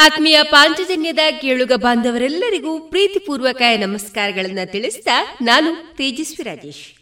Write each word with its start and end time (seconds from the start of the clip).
ಆತ್ಮೀಯ 0.00 0.42
ಪಾಂಚಜನ್ಯದ 0.42 1.18
ಕೇಳುಗ 1.40 1.72
ಬಾಂಧವರೆಲ್ಲರಿಗೂ 1.76 2.80
ಪ್ರೀತಿಪೂರ್ವಕ 2.80 3.62
ನಮಸ್ಕಾರಗಳನ್ನು 3.80 4.72
ತಿಳಿಸಿದ 4.72 5.08
ನಾನು 5.42 5.96
ತೇಜಸ್ವಿ 5.96 6.42
ರಾಜೇಶ್. 6.42 6.92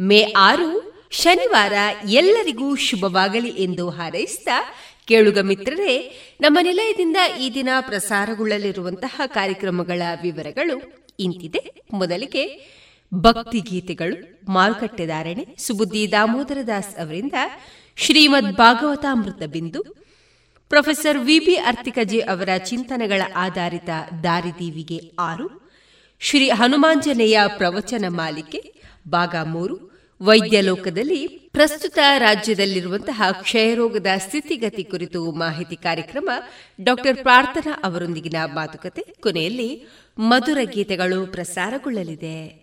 ಮೇ 0.00 0.32
ಆರು, 0.36 0.94
ಶನಿವಾರ 1.10 1.72
ಎಲ್ಲರಿಗೂ 2.08 2.74
ಶುಭವಾಗಲಿ 2.74 3.48
ಎಂದು 3.48 3.90
ಹಾರೈಸಿದ 3.90 4.48
ಕೇಳುಗ 5.08 5.38
ಮಿತ್ರರೇ, 5.38 6.16
ನಮ್ಮ 6.40 6.58
ನಿಲಯದಿಂದ 6.62 7.16
ಈ 7.40 7.54
ದಿನ 7.54 7.68
ಪ್ರಸಾರಗೊಳ್ಳಲಿರುವಂತಹ 7.80 9.20
ಕಾರ್ಯಕ್ರಮಗಳ 9.26 10.02
ವಿವರಗಳು 10.22 11.06
ಇಂತಿದೆ. 11.20 11.74
ಮೊದಲಿಗೆ 11.92 12.70
ಭಕ್ತಿ 13.14 13.60
ಗೀತೆಗಳು 13.60 14.52
ಮಾರುಕಟ್ಟೆದಾರಣೆ 14.52 15.46
ಸುಬುದ್ದಿ 15.58 16.12
ದಾಮೋದರ 16.12 16.58
ದಾಸ್ 16.66 17.00
ಅವರಿಂದ 17.00 17.32
ಶ್ರೀಮದ್ 17.96 18.52
ಭಾಗವತಾಮೃತ 18.52 19.42
ಬಿಂದು 19.46 20.01
ಪ್ರೊಫೆಸರ್ 20.72 21.18
ವಿಬಿ 21.18 21.54
ಅರ್ತಿಕಜೆ 21.56 22.20
ಅವರ 22.20 22.48
ಚಿಂತನೆಗಳ 22.56 23.22
ಆಧಾರಿತ 23.36 23.88
ದಾರಿದೀವಿಗೆ 24.22 24.98
ಆರು, 25.18 25.70
ಶ್ರೀ 26.20 26.50
ಹನುಮಾಂಜನೇಯ 26.50 27.40
ಪ್ರವಚನ 27.56 28.04
ಮಾಲಿಕೆ, 28.08 28.74
ಭಾಗ 29.08 29.34
ಮೂರು, 29.44 29.76
ವೈದ್ಯ 30.20 30.60
ಲೋಕದಲ್ಲಿ 30.60 31.28
ಪ್ರಸ್ತುತ 31.28 31.98
ರಾಜ್ಯದಲ್ಲಿರುವಂತಹ 32.18 33.22
ಕ್ಷಯರೋಗದ 33.42 34.06
ಸ್ಥಿತಿಗತಿ 34.16 34.84
ಕುರಿತು 34.84 35.32
ಮಾಹಿತಿ 35.32 35.76
ಕಾರ್ಯಕ್ರಮ 35.76 36.30
ಡಾಕ್ಟರ್ 36.84 37.16
ಪ್ರಾರ್ಥನಾ 37.16 37.80
ಅವರೊಂದಿಗಿನ 37.84 38.36
ಮಾತುಕತೆ. 38.54 39.02
ಕೊನೆಯಲ್ಲಿ 39.20 39.86
ಮಧುರ 40.18 40.58
ಗೀತೆಗಳು 40.62 41.26
ಪ್ರಸಾರಗೊಳ್ಳಲಿದೆ. 41.26 42.62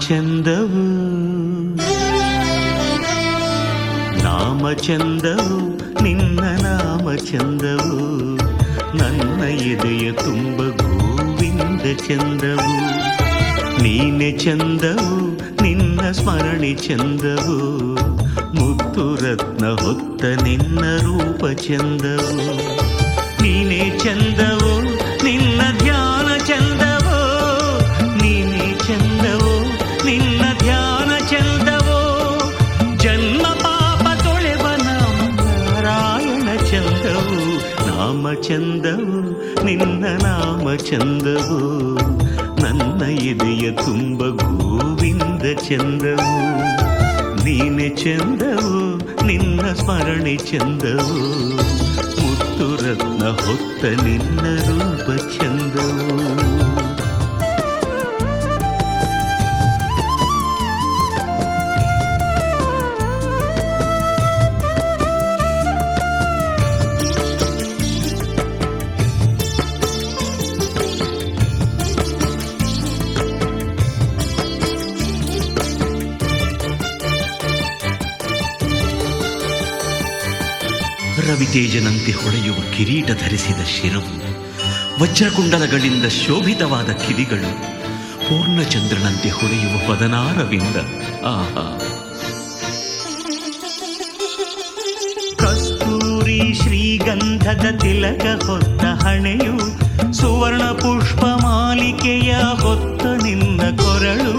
ಚಂದವು 0.00 0.84
ನಾಮ 4.22 4.72
ಚಂದವು 4.72 5.74
ನಿನ್ನ 6.02 6.40
ನಾಮ 6.40 7.12
ಚಂದವು 7.12 8.14
ನನ್ನ 8.96 9.42
ಎದೆಯ 9.44 10.12
ತುಂಬ 10.12 10.56
ಗೋವಿಂದ 10.56 11.80
ಚಂದವು. 11.80 12.74
ನೀನೆ 13.82 14.32
ಚಂದವು, 14.32 15.36
ನಿನ್ನ 15.62 16.10
ಸ್ಮರಣೆ 16.10 16.74
ಚಂದವು. 16.74 17.58
ಮುತ್ತು 18.54 19.14
ರತ್ನ 19.14 19.66
ಹೊತ್ತ 19.66 20.24
ನಿನ್ನ 20.24 20.80
ರೂಪ 20.80 21.60
ಚಂದವು. 21.60 22.56
ನೀನೆ 23.42 23.98
ಚಂದವು 23.98 24.63
ಚಂದವು, 38.34 39.30
ನಿನ್ನ 39.64 40.06
ನಾಮ 40.22 40.74
ಚಂದವು, 40.74 41.94
ನನ್ನ 42.62 43.02
ಎದೆಯ 43.02 43.70
ತುಂಬ 43.70 44.28
ಗೋವಿಂದ 44.28 45.58
ಚಂದವು. 45.68 46.34
ನೀನೆ 47.44 47.88
ಚಂದವು, 47.88 48.96
ನಿನ್ನ 49.26 49.72
ಸ್ಮರಣೆ 49.72 50.36
ಚಂದವು 50.36 51.48
ಮುತ್ತು 52.22 52.76
ರತ್ನ 52.76 53.28
ಹೊತ್ತ 53.28 53.84
ನಿನ್ನ 53.84 54.40
ರೂಪ 54.40 55.20
ಚಂದವು. 55.20 56.34
ರವಿತೇಜನಂತೆ 81.54 82.12
ಹೊಳೆಯುವ 82.12 82.56
ಕಿರೀಟ 82.76 83.06
ಧರಿಸಿದ 83.06 83.64
ಶಿರವು, 83.64 84.12
ವಜ್ರಕುಂಡಲಗಳಿಂದ 85.02 86.04
ಶೋಭಿತವಾದ 86.04 86.88
ಕಿವಿಗಳು, 86.90 87.50
ಪೂರ್ಣಚಂದ್ರನಂತೆ 88.28 89.30
ಹೊಳೆಯುವ 89.30 89.94
ಪದನಾರವಿಂದ. 89.94 90.76
ಆಹಾ. 91.24 91.78
ಕಸ್ತೂರಿ 95.36 96.54
ಶ್ರೀಗಂಧದ 96.54 97.78
ತಿಲಕ 97.80 98.44
ಹೊತ್ತ 98.44 98.84
ಹಣೆಯು 98.84 99.58
ಸುವರ್ಣ 100.12 100.62
ಪುಷ್ಪ 100.62 101.24
ಮಾಲಿಕೆಯ 101.24 102.34
ಹೊತ್ತ 102.34 103.06
ನಿನ್ನ 103.22 103.60
ಕೊರಳು. 103.60 104.34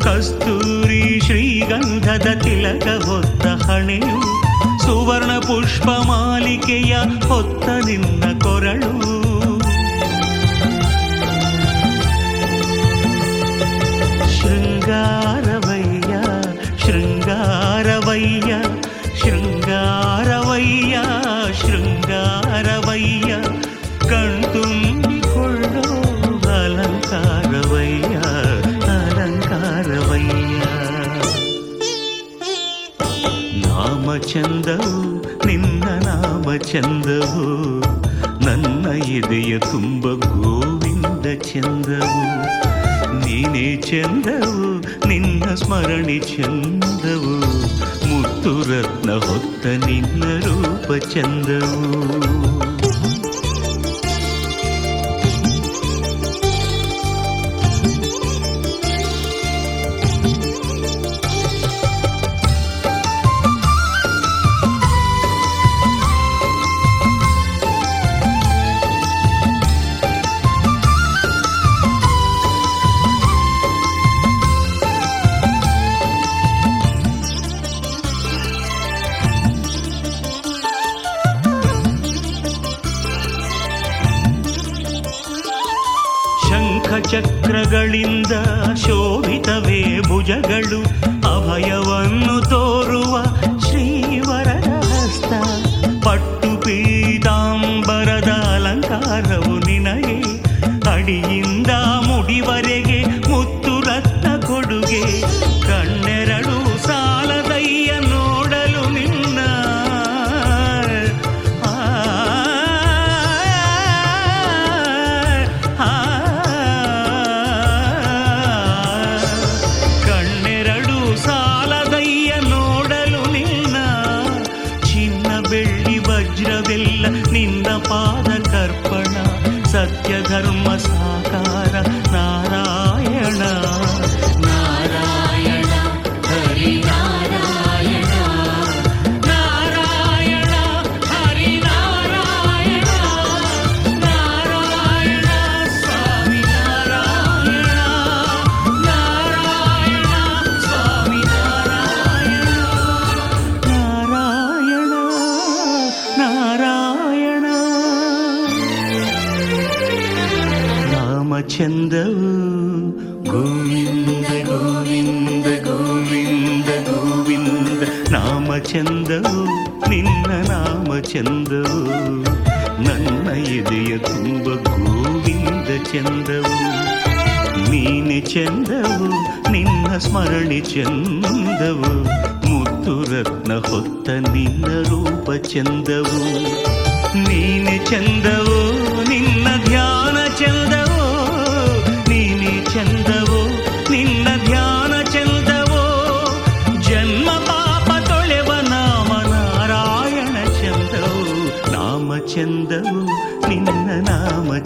ಕಸ್ತೂರಿ 0.00 1.20
ಶ್ರೀಗಂಧದ 1.24 2.42
ತಿಲಕ 2.42 3.04
ಹೊತ್ತ 3.04 3.46
ಹಣೆಯು, 3.46 4.46
ಸುವರ್ಣ 4.82 5.35
ಪುಷ್ಪ 5.46 5.88
ಮಾಲಿಕೆಯ 5.88 6.96
ಹೊತ್ತ 7.28 7.68
ನಿನ್ನ 7.68 8.24
ಕೊರಳು. 8.42 9.25
ಚಂದವು, 36.76 37.80
ನನ್ನ 38.44 38.86
ಎದೆಯ 39.04 39.58
ತುಂಬ 39.58 40.04
ಗೋವಿಂದ 40.04 41.26
ಚಂದವು. 41.42 42.24
ನೀನೇ 43.18 43.76
ಚಂದವು, 43.76 44.80
ನಿನ್ನ 45.08 45.54
ಸ್ಮರಣೆ 45.54 46.18
ಚಂದವು. 46.18 47.38
ಮುತ್ತು 48.06 48.60
ರತ್ನ 48.60 49.12
ಹೊತ್ತ 49.12 49.66
ನಿನ್ನ 49.66 50.24
ರೂಪ 50.24 51.04
ಚಂದವು. 51.04 52.45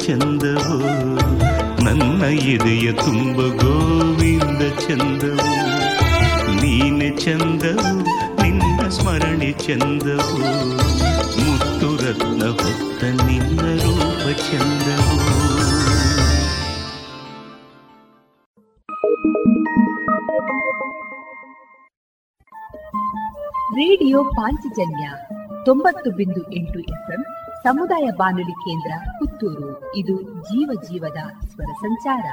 ಚಂದವು, 0.06 0.78
ನನ್ನ 1.84 2.22
ಎದೆಯ 2.24 2.92
ತುಂಬ 2.92 3.36
ಗೋವಿಂದ 3.36 4.62
ಚಂದವು. 4.78 5.52
ನೀನೆ 6.54 7.10
ಚಂದವು, 7.16 7.92
ನಿನ್ನ 8.42 8.88
ಸ್ಮರಣೆ 8.88 9.52
ಚಂದವು. 9.52 10.38
ಮುತ್ತು 11.40 11.88
ರತ್ನ 11.96 12.42
ಹೊತ್ತ 12.46 13.04
ನಿನ್ನ 13.04 13.60
ರೂಪ 13.60 14.24
ಚಂದವು. 14.38 15.20
ರೇಡಿಯೋ 23.72 24.24
ಪಾಂಚಜನ್ಯ 24.24 25.10
ತೊಂಬತ್ತು 25.64 26.10
ಬಿಂದು 26.10 26.52
ಎಂಟು 26.52 26.78
ಎಫ್ಎಂ 26.80 27.22
ಸಮುದಾಯ 27.62 28.08
ಬಾನುಲಿ 28.16 28.52
ಕೇಂದ್ರ 28.52 28.92
ಪುತ್ತೂರು. 29.18 29.96
ಇದು 29.96 30.22
ಜೀವ 30.22 30.80
ಜೀವದ 30.88 31.46
ಸ್ವರ 31.46 31.72
ಸಂಚಾರ. 31.72 32.24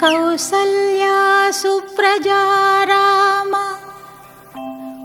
ಕೌಸಲ್ಯ 0.00 1.06
ಸುಪ್ರಜಾರಾಮ 1.50 3.54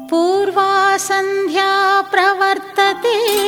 ಪೂರ್ವಾ 0.09 0.97
ಸಂಧ್ಯಾ 0.97 2.01
ಪ್ರವರ್ತತೇ. 2.01 3.47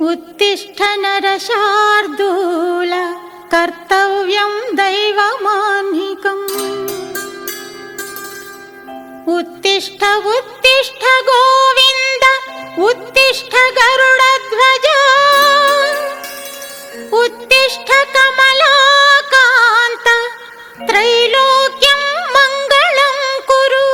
उत्तिष्ठ 0.00 0.82
नरशार्दूल 0.98 2.92
कर्तव्यं 3.52 4.52
दैवमाह्कम् 4.76 6.44
उत्तिष्ठ 9.36 10.04
उत्तिष्ठ 10.26 11.04
गोविन्द 11.30 12.24
उत्तिष्ठ 12.82 13.56
गरुडध्वज। 13.78 14.86
उत्तिष्ठ 17.12 17.90
कमलाकान्त 18.14 20.08
त्रैलोक्यं 20.88 22.02
मङ्गलं 22.36 23.18
कुरु। 23.50 23.86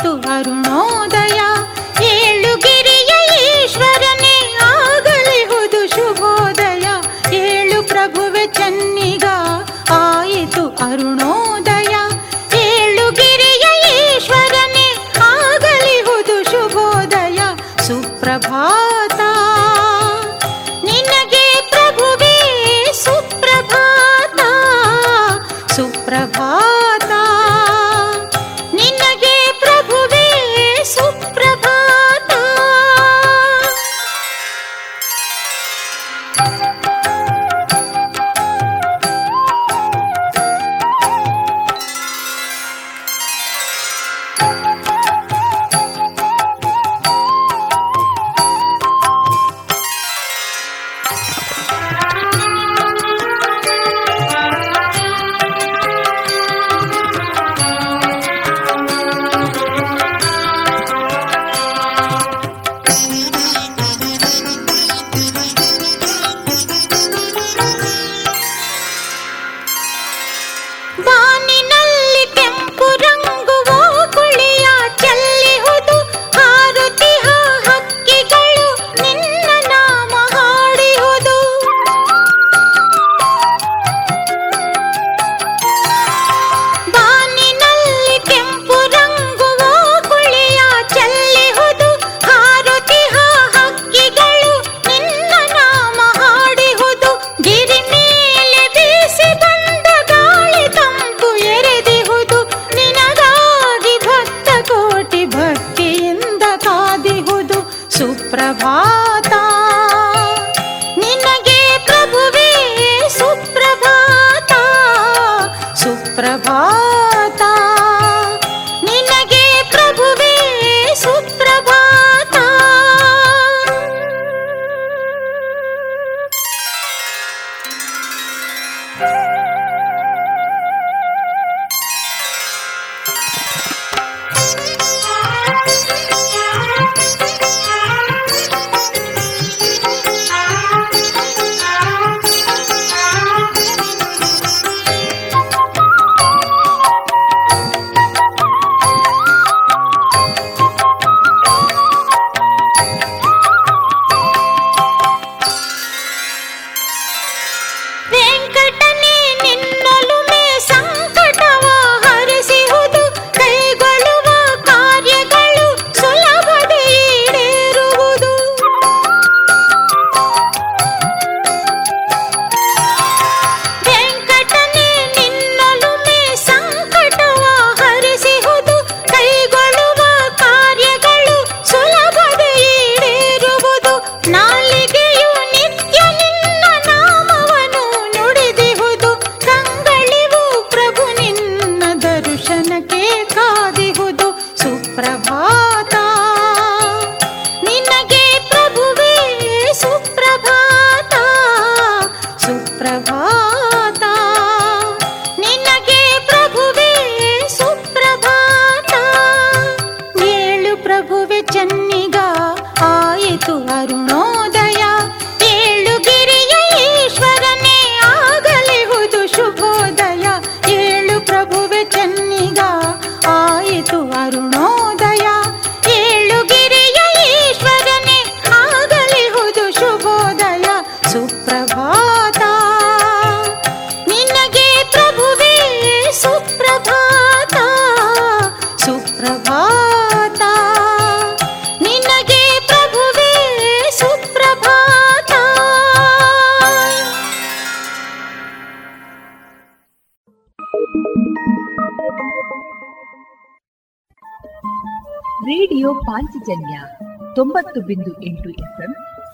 वरुणोदया 0.00 1.51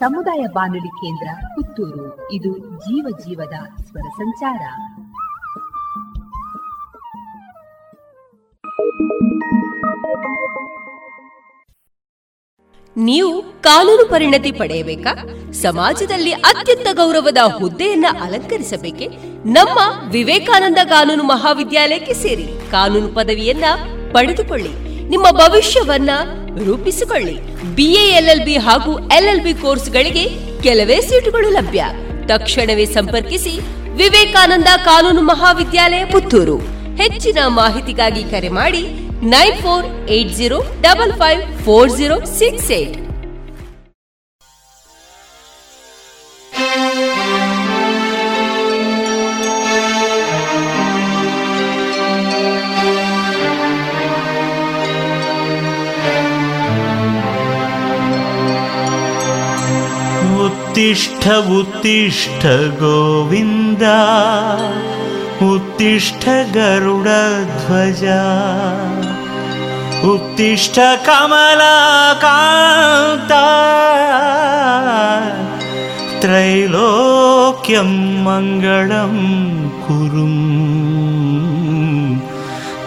ಸಮುದಾಯ 0.01 0.47
ಬಾನುಲಿ 0.55 0.89
ಕೇಂದ್ರ 0.89 1.29
ಪುತ್ತೂರು. 1.55 2.33
ಇದು 2.33 2.59
ಜೀವ 2.59 3.07
ಜೀವದ 3.27 3.83
ಸ್ವರ 3.85 4.09
ಸಂಚಾರ. 4.09 4.61
ನೀವು 12.97 13.43
ಕಾನೂನು 13.63 14.11
ಪರಿಣತಿ 14.11 14.53
ಪಡೆಯಬೇಕಾ? 14.53 15.15
ಸಮಾಜದಲ್ಲಿ 15.53 16.33
ಅತ್ಯಂತ 16.33 16.87
ಗೌರವದ 16.93 17.39
ಹುದ್ದೆಯನ್ನ 17.59 18.07
ಅಲಂಕರಿಸಬೇಕೆ? 18.21 19.09
ನಮ್ಮ 19.49 19.81
ವಿವೇಕಾನಂದ 20.11 20.79
ಕಾನೂನು 20.85 21.23
ಮಹಾವಿದ್ಯಾಲಯಕ್ಕೆ 21.23 22.15
ಸೇರಿ 22.15 22.71
ಕಾನೂನು 22.71 23.09
ಪದವಿಯನ್ನ 23.09 23.65
ಪಡೆದುಕೊಳ್ಳಿ. 24.13 24.89
ನಿಮ್ಮ 25.09 25.31
ಭವಿಷ್ಯವನ್ನ 25.31 26.11
ರೂಪಿಸಿಕೊಳ್ಳಿ. 26.65 27.58
ಬಿಎ 27.79 28.05
ಎಲ್ಎಲ್ಬಿ 28.19 28.55
ಹಾಗೂ 28.67 28.93
ಎಲ್ಎಲ್ಬಿ 29.17 29.53
ಕೋರ್ಸ್ಗಳಿಗೆ 29.55 30.23
ಕೆಲವೇ 30.63 30.97
ಸೀಟುಗಳು 31.01 31.49
ಲಭ್ಯ. 31.51 31.83
ತಕ್ಷಣವೇ 32.27 32.87
ಸಂಪರ್ಕಿಸಿ 32.97 33.53
ವಿವೇಕಾನಂದ 34.01 34.71
ಕಾನೂನು 34.85 35.23
ಮಹಾವಿದ್ಯಾಲಯ 35.23 36.05
ಪುತ್ತೂರು. 36.05 36.57
ಹೆಚ್ಚಿನ 37.03 37.39
ಮಾಹಿತಿಗಾಗಿ 37.61 38.25
ಕರೆ 38.25 38.51
ಮಾಡಿ 38.61 38.83
nine 39.35 39.57
four 39.63 39.87
eight 40.17 40.35
zero 40.41 40.59
double 40.81 41.13
five 41.13 41.43
four 41.65 41.93
zero 41.99 42.19
six 42.39 42.73
eight. 42.81 42.98
उत्तिष्ठ 60.89 61.27
उत्तिष्ठ 61.55 62.45
गोविन्द 62.81 63.83
उत्तिष्ठ 65.47 66.25
गरुडध्वजा 66.55 68.23
उत्तिष्ठ 70.13 70.79
कमलाकान्ता 71.07 72.23
त्रैलोक्यं 76.23 77.93
मङ्गलं 78.27 79.15
कुरुम् 79.85 80.41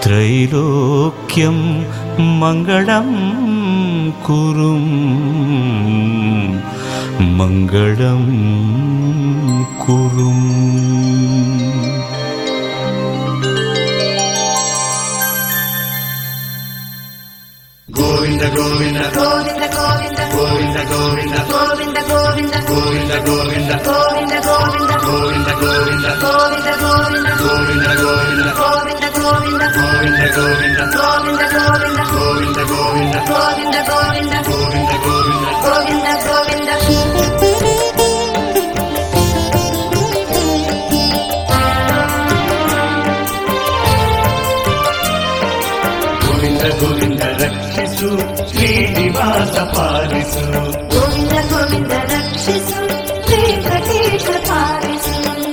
त्रैलोक्यं 0.06 1.60
मङ्गलं 2.42 3.12
कुरुम् 4.28 4.90
மங்களம் 7.41 8.34
குறும். 9.77 10.49
கோவிந்த 17.93 18.47
கோவிந்த. 18.47 18.99
கோவிந்த 19.10 19.67
கோவிந்த. 19.67 20.27
கோவிந்த 20.27 20.84
கோவிந்த. 20.84 21.38
கோவிந்த 21.49 22.01
கோவிந்த. 22.01 22.58
கோவிந்த 22.67 23.17
கோவிந்த. 23.17 23.75
கோவிந்த 23.75 24.39
கோவிந்த. 24.39 24.99
கோவிந்த 25.01 25.51
கோவிந்த. 25.51 26.10
கோவிந்த 26.21 26.71
கோவிந்த. 26.82 27.30
கோவிந்த 27.41 27.93
கோவிந்த. 27.93 28.49
ಗೋವಿಂದ 29.32 29.63
ಗೋವಿಂದ 29.76 30.22
ಗೋವಿಂದ 30.36 30.82
ಗೋವಿಂದ 30.94 31.44
ಗೋವಿಂದ 31.52 32.60
ಗೋವಿಂದ 32.72 33.17
ಗೋವಿಂದ 33.30 33.78
ಗೋವಿಂದ 33.89 34.36
ಗೋವಿಂದ 34.50 34.94
ಗೋವಿಂದ 35.06 35.48
ಗೋವಿಂದ 35.63 36.08
ಗೋವಿಂದ 36.26 36.67
ಗೋವಿಂದ 36.67 36.72
ಗೋವಿಂದ 36.82 37.72
ಗೋವಿಂದ 46.24 46.65
ಗೋವಿಂದ 46.80 47.24
ರಕ್ಷಿಸು 47.41 48.10
ಶ್ರೀನಿವಾಸ 48.52 49.56
ಪಾಲಿಸು 49.74 50.46
ಗೋವಿಂದ 50.94 51.94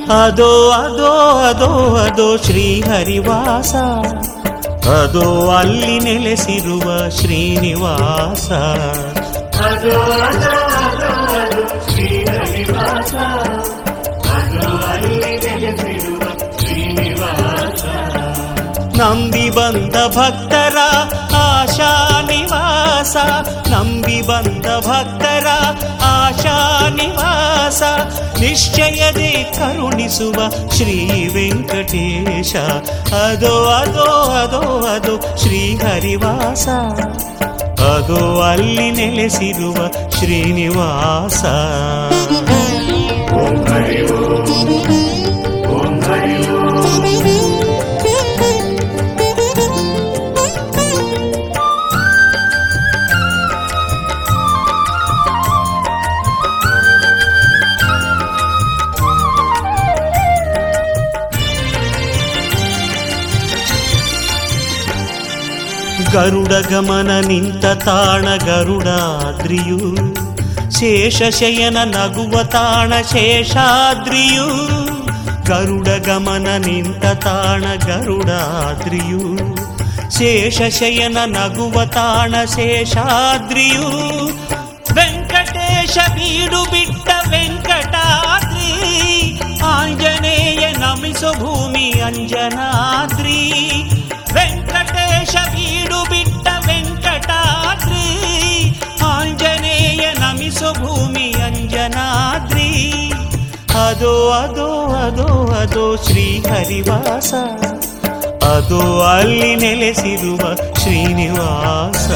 ಪಾಲಿಸು 0.08 0.14
ಅದೋ 0.14 0.70
ಅದೋ 0.72 1.10
ಅದೋ 1.40 1.70
ಅದೋ 1.96 2.36
ಶ್ರೀಹರಿವಾಸ 2.44 3.74
ಅದೋ 4.92 5.26
ಅಲ್ಲಿ 5.50 5.98
ನೆಲೆಸಿರುವ 5.98 6.86
ಶ್ರೀನಿವಾಸ 7.10 8.48
ಅದು 9.60 9.92
ಅದು 10.18 10.52
ಅದು 10.78 11.10
ಅದು 11.34 11.62
ಶ್ರೀಹರಿವಾಸ 11.90 13.14
ಅದು 14.32 14.62
ಅಲ್ಲಿ 14.88 15.32
ನೆಲೆಸಿರುವ 15.36 16.22
ಶ್ರೀನಿವಾಸ 16.58 17.84
ನಂಬಿ 19.00 19.50
ಬಂದ 19.50 19.96
ಭಕ್ತರ 20.16 20.78
ಆಶಾ 21.42 21.90
ನಿವಾಸ, 22.98 23.16
ನಂಬಿ 23.68 24.22
ಬಂದ 24.22 24.66
ಭಕ್ತರ 24.66 25.46
ಆಶಾ 26.04 26.88
ನಿವಾಸ. 26.88 27.82
ನಿಶ್ಚಯದೆ 28.40 29.42
ಕರುಣಿಸುವ 29.42 30.34
ಶ್ರೀ 30.76 31.26
ವೆಂಕಟೇಶ. 31.34 32.56
ಅದೋ 33.12 33.64
ಅದೋ 33.64 34.30
ಅದೋ 34.30 34.86
ಅದೋ 34.86 35.36
ಶ್ರೀ 35.36 35.76
ಹರಿವಾಸ. 35.76 36.68
ಅದೋ 37.80 38.40
ಅಲ್ಲಿ 38.40 38.90
ನೆಲೆಸಿರುವ 38.90 40.10
ಶ್ರೀನಿವಾಸ. 40.10 41.44
ಗರುಡ 66.14 66.52
ಗಮನ 66.70 67.10
ನಿಂತ 67.28 67.66
ತಾಣ 67.84 68.26
ಗರುಡಾದ್ರಿಯು 68.46 69.78
ಶೇಷಶಯನ 70.76 71.78
ನಗುವ 71.92 72.42
ತಾಣ 72.54 72.92
ಶೇಷಾದ್ರಿಯು 73.12 74.46
ಗರುಡ 75.48 75.88
ಗಮನ 76.06 76.48
ನಿಂತ 76.66 77.04
ತಾಣ 77.24 77.64
ಗರುಡಾದ್ರಿಯು 77.86 79.22
ಶೇಷಶಯನ 80.16 81.18
ನಗುವ 81.34 81.84
ತಾಣ 81.96 82.32
ಶೇಷಾದ್ರಿಯು 82.54 83.88
ವೆಂಕಟೇಶ 84.98 85.96
ಬೀಡು 86.16 86.62
ಬಿಟ್ಟ 86.72 87.08
ವೆಂಕಟಾದ್ರಿ 87.32 88.72
ಆಂಜನೇಯ 89.72 90.64
ನಮಿಸು 90.80 91.32
ಭೂಮಿ 91.40 91.88
ಅಂಜನಾದ್ರಿ 92.00 93.40
ವೆಂಕಟೇಶ 94.36 95.34
ಬೀಡು 95.46 95.56
ಬಿಟ್ಟ 95.56 95.57
ವೆಂಕಟಾದ್ರಿ 97.18 98.06
ಆಂಜನೇಯ 99.04 100.04
ನಮಿಸು 100.18 100.68
ಭೂಮಿ 100.74 101.32
ಅಂಜನಾದ್ರಿ. 101.46 102.70
ಅದೋ 103.88 104.30
ಅದೋ 104.30 104.68
ಅದೋ 105.06 105.28
ಅದೋ 105.52 105.96
ಶ್ರೀ 105.96 106.26
ಹರಿವಾಸ 106.40 107.34
ಅದು 108.44 109.02
ಅಲ್ಲಿ 109.02 109.56
ನೆಲೆಸಿರುವ 109.56 110.54
ಶ್ರೀನಿವಾಸ. 110.78 112.08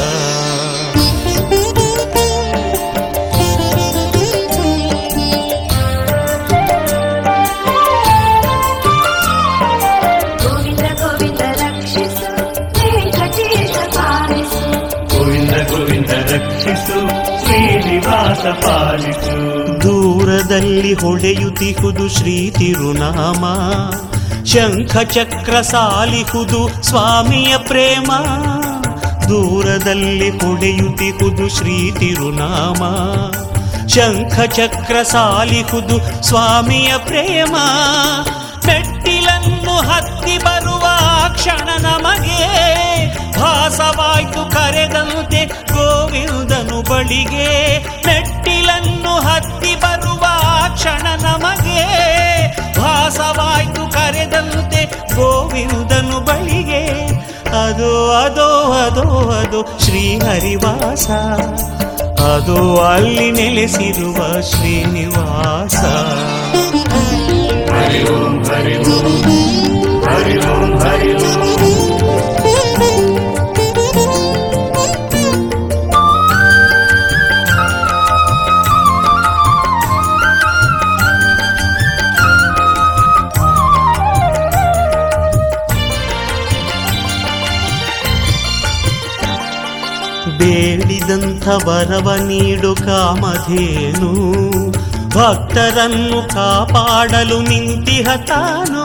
ಶ್ರೀನಿವಾಸ 18.34 18.66
ಪಾಲಿಸು 18.66 19.82
ದೂರದಲ್ಲಿ 19.82 20.94
ಹೊಳೆಯುತ್ತಿಹುದು 20.94 22.08
ಶ್ರೀ 22.08 22.50
ತಿರುನಾಮ. 22.50 23.44
ಶಂಖ 24.44 24.96
ಚಕ್ರ 24.96 25.60
ಸಾಲಿಹುದು 25.60 26.84
ಸ್ವಾಮಿಯ 26.84 27.56
ಪ್ರೇಮ. 27.56 28.12
ದೂರದಲ್ಲಿ 29.28 30.30
ಹೊಳೆಯುತ್ತಿಹುದು 30.30 31.48
ಶ್ರೀ 31.48 31.90
ತಿರುನಾಮ. 31.90 32.82
ಶಂಖ 33.88 34.40
ಚಕ್ರ 34.40 35.02
ಸಾಲಿಹುದು 35.02 36.24
ಸ್ವಾಮಿಯ 36.24 36.92
ಪ್ರೇಮ. 36.98 37.56
ಮೆಟ್ಟಿಲನ್ನು 38.66 39.51
ಹತ್ತಿ 39.76 40.38
ಬರುವ 40.38 40.86
ಕ್ಷಣ 41.34 41.68
ನಮಗೆ 41.80 42.42
ಭಾಸವಾಯ್ತು 43.40 44.50
ಕರೆದಂತೆ 44.50 45.46
ಗೋವಿಂದನು 45.46 46.90
ಬಳಿಗೆ. 46.90 47.78
ಮೆಟ್ಟಿಲನ್ನು 48.06 49.20
ಹತ್ತಿ 49.20 49.74
ಬರುವ 49.74 50.26
ಕ್ಷಣ 50.74 51.06
ನಮಗೆ 51.22 51.82
ಭಾಸವಾಯ್ತು 52.80 53.92
ಕರೆದಂತೆ 53.92 54.84
ಗೋವಿಂದನು 55.16 56.20
ಬಳಿಗೆ. 56.20 57.12
ಅದು, 57.66 58.10
ಅದೋ 58.10 58.72
ಅದೋ, 58.72 59.30
ಅದು 59.30 59.78
ಶ್ರೀ 59.84 60.18
ಹರಿವಾಸ 60.18 61.10
ಅದು 62.22 62.80
ಅಲ್ಲಿ 62.80 63.30
ನೆಲೆಸಿರುವ 63.30 64.40
ಶ್ರೀನಿವಾಸ. 64.40 65.74
ಹರಿ 67.72 68.12
ಓಂ 68.12 68.44
ಹರಿ 68.44 68.76
ಓಂ 68.78 69.21
ಹರಿ 70.22 70.36
ಓಂ 70.48 70.70
ಹರಿ 70.80 71.10
ಓಂ 71.20 71.32
ಬೇಡಿದಂಥ 90.38 91.46
ವರವ 91.66 92.08
ನೀಡು 92.26 92.74
ಕಾಮಧೇನು 92.74 94.10
ಭಕ್ತರನ್ನು 95.08 96.20
ಕಾಪಾಡಲು 96.28 97.40
ನಿಂತಿಹ 97.40 98.08
ತಾನು 98.26 98.84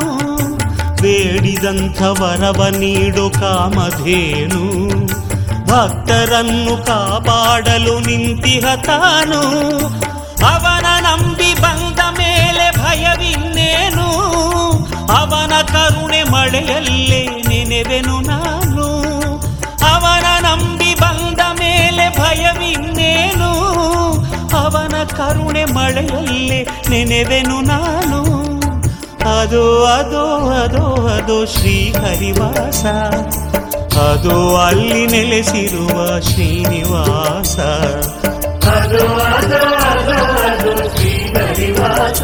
ಬೇಡಿದಂಥ 1.02 2.00
ವರವ 2.20 2.62
ನೀಡು 2.80 3.26
ಕಾಮಧೇನು 3.40 4.64
ಭಕ್ತರನ್ನು 5.70 6.76
ಕಾಪಾಡಲು 6.88 7.96
ನಿಂತಿಹ 8.00 8.66
ತಾನು 8.86 9.42
ಅವನ 10.52 10.88
ನಂಬಿ 11.06 11.52
ಬಂದ 11.62 12.00
ಮೇಲೆ 12.20 12.66
ಭಯವಿನ್ನೇನು 12.80 14.08
ಅವನ 15.18 15.54
ಕರುಣೆ 15.74 16.22
ಮಳೆಯಲ್ಲೇ 16.34 17.22
ನೆನೆವೆನು 17.50 18.18
ನಾನು 18.30 18.88
ಅವನ 19.92 20.28
ನಂಬಿ 20.48 20.92
ಬಂದ 20.96 21.42
ಮೇಲೆ 21.60 22.08
ಭಯವಿನ್ನೇನು 22.20 23.52
ಅವನ 24.56 24.96
ಕರುಣೆ 25.18 25.66
ಮಳೆಯಲ್ಲೇ 25.74 26.60
ನೆನೆವೆನು 26.90 27.60
ನಾನು 27.72 28.22
ಅದು 29.30 29.64
ಅದು 29.90 30.24
ಅದು 30.56 30.84
ಅದು 31.12 31.38
ಶ್ರೀ 31.54 31.76
ಹರಿವಾಸ 31.98 32.84
ಅದು 34.02 34.36
ಅಲ್ಲಿ 34.58 35.02
ನೆಲೆಸಿರುವ 35.06 35.96
ಶ್ರೀನಿವಾಸ 36.22 37.56
ಅದು 38.74 39.02
ಅದು 39.30 39.60
ಅದು 39.84 40.18
ಅದು 40.44 40.74
ಶ್ರೀ 40.94 41.14
ಹರಿವಾಸ 41.36 42.22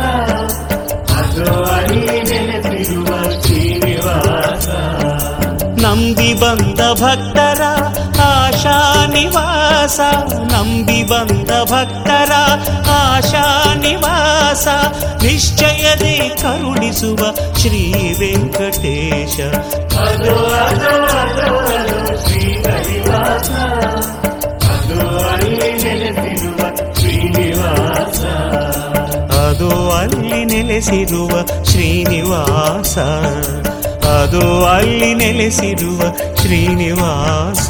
ಅದು 1.18 1.48
ಅಲ್ಲಿ 1.76 2.20
ನೆಲೆಸಿರುವ 2.30 3.12
ಶ್ರೀನಿವಾಸ 3.42 4.68
ನಂಬಿ 5.84 6.32
ಬಂದ 6.34 6.82
ಭಕ್ತರ 7.02 7.62
ಆಶಾ 8.66 8.76
ನಿವಾಸ 9.14 10.00
ನಂಬಿ 10.52 11.00
ಬಂದ 11.04 11.50
ಭಕ್ತರ 11.72 12.34
ಆಶಾ 12.94 13.44
ನಿವಾಸ 13.82 14.66
ನಿಶ್ಚಯದೇ 15.24 16.14
ಕರುಣಿಸುವ 16.42 17.20
ಶ್ರೀ 17.60 17.82
ವೆಂಕಟೇಶ 18.20 19.36
ಅದು 20.04 20.36
ಅದು 20.60 20.94
ಅದು 21.16 21.48
ಅದು 21.74 21.98
ಶ್ರೀ 22.24 22.44
ಹರಿವಾಸ 22.66 23.52
ಅದು 24.70 25.00
ಅಲ್ಲಿ 25.28 25.72
ನೆಲೆಸಿರುವ 25.84 26.62
ಶ್ರೀನಿವಾಸ 27.00 28.24
ಅದು 29.42 29.70
ಅಲ್ಲಿ 30.00 30.42
ನೆಲೆಸಿರುವ 30.46 31.34
ಶ್ರೀನಿವಾಸ 31.72 32.96
ಅದು 34.14 34.42
ಅಲ್ಲಿ 34.70 35.12
ನೆಲೆಸಿರುವ 35.16 36.02
ಶ್ರೀನಿವಾಸ 36.42 37.70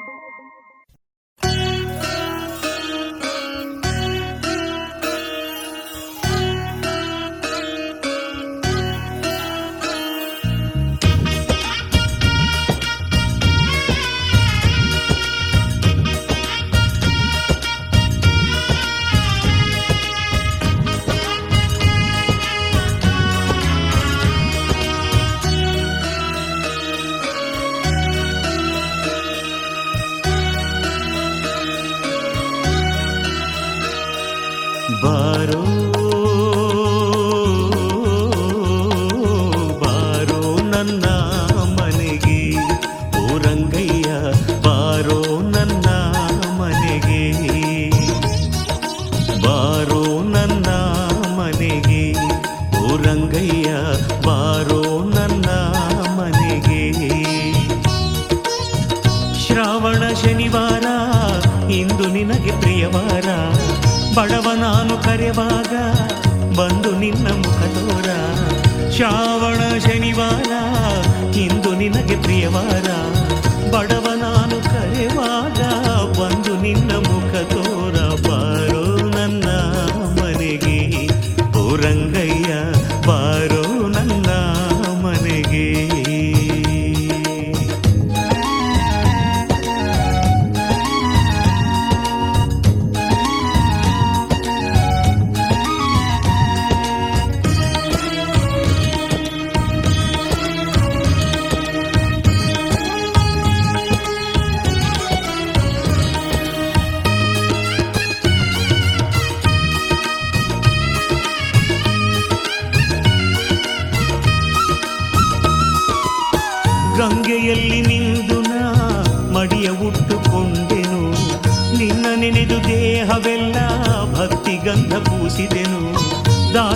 ನಾನು 65.11 65.23
ಕರೆವಾಗ 65.23 65.91
ಬಂದು 66.55 66.99
ನಿನ್ನ 66.99 67.27
ಮುಖ 67.27 67.57
ತೋರ. 67.57 68.09
ಶ್ರಾವಣ 68.91 69.79
ಶನಿವಾರ 69.79 70.51
ಇಂದು 71.35 71.75
ನಿನಗೆ 71.75 72.21
ಪ್ರಿಯವಾರ. 72.21 72.89
ಬಡವ 73.71 74.20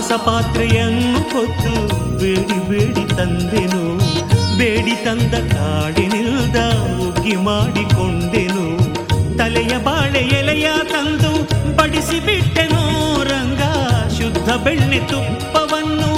ದಾಸ 0.08 0.18
ಪಾತ್ರೆಯನ್ನು 0.26 1.20
ಕೊತ್ತು 1.30 1.70
ಬೇಡಿ 2.18 2.58
ಬೇಡಿ 2.68 3.04
ತಂದೆನು. 3.16 3.80
ಬೇಡಿ 4.58 4.94
ತಂದ 5.04 5.34
ಕಾಡಿನಿಲ್ದ 5.52 6.58
ಉಗ್ಗಿ 7.06 7.36
ಮಾಡಿಕೊಂಡೆನು. 7.36 8.66
ತಲೆಯ 9.38 9.72
ಬಾಳೆ 9.78 10.18
ಎಲೆಯ 10.18 10.68
ತಂದು 10.92 11.32
ಬಡಿಸಿ 11.76 12.20
ಬಿಟ್ಟೆನು 12.20 12.82
ರಂಗ 13.22 13.62
ಶುದ್ಧ 14.18 14.48
ಬೆಣ್ಣೆ 14.64 15.00
ತುಪ್ಪವನ್ನು 15.08 16.10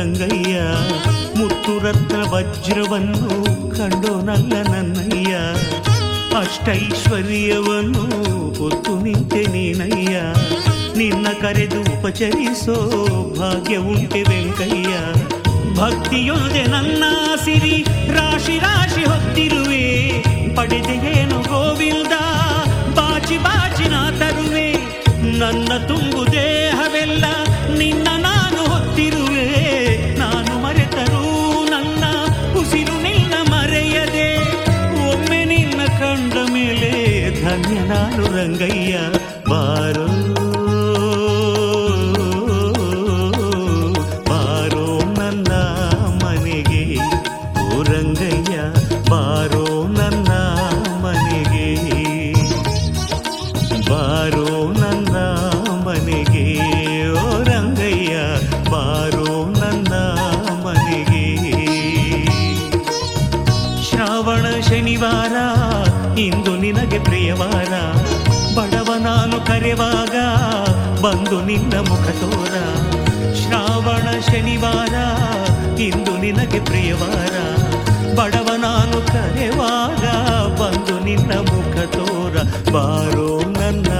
ರಂಗಯ್ಯ 0.00 0.60
ಮುತ್ತುರತ್ನ 1.36 2.16
ವಜ್ರವನ್ನು 2.16 3.28
ಕಂಡೋನಲ್ಲ 3.76 4.62
ನನ್ನಯ್ಯ. 4.72 5.36
ಅಷ್ಟೈಶ್ವರ್ಯವನ್ನು 6.38 8.00
ಹೊತ್ತು 8.58 9.00
ನಿಂತೆ 9.00 9.44
ನೀನಯ್ಯ. 9.44 10.20
ನಿನ್ನ 10.96 11.28
ಕರೆದು 11.40 11.80
ಉಪಚರಿಸೋ 11.80 12.74
ಭಾಗ್ಯ 13.38 13.76
ಉಂಟೆ 13.76 14.22
ವೆಂಕಯ್ಯ. 14.22 14.96
ಭಕ್ತಿಯೊಂದೆ 15.74 16.64
ನನ್ನ 16.64 17.04
ಸಿರಿ, 17.44 17.82
ರಾಶಿ 18.12 18.58
ರಾಶಿ 18.58 19.04
ಹೊತ್ತಿರುವೆ. 19.04 20.10
ಪಡೆದೆಯೇನು 20.56 21.38
ಗೋವಿಂದ, 21.38 22.12
ಬಾಚಿ 22.94 23.38
ಬಾಚಿ 23.38 23.88
ನಾ 23.88 24.10
ತರುವೆ. 24.10 24.72
ನನ್ನ 25.38 25.68
ತುಂಬು 25.88 26.26
ದೇಹವೆಲ್ಲ 26.32 27.24
ನಿನ್ನ 27.78 28.08
ನಾನು 28.16 28.70
ಹೊತ್ತಿರುವೆ. 28.70 29.69
ಧನ್ಯ 37.90 38.98
ನಾನು 38.98 39.19
ಬಂದು 71.30 71.44
ನಿನ್ನ 71.44 71.78
ಮುಖ 71.78 72.08
ತೋರ. 72.08 72.54
ಶ್ರಾವಣ, 73.34 74.20
ಶನಿವಾರ, 74.20 74.94
ಇಂದು 75.80 76.18
ನಿನಗೆ 76.18 76.60
ಪ್ರಿಯವಾರ. 76.64 77.36
ಬಡವ 78.14 78.54
ನಾನು 78.56 79.06
ಕರೆವಾಗ 79.06 80.04
ಬಂದು 80.60 81.04
ನಿನ್ನ 81.04 81.32
ಮುಖ 81.34 81.76
ತೋರ. 81.76 82.36
ಬಾರೋ 82.72 83.40
ನನ್ನ 83.40 83.99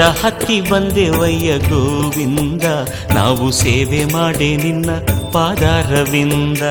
ಬೆಟ್ಟ 0.00 0.26
ಹತ್ತಿ 0.26 0.60
ಬಂದೆವಯ್ಯ 0.60 1.58
ಗೋವಿಂದ. 1.58 2.62
ನಾವು 3.14 3.50
ಸೇವೆ 3.50 4.04
ಮಾಡಿ 4.04 4.56
ನಿನ್ನ 4.56 4.90
ಪಾದಾರವಿಂದ. 5.32 6.62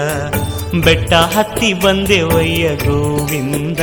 ಬೆಟ್ಟ 0.84 1.14
ಹತ್ತಿ 1.14 1.74
ಬಂದೆವಯ್ಯ 1.74 2.76
ಗೋವಿಂದ. 2.76 3.80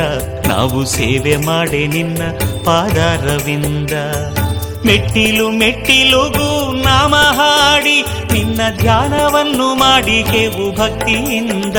ನಾವು 0.46 0.85
ಸೇವೆ 0.85 1.37
ಮಾಡಿ 1.37 1.87
ನಿನ್ನ 1.87 2.22
ಪಾದಾರವಿಂದ. 2.64 3.92
ಮೆಟ್ಟಿಲು 4.87 5.51
ಮೆಟ್ಟಿಲುಗೂ 5.51 6.72
ನಾಮ 6.72 7.14
ಹಾಡಿ 7.14 8.05
ನಿನ್ನ 8.33 8.61
ಧ್ಯಾನವನ್ನು 8.77 9.75
ಮಾಡಿ 9.75 10.25
ಕೇವು 10.33 10.79
ಭಕ್ತಿಯಿಂದ. 10.79 11.77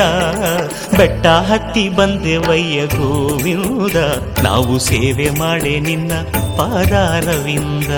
ಬೆಟ್ಟ 0.98 1.26
ಹತ್ತಿ 1.26 1.88
ಬಂದೆ 1.88 2.38
ಬಂದೆವಯ್ಯ 2.38 2.86
ಗೋವಿಂದ. 2.86 3.96
ನಾವು 4.42 4.78
ಸೇವೆ 4.78 5.30
ಮಾಡೆ 5.38 5.80
ನಿನ್ನ 5.80 6.12
ಪಾದಾರವಿಂದ. 6.58 7.90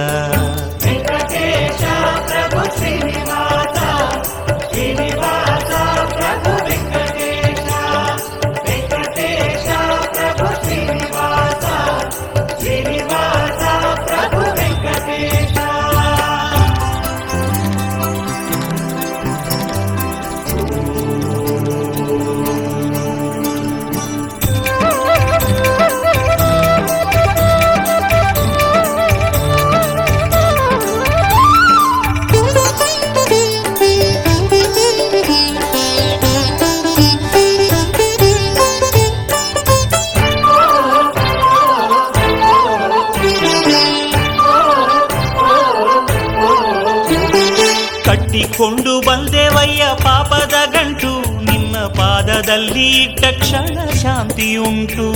ಇಟ್ಟ 52.49 53.25
ಕ್ಷಣ 53.25 53.91
ಶಾಂತಿಯುಂಟು. 54.03 55.13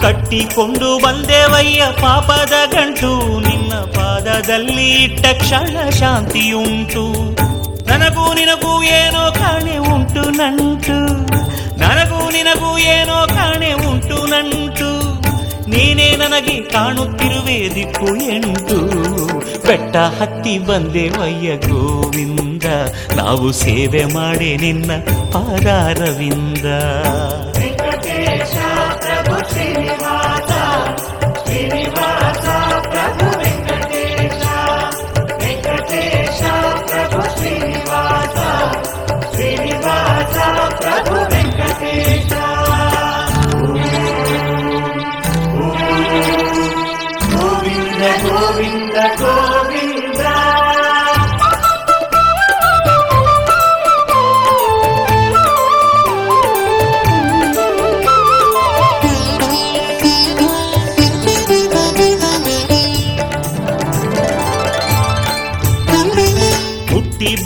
ಕಟ್ಟಿಕೊಂಡು 0.00 1.02
ಬಂದೆವಯ್ಯ 1.02 1.82
ಪಾಪದ 2.02 2.52
ಗಂಟು, 2.74 3.40
ನಿನ್ನ 3.40 3.74
ಪಾದದಲ್ಲಿ 3.74 5.20
ಕ್ಷಣ 5.38 5.90
ಶಾಂತಿಯುಂಟು. 5.90 7.12
ನನಗೂ 7.88 8.34
ನಿನಗೂ 8.34 8.82
ಏನೋ 8.82 9.32
ಕಾಣೆ 9.32 9.78
ಉಂಟು 9.78 10.20
ನಂಟು. 10.20 10.98
ನನಗೂ 11.78 12.30
ನಿನಗೂ 12.30 12.78
ಏನೋ 12.78 13.26
ಕಾಣೆ 13.26 13.72
ಉಂಟು 13.72 14.26
ನಂಟು. 14.26 15.20
ನೀನೇ 15.70 16.16
ನನಗೆ 16.16 16.60
ಕಾಣುತ್ತಿರುವೆ 16.60 17.74
ದಿಕ್ಕು 17.74 18.16
ಎಂಟು. 18.16 18.80
ಬೆಟ್ಟ 19.66 19.96
ಹತ್ತಿ 19.96 20.58
ಬಂದೆ 20.58 21.08
ವಯ್ಯ 21.08 21.56
ಗೋವಿಂದ. 21.56 22.49
ನಾವು 23.16 23.52
ಸೇವೆ 23.52 24.04
ಮಾಡಿ 24.04 24.56
ನಿನ್ನ 24.56 24.90
ಪಾದಾರವಿಂದ. 25.32 26.66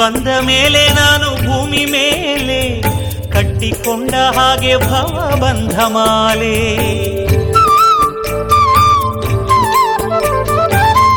ಬಂದ 0.04 0.28
ಮೇಲೆ 0.40 0.88
ನಾನು 0.88 1.28
ಭೂಮಿ 1.46 1.84
ಮೇಲೆ 1.84 2.82
ಕಟ್ಟಿಕೊಂಡ 3.32 4.14
ಹಾಗೆ 4.14 4.76
ಭವ 4.76 5.36
ಬಂಧ 5.40 5.80
ಮಾಲೆ. 5.80 6.56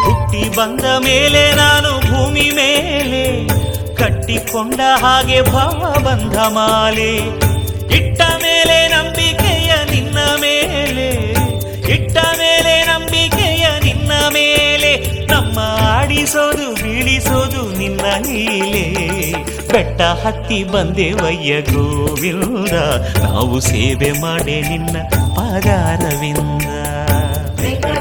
ಹುಟ್ಟಿ 0.06 0.56
ಬಂದ 0.58 0.86
ಮೇಲೆ 0.86 1.52
ನಾನು 1.56 2.00
ಭೂಮಿ 2.00 2.52
ಮೇಲೆ 2.56 3.48
ಕಟ್ಟಿಕೊಂಡ 3.96 4.80
ಹಾಗೆ 5.02 5.42
ಭವ 5.42 5.96
ಬಂಧ 6.06 6.38
ಮಾಲೆ. 6.38 7.14
ಇಟ್ಟ 7.96 8.22
ಲೀಲೆ 18.16 18.86
ಬೆಟ್ಟ 19.74 20.01
ಹತ್ತಿ 20.01 20.64
ಬಂದೆವಯ್ಯ 20.64 21.62
ಗೋವಿಂದ 21.62 22.76
ನಾವು 23.24 23.60
ಸೇವೆ 23.60 24.12
ಮಾಡೆ 24.22 24.62
ನಿನ್ನ 24.62 24.95
ಪಾದಾರವಿಂದ. 25.36 26.64
ಬಿಟ್ಟು 27.55 27.93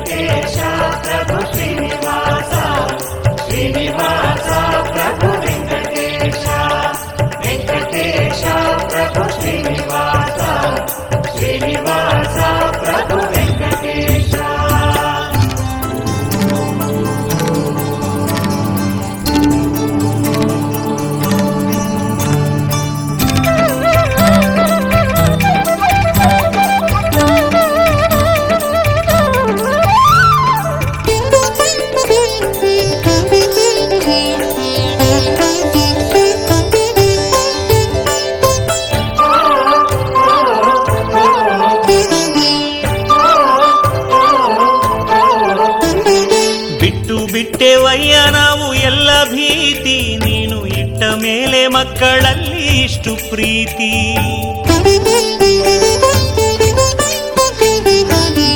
ಮಕ್ಕಳಲ್ಲಿ 51.96 52.66
ಇಷ್ಟು 52.82 53.30
ಪ್ರೀತಿ. 53.30 54.16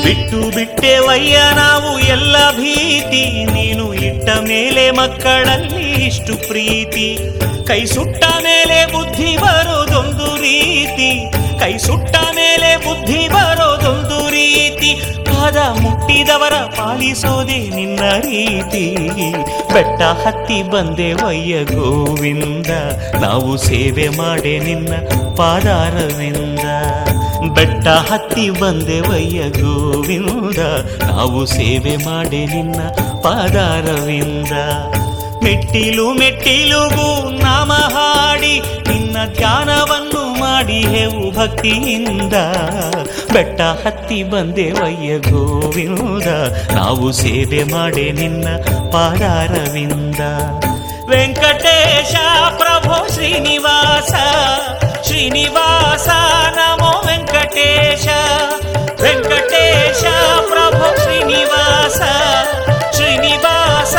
ಬಿಟ್ಟು 0.05 0.57
ಬಿಟ್ಟೆವಯ್ಯ 0.57 1.39
ನಾವು 1.57 1.99
ಎಲ್ಲ 1.99 2.37
ಭೀತಿ. 2.51 3.45
ನೀನು 3.45 3.95
ಇಟ್ಟ 3.95 4.29
ಮೇಲೆ 4.29 4.91
ಮಕ್ಕಳಲ್ಲಿ 4.91 5.93
ಇಷ್ಟು 5.93 6.49
ಪ್ರೀತಿ. 6.49 7.19
ಕೈ 7.67 7.85
ಸುಟ್ಟ 7.85 8.25
ಮೇಲೆ 8.25 8.93
ಬುದ್ಧಿ 8.93 9.37
ಬರೋದೊಂದು 9.37 10.37
ರೀತಿ. 10.37 11.33
ಕೈ 11.61 11.79
ಸುಟ್ಟ 11.79 12.17
ಮೇಲೆ 12.17 12.77
ಬುದ್ಧಿ 12.77 13.29
ಬರೋದೊಂದು 13.29 14.31
ರೀತಿ. 14.31 14.95
ಪಾದ 15.25 15.57
ಮುಟ್ಟಿದವರ 16.21 16.65
ಪಾಲಿಸೋದೆ 16.65 17.69
ನಿನ್ನ 17.69 18.01
ರೀತಿ. 18.01 18.97
ಬೆಟ್ಟ 19.73 20.03
ಹತ್ತಿ 20.03 20.63
ಬಂದೆ 20.63 21.13
ವಯ್ಯ 21.13 21.65
ಗೋವಿಂದ. 21.65 22.67
ನಾವು 23.21 23.57
ಸೇವೆ 23.57 24.09
ಮಾಡೆ 24.09 24.59
ನಿನ್ನ 24.59 24.95
ಪಾದಾರವಿಂದ. 25.37 26.67
ಬೆಟ್ಟ 27.55 27.89
ಹತ್ತಿ 27.89 28.51
ಬಂದೆ 28.51 29.01
ವಯ್ಯ 29.01 29.49
ಗೋವಿಂದ. 29.49 30.59
ನಾವು 31.05 31.47
ಸೇವೆ 31.47 31.97
ಮಾಡೆ 31.97 32.47
ನಿನ್ನ 32.47 32.81
ಪಾದಾರವಿಂದ. 33.23 34.53
ಮೆಟ್ಟಿಲು 35.45 36.13
ಮೆಟ್ಟಿಲುಗೂ 36.13 37.31
ನಾಮ 37.31 37.73
ಹಾಡಿ 37.73 38.61
ನಿನ್ನ 38.61 39.17
ಧ್ಯಾನವನ್ನು 39.37 40.00
ಮಾಡಿಹೆವು 40.61 41.27
ಭಕ್ತಿಯಿಂದ 41.37 42.37
ಬೆಟ್ಟ 43.33 43.61
ಹತ್ತಿ 43.83 44.19
ಬಂದೆವಯ್ಯ 44.31 45.13
ಗೋವಿಂದ 45.27 46.29
ನಾವು 46.77 47.07
ಸೇವೆ 47.21 47.63
ಮಾಡೆ 47.73 48.05
ನಿನ್ನ 48.13 48.47
ಪಾದಾರವಿಂದ 48.93 50.21
ವೆಂಕಟೇಶ 51.13 52.15
ಪ್ರಭು 52.61 52.99
ಶ್ರೀನಿವಾಸ 53.15 54.13
ಶ್ರೀನಿವಾಸ 55.07 56.09
ನಮೋ 56.59 56.93
ವೆಂಕಟೇಶ 57.09 58.07
ವೆಂಕಟೇಶ 59.03 60.05
ಪ್ರಭು 60.53 60.89
ಶ್ರೀನಿವಾಸ 61.03 62.01
ಶ್ರೀನಿವಾಸ 62.97 63.97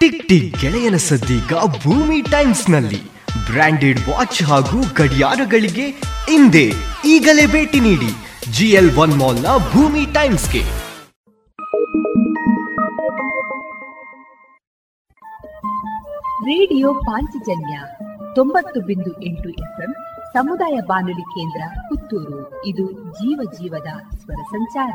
ಟಿಕ್ 0.00 0.28
ಟಿಕ್ 0.28 0.60
ಗೆಳೆಯನ 0.60 0.96
ಸದ್ದೀಗ 0.96 1.52
ಭೂಮಿ 1.82 2.22
ಟೈಮ್ಸ್ನಲ್ಲಿ 2.22 3.04
ಬ್ರಾಂಡೆಡ್ 3.52 4.00
ವಾಚ್ 4.08 4.42
ಹಾಗೂ 4.42 4.82
ಗಡಿಯಾರಗಳಿಗೆ 4.94 5.86
ಹಿಂದೆ 6.28 6.72
ಈಗಲೇ 7.04 7.46
ಭೇಟಿ 7.46 7.80
ನೀಡಿ 7.80 8.10
ಜಿಎಲ್ 8.52 8.96
ಒನ್ 8.96 9.16
ಮಾಲ್ನ 9.16 9.46
ಭೂಮಿ 9.72 10.06
ಟೈಮ್ಸ್ಗೆ. 10.06 10.62
ರೇಡಿಯೋ 16.44 16.94
ಪಾಂಚಜನ್ಯ 16.94 17.78
ತೊಂಬತ್ತು 18.34 18.80
ಬಿಂದು 18.80 19.22
ಎಂಟು 19.22 19.48
ಸಮುದಾಯ 20.34 20.78
ಬಾನುಲಿ 20.86 21.22
ಕೇಂದ್ರ 21.22 21.80
ಪುತ್ತೂರು. 21.88 22.66
ಇದು 22.66 22.92
ಜೀವ 22.92 23.40
ಜೀವದ 23.52 24.16
ಸ್ವರ 24.16 24.42
ಸಂಚಾರ. 24.42 24.94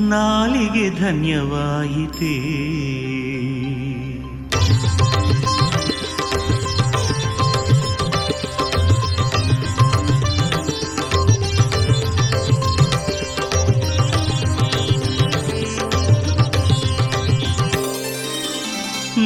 ನಾಲಿಗೆ 0.00 1.00
ಧನ್ಯವಾಯಿತೇ. 1.00 2.36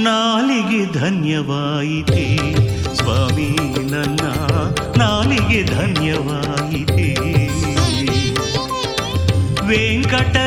ನಾಲಿಗೆ 0.04 0.80
ಧನ್ಯವಾಯಿತೇ 0.92 2.24
ಸ್ವಾಮಿ 2.94 3.48
ನನ್ನ 3.90 4.24
ನಾಲಿಗೆ 4.96 5.60
ಧನ್ಯವಾಯಿತೇ 5.74 7.08
ವೆಂಕಟರಮಣ 9.66 10.43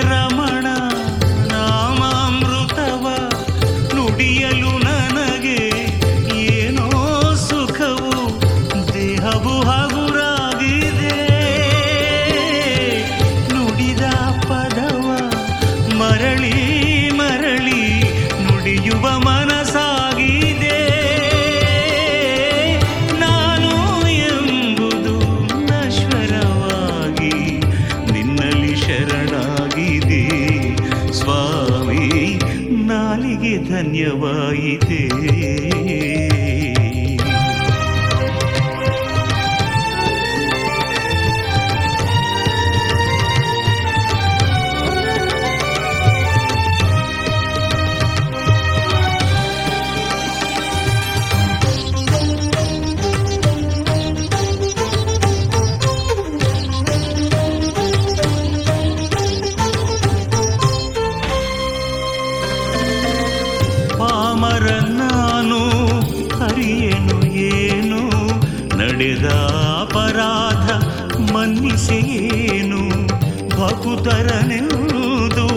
ಭಕುತರನೆಂದು 73.97 75.47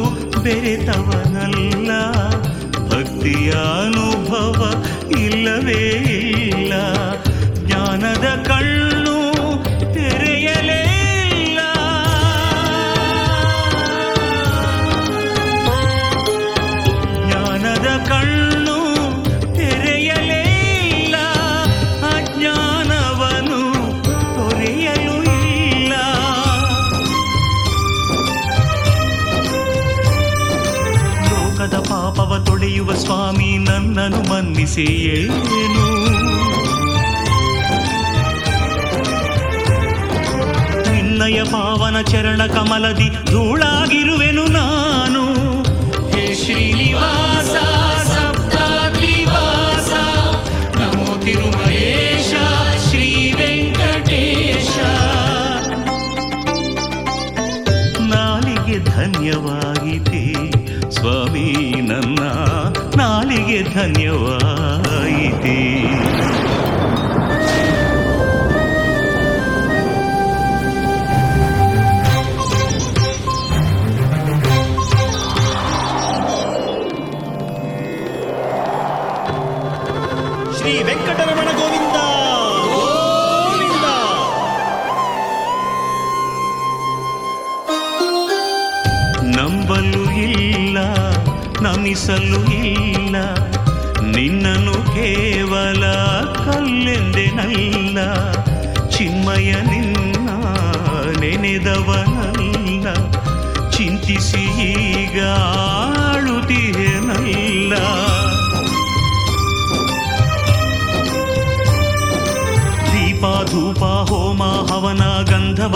ಬೆರೆತವನಲ್ಲ. 0.42 1.90
ಭಕ್ತಿಯ 2.88 3.50
ಅನುಭವ 3.50 4.84
ಇಲ್ಲವೇ 5.10 5.82
ಇಲ್ಲ. 6.48 6.72
ಜ್ಞಾನದ 7.66 8.42
ಕಣ್ಣು 8.46 9.09
ಪಾಪವ 32.69 32.69
ತೊಳೆಯುವ 32.69 32.91
ಸ್ವಾಮಿ 32.95 33.49
ನನ್ನನ್ನು 33.59 34.21
ಮನ್ನಿಸಿ 34.29 34.85
ಏನು 35.11 35.85
ನಿನ್ನಯ 40.87 41.39
ಪಾವನ 41.43 41.97
ಚರಣ 42.01 42.41
ಕಮಲದಿ 42.47 43.07
ಧೂಳಾಗಿರುವೆನು 43.25 44.45
ನಾನು 44.51 44.78
धन्यवाद 63.62 65.44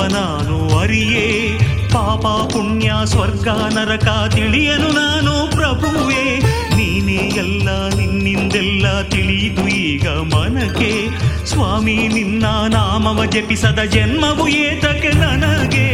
ನಾನು 0.01 0.79
ಅರಿಯೇ, 0.79 1.59
ಪಾಪ 1.93 2.53
ಪುಣ್ಯ 2.53 2.93
ಸ್ವರ್ಗ 3.05 3.49
ನರಕ 3.49 4.09
ತಿಳಿಯಲು 4.35 4.89
ನಾನು 4.93 5.51
ಪ್ರಭುವೇ. 5.51 6.39
ನೀನೇ 6.77 7.29
ಎಲ್ಲ 7.37 7.89
ನಿನ್ನಿಂದೆಲ್ಲ 7.89 9.03
ತಿಳೀದು 9.03 9.69
ಈಗ 9.69 10.09
ಮನಕೆ 10.09 11.09
ಸ್ವಾಮಿ, 11.45 12.09
ನಿನ್ನ 12.09 12.47
ನಾಮವ 12.47 13.25
ಜಪಿಸದ 13.25 13.79
ಜನ್ಮವು 13.79 14.49
ಏತಕ್ಕೆ 14.49 15.09
ನನಗೆ. 15.09 15.94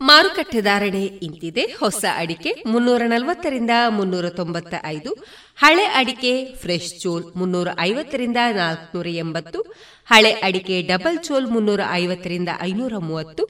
ಮಾರುಕಟ್ಟೆ 0.00 0.60
ಧಾರಣೆ 0.60 1.02
ಇಂತಿದೆ. 1.22 1.64
ಹೊಸ 1.78 2.04
ಅಡಿಕೆ 2.16 2.50
ಮುನ್ನೂರ 2.66 3.02
ನಲವತ್ತರಿಂದ 3.06 3.74
ಮುನ್ನೂರ 3.88 4.28
ತೊಂಬತ್ತ 4.30 4.74
ಐದು 4.86 5.10
ಹಳೆ 5.58 5.84
ಅಡಿಕೆ 5.94 6.32
ಫ್ರೆಶ್ 6.54 6.90
ಚೋಲ್ 7.00 7.24
ಮುನ್ನೂರ 7.36 7.68
ಐವತ್ತರಿಂದ 7.80 8.40
ನಾಲ್ಕನೂರ 8.56 9.08
ಎಂಬತ್ತು 9.16 9.60
ಹಳೆ 10.08 10.32
ಅಡಿಕೆ 10.42 10.82
ಡಬಲ್ 10.82 11.18
ಚೋಲ್ 11.18 11.46
ಮುನ್ನೂರ 11.46 11.80
ಐವತ್ತರಿಂದ 11.92 12.50
ಐನೂರ 12.62 12.98
ಮೂವತ್ತು 13.04 13.44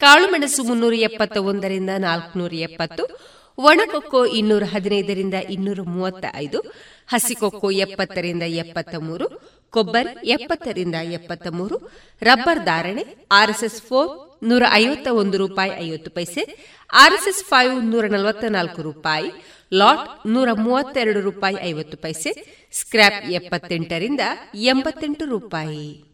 ಕಾಳುಮೆಣಸು 0.00 0.62
ಮುನ್ನೂರ 0.62 0.94
ಎಪ್ಪತ್ತ 1.00 1.36
ಒಂದರಿಂದ 1.44 1.92
ನಾಲ್ಕನೂರ 1.98 2.54
ಎಪ್ಪತ್ತು 2.64 3.04
ಒಣಕೊಕ್ಕೋ 3.58 4.20
ಇನ್ನೂರ 4.36 4.64
ಹದಿನೈದರಿಂದ 4.64 5.36
ಇನ್ನೂರ 5.50 5.80
ಮೂವತ್ತ 5.86 6.24
ಐದು 6.36 6.60
ಹಸಿಕೊಕ್ಕೋ 7.08 7.70
ಎಪ್ಪತ್ತರಿಂದ 7.84 8.44
ಎಪ್ಪತ್ತ 8.62 8.94
ಮೂರು 9.00 9.26
ಕೊಬ್ಬರಿ 9.72 10.28
ಎಪ್ಪತ್ತರಿಂದ 10.28 10.96
ಎಪ್ಪತ್ತ 11.12 11.46
ಮೂರು 11.50 11.76
ರಬ್ಬರ್ 12.22 12.62
ಧಾರಣೆ 12.64 13.04
ಆರ್ಎಸ್ಎಸ್ 13.32 13.80
ಫೋರ್ 13.82 14.10
ನೂರ 14.44 14.62
ಐವತ್ತ 14.72 15.08
ಒಂದು 15.08 15.38
ರೂಪಾಯಿ 15.38 15.72
ಐವತ್ತು 15.80 16.10
ಪೈಸೆ, 16.10 16.72
ಆರ್ಎಸ್ಎಸ್ 16.94 17.44
ಫೈವ್ 17.44 17.84
ನೂರ 17.84 18.04
ನಲವತ್ತ 18.06 18.44
ನಾಲ್ಕು 18.44 18.82
ರೂಪಾಯಿ, 18.82 19.30
ಲಾಟ್ 19.72 20.26
ನೂರ 20.26 20.48
ಮೂವತ್ತೆರಡು 20.52 21.20
ರೂಪಾಯಿ 21.20 21.56
ಐವತ್ತು 21.62 21.96
ಪೈಸೆ 21.96 22.32
ಸ್ಕ್ರಾಪ್ 22.72 23.30
ಎಪ್ಪತ್ತೆಂಟರಿಂದ 23.30 24.20
ಎಂಬತ್ತೆಂಟು 24.54 25.24
ರೂಪಾಯಿ. 25.24 26.13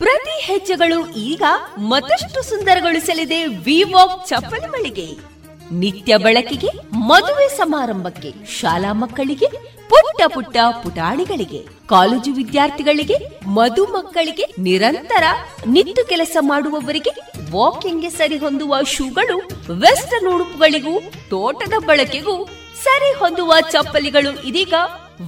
ಪ್ರತಿ 0.00 0.42
ಹೆಜ್ಜೆಗಳು 0.42 1.08
ಈಗ 1.08 1.42
ಮತ್ತಷ್ಟು 1.78 2.48
ಸುಂದರಗೊಳಿಸಲಿದೆ 2.48 3.46
ವಿವಾಕ್ 3.46 4.28
ಚಪ್ಪಲಿ 4.28 4.66
ಮಳಿಗೆ. 4.66 5.08
ನಿತ್ಯ 5.72 6.16
ಬಳಕೆಗೆ, 6.16 6.70
ಮದುವೆ 6.92 7.56
ಸಮಾರಂಭಕ್ಕೆ, 7.56 8.34
ಶಾಲಾ 8.60 8.92
ಮಕ್ಕಳಿಗೆ, 8.92 9.46
ಪುಟ್ಟ 9.88 10.22
ಪುಟ್ಟ 10.34 10.56
ಪುಟಾಣಿಗಳಿಗೆ, 10.82 11.60
ಕಾಲೇಜು 11.86 12.32
ವಿದ್ಯಾರ್ಥಿಗಳಿಗೆ, 12.32 13.16
ಮಧು 13.46 13.84
ಮಕ್ಕಳಿಗೆ 13.84 14.44
ನಿರಂತರ 14.58 15.24
ನಿತ್ತು 15.66 16.04
ಕೆಲಸ 16.08 16.36
ಮಾಡುವವರಿಗೆ 16.40 17.10
ವಾಕಿಂಗ್ಗೆ 17.50 18.10
ಸರಿ 18.10 18.38
ಹೊಂದುವ 18.38 18.82
ಶೂಗಳು, 18.82 19.38
ವೆಸ್ಟರ್ನ್ 19.80 20.32
ಉಡುಪುಗಳಿಗೂ, 20.34 21.00
ತೋಟದ 21.30 21.72
ಬಳಕೆಗೂ 21.86 22.44
ಸರಿ 22.84 23.12
ಹೊಂದುವ 23.18 23.60
ಚಪ್ಪಲಿಗಳು 23.70 24.42
ಇದೀಗ 24.42 24.74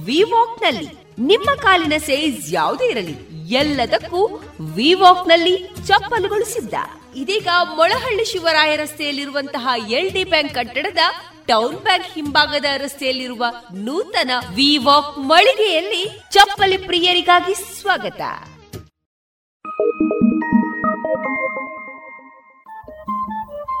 ವಿವಾಕ್ನಲ್ಲಿ 0.05 1.02
ನಿಮ್ಮ 1.19 1.55
ಕಾಲಿನ 1.61 1.93
ಸೈಜ್ 1.97 2.53
ಯಾವುದೇ 2.53 2.85
ಇರಲಿ, 2.85 3.15
ಎಲ್ಲದಕ್ಕೂ 3.47 4.41
ವಿವಾಕ್ನಲ್ಲಿ 4.75 5.67
ಚಪ್ಪಲುಗಳು 5.87 6.45
ಸಿದ್ಧ. 6.45 6.73
ಇದೀಗ 7.15 7.47
ಮೊಳಹಳ್ಳಿ 7.75 8.25
ಶಿವರಾಯ 8.25 8.75
ರಸ್ತೆಯಲ್ಲಿರುವಂತಹ 8.75 9.67
ಎಲ್ 9.89 10.11
ಡಿ 10.11 10.23
ಬ್ಯಾಂಕ್ 10.23 10.53
ಕಟ್ಟಡದ 10.53 10.97
ಟೌನ್ 11.45 11.77
ಬ್ಯಾಂಕ್ 11.77 12.05
ಹಿಂಭಾಗದ 12.05 12.65
ರಸ್ತೆಯಲ್ಲಿರುವ 12.77 13.45
ನೂತನ 13.73 14.31
ವಿವಾಕ್ 14.55 15.17
ಮಳಿಗೆಯಲ್ಲಿ 15.17 16.21
ಚಪ್ಪಲಿ 16.31 16.77
ಪ್ರಿಯರಿಗಾಗಿ 16.77 17.53
ಸ್ವಾಗತ. 17.53 18.21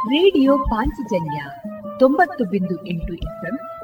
ರೇಡಿಯೋ 0.07 0.57
ಪಾಂಚಜನ್ಯ 0.57 1.45
ತೊಂಬತ್ತು 1.99 2.43
ಬಿಂದು 2.43 2.87
ಎಂಟು 2.87 3.13
ಎಫ್ಎಂ 3.13 3.72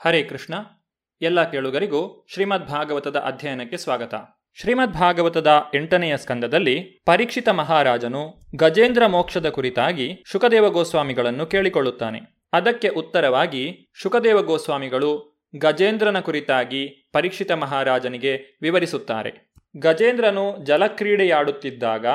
ಹರೇ 0.00 0.22
ಕೃಷ್ಣ. 0.22 0.54
ಎಲ್ಲ 1.20 1.50
ಕೇಳುಗರಿಗೂ 1.50 2.26
ಶ್ರೀಮದ್ 2.32 2.66
ಭಾಗವತದ 2.66 3.16
ಅಧ್ಯಯನಕ್ಕೆ 3.16 3.76
ಸ್ವಾಗತ. 3.76 4.14
ಶ್ರೀಮದ್ 4.54 4.92
ಭಾಗವತದ 4.92 5.50
ಎಂಟನೆಯ 5.74 6.16
ಸ್ಕಂದದಲ್ಲಿ 6.16 7.02
ಪರೀಕ್ಷಿತ 7.06 7.48
ಮಹಾರಾಜನು 7.48 8.34
ಗಜೇಂದ್ರ 8.56 9.06
ಮೋಕ್ಷದ 9.06 9.48
ಕುರಿತಾಗಿ 9.48 10.22
ಶುಕದೇವ 10.26 10.70
ಗೋಸ್ವಾಮಿಗಳನ್ನು 10.70 11.46
ಕೇಳಿಕೊಳ್ಳುತ್ತಾನೆ. 11.46 12.20
ಅದಕ್ಕೆ 12.52 12.88
ಉತ್ತರವಾಗಿ 12.88 13.90
ಶುಕದೇವ 14.02 14.42
ಗೋಸ್ವಾಮಿಗಳು 14.42 15.40
ಗಜೇಂದ್ರನ 15.58 16.20
ಕುರಿತಾಗಿ 16.20 17.10
ಪರೀಕ್ಷಿತ 17.12 17.52
ಮಹಾರಾಜನಿಗೆ 17.52 18.58
ವಿವರಿಸುತ್ತಾರೆ. 18.62 19.52
ಗಜೇಂದ್ರನು 19.76 20.64
ಜಲಕ್ರೀಡೆಯಾಡುತ್ತಿದ್ದಾಗ 20.64 22.06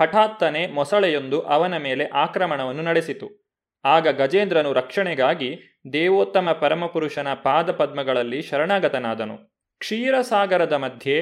ಹಠಾತ್ತನೆ 0.00 0.66
ಮೊಸಳೆಯೊಂದು 0.66 1.40
ಅವನ 1.40 1.76
ಮೇಲೆ 1.76 2.06
ಆಕ್ರಮಣವನ್ನು 2.06 2.82
ನಡೆಸಿತು. 2.82 3.47
ಆಗ 3.92 4.08
ಗಜೇಂದ್ರನು 4.08 4.72
ರಕ್ಷಣೆಗಾಗಿ 4.72 5.50
ದೇವೋತ್ತಮ 5.92 6.48
ಪರಮಪುರುಷನ 6.60 7.28
ಪಾದಪದ್ಮಗಳಲ್ಲಿ 7.42 8.42
ಶರಣಾಗತನಾದನು. 8.42 9.36
ಕ್ಷೀರಸಾಗರದ 9.78 10.72
ಮಧ್ಯೆ 10.72 11.16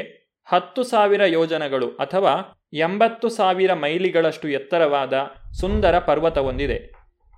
ಹತ್ತು 0.47 0.83
ಸಾವಿರ 0.83 1.25
ಯೋಜನಗಳು 1.25 1.89
ಅಥವಾ 1.89 2.33
ಎಂಬತ್ತು 2.73 3.29
ಸಾವಿರ 3.29 3.73
ಮೈಲಿಗಳಷ್ಟು 3.75 4.49
ಎತ್ತರವಾದ 4.49 5.15
ಸುಂದರ 5.61 5.99
ಪರ್ವತವೊಂದಿದೆ 5.99 6.79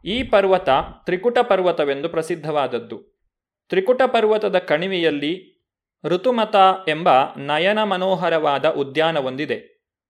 ಈ 0.04 0.22
ಪರ್ವತ 0.22 0.68
ತ್ರಿಕುಟ 1.04 1.38
ಪರ್ವತವೆಂದು 1.38 2.08
ಪ್ರಸಿದ್ಧವಾದದ್ದು. 2.08 2.98
ತ್ರಿಕುಟ 3.68 4.02
ಪರ್ವತದ 4.06 4.58
ಕಣಿವೆಯಲ್ಲಿ 4.58 5.32
ಋತುಮತ 6.04 6.56
ಎಂಬ 6.88 7.08
ನಯನ 7.36 7.82
ಮನೋಹರವಾದ 7.82 8.68
ಉದ್ಯಾನವೊಂದಿದೆ 8.68 9.58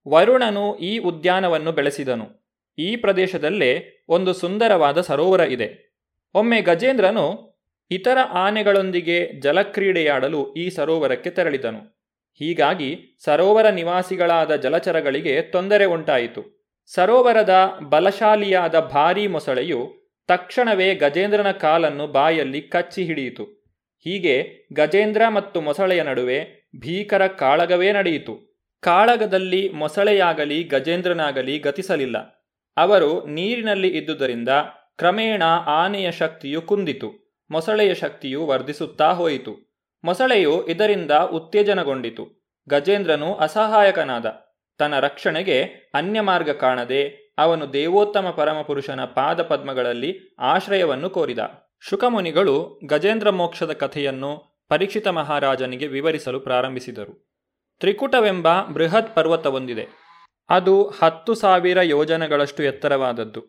ವರುಣನು 0.09 0.77
ಈ 0.77 0.99
ಉದ್ಯಾನವನ್ನು 0.99 1.73
ಬೆಳೆಸಿದನು. 1.73 2.48
ಈ 2.79 2.97
ಪ್ರದೇಶದಲ್ಲೇ 2.97 4.05
ಒಂದು 4.09 4.33
ಸುಂದರವಾದ 4.33 5.01
ಸರೋವರ 5.01 5.41
ಇದೆ. 5.41 5.95
ಒಮ್ಮೆ 6.35 6.61
ಗಜೇಂದ್ರನು 6.61 7.49
ಇತರ 7.91 8.19
ಆನೆಗಳೊಂದಿಗೆ 8.31 9.41
ಜಲಕ್ರೀಡೆಯಾಡಲು 9.41 10.55
ಈ 10.55 10.71
ಸರೋವರಕ್ಕೆ 10.71 11.31
ತೆರಳಿದನು. 11.31 11.99
ಹೀಗಾಗಿ 12.39 13.19
ಸರೋವರ 13.25 13.69
ನಿವಾಸಿಗಳಾದ 13.69 14.57
ಜಲಚರಗಳಿಗೆ 14.57 15.43
ತೊಂದರೆ 15.43 15.85
ಉಂಟಾಯಿತು. 15.85 16.69
ಸರೋವರದ 16.87 17.79
ಬಲಶಾಲಿಯಾದ 17.89 18.81
ಭಾರೀ 18.81 19.27
ಮೊಸಳೆಯು 19.27 20.11
ತಕ್ಷಣವೇ 20.29 20.95
ಗಜೇಂದ್ರನ 20.95 21.51
ಕಾಲನ್ನು 21.51 22.07
ಬಾಯಲ್ಲಿ 22.07 22.61
ಕಚ್ಚಿ 22.63 23.05
ಹಿಡಿಯಿತು. 23.05 23.45
ಹೀಗೆ 24.05 24.67
ಗಜೇಂದ್ರ 24.73 25.23
ಮತ್ತು 25.29 25.61
ಮೊಸಳೆಯ 25.61 26.03
ನಡುವೆ 26.03 26.69
ಭೀಕರ 26.81 27.27
ಕಾಳಗವೇ 27.27 27.93
ನಡೆಯಿತು. 27.93 28.61
ಕಾಳಗದಲ್ಲಿ 28.81 29.69
ಮೊಸಳೆಯಾಗಲಿ 29.69 30.63
ಗಜೇಂದ್ರನಾಗಲಿ 30.63 31.59
ಗತಿಸಲಿಲ್ಲ. 31.59 32.38
ಅವರು 32.79 33.27
ನೀರಿನಲ್ಲಿ 33.27 33.89
ಇದ್ದುದರಿಂದ 33.89 34.49
ಕ್ರಮೇಣ 34.97 35.43
ಆನೆಯ 35.67 36.13
ಶಕ್ತಿಯು 36.13 36.63
ಕುಂದಿತು, 36.63 37.39
ಮೊಸಳೆಯ 37.51 37.95
ಶಕ್ತಿಯು 37.95 38.47
ವರ್ಧಿಸುತ್ತಾ 38.47 39.13
ಹೋಯಿತು. 39.13 39.83
ಮೊಸಳೆಯು 40.05 40.67
ಇದರಿಂದ 40.67 41.11
ಉತ್ತೇಜನಗೊಂಡಿತು. 41.11 42.53
ಗಜೇಂದ್ರನು 42.69 43.35
ಅಸಹಾಯಕನಾದ. 43.35 44.27
ತನ್ನ 44.79 45.01
ರಕ್ಷಣೆಗೆ 45.01 45.63
ಅನ್ಯ 45.95 46.21
ಮಾರ್ಗ 46.21 46.51
ಕಾಣದೆ 46.51 47.35
ಅವನು 47.39 47.73
ದೇವೋತ್ತಮ 47.73 48.35
ಪರಮಪುರುಷನ 48.37 49.05
ಪಾದ 49.05 49.43
ಪದ್ಮಗಳಲ್ಲಿ 49.43 50.37
ಆಶ್ರಯವನ್ನು 50.39 51.11
ಕೋರಿದ. 51.11 51.39
ಶುಕಮುನಿಗಳು 51.81 52.81
ಗಜೇಂದ್ರ 52.87 53.31
ಮೋಕ್ಷದ 53.31 53.73
ಕಥೆಯನ್ನು 53.73 54.63
ಪರೀಕ್ಷಿತ 54.69 55.09
ಮಹಾರಾಜನಿಗೆ 55.09 55.87
ವಿವರಿಸಲು 55.87 56.41
ಪ್ರಾರಂಭಿಸಿದರು. 56.41 57.37
ತ್ರಿಕುಟವೆಂಬ 57.81 58.63
ಬೃಹತ್ 58.63 59.17
ಪರ್ವತವೊಂದಿದೆ 59.17 60.08
ಅದು 60.49 60.83
ಹತ್ತು 61.03 61.35
ಸಾವಿರ 61.35 61.81
ಯೋಜನಗಳಷ್ಟು 61.81 62.63
ಎತ್ತರವಾದದ್ದು. 62.63 63.41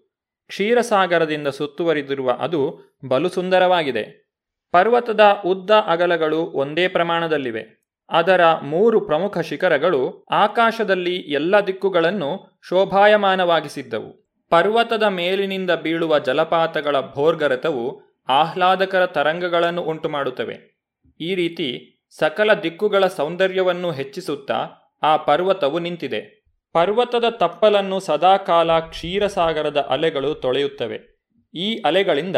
ಕ್ಷೀರಸಾಗರದಿಂದ 0.47 1.47
ಸುತ್ತುವರಿದಿರುವ 1.47 2.31
ಅದು 2.31 2.79
ಬಲು 3.07 3.29
ಸುಂದರವಾಗಿದೆ. 3.29 4.29
ಪರ್ವತದ 4.71 5.19
ಉದ್ದ 5.45 5.71
ಅಗಲಗಳು 5.71 6.37
ಒಂದೇ 6.37 6.87
ಪ್ರಮಾಣದಲ್ಲಿವೆ. 6.87 7.79
ಅದರ 8.09 8.41
ಮೂರು 8.63 8.99
ಪ್ರಮುಖ 8.99 9.37
ಶಿಖರಗಳು 9.37 10.25
ಆಕಾಶದಲ್ಲಿ 10.31 11.15
ಎಲ್ಲ 11.15 11.59
ದಿಕ್ಕುಗಳನ್ನು 11.59 12.59
ಶೋಭಾಯಮಾನವಾಗಿಸಿದ್ದವು. 12.67 14.29
ಪರ್ವತದ 14.49 15.03
ಮೇಲಿನಿಂದ 15.03 15.71
ಬೀಳುವ 15.71 16.19
ಜಲಪಾತಗಳ 16.19 16.95
ಭೋರ್ಗರತವು 16.99 18.01
ಆಹ್ಲಾದಕರ 18.27 19.05
ತರಂಗಗಳನ್ನು 19.05 19.81
ಉಂಟುಮಾಡುತ್ತವೆ. 19.81 20.79
ಈ 21.19 21.35
ರೀತಿ 21.35 21.99
ಸಕಲ 22.19 22.53
ದಿಕ್ಕುಗಳ 22.53 23.07
ಸೌಂದರ್ಯವನ್ನು 23.07 23.91
ಹೆಚ್ಚಿಸುತ್ತಾ 23.91 24.67
ಆ 25.03 25.17
ಪರ್ವತವು 25.17 25.79
ನಿಂತಿದೆ. 25.79 26.38
ಪರ್ವತದ 26.73 27.23
ತಪ್ಪಲನ್ನು 27.29 27.99
ಸದಾಕಾಲ 27.99 28.79
ಕ್ಷೀರಸಾಗರದ 28.79 29.77
ಅಲೆಗಳು 29.77 30.35
ತೊಳೆಯುತ್ತವೆ. 30.35 31.19
ಈ 31.55 31.81
ಅಲೆಗಳಿಂದ 31.81 32.35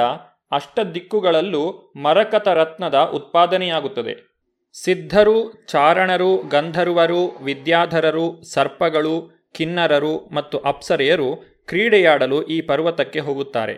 ಅಷ್ಟ 0.52 0.80
ದಿಕ್ಕುಗಳಲ್ಲೂ 0.80 1.94
ಮರಕತ 1.96 2.48
ರತ್ನದ 2.48 2.96
ಉತ್ಪಾದನೆಯಾಗುತ್ತದೆ. 2.96 4.32
ಸಿದ್ಧರು, 4.74 5.66
ಚಾರಣರು, 5.68 6.38
ಗಂಧರ್ವರು, 6.38 7.38
ವಿದ್ಯಾಧರರು, 7.44 8.44
ಸರ್ಪಗಳು, 8.44 9.42
ಕಿನ್ನರರು 9.54 10.18
ಮತ್ತು 10.18 10.60
ಅಪ್ಸರೆಯರು 10.60 11.36
ಕ್ರೀಡೆಯಾಡಲು 11.68 12.44
ಈ 12.44 12.62
ಪರ್ವತಕ್ಕೆ 12.62 13.20
ಹೋಗುತ್ತಾರೆ. 13.20 13.74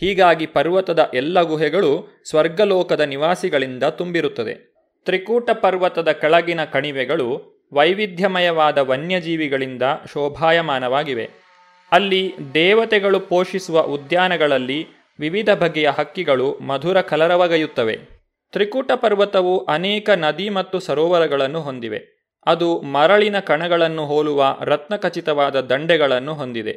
ಹೀಗಾಗಿ 0.00 0.46
ಪರ್ವತದ 0.46 1.10
ಎಲ್ಲ 1.14 1.42
ಗುಹೆಗಳು 1.42 2.22
ಸ್ವರ್ಗಲೋಕದ 2.28 3.00
ನಿವಾಸಿಗಳಿಂದ 3.00 3.82
ತುಂಬಿರುತ್ತದೆ. 3.82 4.72
ತ್ರಿಕೂಟ 5.04 5.50
ಪರ್ವತದ 5.50 6.12
ಕೆಳಗಿನ 6.12 6.64
ಕಣಿವೆಗಳು 6.64 7.51
ವೈವಿಧ್ಯಮಯವಾದ 7.72 8.78
ವನ್ಯಜೀವಿಗಳಿಂದ 8.78 9.82
ಶೋಭಾಯಮಾನವಾಗಿವೆ. 10.12 11.30
ಅಲ್ಲಿ 11.92 12.34
ದೇವತೆಗಳು 12.54 13.20
ಪೋಷಿಸುವ 13.20 13.80
ಉದ್ಯಾನಗಳಲ್ಲಿ 13.80 14.86
ವಿವಿಧ 15.20 15.50
ಬಗೆಯ 15.50 15.90
ಹಕ್ಕಿಗಳು 15.90 16.58
ಮಧುರ 16.58 17.00
ಕಲರವಗೆಯುತ್ತವೆ. 17.00 17.96
ತ್ರಿಕೂಟ 18.52 18.92
ಪರ್ವತವು 18.92 19.64
ಅನೇಕ 19.64 20.10
ನದಿ 20.10 20.50
ಮತ್ತು 20.50 20.80
ಸರೋವರಗಳನ್ನು 20.80 21.60
ಹೊಂದಿವೆ. 21.60 22.22
ಅದು 22.46 22.80
ಮರಳಿನ 22.80 23.38
ಕಣಗಳನ್ನು 23.38 24.06
ಹೋಲುವ 24.06 24.58
ರತ್ನಖಚಿತವಾದ 24.60 25.60
ದಂಡೆಗಳನ್ನು 25.60 26.34
ಹೊಂದಿದೆ. 26.34 26.72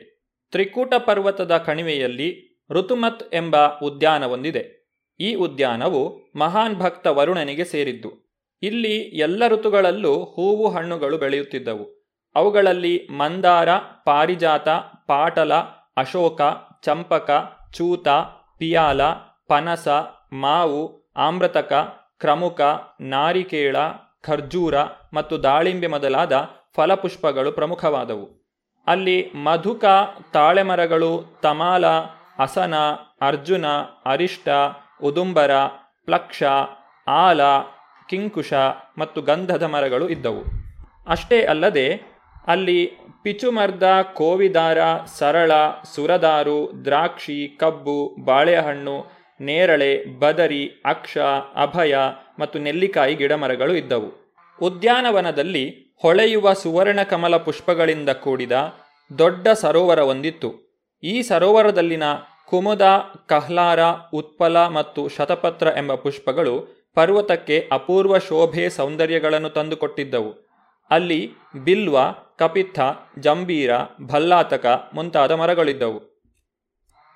ತ್ರಿಕೂಟ 0.52 0.94
ಪರ್ವತದ 0.94 1.58
ಕಣಿವೆಯಲ್ಲಿ 1.58 2.62
ಋತುಮತ್ 2.72 3.36
ಎಂಬ 3.36 3.56
ಉದ್ಯಾನವೊಂದಿದೆ. 3.84 4.92
ಈ 5.20 5.34
ಉದ್ಯಾನವು 5.34 6.20
ಮಹಾನ್ 6.36 6.76
ಭಕ್ತ 6.76 7.08
ವರುಣನಿಗೆ 7.08 7.66
ಸೇರಿದ್ದು. 7.66 8.25
ಇಲ್ಲಿ 8.64 8.98
ಎಲ್ಲ 8.98 9.48
ಋತುಗಳಲ್ಲೂ 9.48 10.24
ಹೂವು 10.24 10.70
ಹಣ್ಣುಗಳು 10.70 11.18
ಬೆಳೆಯುತ್ತಿದ್ದವು. 11.18 11.96
ಅವುಗಳಲ್ಲಿ 12.36 13.08
ಮಂದಾರ, 13.12 13.76
ಪಾರಿಜಾತ, 13.78 14.70
ಪಾಟಲ, 15.08 15.54
ಅಶೋಕ, 15.98 16.42
ಚಂಪಕ, 16.84 17.58
ಚೂತ, 17.74 18.08
ಪಿಯಾಲ, 18.58 19.02
ಪನಸ, 19.48 19.88
ಮಾವು, 20.34 21.12
ಆಮ್ರತಕ, 21.16 21.74
ಕ್ರಮುಕ, 22.20 22.62
ನಾರಿಕೇಳ, 23.02 23.76
ಖರ್ಜೂರ 24.24 24.76
ಮತ್ತು 25.14 25.44
ದಾಳಿಂಬೆ 25.44 25.88
ಮೊದಲಾದ 25.88 26.50
ಫಲಪುಷ್ಪಗಳು 26.76 27.52
ಪ್ರಮುಖವಾದವು. 27.52 28.46
ಅಲ್ಲಿ 28.88 29.32
ಮಧುಕ, 29.36 29.86
ತಾಳೆಮರಗಳು, 30.34 31.40
ತಮಾಲ, 31.42 31.88
ಅಸನ, 32.40 32.74
ಅರ್ಜುನ, 33.22 33.66
ಅರಿಷ್ಟ, 34.06 34.50
ಉದುಂಬರ, 35.04 35.52
ಪ್ಲಕ್ಷ, 36.06 36.44
ಆಲ 37.08 37.42
ಕಿಂಕುಶ 38.10 38.54
ಮತ್ತು 38.98 39.22
ಗಂಧದ 39.22 39.64
ಮರಗಳು 39.64 40.10
ಇದ್ದವು. 40.10 40.44
ಅಷ್ಟೇ 41.08 41.46
ಅಲ್ಲದೆ, 41.46 42.16
ಅಲ್ಲಿ 42.48 42.92
ಪಿಚುಮರ್ದ 43.24 43.84
ಕೋವಿದಾರ, 44.14 44.78
ಸರಳ, 45.06 45.52
ಸುರದಾರು, 45.96 46.86
ದ್ರಾಕ್ಷಿ, 46.86 47.58
ಕಬ್ಬು, 47.60 48.16
ಬಾಳೆಹಣ್ಣು, 48.26 49.12
ನೇರಳೆ, 49.42 50.20
ಬದರಿ, 50.20 50.84
ಅಕ್ಷ, 50.86 51.18
ಅಭಯ 51.56 51.98
ಮತ್ತು 52.40 52.60
ನೆಲ್ಲಿಕಾಯಿ 52.60 53.16
ಗಿಡಮರಗಳು 53.16 53.76
ಇದ್ದವು. 53.76 54.10
ಉದ್ಯಾನವನದಲ್ಲಿ 54.62 55.96
ಹೊಳೆಯುವ 56.02 56.54
ಸುವರ್ಣ 56.54 57.04
ಕಮಲ 57.04 57.38
ಪುಷ್ಪಗಳಿಂದ 57.38 58.10
ಕೂಡಿದ 58.10 58.52
ದೊಡ್ಡ 59.18 59.48
ಸರೋವರವೊಂದಿತ್ತು 59.48 60.50
ಈ 61.04 61.22
ಸರೋವರದಲ್ಲಿನ 61.22 62.04
ಕುಮುದ, 62.46 62.82
ಕಹ್ಲಾರ, 63.28 63.80
ಉತ್ಪಲ 64.14 64.68
ಮತ್ತು 64.68 65.08
ಶತಪತ್ರ 65.08 65.68
ಎಂಬ 65.78 65.96
ಪುಷ್ಪಗಳು 65.96 66.85
ಪರ್ವತಕ್ಕೆ 66.96 67.70
ಅಪೂರ್ವ 67.72 68.18
ಶೋಭೆ 68.18 68.70
ಸೌಂದರ್ಯಗಳನ್ನು 68.70 69.50
ತಂದುಕೊಟ್ಟಿದ್ದವು. 69.50 70.46
ಅಲ್ಲಿ 70.90 71.32
ಬಿಲ್ವ 71.64 71.98
ಕಪಿತ್ಥ 72.38 72.80
ಜಂಬೀರ, 73.20 73.72
ಭಲ್ಲಾತಕ 74.06 74.66
ಮುಂತಾದ 74.94 75.32
ಮರಗಳಿದ್ದವು. 75.32 76.24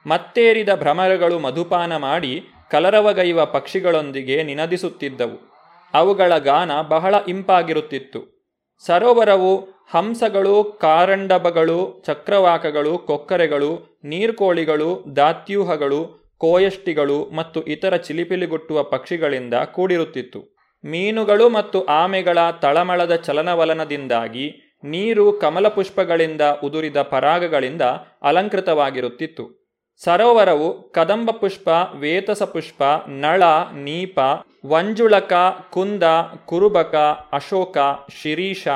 ಮತ್ತೇರಿದ 0.08 0.70
ಭ್ರಮರಗಳು 0.76 1.40
ಮಧುಪಾನ 1.40 1.98
ಮಾಡಿ 1.98 2.44
ಕಲರವಗೈವ 2.72 3.46
ಪಕ್ಷಿಗಳೊಂದಿಗೆ 3.46 4.44
ನಿನದಿಸುತ್ತಿದ್ದವು. 4.44 5.50
ಅವುಗಳ 5.94 6.38
ಗಾನ 6.38 6.82
ಬಹಳ 6.82 7.16
ಇಂಪಾಗಿರುತ್ತಿತ್ತು. 7.28 8.40
ಸರೋವರವು 8.86 9.80
ಹಂಸಗಳು, 9.92 10.64
ಕಾರಂಡಬಗಳು, 10.64 12.04
ಚಕ್ರವಾಕಗಳು, 12.06 12.98
ಕೊಕ್ಕರೆಗಳು, 12.98 14.00
ನೀರ್ಕೋಳಿಗಳು, 14.04 15.04
ದಾತ್ಯೂಹಗಳು 15.16 16.19
ಕೋಯಷ್ಟಿಗಳು 16.40 17.30
ಮತ್ತು 17.36 17.66
ಇತರ 17.66 17.96
ಚಿಲಿಪಿಲಿಗುಟ್ಟುವ 17.96 18.84
ಪಕ್ಷಿಗಳಿಂದ 18.84 19.54
ಕೂಡಿರುತ್ತಿತ್ತು. 19.54 20.56
ಮೀನುಗಳು 20.84 21.50
ಮತ್ತು 21.50 21.86
ಆಮೆಗಳ 21.86 22.38
ತಳಮಳದ 22.62 23.16
ಚಲನವಲನದಿಂದಾಗಿ 23.16 24.48
ನೀರು 24.84 25.32
ಕಮಲಪುಷ್ಪಗಳಿಂದ 25.32 26.42
ಉದುರಿದ 26.64 27.02
ಪರಾಗಗಳಿಂದ 27.02 27.82
ಅಲಂಕೃತವಾಗಿರುತ್ತಿತ್ತು. 28.24 29.60
ಸರೋವರವು 30.04 30.92
ಕದಂಬ 30.92 31.30
ಪುಷ್ಪ, 31.32 31.70
ವೇತಸ 31.96 32.44
ಪುಷ್ಪ, 32.44 32.84
ನಳ, 33.08 33.44
ನೀಪ, 33.74 34.20
ವಂಜುಳಕ, 34.66 35.34
ಕುಂದ, 35.72 36.04
ಕುರುಬಕ, 36.46 36.96
ಅಶೋಕ, 37.32 37.78
ಶಿರೀಷ, 38.22 38.68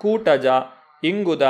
ಕೂಟಜ, 0.00 0.46
ಇಂಗುದ, 1.04 1.42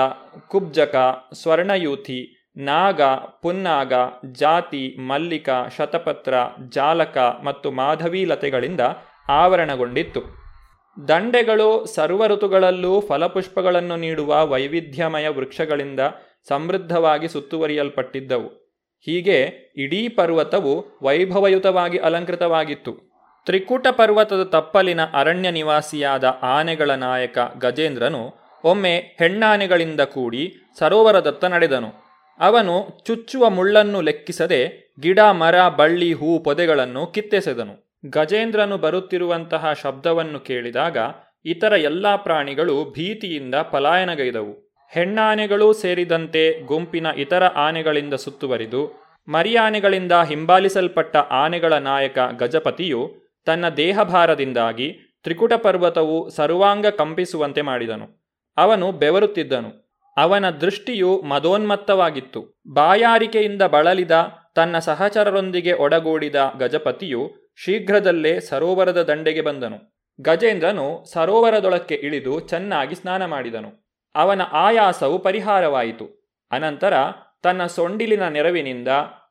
ಕುಬ್ಜಕ, 0.48 0.96
ಸ್ವರ್ಣಯೂಥಿ 1.42 2.43
ನಾಗ, 2.56 3.02
ಪುನ್ನಾಗ, 3.42 3.92
ಜಾತಿ, 4.32 4.96
ಮಲ್ಲಿಕ, 4.98 5.48
ಶತಪತ್ರ, 5.78 6.34
ಜಾಲಕ 6.68 7.18
ಮತ್ತು 7.44 7.70
ಮಾಧವೀಲತೆಗಳಿಂದ 7.70 8.80
ಆವರಣಗೊಂಡಿತ್ತು. 9.28 10.44
ದಂಡೆಗಳು 11.08 11.86
ಸರ್ವ 11.86 12.26
ಋತುಗಳಲ್ಲೂ 12.26 13.00
ಫಲಪುಷ್ಪಗಳನ್ನು 13.00 13.96
ನೀಡುವ 13.96 14.46
ವೈವಿಧ್ಯಮಯ 14.46 15.28
ವೃಕ್ಷಗಳಿಂದ 15.28 16.00
ಸಮೃದ್ಧವಾಗಿ 16.48 17.28
ಸುತ್ತುವರಿಯಲ್ಪಟ್ಟಿದ್ದವು. 17.28 18.64
ಹೀಗೆ 19.00 19.40
ಇಡೀ 19.76 20.08
ಪರ್ವತವು 20.08 20.98
ವೈಭವಯುತವಾಗಿ 21.02 21.98
ಅಲಂಕೃತವಾಗಿತ್ತು. 21.98 23.14
ತ್ರಿಕೂಟ 23.46 23.86
ಪರ್ವತದ 23.88 24.42
ತಪ್ಪಲಿನ 24.42 25.00
ಅರಣ್ಯ 25.04 25.50
ನಿವಾಸಿಯಾದ 25.50 26.24
ಆನೆಗಳ 26.42 26.90
ನಾಯಕ 26.90 27.38
ಗಜೇಂದ್ರನು 27.58 28.34
ಒಮ್ಮೆ 28.64 28.96
ಹೆಣ್ಣಾನೆಗಳಿಂದ 28.96 30.00
ಕೂಡಿ 30.00 30.54
ಸರೋವರದತ್ತ 30.78 31.44
ನಡೆದನು. 31.44 32.03
ಅವನು 32.40 33.04
ಚುಚ್ಚುವ 33.06 33.50
ಮುಳ್ಳನ್ನು 33.50 34.00
ಲೆಕ್ಕಿಸದೆ 34.00 34.84
ಗಿಡ, 35.00 35.18
ಮರ, 35.20 35.68
ಬಳ್ಳಿ, 35.68 36.12
ಹೂ 36.12 36.38
ಪೊದೆಗಳನ್ನು 36.38 37.06
ಕಿತ್ತೆಸೆದನು. 37.06 38.00
ಗಜೇಂದ್ರನು 38.06 38.78
ಬರುತ್ತಿರುವಂತಹ 38.78 39.72
ಶಬ್ದವನ್ನು 39.72 40.40
ಕೇಳಿದಾಗ 40.40 40.96
ಇತರ 41.44 41.72
ಎಲ್ಲಾ 41.72 42.16
ಪ್ರಾಣಿಗಳು 42.16 42.84
ಭೀತಿಯಿಂದ 42.84 43.54
ಪಲಾಯನಗೈದವು. 43.54 44.78
ಹೆಣ್ಣಾನೆಗಳೂ 44.92 45.72
ಸೇರಿದಂತೆ 45.72 46.60
ಗುಂಪಿನ 46.60 47.06
ಇತರ 47.16 47.44
ಆನೆಗಳಿಂದ 47.44 48.14
ಸುತ್ತುವರಿದು, 48.14 49.04
ಮರಿಯಾನೆಗಳಿಂದ 49.28 50.12
ಹಿಂಬಾಲಿಸಲ್ಪಟ್ಟ 50.12 51.16
ಆನೆಗಳ 51.16 51.72
ನಾಯಕ 51.72 52.18
ಗಜಪತಿಯು 52.38 53.14
ತನ್ನ 53.44 53.68
ದೇಹಭಾರದಿಂದಾಗಿ 53.68 54.92
ತ್ರಿಕುಟ 55.22 55.52
ಪರ್ವತವು 55.52 56.30
ಸರ್ವಾಂಗ 56.30 56.86
ಕಂಪಿಸುವಂತೆ 56.86 57.62
ಮಾಡಿದನು. 57.62 58.24
ಅವನು 58.56 58.92
ಬೆವರುತ್ತಿದ್ದನು. 58.92 59.83
ಅವನ 60.16 60.50
ದೃಷ್ಟಿಯು 60.50 61.22
ಮದೋನ್ಮತ್ತವಾಗಿತ್ತು. 61.22 62.60
ಬಾಯಾರಿಕೆಯಿಂದ 62.72 63.62
ಬಳಲಿದ, 63.62 64.28
ತನ್ನ 64.54 64.78
ಸಹಚರರೊಂದಿಗೆ 64.78 65.72
ಒಡಗೂಡಿದ 65.72 66.34
ಗಜಪತಿಯು 66.58 67.32
ಶೀಘ್ರದಲ್ಲೇ 67.56 68.40
ಸರೋವರದ 68.40 69.02
ದಂಡೆಗೆ 69.02 69.40
ಬಂದನು. 69.40 69.94
ಗಜೇಂದ್ರನು 70.20 71.04
ಸರೋವರದೊಳಕ್ಕೆ 71.12 71.94
ಇಳಿದು 71.94 72.40
ಚೆನ್ನಾಗಿ 72.40 72.94
ಸ್ನಾನ 72.94 73.24
ಮಾಡಿದನು. 73.24 73.88
ಅವನ 74.14 74.42
ಆಯಾಸವು 74.52 75.18
ಪರಿಹಾರವಾಯಿತು. 75.18 76.24
ಅನಂತರ 76.50 76.94
ತನ್ನ 77.42 77.66
ಸೊಂಡಿಲಿನ 77.66 78.28
ನೆರವಿನಿಂದ 78.28 78.88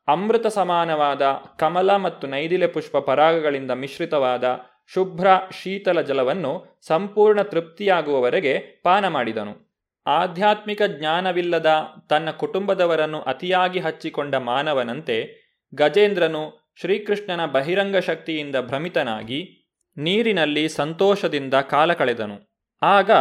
ಅಮೃತ 0.08 0.48
ಸಮಾನವಾದ 0.48 1.22
ಕಮಲ 1.60 1.96
ಮತ್ತು 1.96 2.28
ನೈದಿಲೆ 2.28 2.68
ಪುಷ್ಪ 2.68 2.98
ಪರಾಗಗಳಿಂದ 2.98 3.72
ಮಿಶ್ರಿತವಾದ 3.72 4.60
ಶುಭ್ರ 4.94 5.28
ಶೀತಲ 5.62 6.02
ಜಲವನ್ನು 6.02 6.82
ಸಂಪೂರ್ಣ 6.88 7.42
ತೃಪ್ತಿಯಾಗುವವರೆಗೆ 7.42 8.82
ಪಾನ 8.84 9.08
ಮಾಡಿದನು. 9.08 9.73
ಆಧ್ಯಾತ್ಮಿಕ 10.08 10.82
ಜ್ಞಾನವಿಲ್ಲದ 10.88 11.82
ತನ್ನ 12.10 12.30
ಕುಟುಂಬದವರನ್ನು 12.32 13.22
ಅತಿಯಾಗಿ 13.22 13.80
ಹಚ್ಚಿಕೊಂಡ 13.80 14.36
ಮಾನವನಂತೆ 14.36 15.44
ಗಜೇಂದ್ರನು 15.76 16.74
ಶ್ರೀಕೃಷ್ಣನ 16.80 17.46
ಬಹಿರಂಗ 17.46 17.98
ಶಕ್ತಿಯಿಂದ 17.98 18.56
ಭ್ರಮಿತನಾಗಿ 18.56 19.70
ನೀರಿನಲ್ಲಿ 19.98 20.70
ಸಂತೋಷದಿಂದ 20.70 21.54
ಕಾಲ 21.54 21.94
ಕಳೆದನು. 21.94 22.62
ಆಗ 22.82 23.12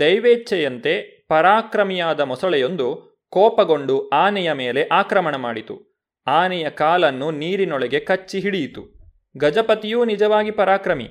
ದೈವೇಚ್ಛೆಯಂತೆ 0.00 1.26
ಪರಾಕ್ರಮಿಯಾದ 1.28 2.20
ಮೊಸಳೆಯೊಂದು 2.20 3.18
ಕೋಪಗೊಂಡು 3.28 4.08
ಆನೆಯ 4.08 4.52
ಮೇಲೆ 4.52 4.88
ಆಕ್ರಮಣ 4.88 5.36
ಮಾಡಿತು. 5.36 6.04
ಆನೆಯ 6.26 6.70
ಕಾಲನ್ನು 6.70 7.30
ನೀರಿನೊಳಗೆ 7.30 8.00
ಕಚ್ಚಿ 8.00 8.40
ಹಿಡಿಯಿತು. 8.40 9.00
ಗಜಪತಿಯೂ 9.36 10.04
ನಿಜವಾಗಿ 10.04 10.50
ಪರಾಕ್ರಮಿ. 10.50 11.08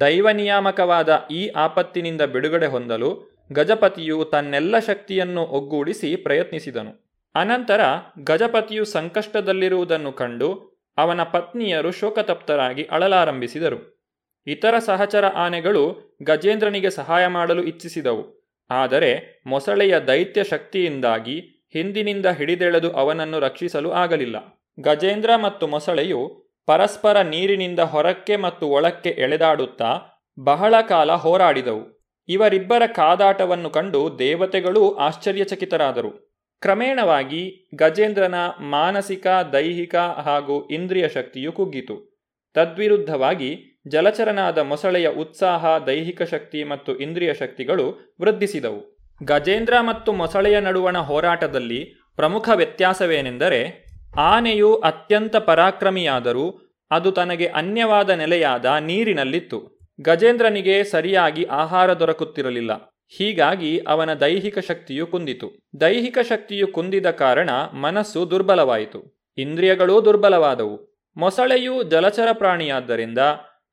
ದೈವನಿಯಾಮಕವಾದ 0.00 1.22
ಈ 1.30 1.48
ಆಪತ್ತಿನಿಂದ 1.48 2.22
ಬಿಡುಗಡೆ 2.22 2.66
ಹೊಂದಲು 2.66 3.33
ಗಜಪತಿಯು 3.52 4.24
ತನ್ನೆಲ್ಲ 4.24 4.78
ಶಕ್ತಿಯನ್ನು 4.78 5.42
ಒಗ್ಗೂಡಿಸಿ 5.42 6.16
ಪ್ರಯತ್ನಿಸಿದನು. 6.16 7.14
ಅನಂತರ 7.34 7.80
ಗಜಪತಿಯು 8.24 8.84
ಸಂಕಷ್ಟದಲ್ಲಿರುವುದನ್ನು 8.84 10.12
ಕಂಡು 10.12 10.80
ಅವನ 10.98 11.22
ಪತ್ನಿಯರು 11.22 11.90
ಶೋಕತಪ್ತರಾಗಿ 11.90 12.84
ಅಳಲಾರಂಭಿಸಿದರು. 12.84 14.04
ಇತರ 14.46 14.78
ಸಹಚರ 14.78 15.26
ಆನೆಗಳು 15.26 16.14
ಗಜೇಂದ್ರನಿಗೆ 16.22 16.90
ಸಹಾಯ 16.90 17.26
ಮಾಡಲು 17.26 17.64
ಇಚ್ಛಿಸಿದವು. 17.64 18.44
ಆದರೆ 18.70 19.42
ಮೊಸಳೆಯ 19.46 19.98
ದೈತ್ಯ 19.98 20.44
ಶಕ್ತಿಯಿಂದಾಗಿ 20.44 21.40
ಹಿಂದಿನಿಂದ 21.72 22.26
ಹಿಡಿದೆಳೆದು 22.26 22.90
ಅವನನ್ನು 22.90 23.40
ರಕ್ಷಿಸಲು 23.40 23.90
ಆಗಲಿಲ್ಲ. 23.90 24.36
ಗಜೇಂದ್ರ 24.80 25.30
ಮತ್ತು 25.36 25.66
ಮೊಸಳೆಯು 25.66 26.44
ಪರಸ್ಪರ 26.66 27.20
ನೀರಿನಿಂದ 27.20 27.78
ಹೊರಕ್ಕೆ 27.78 28.36
ಮತ್ತು 28.36 28.68
ಒಳಕ್ಕೆ 28.68 29.08
ಎಳೆದಾಡುತ್ತಾ 29.08 30.02
ಬಹಳ 30.44 30.80
ಕಾಲ 30.80 31.12
ಹೋರಾಡಿದವು. 31.12 31.93
ಇವರಿಬ್ಬರ 32.28 32.86
ಕಾದಾಟವನ್ನು 32.86 33.70
ಕಂಡು 33.70 34.18
ದೇವತೆಗಳೂ 34.18 34.94
ಆಶ್ಚರ್ಯಚಕಿತರಾದರು. 34.94 36.34
ಕ್ರಮೇಣವಾಗಿ 36.60 37.70
ಗಜೇಂದ್ರನ 37.74 38.34
ಮಾನಸಿಕ, 38.60 39.26
ದೈಹಿಕ 39.52 39.96
ಹಾಗೂ 39.96 40.68
ಇಂದ್ರಿಯ 40.68 41.08
ಶಕ್ತಿಯು 41.08 41.52
ಕುಗ್ಗಿತು. 41.52 42.14
ತದ್ವಿರುದ್ಧವಾಗಿ 42.54 43.80
ಜಲಚರನಾದ 43.88 44.58
ಮೊಸಳೆಯ 44.58 45.08
ಉತ್ಸಾಹ, 45.08 45.78
ದೈಹಿಕ 45.78 46.22
ಶಕ್ತಿ 46.22 46.64
ಮತ್ತು 46.64 46.98
ಇಂದ್ರಿಯ 46.98 47.34
ಶಕ್ತಿಗಳು 47.34 48.16
ವೃದ್ಧಿಸಿದವು. 48.20 49.08
ಗಜೇಂದ್ರ 49.24 49.74
ಮತ್ತು 49.80 50.12
ಮೊಸಳೆಯ 50.12 50.60
ನಡುವಣ 50.60 50.98
ಹೋರಾಟದಲ್ಲಿ 50.98 51.92
ಪ್ರಮುಖ 52.16 52.48
ವ್ಯತ್ಯಾಸವೇನೆಂದರೆ, 52.54 53.86
ಆನೆಯು 54.18 54.74
ಅತ್ಯಂತ 54.74 55.36
ಪರಾಕ್ರಮಿಯಾದರೂ 55.36 56.60
ಅದು 56.90 57.12
ತನಗೆ 57.12 57.46
ಅನ್ಯವಾದ 57.46 58.10
ನೆಲೆಯಾದ 58.10 58.64
ನೀರಿನಲ್ಲಿತ್ತು. 58.64 59.73
ಗಜೇಂದ್ರನಿಗೆ 60.00 60.84
ಸರಿಯಾಗಿ 60.84 61.44
ಆಹಾರ 61.44 61.92
ದೊರಕುತ್ತಿರಲಿಲ್ಲ. 61.92 62.94
ಹೀಗಾಗಿ 63.16 63.78
ಅವನ 63.78 64.14
ದೈಹಿಕ 64.14 64.58
ಶಕ್ತಿಯು 64.58 65.06
ಕುಂದಿತು. 65.06 65.50
ದೈಹಿಕ 65.80 66.18
ಶಕ್ತಿಯು 66.28 66.66
ಕುಂದಿದ 66.66 67.10
ಕಾರಣ 67.10 67.50
ಮನಸ್ಸು 67.72 68.30
ದುರ್ಬಲವಾಯಿತು. 68.30 69.24
ಇಂದ್ರಿಯಗಳೂ 69.38 70.04
ದುರ್ಬಲವಾದವು. 70.04 71.04
ಮೊಸಳೆಯು 71.16 71.82
ಜಲಚರ 71.82 72.28
ಪ್ರಾಣಿಯಾದ್ದರಿಂದ 72.32 73.18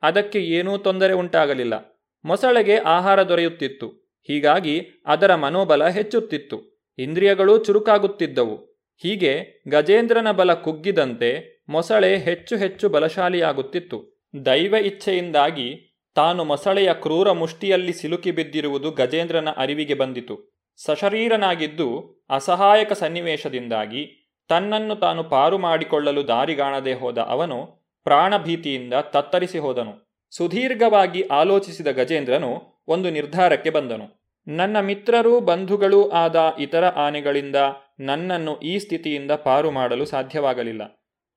ಅದಕ್ಕೆ 0.01 0.39
ಏನೂ 0.39 0.77
ತೊಂದರೆ 0.77 1.13
ಉಂಟಾಗಲಿಲ್ಲ. 1.13 2.03
ಮೊಸಳೆಗೆ 2.25 2.75
ಆಹಾರ 2.75 3.23
ದೊರೆಯುತ್ತಿತ್ತು. 3.23 3.87
ಹೀಗಾಗಿ 4.27 4.87
ಅದರ 5.05 5.35
ಮನೋಬಲ 5.35 5.87
ಹೆಚ್ಚುತ್ತಿತ್ತು. 5.87 6.87
ಇಂದ್ರಿಯಗಳೂ 6.97 7.57
ಚುರುಕಾಗುತ್ತಿದ್ದವು. 7.57 8.55
ಹೀಗೆ 8.97 9.63
ಗಜೇಂದ್ರನ 9.67 10.31
ಬಲ 10.31 10.53
ಕುಗ್ಗಿದಂತೆ 10.53 11.61
ಮೊಸಳೆ 11.69 12.17
ಹೆಚ್ಚು 12.17 12.57
ಹೆಚ್ಚು 12.57 12.89
ಬಲಶಾಲಿಯಾಗುತ್ತಿತ್ತು. 12.89 14.21
ದೈವ 14.45 14.75
ಇಚ್ಛೆಯಿಂದಾಗಿ 14.75 15.90
ತಾನು 16.15 16.43
ಮೊಸಳೆಯ 16.43 16.93
ಕ್ರೂರ 16.93 17.31
ಮುಷ್ಟಿಯಲ್ಲಿ 17.31 17.93
ಸಿಲುಕಿ 17.93 18.31
ಬಿದ್ದಿರುವುದು 18.31 18.91
ಗಜೇಂದ್ರನ 18.91 19.49
ಅರಿವಿಗೆ 19.57 19.93
ಬಂದಿತು. 19.93 20.63
ಸಶರೀರನಾಗಿದ್ದು 20.75 22.21
ಅಸಹಾಯಕ 22.29 22.93
ಸನ್ನಿವೇಶದಿಂದಾಗಿ 22.93 24.33
ತನ್ನನ್ನು 24.49 24.95
ತಾನು 24.95 25.23
ಪಾರು 25.23 25.57
ಮಾಡಿಕೊಳ್ಳಲು 25.57 26.27
ದಾರಿಗಾಣದೆ 26.27 26.93
ಹೋದ 26.93 27.17
ಅವನು 27.17 27.65
ಪ್ರಾಣಭೀತಿಯಿಂದ 28.03 28.93
ತತ್ತರಿಸಿ 28.93 29.59
ಹೋದನು. 29.59 30.11
ಸುದೀರ್ಘವಾಗಿ 30.29 31.21
ಆಲೋಚಿಸಿದ 31.21 31.87
ಗಜೇಂದ್ರನು 31.87 32.83
ಒಂದು 32.87 33.09
ನಿರ್ಧಾರಕ್ಕೆ 33.09 33.69
ಬಂದನು. 33.69 34.33
ನನ್ನ 34.47 34.79
ಮಿತ್ರರೂ 34.79 35.39
ಬಂಧುಗಳೂ 35.39 36.09
ಆದ 36.09 36.53
ಇತರ 36.59 36.85
ಆನೆಗಳಿಂದ 36.85 37.55
ನನ್ನನ್ನು 37.99 38.59
ಈ 38.59 38.79
ಸ್ಥಿತಿಯಿಂದ 38.79 39.31
ಪಾರು 39.31 39.71
ಮಾಡಲು 39.71 40.05
ಸಾಧ್ಯವಾಗಲಿಲ್ಲ. 40.05 40.83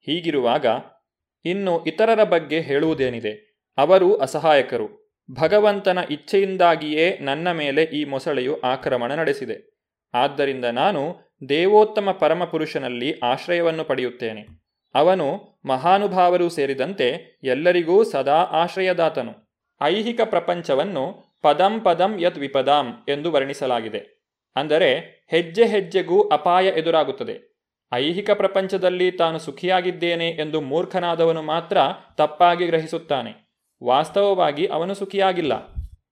ಹೀಗಿರುವಾಗ 0.01 0.67
ಇನ್ನು 1.45 1.85
ಇತರರ 1.85 2.25
ಬಗ್ಗೆ 2.25 2.61
ಹೇಳುವುದೇನಿದೆ? 2.61 3.54
ಅವರು 3.77 4.17
ಅಸಹಾಯಕರು. 4.17 5.17
ಭಗವಂತನ 5.31 5.99
ಇಚ್ಛೆಯಿಂದಾಗಿಯೇ 6.11 7.19
ನನ್ನ 7.21 7.53
ಮೇಲೆ 7.53 7.83
ಈ 7.83 8.05
ಮೊಸಳೆಯು 8.05 8.61
ಆಕ್ರಮಣ 8.61 9.15
ನಡೆಸಿದೆ. 9.15 9.75
ಆದ್ದರಿಂದ 10.15 10.65
ನಾನು 10.65 11.17
ದೇವೋತ್ತಮ 11.49 12.11
ಪರಮಪುರುಷನಲ್ಲಿ 12.11 13.19
ಆಶ್ರಯವನ್ನು 13.19 13.85
ಪಡೆಯುತ್ತೇನೆ. 13.85 14.47
ಅವನು 14.95 15.41
ಮಹಾನುಭಾವರು 15.65 16.49
ಸೇರಿದಂತೆ 16.49 17.39
ಎಲ್ಲರಿಗೂ 17.43 18.05
ಸದಾ 18.05 18.37
ಆಶ್ರಯದಾತನು. 18.37 19.57
ಐಹಿಕ 19.83 20.21
ಪ್ರಪಂಚವನ್ನು 20.25 21.35
ಪದಂ 21.43 21.81
ಪದಂ 21.81 22.21
ಯತ್ 22.21 22.39
ವಿಪದಾಂ 22.39 23.07
ಎಂದು 23.09 23.33
ವರ್ಣಿಸಲಾಗಿದೆ. 23.33 24.31
ಅಂದರೆ 24.57 25.25
ಹೆಜ್ಜೆ 25.31 25.67
ಹೆಜ್ಜೆಗೂ 25.67 26.29
ಅಪಾಯ 26.29 26.67
ಎದುರಾಗುತ್ತದೆ. 26.67 27.55
ಐಹಿಕ 27.95 28.31
ಪ್ರಪಂಚದಲ್ಲಿ 28.31 29.11
ತಾನು 29.11 29.39
ಸುಖಿಯಾಗಿದ್ದೇನೆ 29.39 30.29
ಎಂದು 30.29 30.61
ಮೂರ್ಖನಾದವನು 30.61 31.43
ಮಾತ್ರ 31.43 31.79
ತಪ್ಪಾಗಿ 32.15 32.67
ಗ್ರಹಿಸುತ್ತಾನೆ. 32.67 33.44
ವಾಸ್ತವವಾಗಿ 33.83 34.67
ಅವನು 34.67 34.95
ಸುಖಿಯಾಗಿಲ್ಲ. 34.95 35.53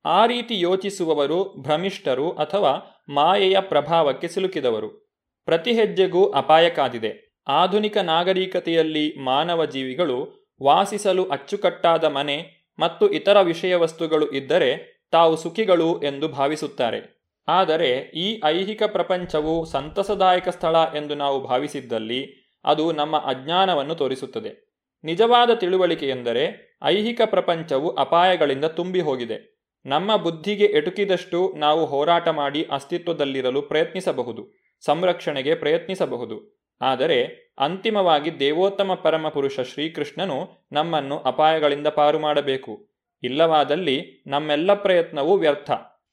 ಆ 0.05 0.27
ರೀತಿ 0.27 0.61
ಯೋಚಿಸುವವರು 0.61 1.63
ಭ್ರಮಿಷ್ಠರು 1.63 2.31
ಅಥವಾ 2.31 3.03
ಮಾಯೆಯ 3.09 3.61
ಪ್ರಭಾವಕ್ಕೆ 3.61 4.29
ಸಿಲುಕಿದವರು. 4.29 5.19
ಪ್ರತಿ 5.45 5.73
ಹೆಜ್ಜೆಗೂ 5.73 6.31
ಅಪಾಯ 6.31 6.71
ಕಾದಿದೆ 6.71 7.43
ಆಧುನಿಕ 7.49 7.97
ನಾಗರಿಕತೆಯಲ್ಲಿ 7.97 9.19
ಮಾನವ 9.25 9.65
ಜೀವಿಗಳು 9.65 10.49
ವಾಸಿಸಲು 10.63 11.25
ಅಚ್ಚುಕಟ್ಟಾದ 11.25 12.05
ಮನೆ 12.05 12.69
ಮತ್ತು 12.79 13.11
ಇತರ 13.11 13.41
ವಿಷಯ 13.41 13.75
ವಸ್ತುಗಳು 13.75 14.31
ಇದ್ದರೆ 14.31 15.03
ತಾವು 15.11 15.37
ಸುಖಿಗಳು 15.37 16.03
ಎಂದು 16.03 16.29
ಭಾವಿಸುತ್ತಾರೆ. 16.29 17.23
ಆದರೆ 17.49 17.99
ಈ 17.99 18.41
ಐಹಿಕ 18.45 18.83
ಪ್ರಪಂಚವು 18.83 19.65
ಸಂತಸದಾಯಕ 19.65 20.49
ಸ್ಥಳ 20.49 20.77
ಎಂದು 20.97 21.15
ನಾವು 21.15 21.41
ಭಾವಿಸಿದ್ದಲ್ಲಿ 21.41 22.51
ಅದು 22.65 22.93
ನಮ್ಮ 22.93 23.17
ಅಜ್ಞಾನವನ್ನು 23.17 23.95
ತೋರಿಸುತ್ತದೆ. 23.95 24.72
ನಿಜವಾದ 25.05 25.51
ತಿಳುವಳಿಕೆ 25.55 26.09
ಎಂದರೆ 26.09 26.77
ಐಹಿಕ 26.85 27.21
ಪ್ರಪಂಚವು 27.25 27.91
ಅಪಾಯಗಳಿಂದ 27.91 28.65
ತುಂಬಿ 28.65 29.01
ಹೋಗಿದೆ 29.01 29.53
ನಮ್ಮ 29.87 30.17
ಬುದ್ಧಿಗೆ 30.17 30.65
ಎಟುಕಿದಷ್ಟು 30.65 31.55
ನಾವು 31.57 31.87
ಹೋರಾಟ 31.87 32.29
ಮಾಡಿ 32.29 32.69
ಅಸ್ತಿತ್ವದಲ್ಲಿರಲು 32.73 33.63
ಪ್ರಯತ್ನಿಸಬಹುದು, 33.63 34.51
ಸಂರಕ್ಷಣೆಗೆ 34.85 35.55
ಪ್ರಯತ್ನಿಸಬಹುದು. 35.55 36.63
ಆದರೆ 36.81 37.53
ಅಂತಿಮವಾಗಿ 37.59 38.41
ದೇವೋತ್ತಮ 38.41 38.95
ಪರಮಪುರುಷ 38.95 39.61
ಶ್ರೀಕೃಷ್ಣನು 39.61 40.69
ನಮ್ಮನ್ನು 40.73 41.19
ಅಪಾಯಗಳಿಂದ 41.19 41.87
ಪಾರು 41.87 42.19
ಮಾಡಬೇಕು. 42.19 42.91
ಇಲ್ಲವಾದಲ್ಲಿ 43.23 44.25
ನಮ್ಮೆಲ್ಲ 44.27 44.75
ಪ್ರಯತ್ನವೂ 44.75 45.37
ವ್ಯರ್ಥ. 45.37 45.71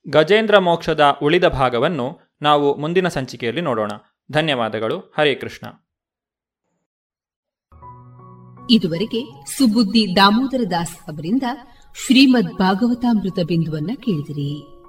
ಗಜೇಂದ್ರ 0.10 0.58
ಮೋಕ್ಷದ 0.58 1.16
ಉಳಿದ 1.22 1.46
ಭಾಗವನ್ನು 1.46 2.20
ನಾವು 2.42 2.76
ಮುಂದಿನ 2.76 3.08
ಸಂಚಿಕೆಯಲ್ಲಿ 3.08 3.62
ನೋಡೋಣ. 3.62 3.92
ಧನ್ಯವಾದಗಳು. 4.32 5.00
ಹರೇ 5.00 5.36
ಕೃಷ್ಣ. 5.36 5.89
ಇದುವರೆಗೆ 8.70 9.24
ಸುಬುದ್ದಿ 9.58 10.16
ದಾಮೋದರ 10.16 10.64
ದಾಸ್ 10.72 10.96
ಅವರಿಂದ 10.96 11.44
ಶ್ರೀಮದ್ 12.06 12.58
ಭಾಗವತಾಮೃತ 12.58 13.40
ಬಿಂದುವನ್ನ 13.46 13.92
ಕೇಳಿದಿರಿ. 13.96 14.80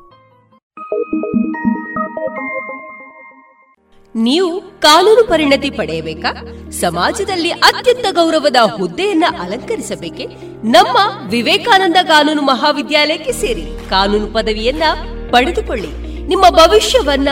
ನೀವು 4.14 4.80
ಕಾನೂನು 4.80 5.28
ಪರಿಣತಿ 5.28 5.70
ಪಡೆಯಬೇಕಾ? 5.70 6.42
ಸಮಾಜದಲ್ಲಿ 6.70 7.50
ಅತ್ಯಂತ 7.50 8.06
ಗೌರವದ 8.10 8.56
ಹುದ್ದೆಯನ್ನ 8.76 9.24
ಅಲಂಕರಿಸಬೇಕೆ? 9.40 10.26
ನಮ್ಮ 10.64 11.28
ವಿವೇಕಾನಂದ 11.28 11.96
ಕಾನೂನು 12.02 12.42
ಮಹಾವಿದ್ಯಾಲಯಕ್ಕೆ 12.42 13.32
ಸೇರಿ 13.32 13.90
ಕಾನೂನು 13.90 14.26
ಪದವಿಯನ್ನ 14.26 14.82
ಪಡೆದುಕೊಳ್ಳಿ. 15.30 16.22
ನಿಮ್ಮ 16.26 16.50
ಭವಿಷ್ಯವನ್ನ 16.50 17.28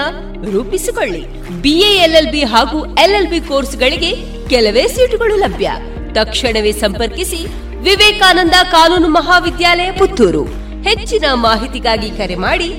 ರೂಪಿಸಿಕೊಳ್ಳಿ. 0.53 1.51
ಬಿಎಎಲ್ಎಲ್ಬಿ 1.63 2.45
ಹಾಗೂ 2.45 2.87
ಎಲ್ಎಲ್ಬಿ 2.87 3.41
ಕೋರ್ಸ್ಗಳಿಗೆ 3.41 4.17
ಕೆಲವೇ 4.49 4.87
ಸೀಟುಗಳು 4.87 5.37
ಲಭ್ಯ. 5.37 5.71
ತಕ್ಷಣವೇ 6.19 6.73
ಸಂಪರ್ಕಿಸಿ 6.85 7.41
ವಿವೇಕಾನಂದ 7.85 8.57
ಕಾನೂನು 8.73 9.09
ಮಹಾವಿದ್ಯಾಲಯ 9.09 9.91
ಪುತ್ತೂರು. 9.93 10.45
ಹೆಚ್ಚಿನ 10.89 11.27
ಮಾಹಿತಿಗಾಗಿ 11.35 12.09
ಕರೆ 12.11 12.37
ಮಾಡಿ 12.47 12.71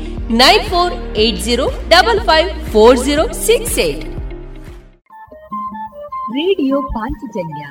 nine 0.41 0.65
four 0.69 0.93
eight 1.23 1.39
zero 1.43 1.65
double 1.89 2.21
five 2.21 2.49
four 2.71 2.97
zero 3.05 3.23
six 3.45 3.77
eight. 3.79 4.03
Radio 6.39 6.77
Panchajanya 6.95 7.63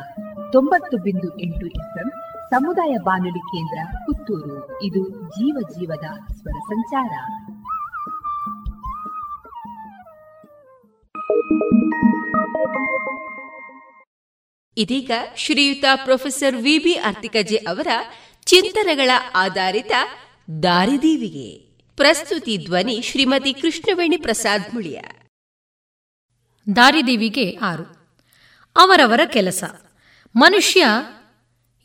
ತೊಂಬತ್ತು 0.52 0.96
ಬಿಂದು 1.04 1.28
ಎಂಟು 1.40 1.66
ಎಫ್ಎಂ 1.80 2.08
ಸಮುದಾಯ 2.50 2.94
ಬಾನುಲಿ 3.04 3.42
ಕೇಂದ್ರ 3.52 3.78
ಪುತ್ತೂರು. 4.06 4.56
ಇದು 4.82 5.02
ಜೀವ 5.36 5.56
ಜೀವದ 5.70 6.06
ಸ್ವರ 6.32 6.58
ಸಂಚಾರ. 6.72 7.12
ಇದೀಗ 14.78 15.10
ಶ್ರೀಯುತ 15.36 15.84
ಪ್ರೊಫೆಸರ್ 16.04 16.56
ವಿಬಿ 16.56 16.92
ಅರ್ತಿಕಜೆ 16.92 17.56
ಅವರ 17.56 17.86
ಚಿಂತನೆಗಳ 18.44 19.10
ಆಧಾರಿತ 19.34 19.92
ದಾರಿದೀವಿಗೆ 20.62 21.58
ಪ್ರಸ್ತುತಿ 21.96 22.56
ಧ್ವನಿ 22.56 23.02
ಶ್ರೀಮತಿ 23.02 23.54
ಕೃಷ್ಣವೇಣಿ 23.54 24.16
ಪ್ರಸಾದ್ 24.16 24.74
ಮುಳಿಯ. 24.74 25.00
ದಾರಿದೀವಿಗೆ 26.76 27.56
ಆರು. 27.56 28.16
ಅವರವರ 28.76 29.20
ಕೆಲಸ. 29.26 29.64
ಮನುಷ್ಯ 30.36 30.86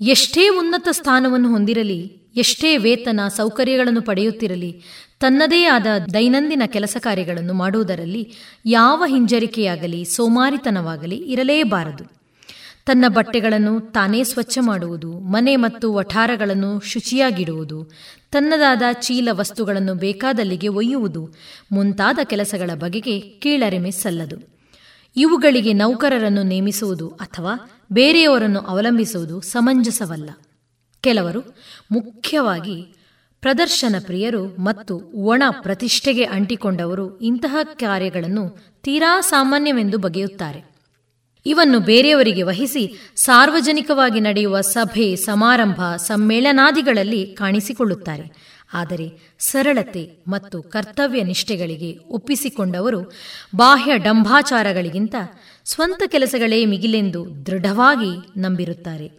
ಎಷ್ಟೇ 0.02 0.50
ಉನ್ನತ 0.50 0.88
ಸ್ಥಾನವನ್ನು 0.92 1.52
ಹೊಂದಿರಲಿ, 1.52 2.32
ಎಷ್ಟೇ 2.36 2.78
ವೇತನ, 2.78 3.20
ಸೌಕರ್ಯಗಳನ್ನು 3.28 4.02
ಪಡೆಯುತ್ತಿರಲಿ, 4.02 4.82
ತನ್ನದೇ 5.20 5.64
ಆದ 5.64 5.88
ದೈನಂದಿನ 6.14 6.64
ಕೆಲಸ 6.66 6.98
ಕಾರ್ಯಗಳನ್ನು 7.00 7.54
ಮಾಡುವುದರಲ್ಲಿ 7.54 8.34
ಯಾವ 8.66 9.04
ಹಿಂಜರಿಕೆಯಾಗಲಿ, 9.08 10.06
ಸೋಮಾರಿತನವಾಗಲಿ 10.06 11.16
ಇರಲೇಬಾರದು. 11.16 12.23
ತನ್ನ 12.86 13.06
ಬಟ್ಟೆಗಳನ್ನು 13.08 13.80
ತಾನೇ 13.80 14.24
ಸ್ವಚ್ಛ 14.24 14.58
ಮಾಡುವುದು, 14.62 15.20
ಮನೆ 15.20 15.56
ಮತ್ತು 15.56 15.94
ವಠಾರಗಳನ್ನು 15.94 16.80
ಶುಚಿಯಾಗಿಡುವುದು, 16.80 17.92
ತನ್ನದಾದ 18.32 18.82
ಚೀಲ 18.94 19.30
ವಸ್ತುಗಳನ್ನು 19.32 19.96
ಬೇಕಾದಲ್ಲಿಗೆ 19.96 20.68
ಒಯ್ಯುವುದು, 20.68 21.30
ಮುಂತಾದ 21.72 22.20
ಕೆಲಸಗಳ 22.24 22.70
ಬಗೆಗೆ 22.74 23.20
ಕೀಳರಿಮೆ 23.20 23.92
ಸಲ್ಲದು. 23.92 24.54
ಇವುಗಳಿಗೆ 25.16 25.74
ನೌಕರರನ್ನು 25.74 26.44
ನೇಮಿಸುವುದು 26.44 27.08
ಅಥವಾ 27.08 27.84
ಬೇರೆಯವರನ್ನು 27.92 28.60
ಅವಲಂಬಿಸುವುದು 28.60 29.42
ಸಮಂಜಸವಲ್ಲ. 29.42 30.30
ಕೆಲವರು 31.02 31.56
ಮುಖ್ಯವಾಗಿ 31.92 32.96
ಪ್ರದರ್ಶನ 33.42 33.96
ಪ್ರಿಯರು 34.06 34.62
ಮತ್ತು 34.62 35.02
ಒಣ 35.16 35.44
ಪ್ರತಿಷ್ಠೆಗೆ 35.62 36.24
ಅಂಟಿಕೊಂಡವರು 36.24 37.20
ಇಂತಹ 37.20 37.58
ಕಾರ್ಯಗಳನ್ನು 37.64 38.58
ತೀರಾ 38.84 39.22
ಸಾಮಾನ್ಯವೆಂದು 39.22 39.98
ಬಗೆಯುತ್ತಾರೆ. 39.98 40.73
ಇವನ್ನು 41.46 41.80
ಬೇರೆಯವರಿಗೆ 41.80 42.44
ವಹಿಸಿ 42.44 43.14
ಸಾರ್ವಜನಿಕವಾಗಿ 43.16 44.20
ನಡೆಯುವ 44.20 44.62
ಸಭೆ, 44.62 45.16
ಸಮಾರಂಭ, 45.16 45.96
ಸಮ್ಮೇಳನಾದಿಗಳಲ್ಲಿ 45.96 47.26
ಕಾಣಿಸಿಕೊಳ್ಳುತ್ತಾರೆ. 47.26 48.54
ಆದರೆ 48.74 49.20
ಸರಳತೆ 49.40 50.12
ಮತ್ತು 50.28 50.62
ಕರ್ತವ್ಯ 50.62 51.24
ನಿಷ್ಠೆಗಳಿಗೆ 51.24 51.98
ಒಪ್ಪಿಸಿಕೊಂಡವರು 52.10 53.12
ಬಾಹ್ಯ 53.56 53.98
ಡಂಭಾಚಾರಗಳಿಗಿಂತ 53.98 55.16
ಸ್ವಂತ 55.66 56.04
ಕೆಲಸಗಳೇ 56.08 56.66
ಮಿಗಿಲೆಂದು 56.66 57.46
ದೃಢವಾಗಿ 57.46 58.42
ನಂಬಿರುತ್ತಾರೆ. 58.42 59.12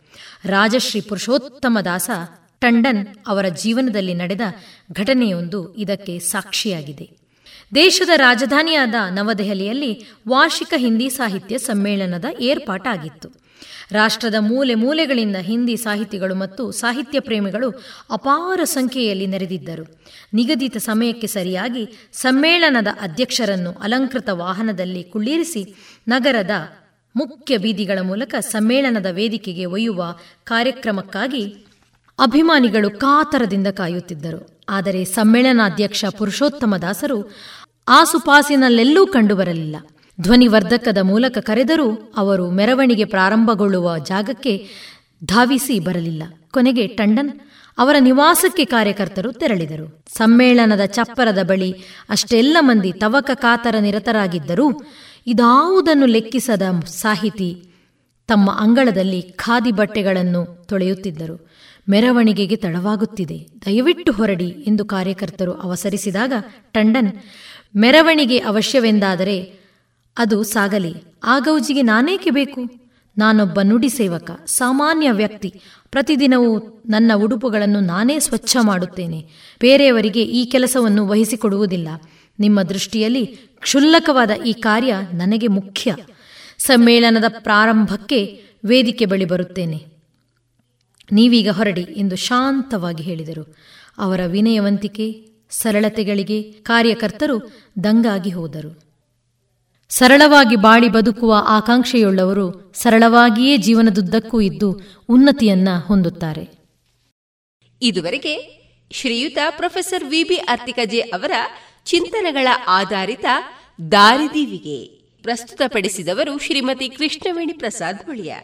ರಾಜಶ್ರೀ 0.45 1.01
ಪುರುಷೋತ್ತಮ 1.01 1.79
ದಾಸ 1.85 2.11
ಟಂಡನ್ 2.61 3.07
ಅವರ 3.27 3.49
ಜೀವನದಲ್ಲಿ 3.49 4.15
ನಡೆದ 4.15 4.41
ಘಟನೆಯೊಂದು 4.93 5.75
ಇದಕ್ಕೆ 5.75 6.19
ಸಾಕ್ಷಿಯಾಗಿದೆ. 6.19 7.24
ದೇಶದ 7.75 8.09
ರಾಜಧಾನಿಯಾದ 8.17 8.95
ನವದೆಹಲಿಯಲ್ಲಿ 9.11 10.07
ವಾರ್ಷಿಕ 10.29 10.75
ಹಿಂದಿ 10.77 11.11
ಸಾಹಿತ್ಯ 11.11 11.59
ಸಮ್ಮೇಳನದ 11.59 12.25
ಏರ್ಪಾಟಾಗಿತ್ತು. 12.41 13.45
ರಾಷ್ಟ್ರದ 13.93 14.35
ಮೂಲೆ 14.39 14.75
ಮೂಲೆಗಳಿಂದ 14.75 15.37
ಹಿಂದಿ 15.37 15.77
ಸಾಹಿತಿಗಳು 15.77 16.35
ಮತ್ತು 16.35 16.71
ಸಾಹಿತ್ಯ 16.71 17.21
ಪ್ರೇಮಿಗಳು 17.21 17.71
ಅಪಾರ 18.11 18.61
ಸಂಖ್ಯೆಯಲ್ಲಿ 18.65 19.27
ನೆರೆದಿದ್ದರು. 19.27 20.01
ನಿಗದಿತ 20.35 20.77
ಸಮಯಕ್ಕೆ 20.77 21.27
ಸರಿಯಾಗಿ 21.27 22.11
ಸಮ್ಮೇಳನದ 22.13 22.87
ಅಧ್ಯಕ್ಷರನ್ನು 23.01 23.73
ಅಲಂಕೃತ 23.73 24.29
ವಾಹನದಲ್ಲಿ 24.33 25.03
ಕುಳ್ಳಿರಿಸಿ 25.03 25.75
ನಗರದ 26.09 26.51
ಮುಖ್ಯ 27.17 27.57
ಬೀದಿಗಳ 27.57 27.99
ಮೂಲಕ 28.03 28.35
ಸಮ್ಮೇಳನದ 28.41 29.07
ವೇದಿಕೆಗೆ 29.11 29.65
ಒಯ್ಯುವ 29.65 30.19
ಕಾರ್ಯಕ್ರಮಕ್ಕಾಗಿ 30.45 31.67
ಅಭಿಮಾನಿಗಳು 32.19 32.91
ಕಾತರದಿಂದ 32.91 33.67
ಕಾಯುತ್ತಿದ್ದರು. 33.67 34.54
ಆದರೆ 34.69 35.05
ಸಮ್ಮೇಳನಾಧ್ಯಕ್ಷ 35.05 36.05
ಪುರುಷೋತ್ತಮ 36.19 36.77
ದಾಸರು 36.77 37.31
ಆಸುಪಾಸಿನಲ್ಲೆಲ್ಲೂ 37.89 39.07
ಕಂಡುಬರಲಿಲ್ಲ. 39.07 39.77
ಧ್ವನಿವರ್ಧಕದ 40.21 40.99
ಮೂಲಕ 40.99 41.39
ಕರೆದರೂ 41.39 42.13
ಅವರು 42.17 42.51
ಮೆರವಣಿಗೆ 42.51 43.05
ಪ್ರಾರಂಭಗೊಳ್ಳುವ 43.05 43.99
ಜಾಗಕ್ಕೆ 43.99 44.67
ಧಾವಿಸಿ 45.25 45.79
ಬರಲಿಲ್ಲ. 45.79 46.23
ಕೊನೆಗೆ 46.51 46.87
ಟಂಡನ್ 46.87 47.41
ಅವರ 47.79 47.97
ನಿವಾಸಕ್ಕೆ 47.99 48.65
ಕಾರ್ಯಕರ್ತರು 48.65 49.33
ತೆರಳಿದರು. 49.33 50.05
ಸಮ್ಮೇಳನದ 50.17 50.85
ಚಪ್ಪರದ 50.85 51.43
ಬಳಿ 51.43 51.73
ಅಷ್ಟೆಲ್ಲ 52.09 52.57
ಮಂದಿ 52.61 52.93
ತವಕ 52.93 53.31
ಕಾತರ 53.35 53.75
ನಿರತರಾಗಿದ್ದರೂ 53.79 54.83
ಇದಾವುದನ್ನು 55.27 56.07
ಲೆಕ್ಕಿಸದ 56.07 56.63
ಸಾಹಿತಿ 56.87 57.65
ತಮ್ಮ 58.27 58.51
ಅಂಗಳದಲ್ಲಿ 58.51 59.23
ಖಾದಿ 59.23 59.73
ಬಟ್ಟೆಗಳನ್ನು 59.73 60.67
ತೊಳೆಯುತ್ತಿದ್ದರು. 60.69 61.54
ಮೆರವಣಿಗೆಗೆ 61.89 62.57
ತಡವಾಗುತ್ತಿದೆ. 62.57 63.49
ದಯವಿಟ್ಟು 63.67 64.13
ಹೊರಡಿ 64.13 64.49
ಎಂದು 64.49 64.85
ಕಾರ್ಯಕರ್ತರು 64.85 65.53
ಅವಸರಿಸಿದಾಗ 65.53 66.33
ಟಂಡನ್, 66.73 67.13
ಮೆರವಣಿಗೆ 67.77 68.39
ಅವಶ್ಯವೆಂದಾದರೆ 68.39 69.59
ಅದು 70.19 70.43
ಸಾಗಲಿ. 70.43 70.95
ಆ 71.25 71.39
ಗೌಜಿಗೆ 71.39 71.83
ನಾನೇಕೆ 71.83 72.31
ಬೇಕು? 72.31 72.61
ನಾನೊಬ್ಬ 73.19 73.61
ನುಡಿ 73.63 73.89
ಸೇವಕ, 73.89 74.31
ಸಾಮಾನ್ಯ 74.47 75.13
ವ್ಯಕ್ತಿ. 75.13 75.61
ಪ್ರತಿದಿನವೂ 75.91 76.83
ನನ್ನ 76.89 77.13
ಉಡುಪುಗಳನ್ನು 77.17 77.81
ನಾನೇ 77.81 78.19
ಸ್ವಚ್ಛ 78.19 78.57
ಮಾಡುತ್ತೇನೆ. 78.61 79.27
ಬೇರೆಯವರಿಗೆ 79.61 80.23
ಈ 80.23 80.45
ಕೆಲಸವನ್ನು 80.45 81.09
ವಹಿಸಿಕೊಡುವುದಿಲ್ಲ. 81.09 81.89
ನಿಮ್ಮ 82.39 82.63
ದೃಷ್ಟಿಯಲ್ಲಿ 82.63 83.27
ಕ್ಷುಲ್ಲಕವಾದ 83.61 84.31
ಈ 84.47 84.53
ಕಾರ್ಯ 84.53 84.95
ನನಗೆ 85.15 85.47
ಮುಖ್ಯ. 85.47 85.97
ಸಮ್ಮೇಳನದ 86.59 87.25
ಪ್ರಾರಂಭಕ್ಕೆ 87.29 88.43
ವೇದಿಕೆ 88.65 89.05
ಬಳಿ 89.05 89.25
ಬರುತ್ತೇನೆ. 89.25 89.94
ನೀವೀಗ 91.13 91.51
ಹೊರಡಿ 91.51 91.81
ಎಂದು 91.81 92.17
ಶಾಂತವಾಗಿ 92.17 93.03
ಹೇಳಿದರು. 93.03 93.57
ಅವರ 93.99 94.21
ವಿನಯವಂತಿಕೆ, 94.27 95.29
ಸರಳತೆಗಳಿಗೆ 95.51 96.43
ಕಾರ್ಯಕರ್ತರು 96.43 97.53
ದಂಗಾಗಿ 97.85 98.31
ಹೋದರು. 98.31 98.85
ಸರಳವಾಗಿ 99.89 100.57
ಬಾಳಿ 100.57 100.89
ಬದುಕುವ 100.89 101.35
ಆಕಾಂಕ್ಷೆಯುಳ್ಳವರು 101.49 102.73
ಸರಳವಾಗಿಯೇ 102.75 103.57
ಜೀವನದುದ್ದಕ್ಕೂ 103.57 104.41
ಇದ್ದು 104.41 104.81
ಉನ್ನತಿಯನ್ನ 105.09 105.69
ಹೊಂದುತ್ತಾರೆ. 105.87 106.49
ಇದುವರೆಗೆ 107.83 108.65
ಶ್ರೀಯುತ 108.91 109.39
ಪ್ರೊಫೆಸರ್ 109.51 110.05
ವಿಬಿ 110.05 110.37
ಅರ್ತಿಕಜೆ 110.37 111.01
ಅವರ 111.01 111.33
ಚಿಂತನೆಗಳ 111.85 112.49
ಆಧಾರಿತ 112.67 113.25
ದಾರಿದೀವಿಗೆ 113.93 114.85
ಪ್ರಸ್ತುತಪಡಿಸಿದವರು 115.23 116.39
ಶ್ರೀಮತಿ 116.39 116.89
ಕೃಷ್ಣವೇಣಿ 116.89 117.53
ಪ್ರಸಾದ್ 117.53 118.09
ಮುಳಿಯ. 118.09 118.35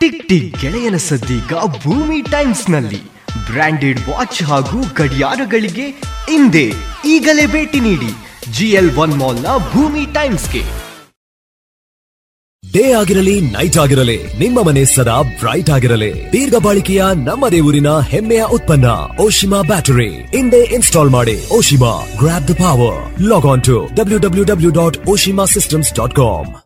ಟಿಕ್ 0.00 0.28
ಟಿಕ್ 0.28 0.60
ಗೆಳೆಯನ 0.60 0.96
ಸದ್ದೀಗ 0.96 1.52
ಭೂಮಿ 1.84 2.22
ಟೈಮ್ಸ್ನಲ್ಲಿ 2.22 3.02
ಬ್ರಾಂಡೆಡ್ 3.52 4.00
ವಾಚ್ 4.08 4.42
ಹಾಗೂ 4.42 4.80
ಗಡಿಯಾರಗಳಿಗೆ 4.94 5.86
ಹಿಂದೆ 6.30 6.72
ಈಗಲೇ 7.04 7.46
ಭೇಟಿ 7.46 7.80
ನೀಡಿ 7.80 8.10
ಜಿಎಲ್ 8.52 8.96
ಒನ್ 8.96 9.14
ಮಾಲ್ನ 9.14 9.46
ಭೂಮಿ 9.72 10.06
ಟೈಮ್ಸ್ಗೆ. 10.06 10.64
ಡೇ 12.72 12.92
ಆಗಿರಲಿ, 12.92 13.40
ನೈಟ್ 13.40 13.78
ಆಗಿರಲಿ, 13.78 14.38
ನಿಮ್ಮ 14.38 14.62
ಮನೆ 14.62 14.84
ಸದಾ 14.84 15.22
ಬ್ರೈಟ್ 15.22 15.70
ಆಗಿರಲಿ. 15.70 16.32
ದೀರ್ಘ 16.32 16.56
ಬಾಳಿಕೆಯ 16.56 17.02
ನಮ್ಮ 17.14 17.48
ದೇವರಿನ 17.48 17.98
ಹೆಮ್ಮೆಯ 17.98 18.42
ಉತ್ಪನ್ನ, 18.42 18.86
ಓಶಿಮಾ 19.20 19.62
ಬ್ಯಾಟರಿ. 19.62 20.10
ಹಿಂದೆ 20.10 20.60
ಇನ್ಸ್ಟಾಲ್ 20.60 21.10
ಮಾಡಿ, 21.10 21.48
Oshima 21.52 21.92
grab 22.18 22.48
the 22.48 22.54
power 22.54 23.22
log 23.22 23.46
on 23.46 23.62
to 23.62 23.88
W 23.94 24.18
W 24.18 24.44
W 24.44 24.70
dot 24.70 24.98
Oshima 25.08 25.44
systems 25.44 25.94
dot 25.94 26.14
com 26.14 26.65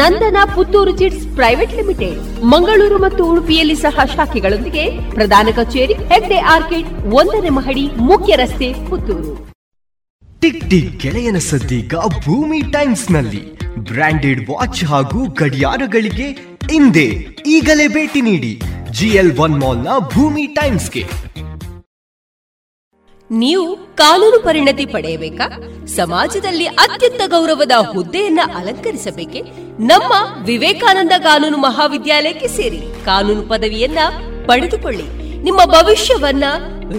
Nandana 0.00 0.38
Puttur 0.54 0.92
chits 1.00 1.26
private 1.38 1.76
limited. 1.78 2.18
Mangaluru 2.52 2.98
ಮತ್ತು 2.98 3.22
ಉಡುಪಿಯಲ್ಲಿ 3.32 3.74
ಸಹ 3.74 4.04
ಶಾಖೆಗಳೊಂದಿಗೆ 4.14 4.84
ಪ್ರಧಾನ 5.10 5.48
ಕಚೇರಿ, 5.56 5.94
ಹೆಗ್ಡೆ 6.12 6.38
ಆರ್ಕಿಡ್, 6.54 6.90
ಒಂದನೇ 7.20 7.52
ಮಹಡಿ, 7.58 7.84
ಮುಖ್ಯ 8.10 8.36
ರಸ್ತೆ, 8.36 8.68
ಪುತ್ತೂರು. 8.90 9.32
ಟಿಕ್ 10.42 10.62
ಟಿಕ್ 10.70 10.92
ಗೆಳೆಯನ 11.02 11.38
ಸದ್ದೀಗ 11.38 11.94
ಭೂಮಿ 12.26 12.60
ಟೈಮ್ಸ್ನಲ್ಲಿ 12.72 13.42
ಬ್ರಾಂಡೆಡ್ 13.90 14.50
ವಾಚ್ 14.50 14.84
ಹಾಗೂ 14.84 15.20
ಗಡಿಯಾರಗಳಿಗೆ 15.40 16.28
ಹಿಂದೆ 16.72 17.06
ಈಗಲೇ 17.46 17.88
ಭೇಟಿ 17.88 18.20
ನೀಡಿ 18.20 18.52
ಜಿಎಲ್ 18.98 19.32
ಒನ್ 19.38 19.56
ಮಾಲ್ನ 19.62 19.88
ಭೂಮಿ 20.14 20.46
ಟೈಮ್ಸ್ಗೆ. 20.58 21.02
ನೀವು 23.30 23.76
ಕಾನೂನು 23.76 24.42
ಪರಿಣತಿ 24.42 24.86
ಪಡೆಯಬೇಕಾ? 24.86 25.62
ಸಮಾಜದಲ್ಲಿ 25.86 26.66
ಅತ್ಯಂತ 26.66 27.20
ಗೌರವದ 27.26 27.70
ಹುದ್ದೆಯನ್ನ 27.92 28.40
ಅಲಂಕರಿಸಬೇಕೆ? 28.56 29.40
ನಮ್ಮ 29.80 30.12
ವಿವೇಕಾನಂದ 30.44 31.12
ಕಾನೂನು 31.18 31.56
ಮಹಾವಿದ್ಯಾಲಯಕ್ಕೆ 31.56 32.48
ಸೇರಿ 32.48 32.80
ಕಾನೂನು 33.04 33.42
ಪದವಿಯನ್ನ 33.42 33.98
ಪಡೆದುಕೊಳ್ಳಿ. 34.46 35.38
ನಿಮ್ಮ 35.42 35.64
ಭವಿಷ್ಯವನ್ನ 35.64 36.44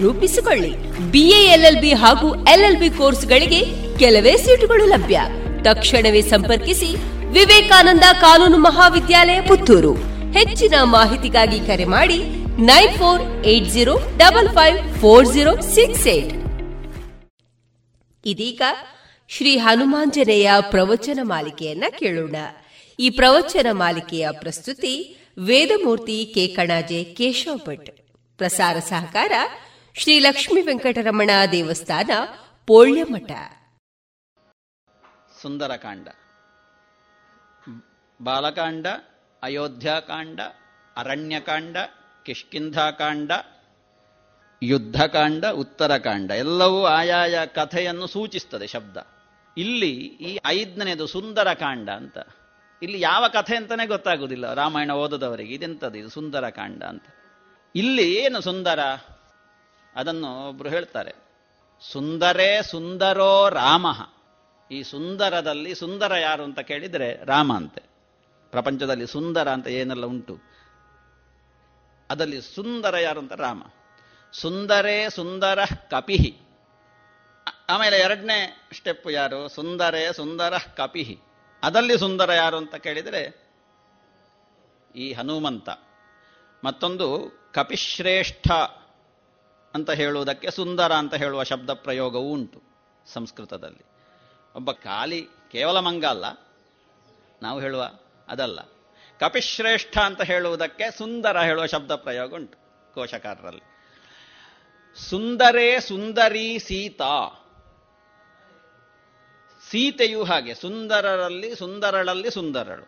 ರೂಪಿಸಿಕೊಳ್ಳಿ. 0.00 0.72
ಬಿಎಎಲ್ಎಲ್ಬಿ 1.10 1.92
ಹಾಗೂ 1.92 2.34
ಎಲ್ಎಲ್ಬಿ 2.34 2.90
ಕೋರ್ಸ್ಗಳಿಗೆ 2.90 3.60
ಕೆಲವೇ 3.98 4.36
ಸೀಟುಗಳು 4.36 4.86
ಲಭ್ಯ. 4.86 5.20
ತಕ್ಷಣವೇ 5.62 6.20
ಸಂಪರ್ಕಿಸಿ 6.20 6.96
ವಿವೇಕಾನಂದ 7.32 8.04
ಕಾನೂನು 8.20 8.58
ಮಹಾವಿದ್ಯಾಲಯ 8.58 9.40
ಪುತ್ತೂರು. 9.40 9.94
ಹೆಚ್ಚಿನ 10.32 10.74
ಮಾಹಿತಿಗಾಗಿ 10.82 11.60
ಕರೆ 11.60 11.84
ಮಾಡಿ 11.84 12.41
nine 12.58 12.98
four 12.98 13.46
eight 13.46 13.64
zero 13.64 13.98
double 14.16 14.48
five 14.48 14.98
four 14.98 15.32
zero 15.32 15.60
six 15.60 16.06
eight. 16.06 16.34
ಇದೀಗ 18.24 18.62
ಶ್ರೀ 19.28 19.56
ಹನುಮಾಂಜನೇಯ 19.56 20.50
ಪ್ರವಚನ 20.70 21.18
ಮಾಲಿಕೆಯನ್ನ 21.22 21.84
ಕೇಳೋಣ. 21.98 22.36
ಈ 22.98 23.10
ಪ್ರವಚನ 23.10 23.66
ಮಾಲಿಕೆಯ 23.70 24.28
ಪ್ರಸ್ತುತಿ 24.30 25.16
ವೇದಮೂರ್ತಿ 25.38 26.32
ಕೆ. 26.34 26.46
ಕಣಾಜೆ, 26.46 27.04
ಕೇಶವ 27.04 27.56
ಭಟ್. 27.56 27.90
ಪ್ರಸಾರ 28.36 28.78
ಸಹಕಾರ 28.78 29.32
ಶ್ರೀ 29.96 30.18
ಲಕ್ಷ್ಮೀ 30.18 30.62
ವೆಂಕಟರಮಣ 30.62 31.30
ದೇವಸ್ಥಾನ, 31.52 32.10
ಪೋಳ್ಯಮಠ. 32.66 33.30
ಸುಂದರಕಾಂಡ. 35.42 36.08
ಬಾಲಕಾಂಡ 38.22 38.86
ಅಯೋಧ್ಯಾಕಾಂಡ 39.42 40.40
ಅರಣ್ಯಕಾಂಡ 40.96 41.76
ಕಿಷ್ಕಿಂಧಾಕಾಂಡ, 42.22 43.32
ಯುದ್ಧಕಾಂಡ, 44.62 45.44
ಉತ್ತರಕಾಂಡ, 45.46 46.30
ಎಲ್ಲವೂ 46.30 46.84
ಆಯಾಯ 46.84 47.46
ಕಥೆಯನ್ನು 47.46 48.06
ಸೂಚಿಸ್ತದೆ 48.06 48.66
ಶಬ್ದ. 48.66 48.96
ಇಲ್ಲಿ 49.56 49.90
ಈ 49.96 50.38
ಐದನೇದು 50.46 51.06
ಸುಂದರಕಾಂಡ 51.06 51.88
ಅಂತ. 51.88 52.18
ಇಲ್ಲಿ 52.82 53.00
ಯಾವ 53.00 53.28
ಕಥೆ 53.28 53.56
ಅಂತಲೇ 53.56 53.86
ಗೊತ್ತಾಗುವುದಿಲ್ಲ 53.86 54.54
ರಾಮಾಯಣ 54.54 54.92
ಓದದವರಿಗೆ 54.92 55.54
ಇದೆಂಥದ್ದು? 55.54 55.98
ಇದು 55.98 56.08
ಸುಂದರಕಾಂಡ 56.08 56.82
ಅಂತ. 56.82 57.02
ಇಲ್ಲಿ 57.74 58.14
ಏನು 58.14 58.40
ಸುಂದರ? 58.40 58.78
ಅದನ್ನು 59.96 60.48
ಒಬ್ರು 60.48 60.68
ಹೇಳ್ತಾರೆ. 60.68 61.12
ಸುಂದರೇ 61.92 62.62
ಸುಂದರೋ 62.62 63.48
ರಾಮ. 63.48 63.86
ಈ 64.70 64.82
ಸುಂದರದಲ್ಲಿ 64.82 65.74
ಸುಂದರ 65.74 66.12
ಯಾರು 66.14 66.42
ಅಂತ 66.42 66.60
ಕೇಳಿದರೆ 66.60 67.24
ರಾಮ 67.24 67.56
ಅಂತೆ. 67.56 67.82
ಪ್ರಪಂಚದಲ್ಲಿ 68.50 69.06
ಸುಂದರ 69.06 69.48
ಅಂತ 69.48 69.68
ಏನೆಲ್ಲ 69.68 70.06
ಉಂಟು? 70.06 70.51
ಅದರಲ್ಲಿ 72.12 72.40
ಸುಂದರ 72.40 72.96
ಯಾರು 72.96 73.20
ಅಂತ 73.20 73.32
ರಾಮ. 73.32 73.62
ಸುಂದರೇ 74.32 75.10
ಸುಂದರ 75.10 75.58
ಕಪಿಹಿ. 75.90 76.40
ಆಮೇಲೆ 77.68 77.98
ಎರಡನೇ 77.98 78.68
ಸ್ಟೆಪ್ 78.72 79.10
ಯಾರು? 79.10 79.48
ಸುಂದರೇ 79.48 80.12
ಸುಂದರ 80.12 80.54
ಕಪಿಹಿ. 80.76 81.18
ಅದಲ್ಲಿ 81.62 81.98
ಸುಂದರ 81.98 82.32
ಯಾರು 82.32 82.56
ಅಂತ 82.56 82.74
ಕೇಳಿದರೆ 82.74 83.52
ಈ 84.96 85.12
ಹನುಮಂತ. 85.12 85.68
ಮತ್ತೊಂದು 86.64 87.32
ಕಪಿಶ್ರೇಷ್ಠ 87.54 88.50
ಅಂತ 89.74 89.90
ಹೇಳುವುದಕ್ಕೆ 89.90 90.50
ಸುಂದರ 90.50 90.92
ಅಂತ 90.92 91.14
ಹೇಳುವ 91.14 91.42
ಶಬ್ದ 91.42 91.70
ಪ್ರಯೋಗವೂ 91.70 92.32
ಉಂಟು 92.32 92.62
ಸಂಸ್ಕೃತದಲ್ಲಿ. 93.06 93.86
ಒಬ್ಬ 94.54 94.72
ಖಾಲಿ 94.72 95.28
ಕೇವಲ 95.52 95.80
ಮಂಗ 95.80 96.04
ಅಲ್ಲ. 96.04 96.24
ನಾವು 97.42 97.60
ಹೇಳುವ 97.60 97.90
ಅದಲ್ಲ. 98.28 98.58
ಕಪಿಶ್ರೇಷ್ಠ 99.22 99.98
ಅಂತ 99.98 100.22
ಹೇಳುವುದಕ್ಕೆ 100.22 100.98
ಸುಂದರ 100.98 101.40
ಹೇಳುವ 101.40 101.66
ಶಬ್ದ 101.66 101.90
ಪ್ರಯೋಗ 101.90 102.34
ಉಂಟು 102.34 102.58
ಕೋಶಕಾರರಲ್ಲಿ. 102.94 103.62
ಸುಂದರೇ 105.10 105.80
ಸುಂದರಿ 105.80 106.58
ಸೀತಾ. 106.58 107.28
ಸೀತೆಯು 109.70 110.24
ಹಾಗೆ, 110.24 110.54
ಸುಂದರರಲ್ಲಿ, 110.54 111.54
ಸುಂದರಳಲ್ಲಿ 111.54 112.30
ಸುಂದರಳು. 112.30 112.82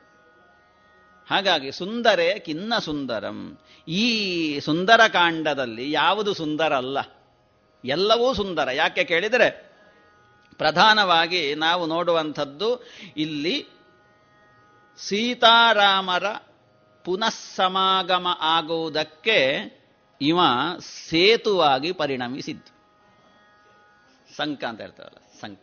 ಹಾಗಾಗಿ 1.30 1.72
ಸುಂದರೇ 1.72 2.38
ಕಿನ್ನ 2.38 2.78
ಸುಂದರಂ. 2.78 3.58
ಈ 3.88 4.60
ಸುಂದರ 4.60 5.06
ಕಾಂಡದಲ್ಲಿ 5.08 5.92
ಯಾವುದು 5.92 6.34
ಸುಂದರ 6.34 6.72
ಅಲ್ಲ 6.72 6.98
ಎಲ್ಲವೂ 7.84 8.34
ಸುಂದರ. 8.34 8.68
ಯಾಕೆ 8.72 9.04
ಕೇಳಿದರೆ, 9.04 9.72
ಪ್ರಧಾನವಾಗಿ 10.58 11.54
ನಾವು 11.54 11.86
ನೋಡುವಂಥದ್ದು 11.86 12.86
ಇಲ್ಲಿ 13.16 13.74
ಸೀತಾರಾಮರ 14.98 16.24
ಪುನಃಸಮಾಗಮ 17.04 18.26
ಆಗುವುದಕ್ಕೆ 18.40 19.38
ಇವ 20.20 20.38
ಸೇತುವಾಗಿ 20.80 21.92
ಪರಿಣಮಿಸಿದ್ದು. 21.92 22.74
ಸಂಕ 24.36 24.64
ಅಂತ 24.64 24.80
ಹೇಳ್ತಾರಲ್ಲ, 24.80 25.40
ಸಂಕ. 25.40 25.62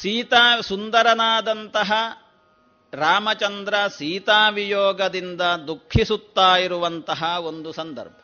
ಸೀತಾ 0.00 0.60
ಸುಂದರನಾದಂತಹ 0.60 1.92
ರಾಮಚಂದ್ರ 2.92 3.86
ಸೀತಾವಿಯೋಗದಿಂದ 3.86 5.40
ದುಃಖಿಸುತ್ತಾ 5.40 6.56
ಇರುವಂತಹ 6.56 7.22
ಒಂದು 7.22 7.72
ಸಂದರ್ಭ. 7.72 8.16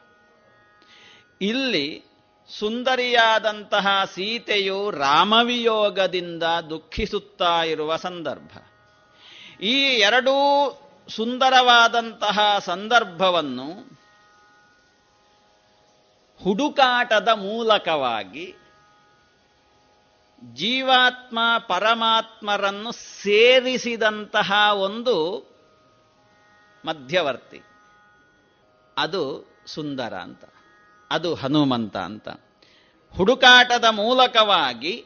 ಇಲ್ಲಿ 1.41 2.12
ಸುಂದರಿಯಾದಂತಹ 2.59 4.05
ಸೀತೆಯು 4.05 4.91
ರಾಮವಿಯೋಗದಿಂದ 4.91 6.43
ದುಃಖಿಸುತ್ತಾ 6.71 7.63
ಇರುವ 7.63 7.97
ಸಂದರ್ಭ. 7.97 8.59
ಈ 9.61 9.83
ಎರಡೂ 9.83 10.33
ಸುಂದರವಾದಂತಹ 11.09 12.59
ಸಂದರ್ಭವನ್ನು 12.59 13.93
ಹುಡುಕಾಟದ 16.43 17.29
ಮೂಲಕವಾಗಿ 17.29 18.55
ಜೀವಾತ್ಮ 20.55 21.39
ಪರಮಾತ್ಮರನ್ನು 21.69 22.93
ಸೇರಿಸಿದಂತಹ 22.93 24.53
ಒಂದು 24.73 25.39
ಮಧ್ಯವರ್ತಿ. 26.85 27.63
ಅದು 28.99 29.53
ಸುಂದರ 29.67 30.15
ಅಂತ. 30.15 30.45
ಅದು 31.13 31.35
ಹನುಮಂತ 31.35 31.97
ಅಂತ. 31.97 32.29
ಹುಡುಕಾಟದ 33.17 33.85
ಮೂಲಕವಾಗಿ 33.91 35.05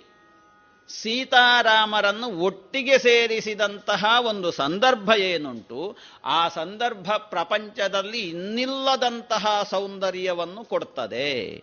ಸೀತಾರಾಮರನ್ನು 0.88 2.38
ಒಟ್ಟಿಗೆ 2.38 2.98
ಸೇರಿಸಿದಂತಹ 2.98 4.04
ಒಂದು 4.20 4.50
ಸಂದರ್ಭ 4.50 5.10
ಏನುಂಟು, 5.10 5.96
ಆ 6.24 6.48
ಸಂದರ್ಭ 6.48 7.12
ಪ್ರಪಂಚದಲ್ಲಿ 7.12 8.18
ಇನ್ನಿಲ್ಲದಂತಹ 8.18 9.62
ಸೌಂದರ್ಯವನ್ನು 9.70 10.64
ಕೊಡ್ತದೆ. 10.64 11.62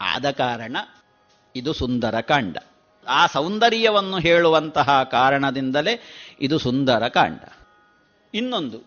ಆದ 0.00 0.30
ಕಾರಣ 0.30 0.76
ಇದು 1.56 1.72
ಸುಂದರ 1.72 2.20
ಕಾಂಡ. 2.20 2.56
ಆ 3.08 3.26
ಸೌಂದರ್ಯವನ್ನು 3.26 4.18
ಹೇಳುವಂತಹ 4.18 5.02
ಕಾರಣದಿಂದಲೇ 5.02 6.02
ಇದು 6.40 6.58
ಸುಂದರ 6.58 7.08
ಕಾಂಡ. 7.08 7.40
ಇನ್ನೊಂದು, 8.34 8.78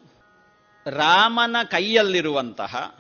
ರಾಮನ 0.88 1.56
ಕೈಯಲ್ಲಿರುವಂತಹ 1.64 2.96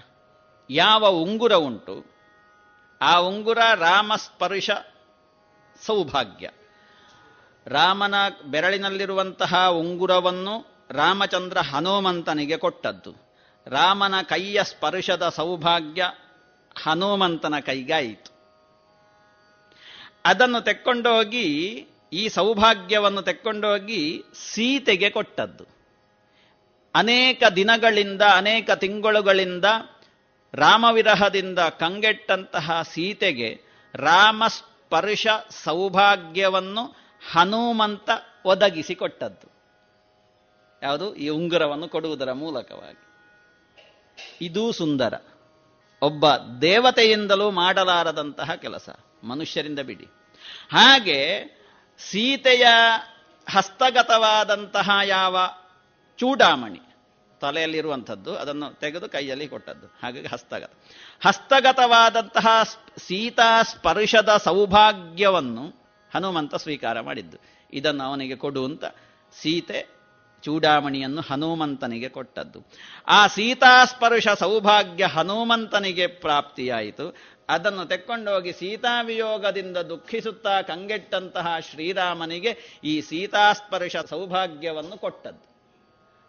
ಯಾವ 0.69 1.07
ಉಂಗುರ 1.07 1.53
ಉಂಟು, 1.53 2.05
ಆ 3.01 3.17
ಉಂಗುರ 3.17 3.57
ರಾಮಸ್ಪರ್ಶ 3.75 4.69
ಸೌಭಾಗ್ಯ. 5.85 6.49
ರಾಮನ 7.67 8.13
ಬೆರಳಿನಲ್ಲಿರುವಂತಹ 8.45 9.67
ಉಂಗುರವನ್ನು 9.67 10.85
ರಾಮಚಂದ್ರ 10.91 11.57
ಹನುಮಂತನಿಗೆ 11.57 12.57
ಕೊಟ್ಟದ್ದು. 12.57 13.13
ರಾಮನ 13.67 14.21
ಕೈಯ 14.21 14.63
ಸ್ಪರ್ಶದ 14.63 15.29
ಸೌಭಾಗ್ಯ 15.29 16.11
ಹನುಮಂತನ 16.83 17.59
ಕೈಗಾಯಿತು. 17.59 18.37
ಅದನ್ನು 20.25 20.61
ತೆಕ್ಕೊಂಡೋಗಿ, 20.61 21.87
ಈ 22.13 22.29
ಸೌಭಾಗ್ಯವನ್ನು 22.29 23.21
ತೆಕ್ಕೊಂಡೋಗಿ 23.21 24.23
ಸೀತೆಗೆ 24.53 25.09
ಕೊಟ್ಟದ್ದು. 25.09 25.63
ಅನೇಕ 26.95 27.43
ದಿನಗಳಿಂದ, 27.55 28.21
ಅನೇಕ 28.21 28.71
ತಿಂಗಳುಗಳಿಂದ 28.71 29.65
ರಾಮವಿರಹದಿಂದ 30.57 31.59
ಕಂಗೆಟ್ಟಂತಹ 31.59 32.81
ಸೀತೆಗೆ 32.81 33.61
ರಾಮಸ್ಪರ್ಶ 33.95 35.27
ಸೌಭಾಗ್ಯವನ್ನು 35.49 36.95
ಹನುಮಂತ 37.31 38.09
ಒದಗಿಸಿಕೊಟ್ಟದ್ದು. 38.45 39.57
ಯಾವುದು? 40.83 41.15
ಈ 41.15 41.29
ಉಂಗುರವನ್ನು 41.29 41.87
ಕೊಡುವುದರ 41.87 42.31
ಮೂಲಕವಾಗಿ. 42.31 43.03
ಇದೂ 44.41 44.71
ಸುಂದರ. 44.71 45.13
ಒಬ್ಬ 46.01 46.25
ದೇವತೆಯಿಂದಲೂ 46.61 47.51
ಮಾಡಲಾರದಂತಹ 47.51 48.53
ಕೆಲಸ. 48.53 48.89
ಮನುಷ್ಯರಿಂದ 49.23 49.79
ಬಿಡಿ. 49.79 50.05
ಹಾಗೆ 50.71 51.43
ಸೀತೆಯ 51.99 52.67
ಹಸ್ತಗತವಾದಂತಹ 53.49 54.89
ಯಾವ 55.03 55.37
ಚೂಡಾಮಣಿ 56.17 56.81
ತಲೆಯಲ್ಲಿರುವಂಥದ್ದು, 57.41 58.37
ಅದನ್ನು 58.37 58.79
ತೆಗೆದು 58.79 59.09
ಕೈಯಲ್ಲಿ 59.09 59.47
ಕೊಟ್ಟದ್ದು. 59.47 59.87
ಹಾಗಾಗಿ 60.03 60.27
ಹಸ್ತಗತ. 60.27 60.71
ಹಸ್ತಗತವಾದಂತಹ 61.25 62.47
ಸೀತಾ 62.97 63.63
ಸ್ಪರ್ಶದ 63.63 64.37
ಸೌಭಾಗ್ಯವನ್ನು 64.37 65.87
ಹನುಮಂತ 66.15 66.55
ಸ್ವೀಕಾರ 66.55 66.99
ಮಾಡಿದ್ದು. 66.99 67.37
ಇದನ್ನು 67.73 68.03
ಅವನಿಗೆ 68.03 68.35
ಕೊಡುವಂತ 68.35 68.85
ಸೀತೆ 69.41 69.97
ಚೂಡಾಮಣಿಯನ್ನು 70.43 71.21
ಹನುಮಂತನಿಗೆ 71.21 72.09
ಕೊಟ್ಟದ್ದು. 72.09 72.59
ಆ 73.07 73.27
ಸೀತಾಸ್ಪರ್ಶ 73.27 74.27
ಸೌಭಾಗ್ಯ 74.27 75.05
ಹನುಮಂತನಿಗೆ 75.05 76.07
ಪ್ರಾಪ್ತಿಯಾಯಿತು. 76.07 77.15
ಅದನ್ನು 77.49 77.85
ತೆಕ್ಕೊಂಡೋಗಿ 77.85 78.53
ಸೀತಾವಿಯೋಗದಿಂದ 78.53 79.77
ದುಃಖಿಸುತ್ತಾ 79.77 80.61
ಕಂಗೆಟ್ಟಂತಹ 80.61 81.59
ಶ್ರೀರಾಮನಿಗೆ 81.59 82.81
ಈ 82.83 83.01
ಸೀತಾಸ್ಪರ್ಶ 83.01 83.95
ಸೌಭಾಗ್ಯವನ್ನು 83.95 84.97
ಕೊಟ್ಟದ್ದು. 84.97 85.47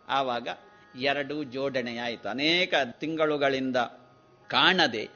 ಆವಾಗ 0.08 0.48
ಎರಡು 0.94 1.44
ಜೋಡಣೆಯಾಯಿತು. 1.44 2.28
ಅನೇಕ 2.28 2.74
ತಿಂಗಳುಗಳಿಂದ 2.90 3.76
ಕಾಣದೆ, 4.48 5.08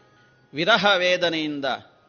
ವಿರಹ 0.55 0.87
ವೇದನೆಯಿಂದ 0.97 1.65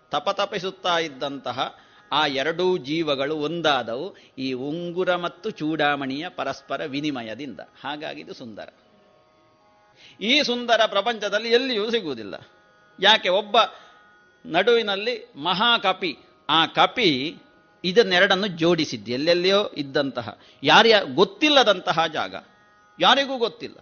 ತಪತಪಿಸುತ್ತಾ 0.10 1.00
ಇದ್ದಂತಹ 1.00 1.76
ಆ 2.12 2.28
ಎರಡೂ 2.28 2.78
ಜೀವಗಳು 2.78 3.36
ಒಂದಾದವು, 3.36 4.16
ಈ 4.38 4.54
ಉಂಗುರ 4.54 5.16
ಮತ್ತು 5.16 5.50
ಚೂಡಾಮಣಿಯ 5.50 6.30
ಪರಸ್ಪರ 6.30 6.86
ವಿನಿಮಯದಿಂದ. 6.86 7.60
ಹಾಗಾಗಿ 7.60 8.22
ಇದು 8.22 8.34
ಸುಂದರ. 8.34 8.70
ಈ 10.22 10.44
ಸುಂದರ 10.44 10.82
ಪ್ರಪಂಚದಲ್ಲಿ 10.86 11.50
ಎಲ್ಲಿಯೂ 11.50 11.92
ಸಿಗುವುದಿಲ್ಲ. 11.92 12.36
ಯಾಕೆ, 13.00 13.30
ಒಬ್ಬ 13.30 13.58
ನಡುವಿನಲ್ಲಿ 14.46 15.32
ಮಹಾಕಪಿ, 15.36 16.18
ಆ 16.50 16.66
ಕಪಿ 16.66 17.36
ಇದನ್ನೆರಡನ್ನು 17.84 18.48
ಜೋಡಿಸಿದ್ದು, 18.48 19.12
ಎಲ್ಲೆಲ್ಲಿಯೋ 19.12 19.72
ಇದ್ದಂತಹ 19.78 20.38
ಯಾರ್ಯ 20.64 21.02
ಗೊತ್ತಿಲ್ಲದಂತಹ 21.14 22.06
ಜಾಗ. 22.06 22.36
ಯಾರಿಗೂ 23.00 23.38
ಗೊತ್ತಿಲ್ಲ. 23.38 23.76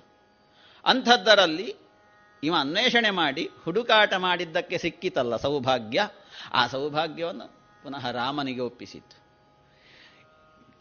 ಅಂಥದ್ದರಲ್ಲಿ 0.86 1.76
ಇವ 2.44 2.56
ಅನ್ವೇಷಣೆ 2.60 3.10
ಮಾಡಿ 3.10 3.50
ಹುಡುಕಾಟ 3.66 4.14
ಮಾಡಿದ್ದಕ್ಕೆ 4.14 4.78
ಸಿಕ್ಕಿತಲ್ಲ 4.78 5.38
ಸೌಭಾಗ್ಯ. 5.38 6.10
ಆ 6.54 6.68
ಸೌಭಾಗ್ಯವನ್ನು 6.68 7.48
ಪುನಃ 7.84 8.12
ರಾಮನಿಗೆ 8.12 8.62
ಒಪ್ಪಿಸಿತ್ತು. 8.62 9.22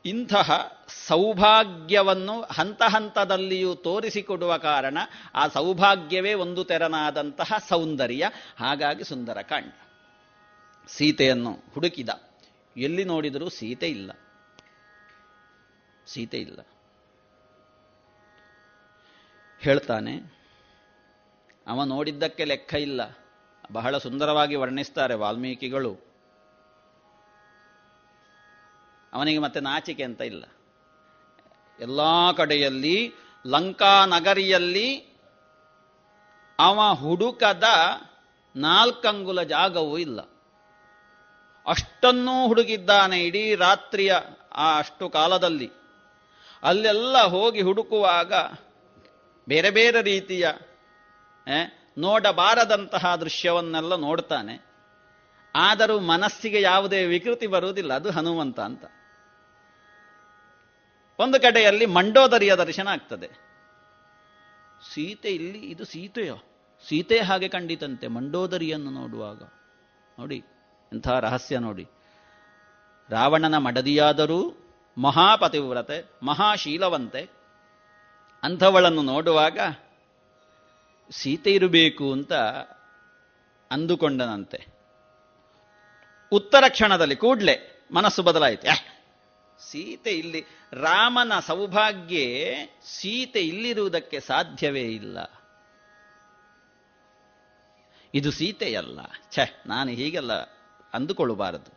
ಇಂತಹ 0.04 0.78
ಸೌಭಾಗ್ಯವನ್ನು 1.06 2.40
ಹಂತ 2.40 2.82
ಹಂತದಲ್ಲಿಯೂ 2.82 3.74
ತೋರಿಸಿಕೊಡುವ 3.74 4.56
ಕಾರಣ 4.56 4.98
ಆ 5.34 5.48
ಸೌಭಾಗ್ಯವೇ 5.48 6.34
ಒಂದು 6.34 6.64
ತೆರನಾದಂತಹ 6.64 7.52
ಸೌಂದರ್ಯ, 7.68 8.30
ಹಾಗಾಗಿ 8.60 9.04
ಸುಂದರಕಾಂಡ 9.04 9.72
ಸೀತೆಯನ್ನು 10.88 11.64
ಹುಡುಕಿದ. 11.74 12.08
ಎಲ್ಲಿ 12.76 13.04
ನೋಡಿದರೂ 13.04 13.48
ಸೀತೆ 13.48 13.88
ಇಲ್ಲ. 13.88 14.12
ಸೀತೆ 16.06 16.38
ಇಲ್ಲ. 16.38 16.60
ಹೇಳ್ತಾನೆ, 19.60 20.14
ಅವ 21.66 21.84
ನೋಡಿದ್ದಕ್ಕೆ 21.84 22.44
ಲೆಕ್ಕ 22.44 22.74
ಇಲ್ಲ. 22.74 23.00
ಬಹಳ 23.72 23.98
ಸುಂದರವಾಗಿ 23.98 24.54
ವರ್ಣಿಸ್ತಾರೆ 24.54 25.14
ವಾಲ್ಮೀಕಿಗಳು. 25.14 25.92
ಅವನಿಗೆ 29.12 29.38
ಮತ್ತೆ 29.38 29.60
ನಾಚಿಕೆ 29.60 30.04
ಅಂತ 30.04 30.20
ಇಲ್ಲ. 30.20 30.44
ಎಲ್ಲ 31.80 32.00
ಕಡೆಯಲ್ಲಿ, 32.36 33.12
ಲಂಕಾ 33.46 34.06
ನಗರಿಯಲ್ಲಿ 34.06 34.88
ಅವ 36.58 36.80
ಹುಡುಕದ 36.94 37.64
ನಾಲ್ಕಂಗುಲ 38.56 39.42
ಜಾಗವೂ 39.42 39.98
ಇಲ್ಲ. 39.98 40.20
ಅಷ್ಟನ್ನೂ 41.66 42.46
ಹುಡುಗಿದ್ದಾನೆ 42.46 43.18
ಇಡೀ 43.24 43.54
ರಾತ್ರಿಯ 43.54 44.12
ಆ 44.52 44.78
ಅಷ್ಟು 44.78 45.08
ಕಾಲದಲ್ಲಿ. 45.08 45.70
ಅಲ್ಲೆಲ್ಲ 46.62 47.22
ಹೋಗಿ 47.24 47.60
ಹುಡುಕುವಾಗ 47.60 48.32
ಬೇರೆ 49.50 49.70
ಬೇರೆ 49.70 50.02
ರೀತಿಯ 50.02 50.48
ನೋಡಬಾರದಂತಹ 51.98 53.16
ದೃಶ್ಯವನ್ನೆಲ್ಲ 53.16 53.96
ನೋಡ್ತಾನೆ. 53.96 54.64
ಆದರೂ 55.54 56.00
ಮನಸ್ಸಿಗೆ 56.00 56.60
ಯಾವುದೇ 56.60 57.04
ವಿಕೃತಿ 57.04 57.46
ಬರುವುದಿಲ್ಲ, 57.46 57.94
ಅದು 57.94 58.10
ಹನುಮಂತ 58.10 58.60
ಅಂತ. 58.60 58.84
ಒಂದು 61.18 61.42
ಕಡೆಯಲ್ಲಿ 61.42 61.86
ಮಂಡೋದರಿಯ 61.86 62.54
ದರ್ಶನ 62.54 62.88
ಆಗ್ತದೆ. 62.88 63.28
ಸೀತೆ 64.94 65.28
ಇಲ್ಲಿ, 65.28 65.58
ಇದು 65.58 65.84
ಸೀತೆಯೋ? 65.84 66.36
ಸೀತೆ 66.88 67.20
ಹಾಗೆ 67.20 67.48
ಕಂಡಿತಂತೆ, 67.48 68.06
ಮಂಡೋದರಿಯನ್ನು 68.06 68.90
ನೋಡುವಾಗ. 68.90 69.42
ನೋಡಿ, 70.18 70.38
ಎಂಥ 70.92 71.08
ರಹಸ್ಯ 71.08 71.58
ನೋಡಿ. 71.58 71.86
ರಾವಣನ 73.10 73.56
ಮಡದಿಯಾದರೂ 73.58 74.54
ಮಹಾಪತಿವ್ರತೆ, 74.98 76.10
ಮಹಾಶೀಲವಂತೆ. 76.22 77.39
ಅಂಥವಳನ್ನು 78.42 79.02
ನೋಡುವಾಗ 79.02 79.58
ಸೀತೆ 81.10 81.52
ಇರಬೇಕು 81.52 82.12
ಅಂತ 82.12 82.32
ಅಂದುಕೊಂಡನಂತೆ. 83.70 84.66
ಉತ್ತರ 86.32 86.64
ಕ್ಷಣದಲ್ಲಿ 86.68 87.16
ಕೂಡ್ಲೆ 87.16 87.86
ಮನಸ್ಸು 87.92 88.22
ಬದಲಾಯಿತು. 88.22 88.66
ಸೀತೆ 89.70 90.10
ಇಲ್ಲಿ, 90.10 90.44
ರಾಮನ 90.72 91.32
ಸೌಭಾಗ್ಯ 91.40 92.18
ಸೀತೆ 92.84 93.40
ಇಲ್ಲಿರುವುದಕ್ಕೆ 93.40 94.20
ಸಾಧ್ಯವೇ 94.20 94.82
ಇಲ್ಲ. 94.82 95.18
ಇದು 98.14 98.30
ಸೀತೆಯಲ್ಲ. 98.30 99.00
ಛೆ, 99.30 99.62
ನಾನು 99.66 99.90
ಹೀಗೆಲ್ಲ 99.90 100.32
ಅಂದುಕೊಳ್ಳಬಾರದು 100.94 101.72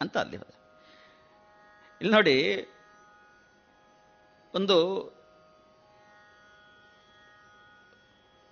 ಅಂತ 0.00 0.18
ಅಲ್ಲಿ 0.18 0.36
ಇಲ್ಲಿ 2.00 2.14
ನೋಡಿ, 2.14 2.36
ಒಂದು 4.54 4.76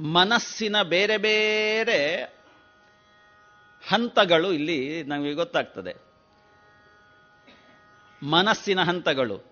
ಮನಸ್ಸಿನ 0.01 0.83
ಬೇರೆ 0.83 1.17
ಬೇರೆ 1.17 2.17
ಹಂತಗಳು 3.89 4.53
ಇಲ್ಲಿ 4.53 5.03
ನಮಗೆ 5.03 5.35
ಗೊತ್ತಾಗ್ತದೆ. 5.35 5.97
ಮನಸ್ಸಿನ 8.23 8.83
ಹಂತಗಳು. 8.83 9.43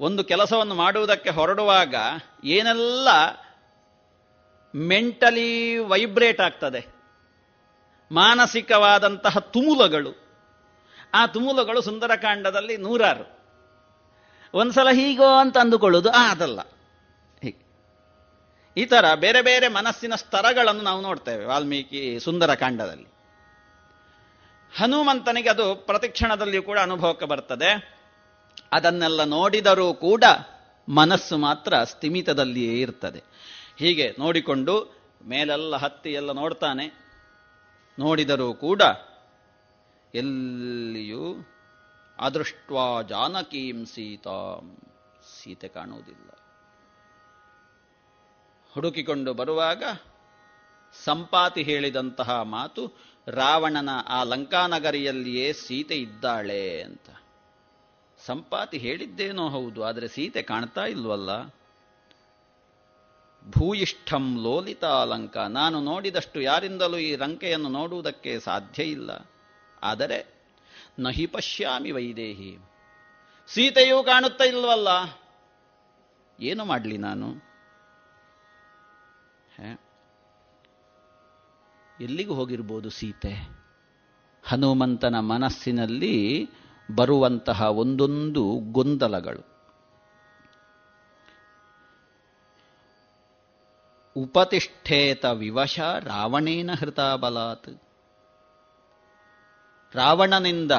ಒಂದು 0.00 0.24
ಕೆಲಸವನ್ನು 0.24 0.74
ಮಾಡುವುದಕ್ಕೆ 0.74 1.30
ಹೊರಡುವಾಗ 1.30 1.94
ಏನೆಲ್ಲ 2.44 3.08
ಮೆಂಟಲಿ 4.74 5.78
ವೈಬ್ರೇಟ್ 5.78 6.40
ಆಗ್ತದೆ. 6.40 6.86
ಮಾನಸಿಕವಾದಂತಹ 8.12 9.38
ತುಮುಲಗಳು. 9.38 10.14
ಆ 11.14 11.26
ತುಮುಲಗಳು 11.26 11.80
ಸುಂದರಕಾಂಡದಲ್ಲಿ 11.80 12.76
ನೂರಾರು. 12.76 13.38
ಒಂದ್ಸಲ 14.54 14.88
ಹೀಗೋ 14.88 15.26
ಅಂತ 15.26 15.58
ಅಂದುಕೊಳ್ಳೋದು 15.58 16.10
ಆ 16.10 16.30
ಅದಲ್ಲ 16.30 16.60
ಈ 18.78 18.84
ಥರ 18.84 19.14
ಬೇರೆ 19.14 19.42
ಬೇರೆ 19.42 19.68
ಮನಸ್ಸಿನ 19.68 20.14
ಸ್ತರಗಳನ್ನು 20.14 20.82
ನಾವು 20.82 21.00
ನೋಡ್ತೇವೆ, 21.00 21.44
ವಾಲ್ಮೀಕಿ 21.44 22.20
ಸುಂದರ 22.20 22.54
ಕಾಂಡದಲ್ಲಿ. 22.54 23.06
ಹನುಮಂತನಿಗೆ 24.78 25.48
ಅದು 25.48 25.74
ಪ್ರತಿಕ್ಷಣದಲ್ಲಿಯೂ 25.74 26.62
ಕೂಡ 26.62 26.78
ಅನುಭವಕ್ಕೆ 26.78 27.26
ಬರ್ತದೆ. 27.26 27.98
ಅದನ್ನೆಲ್ಲ 28.72 29.24
ನೋಡಿದರೂ 29.24 29.94
ಕೂಡ 29.94 30.24
ಮನಸ್ಸು 30.88 31.38
ಮಾತ್ರ 31.38 31.82
ಸ್ಥಿಮಿತದಲ್ಲಿಯೇ 31.84 32.80
ಇರ್ತದೆ. 32.80 33.22
ಹೀಗೆ 33.78 34.16
ನೋಡಿಕೊಂಡು 34.18 34.94
ಮೇಲೆಲ್ಲ 35.26 35.76
ಹತ್ತಿ 35.76 36.12
ಎಲ್ಲ 36.12 36.32
ನೋಡ್ತಾನೆ. 36.32 36.86
ನೋಡಿದರೂ 37.98 38.54
ಕೂಡ 38.54 38.82
ಎಲ್ಲಿಯೂ 40.14 41.48
ಅದೃಷ್ಟ್ವಾ 42.18 43.02
ಜಾನಕೀಂ 43.02 43.86
ಸೀತಾಂ. 43.86 44.76
ಸೀತೆ 45.42 45.68
ಕಾಣುವುದಿಲ್ಲ. 45.68 46.37
ಹುಡುಕಿಕೊಂಡು 48.78 49.34
ಬರುವಾಗ 49.34 49.82
ಸಂಪಾತಿ 51.04 51.62
ಹೇಳಿದಂತಹ 51.62 52.42
ಮಾತು, 52.42 52.92
ರಾವಣನ 53.28 53.88
ಆ 54.08 54.22
ಲಂಕಾನಗರಿಯಲ್ಲಿಯೇ 54.24 55.52
ಸೀತೆ 55.52 55.94
ಇದ್ದಾಳೆ 55.94 56.82
ಅಂತ. 56.82 57.10
ಸಂಪಾತಿ 58.26 58.78
ಹೇಳಿದ್ದೇನೋ 58.78 59.48
ಹೌದು, 59.48 59.84
ಆದರೆ 59.84 60.08
ಸೀತೆ 60.08 60.42
ಕಾಣ್ತಾ 60.42 60.84
ಇಲ್ವಲ್ಲ? 60.84 61.46
ಭೂಯಿಷ್ಠಂ 63.50 64.42
ಲೋಲಿತಾ 64.42 65.04
ಲಂಕ, 65.04 65.36
ನಾನು 65.36 65.80
ನೋಡಿದಷ್ಟು 65.80 66.40
ಯಾರಿಂದಲೂ 66.40 66.96
ಈ 66.98 67.16
ಲಂಕೆಯನ್ನು 67.16 67.68
ನೋಡುವುದಕ್ಕೆ 67.68 68.40
ಸಾಧ್ಯ 68.40 68.82
ಇಲ್ಲ. 68.82 69.10
ಆದರೆ 69.82 70.26
ನಹಿ 70.98 71.26
ಪಶ್ಯಾಮಿ 71.26 71.90
ವೈದೇಹಿ. 71.90 72.58
ಸೀತೆಯೂ 73.48 74.02
ಕಾಣುತ್ತಾ 74.02 74.44
ಇಲ್ವಲ್ಲ? 74.44 75.18
ಏನು 76.40 76.64
ಮಾಡಲಿ 76.64 76.98
ನಾನು? 76.98 77.47
ಎಲ್ಲಿಗೂ 82.00 82.34
ಹೋಗಿರ್ಬೋದು 82.34 82.90
ಸೀತೆ. 82.90 83.58
ಹನುಮಂತನ 84.44 85.18
ಮನಸ್ಸಿನಲ್ಲಿ 85.18 86.48
ಬರುವಂತಹ 86.94 87.60
ಒಂದೊಂದು 87.60 88.60
ಗೊಂದಲಗಳು. 88.72 89.58
ಉಪತಿಷ್ಠೇತ 94.16 95.24
ವಿವಶ 95.24 95.80
ರಾವಣೇನ 96.00 96.70
ಹೃತಾಬಲಾತ್. 96.72 97.82
ರಾವಣನಿಂದ 99.94 100.72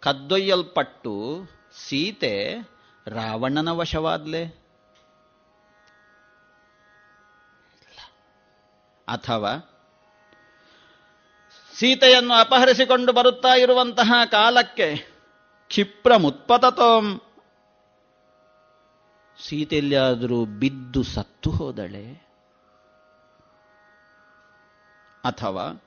ಕದ್ದೊಯ್ಯಲ್ಪಟ್ಟು 0.00 1.42
ಸೀತೆ 1.86 2.54
ರಾವಣನ 3.06 3.68
ವಶವಾದ್ಲೆ. 3.68 4.67
ಅಥವಾ 9.08 9.52
ಸೀತೆಯನ್ನು 11.74 12.34
ಅಪಹರಿಸಿಕೊಂಡು 12.34 13.12
ಬರುತ್ತಾ 13.12 13.54
ಇರುವಂತಹ 13.54 14.12
ಕಾಲಕ್ಕೆ 14.30 14.96
ಕ್ಷಿಪ್ರ 15.68 16.16
ಮುತ್ಪತತೋಂ 16.16 17.20
ಸೀತೆಯಲ್ಲಿಯಾದರೂ 19.42 20.44
ಬಿದ್ದು 20.44 21.02
ಸತ್ತು 21.02 21.50
ಹೋದಳೆ. 21.50 22.28
ಅಥವಾ 25.24 25.84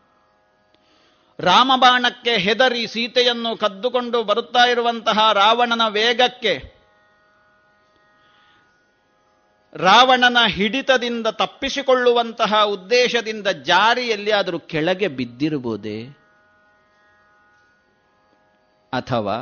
ರಾಮಬಾಣಕ್ಕೆ 1.40 2.38
ಹೆದರಿ 2.38 2.88
ಸೀತೆಯನ್ನು 2.88 3.58
ಕದ್ದುಕೊಂಡು 3.58 4.24
ಬರುತ್ತಾ 4.24 4.66
ಇರುವಂತಹ 4.66 5.32
ರಾವಣನ 5.32 5.88
ವೇಗಕ್ಕೆ 5.88 6.81
ರಾವಣನ 9.76 10.38
ಹಿಡಿತದಿಂದ 10.48 11.28
ತಪ್ಪಿಸಿಕೊಳ್ಳುವಂತಹ 11.28 12.64
ಉದ್ದೇಶದಿಂದ 12.64 13.48
ಜಾರಿಯಲ್ಲಿ 13.48 14.32
ಆದರೂ 14.32 14.60
ಕೆಳಗೆ 14.60 15.08
ಬಿದ್ದಿರಬಹುದೇ 15.08 16.06
ಅಥವಾ 18.94 19.36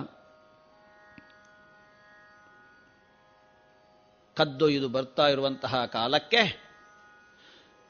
ಕದ್ದೊಯ್ದು 4.37 4.89
ಬರ್ತಾ 4.89 5.27
ಇರುವಂತಹ 5.27 5.85
ಕಾಲಕ್ಕೆ 5.85 6.69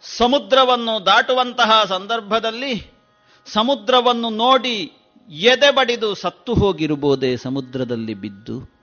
ಸಮುದ್ರವನ್ನು 0.01 1.05
ದಾಟುವಂತಹ 1.05 1.83
ಸಂದರ್ಭದಲ್ಲಿ 1.83 2.91
ಸಮುದ್ರವನ್ನು 3.45 4.29
ನೋಡಿ 4.29 4.91
ಎದೆ 5.29 5.71
ಬಡಿದು 5.71 6.15
ಸತ್ತು 6.15 6.53
ಹೋಗಿರಬಹುದೇ 6.53 7.35
ಸಮುದ್ರದಲ್ಲಿ 7.35 8.13
ಬಿದ್ದು? 8.13 8.78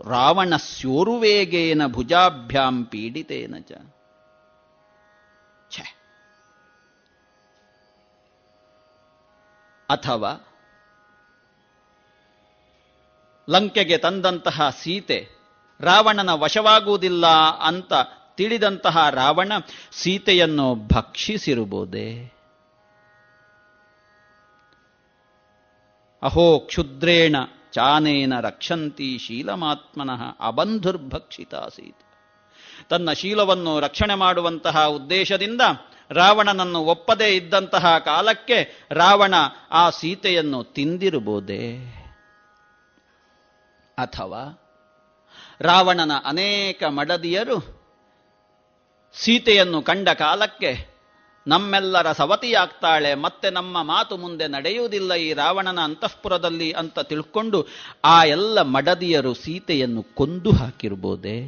ರಾವಣ 0.00 0.56
ಸ್ಯೋರುವೇಗೇನ 0.56 1.82
ಭುಜಾಭ್ಯಾಂ 1.86 2.84
ಪೀಡಿತೇನ 2.84 3.54
ಚ. 3.60 3.72
ಅಥವಾ 9.90 10.32
ಲಂಕೆಗೆ 13.48 13.98
ತಂದಂತಹ 13.98 14.70
ಸೀತೆ 14.82 15.26
ರಾವಣನ 15.80 16.30
ವಶವಾಗುವುದಿಲ್ಲ 16.32 17.26
ಅಂತ 17.60 17.92
ತಿಳಿದಂತಹ 18.36 19.08
ರಾವಣ 19.10 19.52
ಸೀತೆಯನ್ನು 19.90 20.74
ಭಕ್ಷಿಸಿರುವುದೇ 20.74 22.08
ಅಹೋ 26.22 26.58
ಕ್ಷುದ್ರೇಣ 26.58 27.36
ಚಾನೇನ 27.74 28.40
ರಕ್ಷಂತಿ 28.40 29.18
ಶೀಲಮಾತ್ಮನಃ 29.18 30.46
ಅಬಂಧುರ್ಭಕ್ಷಿತಾಸೀತ್. 30.46 32.02
ತನ್ನ 32.90 33.12
ಶೀಲವನ್ನು 33.12 33.80
ರಕ್ಷಣೆ 33.80 34.14
ಮಾಡುವಂತಹ 34.14 34.84
ಉದ್ದೇಶದಿಂದ 34.84 35.60
ರಾವಣನನ್ನು 36.10 36.78
ಒಪ್ಪದೇ 36.78 37.36
ಇದ್ದಂತಹ 37.36 37.98
ಕಾಲಕ್ಕೆ 37.98 38.88
ರಾವಣ 38.90 39.34
ಆ 39.70 39.90
ಸೀತೆಯನ್ನು 39.90 40.64
ತಿಂದಿರಬಹುದೇ 40.64 41.76
ಅಥವಾ 43.98 44.42
ರಾವಣನ 45.60 46.12
ಅನೇಕ 46.24 46.82
ಮಡದಿಯರು 46.84 47.58
ಸೀತೆಯನ್ನು 49.14 49.82
ಕಂಡ 49.82 50.08
ಕಾಲಕ್ಕೆ 50.08 50.93
ನಮ್ಮೆಲ್ಲರ 51.46 52.12
ಸವತಿಯಾಗ್ತಾಳೆ, 52.12 53.14
ಮತ್ತೆ 53.14 53.48
ನಮ್ಮ 53.50 53.82
ಮಾತು 53.82 54.16
ಮುಂದೆ 54.16 54.46
ನಡೆಯುವುದಿಲ್ಲ 54.48 55.12
ಈ 55.14 55.32
ರಾವಣನ 55.32 55.80
ಅಂತಃಪುರದಲ್ಲಿ 55.80 56.72
ಅಂತ 56.72 56.98
ತಿಳ್ಕೊಂಡು 57.00 57.58
ಆ 58.04 58.24
ಎಲ್ಲ 58.24 58.62
ಮಡದಿಯರು 58.62 59.34
ಸೀತೆಯನ್ನು 59.34 60.02
ಕೊಂದು 60.14 60.52
ಹಾಕಿರ್ಬೋದೇ? 60.52 61.38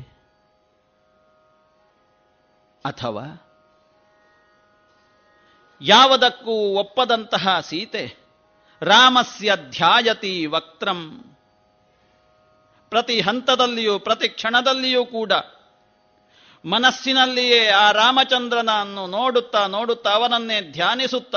ಅಥವಾ 2.85 3.27
ಯಾವದಕ್ಕೂ 5.81 6.52
ಒಪ್ಪದಂತಹ 6.74 7.60
ಸೀತೆ, 7.60 8.05
ರಾಮಸ್ಯ 8.82 9.51
ಧ್ಯಾಯತಿ 9.70 10.47
ವಕ್ತ್ರಂ, 10.47 11.01
ಪ್ರತಿ 12.93 13.20
ಹಂತದಲ್ಲಿಯೂ, 13.20 13.98
ಪ್ರತಿ 13.98 14.28
ಕ್ಷಣದಲ್ಲಿಯೂ 14.28 15.02
ಕೂಡ 15.06 15.32
ಮನಸ್ಸಿನಲ್ಲಿಯೇ 16.66 17.68
ಆ 17.68 17.90
ರಾಮಚಂದ್ರನನ್ನು 17.90 19.06
ನೋಡುತ್ತಾ 19.06 19.66
ನೋಡುತ್ತಾ 19.66 20.10
ಅವನನ್ನೇ 20.10 20.60
ಧ್ಯಾನಿಸುತ್ತ, 20.60 21.36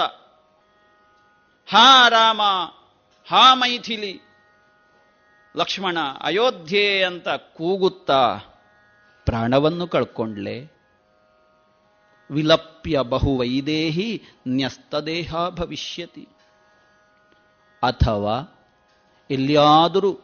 ಹಾ 1.69 2.09
ರಾಮ, 2.09 2.41
ಹಾ 3.29 3.53
ಮೈಥಿಲಿ, 3.53 4.21
ಲಕ್ಷ್ಮಣ, 5.57 5.97
ಅಯೋಧ್ಯೆ 6.21 7.03
ಅಂತ 7.03 7.29
ಕೂಗುತ್ತಾ 7.29 8.37
ಪ್ರಾಣವನ್ನು 9.25 9.87
ಕಳ್ಕೊಂಡ್ಲೆ. 9.87 10.79
ವಿಲಪ್ಯ 12.31 12.99
ಬಹುವೈದೇಹಿ 13.01 14.23
ನ್ಯಸ್ತದೇಹ 14.47 15.35
ಭವಿಷ್ಯತಿ. 15.49 16.27
ಅಥವಾ 17.83 18.55
ಎಲ್ಲಿಯಾದರೂ 19.29 20.19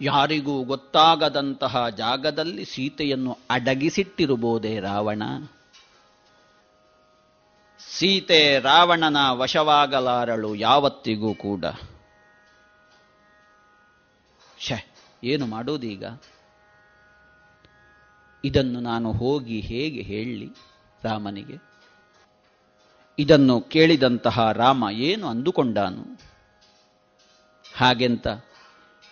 ಯಾರಿಗೂ 0.00 0.64
ಗೊತ್ತಾಗದಂತಹ 0.64 1.88
ಜಾಗದಲ್ಲಿ 1.88 2.64
ಸೀತೆಯನ್ನು 2.64 3.38
ಅಡಗಿಸಿಟ್ಟಿರಬಹುದೇ 3.50 4.80
ರಾವಣ. 4.80 5.22
ಸೀತೆ 7.78 8.58
ರಾವಣನ 8.58 9.16
ವಶವಾಗಲಾರಳು 9.30 10.54
ಯಾವತ್ತಿಗೂ 10.54 11.34
ಕೂಡ. 11.34 11.64
ಶೆ 14.58 14.94
ಏನು 15.24 15.46
ಮಾಡೋದೀಗ? 15.46 16.04
ಇದನ್ನು 18.44 18.80
ನಾನು 18.80 19.12
ಹೋಗಿ 19.12 19.60
ಹೇಗೆ 19.60 20.02
ಹೇಳಿ 20.02 20.50
ರಾಮನಿಗೆ? 21.04 21.56
ಇದನ್ನು 23.18 23.60
ಕೇಳಿದಂತಹ 23.60 24.52
ರಾಮ 24.52 24.84
ಏನು 24.92 25.28
ಅಂದುಕೊಂಡಾನು? 25.28 26.20
ಹಾಗೆಂತ 27.76 28.28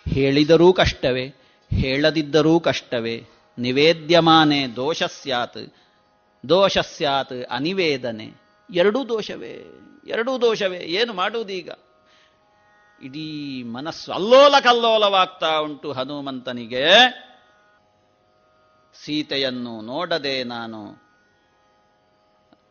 ಹೇಳಿದರೂ 0.07 0.73
ಕಷ್ಟವೇ, 0.73 1.35
ಹೇಳದಿದ್ದರೂ 1.73 2.59
ಕಷ್ಟವೇ. 2.59 3.27
ನಿವೇದ್ಯಮಾನೆ 3.57 4.67
ದೋಷ 4.75 5.03
ಸ್ಯಾತ್ 5.03 5.73
ದೋಷ 6.49 6.77
ಸ್ಯಾತ್ 6.77 7.45
ಅನಿವೇದನೆ. 7.49 8.31
ಎರಡೂ 8.73 9.09
ದೋಷವೇ 9.09 9.63
ಎರಡೂ 10.07 10.41
ದೋಷವೇ. 10.41 10.77
ಏನು 10.77 11.13
ಮಾಡುವುದೀಗ 11.13 11.69
ಇಡೀ 13.03 13.63
ಮನಸ್ಸು 13.63 14.13
ಅಲ್ಲೋಲ 14.13 14.55
ಕಲ್ಲೋಲವಾಗ್ತಾ 14.63 15.57
ಉಂಟು 15.57 15.91
ಹನುಮಂತನಿಗೆ. 15.91 16.85
ಸೀತೆಯನ್ನು 19.03 19.81
ನೋಡದೆ 19.81 20.43
ನಾನು 20.43 21.03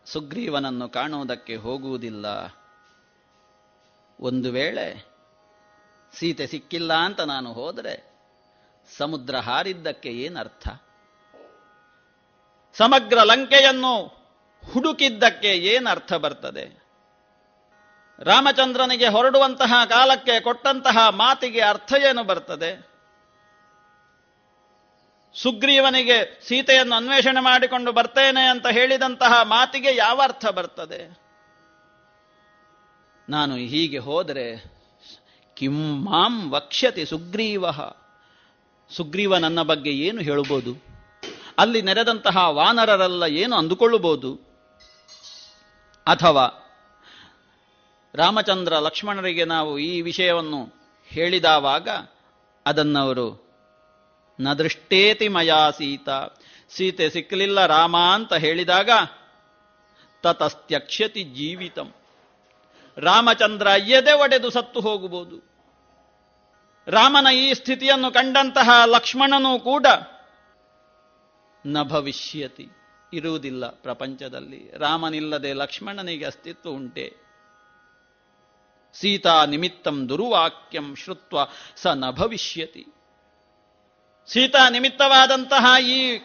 ಸುಗ್ರೀವನನ್ನು 0.05 0.89
ಕಾಣುವುದಕ್ಕೆ 0.89 1.57
ಹೋಗುವುದಿಲ್ಲ. 1.57 2.27
ಒಂದು 4.21 4.53
ವೇಳೆ 4.53 5.12
ಸೀತೆ 6.15 6.47
ಸಿಕ್ಕಿಲ್ಲ 6.47 6.93
ಅಂತ 6.93 7.21
ನಾನು 7.21 7.53
ಹೋದರೆ 7.53 8.13
ಸಮುದ್ರ 8.99 9.37
ಹಾರಿದ್ದಕ್ಕೆ 9.37 10.09
ಏನರ್ಥ? 10.09 10.69
ಸಮಗ್ರ 12.75 13.19
ಲಂಕೆಯನ್ನು 13.23 14.07
ಹುಡುಕಿದ್ದಕ್ಕೆ 14.73 15.49
ಏನರ್ಥ 15.49 16.13
ಬರ್ತದೆ? 16.13 16.83
ರಾಮಚಂದ್ರನಿಗೆ 18.19 19.09
ಹೊರಡುವಂತಹ 19.09 19.85
ಕಾಲಕ್ಕೆ 19.85 20.41
ಕೊಟ್ಟಂತಹ 20.41 21.09
ಮಾತಿಗೆ 21.09 21.61
ಅರ್ಥ 21.61 21.93
ಏನು 22.09 22.25
ಬರ್ತದೆ? 22.25 22.93
ಸುಗ್ರೀವನಿಗೆ 25.35 26.41
ಸೀತೆಯನ್ನು 26.49 26.97
ಅನ್ವೇಷಣೆ 26.97 27.41
ಮಾಡಿಕೊಂಡು 27.41 27.93
ಬರ್ತೇನೆ 27.93 28.49
ಅಂತ 28.49 28.67
ಹೇಳಿದಂತಹ 28.67 29.43
ಮಾತಿಗೆ 29.43 29.97
ಯಾವ 29.97 30.21
ಅರ್ಥ 30.25 30.47
ಬರ್ತದೆ? 30.47 31.23
ನಾನು 33.29 33.57
ಹೀಗೆ 33.57 33.99
ಹೋದರೆ 33.99 34.73
ಕಿಂ 35.63 36.05
ಮಾಂ 36.05 36.51
ವಕ್ಷ್ಯತಿ 36.51 37.07
ಸುಗ್ರೀವ. 37.07 37.65
ಸುಗ್ರೀವ 38.91 39.37
ನನ್ನ 39.37 39.63
ಬಗ್ಗೆ 39.63 39.91
ಏನು 39.91 40.21
ಹೇಳಬಹುದು 40.21 40.85
ಅಲ್ಲಿ 41.59 41.83
ನೆರೆದಂತಹ 41.83 42.37
ವಾನರರೆಲ್ಲ 42.37 43.23
ಏನು 43.23 43.57
ಅಂದುಕೊಳ್ಳಬಹುದು 43.57 44.35
ಅಥವಾ 46.07 46.47
ರಾಮಚಂದ್ರ 48.15 48.73
ಲಕ್ಷ್ಮಣರಿಗೆ 48.73 49.45
ನಾವು 49.45 49.79
ಈ 49.79 50.01
ವಿಷಯವನ್ನು 50.01 50.75
ಹೇಳಿದಾವಾಗ 51.07 51.89
ಅದನ್ನವರು, 52.67 53.29
ನ 54.41 54.53
ದೃಷ್ಟೇತಿ 54.53 55.29
ಮಯಾ 55.29 55.71
ಸೀತ, 55.71 56.09
ಸೀತೆ 56.71 57.11
ಸಿಕ್ಕಲಿಲ್ಲ 57.11 57.67
ರಾಮ 57.67 57.97
ಅಂತ 57.97 58.35
ಹೇಳಿದಾಗ 58.35 58.91
ತತಸ್ತ್ಯಕ್ಷತಿ 60.23 61.23
ಜೀವಿತಂ. 61.23 61.95
ರಾಮಚಂದ್ರ 62.99 63.67
ಎದೆ 63.67 64.13
ಒಡೆದು 64.13 64.51
ಸತ್ತು 64.51 64.81
ಹೋಗಬಹುದು. 64.81 65.52
ರಾಮನ 66.89 67.27
ಈ 67.35 67.55
ಸ್ಥಿತಿಯನ್ನು 67.55 68.11
ಕಂಡಂತಹ 68.11 68.71
ಲಕ್ಷ್ಮಣನೂ 68.87 69.59
ಕೂಡ 69.59 69.87
ನ 71.67 71.83
ಭವಿಷ್ಯತಿ 71.83 72.69
ಇರುವುದಿಲ್ಲ 73.13 73.67
ಪ್ರಪಂಚದಲ್ಲಿ. 73.67 74.79
ರಾಮನಿಲ್ಲದೆ 74.79 75.53
ಲಕ್ಷ್ಮಣನಿಗೆ 75.53 76.25
ಅಸ್ತಿತ್ವ 76.25 76.71
ಉಂಟೆ. 76.71 77.13
ಸೀತಾ 78.95 79.45
ನಿಮಿತ್ತಂ 79.45 80.09
ದುರುವಾಕ್ಯಂ 80.09 80.97
ಶ್ರುತ್ವ 80.97 81.39
ಸ 81.77 81.87
ನ 81.87 82.11
ಭವಿಷ್ಯತಿ. 82.11 82.87
ಸೀತಾ 84.27 84.69
ನಿಮಿತ್ತವಾದಂತಹ 84.69 85.83
ಈ 85.83 86.19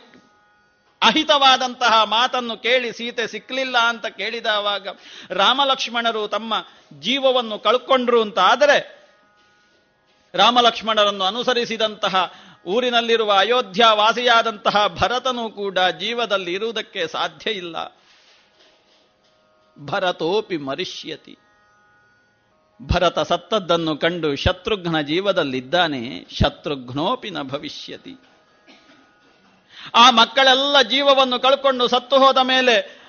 ಅಹಿತವಾದಂತಹ 1.02 2.04
ಮಾತನ್ನು 2.04 2.58
ಕೇಳಿ 2.58 2.94
ಸೀತೆ 2.94 3.28
ಸಿಕ್ಕಲಿಲ್ಲ 3.28 3.78
ಅಂತ 3.78 4.06
ಕೇಳಿದವಾಗ 4.06 4.88
ರಾಮಲಕ್ಷ್ಮಣರು 5.30 6.28
ತಮ್ಮ 6.28 6.54
ಜೀವವನ್ನು 7.00 7.60
ಕಳ್ಕೊಂಡ್ರು 7.60 8.22
ಅಂತ 8.22 8.40
ಆದರೆ 8.40 8.97
ರಾಮಲಕ್ಷ್ಮಣರನ್ನು 10.34 11.24
ಅನುಸರಿಸಿದಂತಹ 11.24 12.34
ಊರಿನಲ್ಲಿರುವ 12.66 13.34
ಅಯೋಧ್ಯ 13.34 13.86
ವಾಸಿಯಾದಂತಹ 13.94 14.88
ಭರತನು 14.88 15.50
ಕೂಡ 15.50 15.80
ಜೀವದಲ್ಲಿ 16.00 16.54
ಇರುವುದಕ್ಕೆ 16.54 17.08
ಸಾಧ್ಯ 17.08 17.52
ಇಲ್ಲ. 17.52 17.98
ಭರತೋಪಿ 19.80 20.58
ಮರಿಷ್ಯತಿ. 20.58 21.38
ಭರತ 22.82 23.20
ಸತ್ತದ್ದನ್ನು 23.20 23.98
ಕಂಡು 23.98 24.36
ಶತ್ರುಘ್ನ 24.36 25.02
ಜೀವದಲ್ಲಿದ್ದಾನೆ, 25.02 26.26
ಶತ್ರುಘ್ನೋಪಿ 26.30 27.30
ನ 27.30 27.42
ಭವಿಷ್ಯತಿ. 27.42 28.16
ಆ 29.96 30.10
ಮಕ್ಕಳೆಲ್ಲ 30.10 30.82
ಜೀವವನ್ನು 30.82 31.40
ಕಳ್ಕೊಂಡು 31.40 31.88
ಸತ್ತು 31.88 32.20
ಹೋದ 32.20 32.38
ಮೇಲೆ 32.38 33.08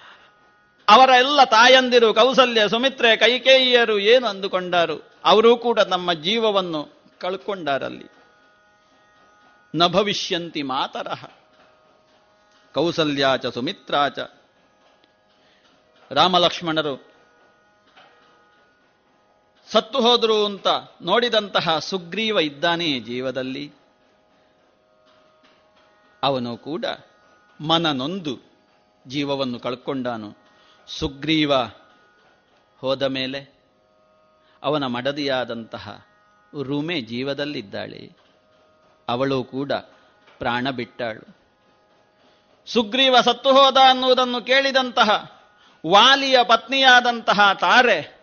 ಅವರ 0.89 1.09
ಎಲ್ಲ 1.09 1.45
ತಾಯಂದಿರು 1.45 2.15
ಕೌಸಲ್ಯ, 2.15 2.69
ಸುಮಿತ್ರೆ, 2.69 3.17
ಕೈಕೇಯಿಯರು 3.17 3.99
ಏನು 3.99 4.27
ಅಂದುಕೊಂಡರು? 4.27 5.21
ಅವರೂ 5.25 5.57
ಕೂಡ 5.57 5.81
ನಮ್ಮ 5.81 6.13
ಜೀವವನ್ನು 6.13 6.98
ಕಳ್ಕೊಂಡಾರಲ್ಲಿ. 7.21 8.11
ನ 9.75 9.87
ಭವಿಷ್ಯಂತಿ 9.87 10.63
ಮಾತರಹ. 10.63 11.25
ಕೌಸಲ್ಯಾಚ 12.75 13.47
ಸುಮಿತ್ರಾಚ 13.47 14.19
ರಾಮಲಕ್ಷ್ಮಣರು 16.11 17.13
ಸತ್ತು 19.71 20.01
ಹೋದರು 20.01 20.45
ಅಂತ 20.45 20.67
ನೋಡಿದಂತಹ 21.03 21.79
ಸುಗ್ರೀವ 21.79 22.39
ಇದ್ದಾನೆ 22.39 23.01
ಜೀವದಲ್ಲಿ. 23.01 23.73
ಅವನು 26.23 26.57
ಕೂಡ 26.57 26.85
ಮನನೊಂದು 27.61 28.39
ಜೀವವನ್ನು 29.07 29.61
ಕಳ್ಕೊಂಡಾನು. 29.61 30.37
ಸುಗ್ರೀವ 30.87 31.53
ಹೋದ 32.79 33.03
ಮೇಲೆ 33.03 33.59
ಅವನ 34.63 34.87
ಮಡದಿಯಾದಂತಹ 34.87 36.08
ರುಮೆ 36.63 37.01
ಜೀವದಲ್ಲಿದ್ದಾಳೆ. 37.01 38.17
ಅವಳು 39.09 39.45
ಕೂಡ 39.45 39.73
ಪ್ರಾಣ 40.39 40.71
ಬಿಟ್ಟಾಳು. 40.71 41.39
ಸುಗ್ರೀವ 42.67 43.21
ಸತ್ತು 43.21 43.53
ಹೋದ 43.53 43.77
ಅನ್ನುವುದನ್ನು 43.91 44.41
ಕೇಳಿದಂತಹ 44.41 45.41
ವಾಲಿಯ 45.87 46.39
ಪತ್ನಿಯಾದಂತಹ 46.43 47.53
ತಾರೆ 47.53 48.19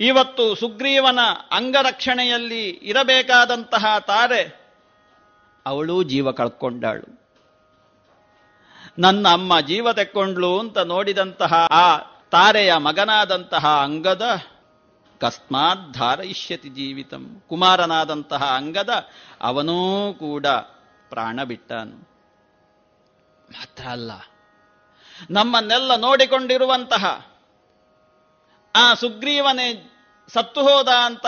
ಇವತ್ತು 0.00 0.54
ಸುಗ್ರೀವನ 0.54 1.18
ಅಂಗರಕ್ಷಣೆಯಲ್ಲಿ 1.50 2.68
ಇರಬೇಕಾದಂತಹ 2.68 3.98
ತಾರೆ 3.98 4.72
ಅವಳೂ 5.66 6.02
ಜೀವ 6.02 6.32
ಕಳ್ಕೊಂಡಾಳು. 6.32 7.24
ನನ್ನ 8.98 9.28
ಅಮ್ಮ 9.28 9.60
ಜೀವ 9.60 9.92
ತೆಕ್ಕೊಂಡ್ಲು 9.92 10.58
ಅಂತ 10.58 10.78
ನೋಡಿದಂತಹ 10.78 11.52
ಆ 11.70 11.98
ತಾರೆಯ 12.30 12.76
ಮಗನಾದಂತಹ 12.76 13.66
ಅಂಗದ 13.66 14.22
ಕಸ್ಮಾತ್ 15.24 15.84
ಧಾರಯಿಷ್ಯತಿ 15.98 16.70
ಜೀವಿತಂ. 16.78 17.24
ಕುಮಾರನಾದಂತಹ 17.48 18.42
ಅಂಗದ 18.58 18.92
ಅವನೂ 19.42 19.78
ಕೂಡ 20.24 20.46
ಪ್ರಾಣ 21.10 21.38
ಬಿಟ್ಟನು 21.50 21.98
ಮಾತ್ರ 23.48 23.84
ಅಲ್ಲ, 23.96 24.12
ನಮ್ಮನ್ನೆಲ್ಲ 25.30 25.92
ನೋಡಿಕೊಂಡಿರುವಂತಹ 26.06 27.04
ಆ 28.74 28.86
ಸುಗ್ರೀವನೇ 29.02 29.68
ಸತ್ತು 30.28 30.60
ಹೋದ 30.66 30.90
ಅಂತ 31.08 31.26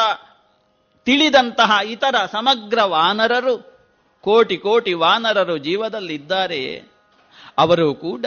ತಿಳಿದಂತಹ 1.06 1.72
ಇತರ 1.94 2.16
ಸಮಗ್ರ 2.32 2.78
ವಾನರರು, 2.94 3.54
ಕೋಟಿ 4.24 4.56
ಕೋಟಿ 4.64 4.92
ವಾನರರು 5.02 5.56
ಜೀವದಲ್ಲಿದ್ದಾರೆ 5.66 6.60
ಅವರು 7.62 7.88
ಕೂಡ 8.04 8.26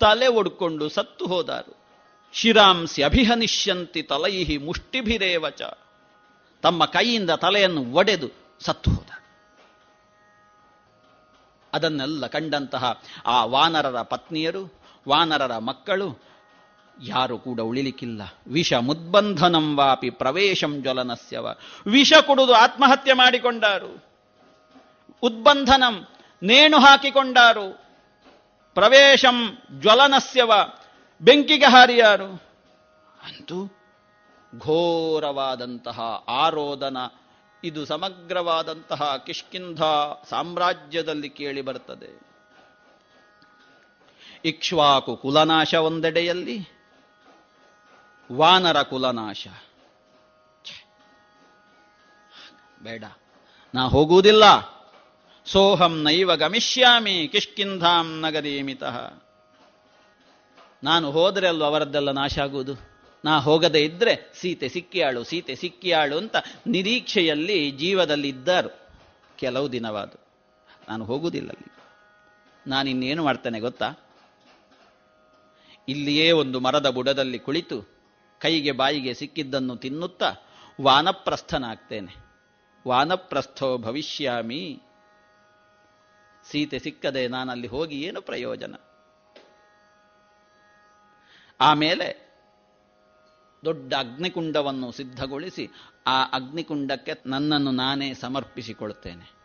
ತಲೆ 0.00 0.28
ಒಡ್ಕೊಂಡು 0.38 0.86
ಸತ್ತು 0.96 1.24
ಹೋದಾರು. 1.32 1.72
ಶಿರಾಂಸಿ 2.34 3.02
ಅಭಿಹನಿಷ್ಯಂತಿ 3.02 4.02
ತಲೈಹಿ 4.02 4.58
ಮುಷ್ಟಿಭಿರೇವಚ 4.58 5.62
ತಮ್ಮ 6.62 6.84
ಕೈಯಿಂದ 6.84 7.30
ತಲೆಯನ್ನು 7.30 7.92
ಒಡೆದು 7.92 8.30
ಸತ್ತು 8.60 8.90
ಹೋದ. 8.90 9.22
ಅದನ್ನೆಲ್ಲ 11.72 12.26
ಕಂಡಂತಹ 12.26 13.02
ಆ 13.26 13.44
ವಾನರರ 13.44 14.02
ಪತ್ನಿಯರು, 14.02 14.80
ವಾನರರ 15.08 15.58
ಮಕ್ಕಳು, 15.58 16.22
ಯಾರು 17.02 17.38
ಕೂಡ 17.38 17.60
ಉಳಿಲಿಕ್ಕಿಲ್ಲ. 17.60 18.22
ವಿಷ 18.48 18.72
ಮುದ್ಬಂಧನಂ 18.72 19.76
ವಾಪಿ 19.76 20.10
ಪ್ರವೇಶಂ 20.10 20.82
ಜ್ವಲನಸ್ಯವ. 20.82 21.46
ವಿಷ 21.86 22.12
ಕುಡಿದು 22.12 22.54
ಆತ್ಮಹತ್ಯೆ 22.54 23.12
ಮಾಡಿಕೊಂಡಾರು. 23.12 24.04
ಉದ್ಬಂಧನಂ 25.22 26.06
ನೇಣು 26.42 26.78
ಹಾಕಿಕೊಂಡಾರು 26.78 27.72
ಪ್ರವೇಶಂ 28.74 29.58
ಜ್ವಲನಸ್ಯವ. 29.80 30.52
ಬೆಂಕಿಗೆ 31.22 31.66
ಹಾರಿಯಾರು 31.66 32.54
ಅಂತೂ 33.22 33.66
ಘೋರವಾದಂತಹ 34.58 36.00
ಆರೋದನ, 36.28 36.96
ಇದು 37.64 37.84
ಸಮಗ್ರವಾದಂತಹ 37.84 39.16
ಕಿಷ್ಕಿಂಧ 39.26 39.82
ಸಾಮ್ರಾಜ್ಯದಲ್ಲಿ 40.28 41.30
ಕೇಳಿ 41.30 41.62
ಬರ್ತದೆ. 41.62 42.20
ಇಕ್ಷ್ವಾಕು 44.44 45.16
ಕುಲನಾಶ 45.16 45.74
ಒಂದೆಡೆಯಲ್ಲಿ, 45.74 46.68
ವಾನರ 48.32 48.82
ಕುಲನಾಶ. 48.82 49.46
ಬೇಡ, 52.82 53.04
ನಾ 53.74 53.84
ಹೋಗುವುದಿಲ್ಲ. 53.84 54.44
ಸೋಹಂ 55.46 56.02
ನೈವ 56.02 56.36
ಗಮಿಷ್ಯಾಮಿ, 56.36 57.28
ಕಿಷ್ಕಿಂಧಾಂ 57.32 58.20
ನಗರೀಮಿತಃ 58.20 59.23
ನಾನು 60.84 61.10
ಹೋದರೆ 61.10 61.48
ಅಲ್ವ 61.48 61.64
ಅವರದ್ದೆಲ್ಲ 61.64 62.10
ನಾಶ 62.10 62.38
ಆಗುವುದು? 62.38 62.74
ನಾ 63.24 63.38
ಹೋಗದೆ 63.38 63.84
ಇದ್ರೆ 63.84 64.32
ಸೀತೆ 64.34 64.68
ಸಿಕ್ಕಿಯಾಳು 64.68 65.24
ಸೀತೆ 65.24 65.54
ಸಿಕ್ಕಿಯಾಳು 65.54 66.16
ಅಂತ 66.18 66.36
ನಿರೀಕ್ಷೆಯಲ್ಲಿ 66.66 67.70
ಜೀವದಲ್ಲಿ 67.70 68.28
ಇದ್ದರು 68.28 68.72
ಕೆಲವು 69.38 69.72
ದಿನವಾದು 69.72 70.18
ನಾನು 70.88 71.04
ಹೋಗುವುದಿಲ್ಲ 71.04 71.50
ನಾನಿನ್ನೇನು 72.66 73.24
ಮಾಡ್ತೇನೆ 73.24 73.60
ಗೊತ್ತಾ? 73.60 73.92
ಇಲ್ಲಿಯೇ 75.88 76.30
ಒಂದು 76.32 76.60
ಮರದ 76.60 76.90
ಬುಡದಲ್ಲಿ 76.90 77.38
ಕುಳಿತು 77.38 77.82
ಕೈಗೆ 78.40 78.72
ಬಾಯಿಗೆ 78.72 79.14
ಸಿಕ್ಕಿದ್ದನ್ನು 79.14 79.76
ತಿನ್ನುತ್ತಾ 79.76 80.34
ವಾನಪ್ರಸ್ಥನಾಗ್ತೇನೆ. 80.80 82.16
ವಾನಪ್ರಸ್ಥೋ 82.88 83.78
ಭವಿಷ್ಯಾಮಿ. 83.78 84.80
ಸೀತೆ 86.50 86.78
ಸಿಕ್ಕದೆ 86.78 87.28
ನಾನಲ್ಲಿ 87.28 87.66
ಹೋಗಿ 87.66 88.00
ಏನು 88.02 88.22
ಪ್ರಯೋಜನ? 88.22 88.74
ಆಮೇಲೆ 91.64 92.24
ದೊಡ್ಡ 93.64 93.94
ಅಗ್ನಿಕುಂಡವನ್ನು 93.94 94.92
ಸಿದ್ಧಗೊಳಿಸಿ 94.92 95.68
ಆ 96.06 96.24
ಅಗ್ನಿಕುಂಡಕ್ಕೆ 96.24 97.12
ನನ್ನನ್ನು 97.26 97.70
ನಾನೇ 97.70 98.14
ಸಮರ್ಪಿಸಿಕೊಳ್ತೇನೆ. 98.14 99.44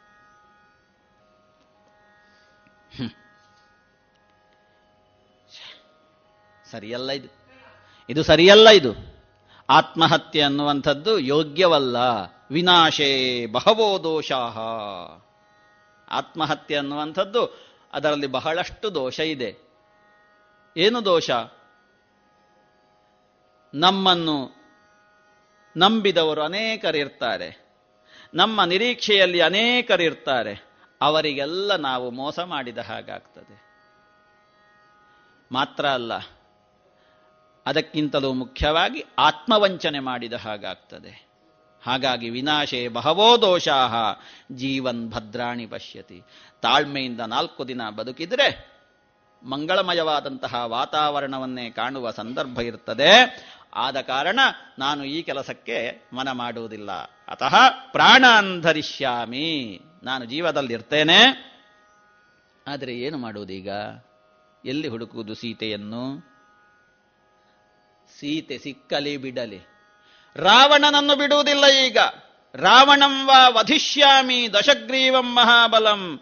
ಸರಿಯಲ್ಲ 6.72 7.12
ಇದು. 7.12 7.28
ಇದು 8.10 8.24
ಸರಿಯಲ್ಲ 8.24 8.70
ಇದು. 8.70 8.94
ಆತ್ಮಹತ್ಯೆ 9.70 10.42
ಅನ್ನುವಂಥದ್ದು 10.42 11.20
ಯೋಗ್ಯವಲ್ಲ. 11.20 11.98
ವಿನಾಶೇ 12.52 13.46
ಬಹವೋ 13.46 14.04
ದೋಷ 14.04 14.32
ಆತ್ಮಹತ್ಯೆ 16.10 16.78
ಅನ್ನುವಂಥದ್ದು 16.78 17.70
ಅದರಲ್ಲಿ 17.94 18.28
ಬಹಳಷ್ಟು 18.28 18.96
ದೋಷ 18.96 19.20
ಇದೆ. 19.20 19.58
ಏನು 20.78 21.06
ದೋಷ? 21.06 21.30
ನಮ್ಮನ್ನು 23.74 24.60
ನಂಬಿದವರು 25.78 26.42
ಅನೇಕರಿರ್ತಾರೆ 26.42 27.70
ನಮ್ಮ 28.34 28.64
ನಿರೀಕ್ಷೆಯಲ್ಲಿ 28.64 29.42
ಅನೇಕರಿರ್ತಾರೆ 29.42 30.64
ಅವರಿಗೆಲ್ಲ 31.02 31.76
ನಾವು 31.76 32.12
ಮೋಸ 32.12 32.40
ಮಾಡಿದ 32.40 32.78
ಹಾಗಾಗ್ತದೆ. 32.78 33.56
ಮಾತ್ರ 35.52 35.86
ಅಲ್ಲ, 35.88 36.14
ಅದಕ್ಕಿಂತಲೂ 37.66 38.34
ಮುಖ್ಯವಾಗಿ 38.34 39.04
ಆತ್ಮವಂಚನೆ 39.20 40.00
ಮಾಡಿದ 40.00 40.34
ಹಾಗಾಗ್ತದೆ. 40.34 41.30
ಹಾಗಾಗಿ 41.84 42.30
ವಿನಾಶೇ 42.30 42.88
ಬಹವೋ 42.88 43.42
ದೋಷಾಹ, 43.42 43.94
ಜೀವನ್ 44.52 45.10
ಭದ್ರಾಣಿ 45.10 45.66
ಪಶ್ಯತಿ. 45.66 46.24
ತಾಳ್ಮೆಯಿಂದ 46.62 47.20
ನಾಲ್ಕು 47.20 47.68
ದಿನ 47.68 47.90
ಬದುಕಿದರೆ 47.90 48.70
ಮಂಗಳಮಯವಾದಂತಹ 49.44 50.56
ವಾತಾವರಣವನ್ನೇ 50.66 51.70
ಕಾಣುವ 51.70 52.12
ಸಂದರ್ಭ 52.12 52.60
ಇರ್ತದೆ. 52.60 53.12
ಆದ 53.74 54.02
ಕಾರಣ 54.02 54.40
ನಾನು 54.80 55.04
ಈ 55.04 55.22
ಕೆಲಸಕ್ಕೆ 55.22 56.10
ಮನ 56.14 56.32
ಮಾಡುವುದಿಲ್ಲ. 56.32 56.92
ಅತಃ 57.28 57.70
ಪ್ರಾಣಾಂಧರಿಷ್ಯಾಮಿ 57.92 59.80
ನಾನು 60.04 60.26
ಜೀವದಲ್ಲಿರ್ತೇನೆ. 60.26 61.50
ಆದರೆ 62.68 62.94
ಏನು 62.94 63.18
ಮಾಡುವುದೀಗ? 63.18 63.70
ಎಲ್ಲಿ 64.66 64.88
ಹುಡುಕುವುದು 64.88 65.36
ಸೀತೆಯನ್ನು? 65.36 66.20
ಸೀತೆ 68.20 68.58
ಸಿಕ್ಕಲಿ 68.58 69.18
ಬಿಡಲಿ. 69.18 69.60
ರಾವಣನನ್ನು 70.36 71.16
ಬಿಡುವುದಿಲ್ಲ 71.16 71.66
ಈಗ. 71.68 71.98
ರಾವಣಂ 72.56 73.28
ವಾ 73.28 73.50
ವಧಿಷ್ಯಾಮಿ 73.50 74.54
ದಶಗ್ರೀವಂ 74.54 75.36
ಮಹಾಬಲಂ. 75.36 76.20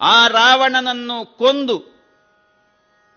ಆ 0.00 0.28
ರಾವಣನನ್ನು 0.28 1.38
ಕೊಂದು 1.38 1.78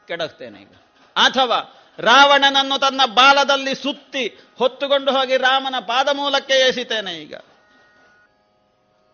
ಕೆಡಕ್ತೇನೆ 0.07 0.61
ಈಗ. 0.61 0.71
ಅಥವಾ 1.15 1.82
ರಾವಣನನ್ನು 1.99 2.79
ತನ್ನ 2.79 3.01
ಬಾಲದಲ್ಲಿ 3.05 3.75
ಸುತ್ತಿ 3.75 4.27
ಹೊತ್ತುಕೊಂಡು 4.57 5.11
ಹೋಗಿ 5.11 5.37
ರಾಮನ 5.37 5.75
ಪಾದ 5.79 6.07
ಮೂಲಕ್ಕೆ 6.13 6.53
ಏಸಿತೇನೆ 6.53 7.13
ಈಗ. 7.21 7.35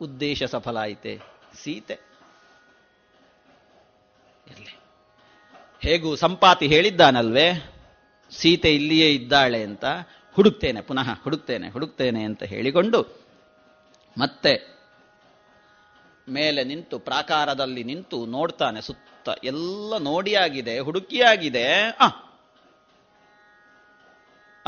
ಉದ್ದೇಶ 0.02 0.44
ಸಫಲ 0.44 0.78
ಆಯಿತೆ 0.78 1.20
ಸೀತೆ 1.64 2.00
ಹೇಗೂ 5.84 6.16
ಸಂಪಾತಿ 6.16 6.68
ಹೇಳಿದ್ದಾನಲ್ವೇ? 6.68 7.48
ಸೀತೆ 8.32 8.76
ಇಲ್ಲಿಯೇ 8.76 9.14
ಇದ್ದಾಳೆ 9.14 9.64
ಅಂತ 9.64 9.86
ಹುಡುಕ್ತೇನೆ, 10.34 10.82
ಪುನಃ 10.82 11.10
ಹುಡುಕ್ತೇನೆ 11.24 11.70
ಹುಡುಕ್ತೇನೆ 11.70 12.24
ಅಂತ 12.24 12.44
ಹೇಳಿಕೊಂಡು 12.44 13.00
ಮತ್ತೆ 14.18 14.54
ಮೇಲೆ 16.28 16.64
ನಿಂತು 16.64 17.00
ಪ್ರಾಕಾರದಲ್ಲಿ 17.00 17.84
ನಿಂತು 17.84 18.26
ನೋಡ್ತಾನೆ 18.26 18.82
ಸುತ್ತ. 18.82 19.30
ಎಲ್ಲ 19.44 19.98
ನೋಡಿಯಾಗಿದೆ 19.98 20.80
ಹುಡುಕಿಯಾಗಿದೆ 20.80 21.82
ಆ 21.90 22.08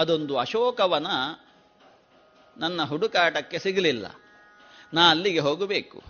ಅದೊಂದು 0.02 0.38
ಅಶೋಕವನ 0.38 1.08
ನನ್ನ 2.58 2.84
ಹುಡುಕಾಟಕ್ಕೆ 2.84 3.60
ಸಿಗಲಿಲ್ಲ. 3.60 4.06
ನಾ 4.94 5.10
ಅಲ್ಲಿಗೆ 5.10 5.40
ಹೋಗಬೇಕು. 5.40 6.02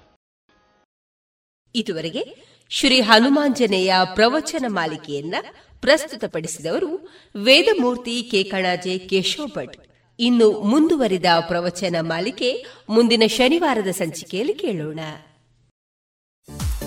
ಇದುವರೆಗೆ 1.76 2.24
ಶ್ರೀ 2.70 3.02
ಹನುಮಾಂಜನೇಯ 3.02 3.94
ಪ್ರವಚನ 4.14 4.66
ಮಾಲಿಕೆಯನ್ನ 4.68 5.36
ಪ್ರಸ್ತುತಪಡಿಸಿದವರು 5.82 7.10
ವೇದಮೂರ್ತಿ 7.44 8.24
ಕೇಕಣಾಜೆ 8.24 8.98
ಕೇಶವ 8.98 9.46
ಭಟ್ 9.46 9.78
ಇನ್ನು 10.20 10.62
ಮುಂದುವರಿದ 10.62 11.26
ಪ್ರವಚನ 11.48 11.96
ಮಾಲಿಕೆ 12.02 12.66
ಮುಂದಿನ 12.90 13.24
ಶನಿವಾರದ 13.28 13.88
ಸಂಚಿಕೆಯಲ್ಲಿ 13.88 14.54
ಕೇಳೋಣ. 14.54 15.00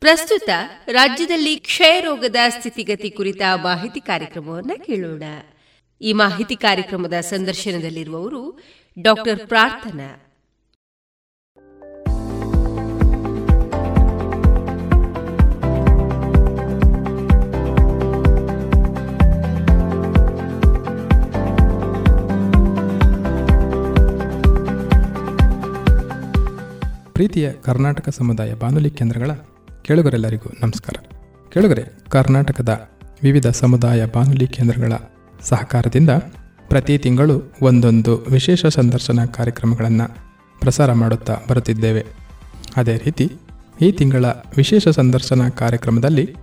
ಪ್ರಸ್ತುತ 0.00 0.50
ರಾಜ್ಯದಲ್ಲಿ 0.86 1.56
ಕ್ಷಯರೋಗದ 1.56 2.36
ಸ್ಥಿತಿಗತಿ 2.48 3.10
ಕುರಿತ 3.10 3.40
ಮಾಹಿತಿ 3.62 4.00
ಕಾರ್ಯಕ್ರಮವನ್ನು 4.00 4.86
ಕೇಳೋಣ. 4.86 5.22
ಈ 6.00 6.12
ಮಾಹಿತಿ 6.12 6.56
ಕಾರ್ಯಕ್ರಮದ 6.56 7.20
ಸಂದರ್ಶನದಲ್ಲಿರುವವರು 7.20 8.58
ಡಾಕ್ಟರ್ 9.02 9.46
ಪ್ರಾರ್ಥನಾ. 9.46 10.24
ಪ್ರೀತಿಯ 27.12 27.52
ಕರ್ನಾಟಕ 27.52 28.08
ಸಮುದಾಯ 28.08 28.54
ಬಾನುಲಿ 28.54 28.90
ಕೇಂದ್ರಗಳ 28.90 29.30
ಕೇಳುಗರೆಲ್ಲರಿಗೂ 29.88 30.48
ನಮಸ್ಕಾರ. 30.62 30.94
ಕೇಳುಗರೆ, 31.52 31.84
ಕರ್ನಾಟಕದ 32.10 32.90
ವಿವಿಧ 33.22 33.46
ಸಮುದಾಯ 33.46 34.04
ಬಾನುಲಿ 34.04 34.46
ಕೇಂದ್ರಗಳ 34.46 34.92
ಸಹಕಾರದಿಂದ 35.48 36.10
ಪ್ರತಿ 36.68 36.98
ತಿಂಗಳು 36.98 37.54
ಒಂದೊಂದು 37.62 38.26
ವಿಶೇಷ 38.30 38.66
ಸಂದರ್ಶನ 38.66 39.24
ಕಾರ್ಯಕ್ರಮಗಳನ್ನು 39.24 40.16
ಪ್ರಸಾರ 40.60 40.92
ಮಾಡುತ್ತಾ 40.92 41.36
ಬರುತ್ತಿದ್ದೇವೆ. 41.50 42.06
ಅದೇ 42.76 42.96
ರೀತಿ, 42.96 43.30
ಈ 43.80 43.92
ತಿಂಗಳ 43.92 44.24
ವಿಶೇಷ 44.56 44.88
ಸಂದರ್ಶನ 44.88 45.48
ಕಾರ್ಯಕ್ರಮದಲ್ಲಿ 45.48 46.34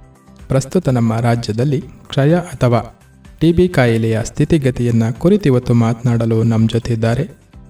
ಪ್ರಸ್ತುತ 0.47 0.89
ನಮ್ಮ 0.89 1.19
ರಾಜ್ಯದಲ್ಲಿ 1.19 1.81
ಕ್ಷಯ 1.81 2.35
ಅಥವಾ 2.35 2.81
ಟಿ 3.39 3.51
ಬಿ 3.51 3.67
ಕಾಯಿಲೆಯ 3.67 4.19
ಸ್ಥಿತಿಗತಿಯನ್ನು 4.23 5.19
ಕುರಿತು 5.19 5.73
ಮಾತನಾಡಲು 5.73 6.43
ನಮ್ಮ 6.43 6.69
ಜೊತೆ 6.69 6.93
ಇದ್ದಾರೆ 6.93 7.29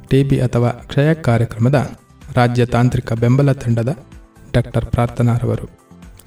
ಟಿ 0.10 0.24
ಬಿ 0.24 0.40
ಅಥವಾ 0.40 0.70
ಕ್ಷಯ 0.70 1.14
ಕಾರ್ಯಕ್ರಮದ 1.14 1.98
ರಾಜ್ಯ 2.36 2.66
ತಾಂತ್ರಿಕ 2.66 3.14
ಬೆಂಬಲ 3.14 3.52
ತಂಡದ 3.52 3.98
ಡಾಕ್ಟರ್ 4.56 4.86
ಪ್ರಾರ್ಥನಾರವರು. 4.86 5.70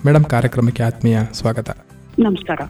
ಮೇಡಮ್ 0.06 0.24
ಕಾರ್ಯಕ್ರಮಕ್ಕೆ 0.24 0.82
ಆತ್ಮೀಯ 0.82 1.18
ಸ್ವಾಗತ. 1.32 1.70
ನಮಸ್ಕಾರ. 2.18 2.60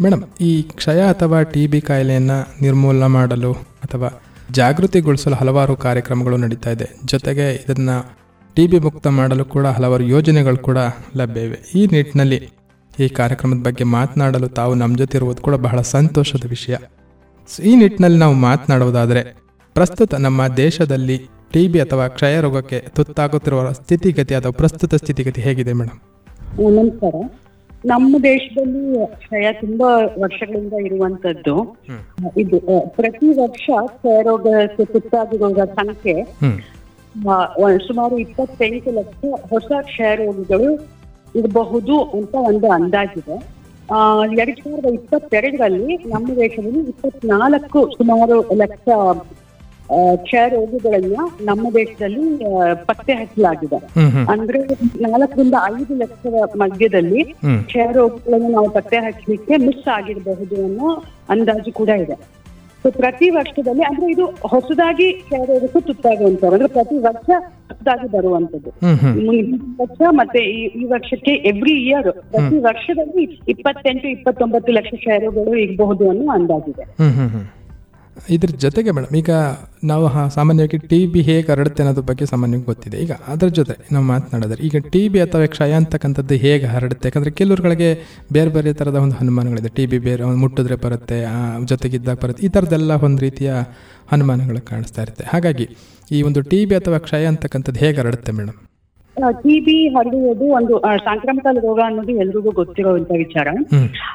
ಮೇಡಮ್ 0.00 0.22
ಈ 0.40 0.62
ಕ್ಷಯ 0.62 1.00
ಅಥವಾ 1.00 1.42
ಟಿ 1.42 1.66
ಬಿ 1.66 1.80
ಕಾಯಿಲೆಯನ್ನು 1.80 2.62
ನಿರ್ಮೂಲನೆ 2.62 3.06
ಮಾಡಲು 3.06 3.52
ಅಥವಾ 3.52 4.22
ಜಾಗೃತಿಗೊಳಿಸಲು 4.50 5.34
ಹಲವಾರು 5.34 5.76
ಕಾರ್ಯಕ್ರಮಗಳು 5.76 6.36
ನಡೀತಾ 6.36 6.70
ಇದೆ. 6.70 6.96
ಜೊತೆಗೆ 7.04 7.54
ಇದನ್ನು 7.54 8.16
ಟಿ 8.54 8.66
ಬಿ 8.66 8.78
ಮುಕ್ತ 8.78 9.06
ಮಾಡಲು 9.06 9.44
ಕೂಡ 9.44 9.66
ಹಲವಾರು 9.66 10.04
ಯೋಜನೆಗಳು 10.04 10.56
ಕೂಡ 10.58 10.78
ಲಭ್ಯ 11.16 11.40
ಇವೆ. 11.40 11.58
ಈ 11.74 11.86
ನಿಟ್ಟಿನಲ್ಲಿ 11.86 12.50
ಈ 13.00 13.08
ಕಾರ್ಯಕ್ರಮದ 13.08 13.66
ಬಗ್ಗೆ 13.66 13.84
ಮಾತನಾಡಲು 13.84 14.48
ತಾವು 14.48 14.74
ನಮ್ಮ 14.74 14.96
ಜೊತೆ 14.96 15.18
ಇರುವುದು 15.18 15.42
ಕೂಡ 15.42 15.54
ಬಹಳ 15.54 15.80
ಸಂತೋಷದ 15.80 16.44
ವಿಷಯ. 16.48 16.76
ಈ 17.64 17.76
ನಿಟ್ಟಿನಲ್ಲಿ 17.76 18.18
ನಾವು 18.18 18.34
ಮಾತನಾಡುವುದಾದರೆ 18.34 19.36
ಪ್ರಸ್ತುತ 19.74 20.14
ನಮ್ಮ 20.14 20.46
ದೇಶದಲ್ಲಿ 20.46 21.35
ಟಿ 21.56 21.68
ಬಿ 21.68 21.80
ಅಥವಾ 21.80 22.08
ಕ್ಷಯ 22.08 22.40
ರೋಗಕ್ಕೆ 22.40 22.80
ತುತ್ತಾಗುತ್ತಿರುವ 22.94 23.72
ಸ್ಥಿತಿಗತಿ 23.72 24.34
ಅಥವಾ 24.34 24.52
ಪ್ರಸ್ತುತ 24.52 24.94
ಸ್ಥಿತಿಗತಿ 24.94 25.40
ಹೇಗಿದೆ 25.40 25.72
ಮೇಡಮ್ 25.72 26.00
ನಮಸ್ಕಾರ. 26.76 27.14
ನಮ್ಮ 27.86 28.16
ದೇಶದಲ್ಲಿ 28.22 29.06
ಕ್ಷಯ 29.14 29.52
ತುಂಬಾ 29.52 29.90
ವರ್ಷಗಳಿಂದ 30.18 30.72
ಇರುವಂತದ್ದು. 30.86 31.54
ಇದು 32.36 32.58
ಪ್ರತಿ 32.88 33.40
ವರ್ಷ 33.40 33.70
ಕ್ಷಯ 33.86 34.22
ರೋಗಕ್ಕೆ 34.22 34.84
ತುತ್ತಾಗಿರುವ 34.84 35.64
ಸಂಖ್ಯೆ 35.64 36.14
ಸುಮಾರು 37.88 38.18
ಇಪ್ಪತ್ತೆಂಟು 38.18 38.90
ಲಕ್ಷ 38.90 39.22
ಹೊಸ 39.50 39.72
ಕ್ಷಯ 39.82 40.14
ರೋಗಿಗಳು 40.14 40.70
ಇರಬಹುದು 41.34 42.02
ಅಂತ 42.02 42.34
ಒಂದು 42.34 42.70
ಅಂದಾಜಿದೆ. 42.70 43.36
ಆ, 43.92 43.98
ಎರಡ್ 44.34 44.60
ಸಾವಿರದ 44.60 44.86
ಇಪ್ಪತ್ತೆರಡರಲ್ಲಿ 44.94 45.96
ನಮ್ಮ 45.96 46.36
ದೇಶದಲ್ಲಿ 46.36 46.80
ಇಪ್ಪತ್ನಾಲ್ಕು 46.88 47.90
ಸುಮಾರು 47.98 48.54
ಲಕ್ಷ 48.54 48.88
ಕ್ಷಯ 50.16 50.44
ರೋಗಿಗಳನ್ನ 50.48 51.18
ನಮ್ಮ 51.40 51.66
ದೇಶದಲ್ಲಿ 51.74 52.22
ಪತ್ತೆ 52.88 53.14
ಹಚ್ಚಲಾಗಿದೆ. 53.14 53.78
ಅಂದ್ರೆ 54.32 54.58
ನಾಲ್ಕರಿಂದ 55.00 55.54
ಐದು 55.74 55.94
ಲಕ್ಷದ 55.96 56.56
ಮಧ್ಯದಲ್ಲಿ. 56.56 57.22
ಕ್ಷಯ 57.68 57.86
ರೋಗಗಳನ್ನು 57.92 58.48
ನಾವು 58.48 58.70
ಪತ್ತೆ 58.70 58.96
ಹಚ್ಚಲಿಕ್ಕೆ 58.96 59.56
ಮಿಸ್ 59.66 59.88
ಆಗಿರಬಹುದು 59.98 60.56
ಅನ್ನೋ 60.64 60.90
ಅಂದಾಜು 61.30 61.72
ಕೂಡ 61.72 61.90
ಇದೆ 62.04 62.16
ಸೊ 62.84 62.90
ಪ್ರತಿ 62.90 63.30
ವರ್ಷದಲ್ಲಿ 63.30 63.82
ಅಂದ್ರೆ 63.82 64.06
ಇದು 64.12 64.24
ಹೊಸದಾಗಿ 64.52 65.12
ಕ್ಷಯ 65.20 65.40
ರೋಗಕ್ಕೂ 65.44 65.80
ತುತ್ತಾಗುವಂತವ್ರು 65.80 66.54
ಅಂದ್ರೆ 66.56 66.68
ಪ್ರತಿ 66.68 66.96
ವರ್ಷ 67.06 67.28
ಹೊಸದಾಗಿ 67.70 68.08
ಬರುವಂತದ್ದು. 68.08 68.70
ಮುಂದಿನ 69.26 69.56
ವರ್ಷ 69.80 70.00
ಮತ್ತೆ 70.20 70.40
ಈ 70.56 70.60
ಈ 70.80 70.84
ವರ್ಷಕ್ಕೆ 70.84 71.32
ಎವ್ರಿ 71.52 71.74
ಇಯರ್ 71.86 72.10
ಪ್ರತಿ 72.32 72.58
ವರ್ಷದಲ್ಲಿ 72.68 73.24
ಇಪ್ಪತ್ತೆಂಟು 73.48 74.08
ಇಪ್ಪತ್ತೊಂಬತ್ತು 74.08 74.72
ಲಕ್ಷ 74.72 74.92
ಕ್ಷಯ 74.94 75.18
ರೋಗಗಳು 75.18 75.58
ಇರಬಹುದು 75.64 76.10
ಅನ್ನೋ 76.10 76.32
ಅಂದಾಜಿದೆ. 76.32 76.86
ಇದ್ರ 78.34 78.50
ಜೊತೆಗೆ 78.64 78.90
ಮೇಡಮ್, 78.96 79.14
ಈಗ 79.20 79.30
ನಾವು 79.90 80.04
ಸಾಮಾನ್ಯವಾಗಿ 80.36 80.78
ಟಿ 80.90 80.98
ಬಿ 81.12 81.20
ಹೇಗೆ 81.28 81.46
ಹರಡುತ್ತೆ 81.52 81.80
ಅನ್ನೋದ್ರ 81.82 82.04
ಬಗ್ಗೆ 82.10 82.26
ಸಾಮಾನ್ಯವಾಗಿ 82.32 82.66
ಗೊತ್ತಿದೆ. 82.70 82.96
ಈಗ 83.04 83.12
ಅದ್ರ 83.32 83.48
ಜೊತೆ 83.58 83.74
ನಾವು 83.94 84.04
ಮಾತನಾಡಿದ್ರೆ 84.12 84.60
ಈಗ 84.68 84.76
ಟಿ 84.92 85.02
ಬಿ 85.12 85.18
ಅಥವಾ 85.26 85.48
ಕ್ಷಯ 85.54 85.72
ಅಂತಕ್ಕಂಥದ್ದು 85.80 86.36
ಹೇಗೆ 86.44 86.68
ಹರಡುತ್ತೆ? 86.74 87.06
ಯಾಕಂದರೆ 87.08 87.32
ಕೆಲವ್ರುಗಳಿಗೆ 87.40 87.90
ಬೇರೆ 88.36 88.52
ಬೇರೆ 88.56 88.72
ಥರದ 88.80 89.00
ಒಂದು 89.06 89.18
ಅನುಮಾನಗಳಿದೆ 89.24 89.72
ಟಿ 89.78 89.86
ಬಿ 89.92 90.00
ಬೇರೆ 90.08 90.24
ಒಂದು 90.28 90.40
ಮುಟ್ಟಿದ್ರೆ 90.44 90.78
ಬರುತ್ತೆ 90.84 91.18
ಜೊತೆಗಿದ್ದಾಗ 91.72 92.18
ಬರುತ್ತೆ. 92.24 92.44
ಈ 92.46 92.50
ಥರದ್ದೆಲ್ಲ 92.56 92.92
ಒಂದು 93.08 93.22
ರೀತಿಯ 93.26 93.50
ಹನುಮಾನಗಳು 94.14 94.62
ಕಾಣಿಸ್ತಾ 94.72 95.02
ಇರುತ್ತೆ. 95.06 95.26
ಹಾಗಾಗಿ 95.34 95.68
ಈ 96.16 96.20
ಒಂದು 96.30 96.42
ಟಿ 96.52 96.62
ಬಿ 96.70 96.76
ಅಥವಾ 96.80 97.00
ಕ್ಷಯ 97.08 97.26
ಅಂತಕ್ಕಂಥದ್ದು 97.34 97.80
ಹೇಗೆ 97.84 97.98
ಹರಡುತ್ತೆ 98.02 98.32
ಮೇಡಮ್? 98.40 98.58
ಟಿಬಿ 99.42 99.88
ಹರಡುವುದು 99.88 100.46
ಒಂದು 100.58 100.74
ಸಾಂಕ್ರಾಮಿಕ 101.04 101.46
ರೋಗ 101.58 101.80
ಅನ್ನೋದು 101.84 102.12
ಎಲ್ರಿಗೂ 102.16 102.50
ಗೊತ್ತಿರುವಂತ 102.50 103.10
ವಿಚಾರ. 103.16 103.46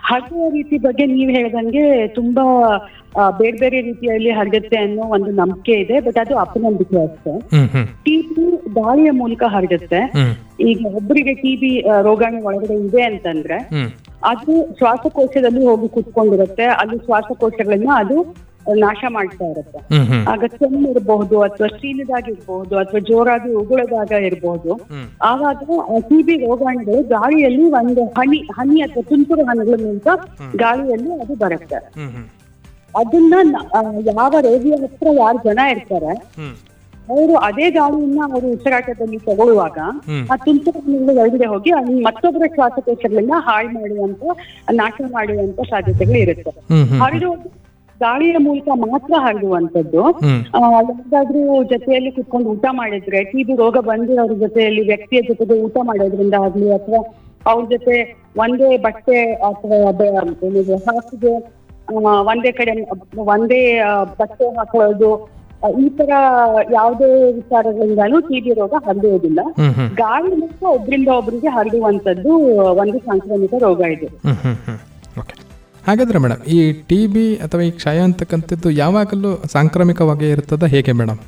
ಹರಡುವ 0.10 0.50
ರೀತಿ 0.50 0.78
ಬಗ್ಗೆ 0.78 1.06
ನೀವ್ 1.06 1.32
ಹೇಳ್ದಂಗೆ 1.32 1.84
ತುಂಬಾ 2.08 2.44
ಬೇರೆ 3.40 3.58
ಬೇರೆ 3.58 3.82
ರೀತಿಯಲ್ಲಿ 3.82 4.30
ಹರಡುತ್ತೆ 4.30 4.78
ಅನ್ನೋ 4.78 5.02
ಒಂದು 5.08 5.32
ನಂಬಿಕೆ 5.32 5.74
ಇದೆ 5.74 6.00
ಬಟ್ 6.00 6.18
ಅದು 6.18 6.38
ಅಪನಂಬಿಕೆ 6.38 6.98
ಅಷ್ಟೇ. 7.04 7.34
ಟಿಬಿ 8.06 8.46
ಗಾಳಿಯ 8.74 9.12
ಮೂಲಕ 9.12 9.44
ಹರಡುತ್ತೆ 9.48 10.02
ಈಗ 10.70 10.86
ಒಬ್ಬರಿಗೆ 10.96 11.34
ಟಿಬಿ 11.34 11.72
ರೋಗಾಣು 12.02 12.44
ಒಳಗಡೆ 12.44 12.74
ಇದೆ 12.88 13.02
ಅಂತಂದ್ರೆ 13.02 13.58
ಅದು 14.24 14.54
ಶ್ವಾಸಕೋಶದಲ್ಲಿ 14.78 15.66
ಹೋಗಿ 15.66 15.88
ಕುತ್ಕೊಂಡಿರುತ್ತೆ. 15.88 16.66
ಅಲ್ಲಿ 16.82 16.98
ಶ್ವಾಸಕೋಶಗಳನ್ನ 17.06 17.90
ಅದು 17.96 18.18
ನಾಶ 18.84 19.04
ಮಾಡ್ತಾ 19.16 19.46
ಇರುತ್ತೆ. 19.54 19.80
ಆಗ 20.32 20.44
ಕೆಮ್ಮು 20.58 20.88
ಇರಬಹುದು 20.92 21.36
ಅಥವಾ 21.48 21.68
ಸೀನದಾಗಿರ್ಬಹುದು 21.80 22.74
ಅಥವಾ 22.82 23.00
ಜೋರಾಗಿ 23.10 23.52
ಉಗುಳದಾಗ 23.62 24.12
ಇರಬಹುದು. 24.28 24.72
ಆವಾಗ 25.30 25.58
ಟಿಬಿ 26.10 26.36
ರೋಗಾಣುಗಳು 26.46 27.02
ಗಾಳಿಯಲ್ಲಿ 27.16 27.66
ಒಂದು 27.80 28.04
ಹನಿ 28.18 28.40
ಹನಿ 28.58 28.78
ಅಥವಾ 28.88 29.04
ತುಂತುರು 29.12 29.46
ಹನಿಗಳ 29.50 29.78
ಮೂಲಕ 29.86 30.08
ಗಾಳಿಯಲ್ಲಿ 30.64 31.12
ಅದು 31.24 31.36
ಬರುತ್ತೆ. 31.46 31.80
ಅದನ್ನ 33.02 33.34
ಯಾವ 34.12 34.34
ರೋಗಿಯ 34.48 34.76
ಹತ್ರ 34.84 35.08
ಯಾರು 35.22 35.40
ಜನ 35.48 35.60
ಇರ್ತಾರೆ 35.76 36.14
ಅವರು 37.10 37.34
ಅದೇ 37.48 37.68
ಗಾಳಿಯನ್ನ 37.78 38.20
ಅವರು 38.28 38.48
ಉಸಿರಾಟದಲ್ಲಿ 38.56 39.18
ತಗೊಳ್ಳುವಾಗ 39.28 39.78
ಆ 40.32 40.36
ತುಂತುರು 40.46 40.80
ಒಳಗಡೆ 41.14 41.48
ಹೋಗಿ 41.54 41.72
ಅಲ್ಲಿ 41.80 41.96
ಮತ್ತೊಬ್ಬರ 42.08 42.48
ಶ್ವಾಸಕೋಶಗಳನ್ನ 42.56 43.38
ಹಾಳು 43.48 43.70
ಮಾಡುವಂತ 43.78 44.24
ನಾಶ 44.82 45.02
ಮಾಡುವಂತ 45.16 45.60
ಸಾಧ್ಯತೆಗಳು 45.72 46.20
ಇರುತ್ತೆ. 46.26 46.52
ಹರಡುವುದು 47.04 47.50
ಗಾಳಿಯ 48.02 48.38
ಮೂಲಕ 48.40 48.68
ಮಾತ್ರ 48.84 49.14
ಹರಡುವಂತದ್ದು 49.22 50.04
ಆ, 50.54 50.62
ಯಾವ್ದಾದ್ರೂ 50.78 51.42
ಜೊತೆಯಲ್ಲಿ 51.70 52.12
ಕುತ್ಕೊಂಡು 52.12 52.50
ಊಟ 52.50 52.66
ಮಾಡಿದ್ರೆ 52.74 53.22
ಟಿಬಿ 53.32 53.56
ರೋಗ 53.56 53.78
ಬಂದಿರೋರ 53.88 54.36
ಜೊತೆಯಲ್ಲಿ 54.40 54.84
ವ್ಯಕ್ತಿಯ 54.88 55.22
ಜೊತೆಗೆ 55.30 55.58
ಊಟ 55.64 55.78
ಮಾಡೋದ್ರಿಂದ 55.84 56.36
ಆಗ್ಲಿ 56.42 56.70
ಅಥವಾ 56.72 57.02
ಅವ್ರ 57.46 57.64
ಜೊತೆ 57.70 57.96
ಒಂದೇ 58.38 58.72
ಬಟ್ಟೆ 58.84 59.20
ಅಥವಾ 59.48 59.78
ಹಾಸಿಗೆ 60.88 61.34
ಒಂದೇ 62.28 62.52
ಕಡೆ 62.52 62.74
ಒಂದೇ 63.32 63.62
ಬಟ್ಟೆ 64.20 64.46
ಹಾಕೊಳ್ಳೋದು 64.58 65.12
ಈ 65.80 65.88
ತರ 65.98 66.12
ಯಾವುದೇ 66.72 67.08
ವಿಚಾರಗಳಿಂದಲೂ 67.34 68.20
ಟಿಬಿ 68.22 68.54
ರೋಗ 68.54 68.74
ಹರಡುವುದಿಲ್ಲ. 68.86 69.42
ಗಾಳಿ 70.00 70.32
ಮೂಲಕ 70.36 70.64
ಒಬ್ರಿಂದ 70.72 71.10
ಒಬ್ರಿಗೆ 71.18 71.50
ಹರಡುವಂತದ್ದು 71.50 72.32
ಒಂದು 72.80 72.98
ಸಾಂಕ್ರಾಮಿಕ 73.00 73.54
ರೋಗ 73.62 73.82
ಇದು. 73.92 74.10
ಹಾಗಾದ್ರೆ 75.84 76.20
ಮೇಡಮ್ 76.20 76.42
ಈ 76.50 76.58
ಟಿ 76.82 77.08
ಬಿ 77.08 77.36
ಅಥವಾ 77.38 77.62
ಈ 77.62 77.72
ಕ್ಷಯ 77.72 78.00
ಅಂತಕ್ಕಂಥದ್ದು 78.02 78.70
ಯಾವಾಗಲೂ 78.78 79.32
ಸಾಂಕ್ರಾಮಿಕವಾಗಿ 79.48 80.30
ಇರ್ತದ 80.30 80.64
ಹೇಗೆ 80.68 80.92
ಮೇಡಮ್ 80.94 81.20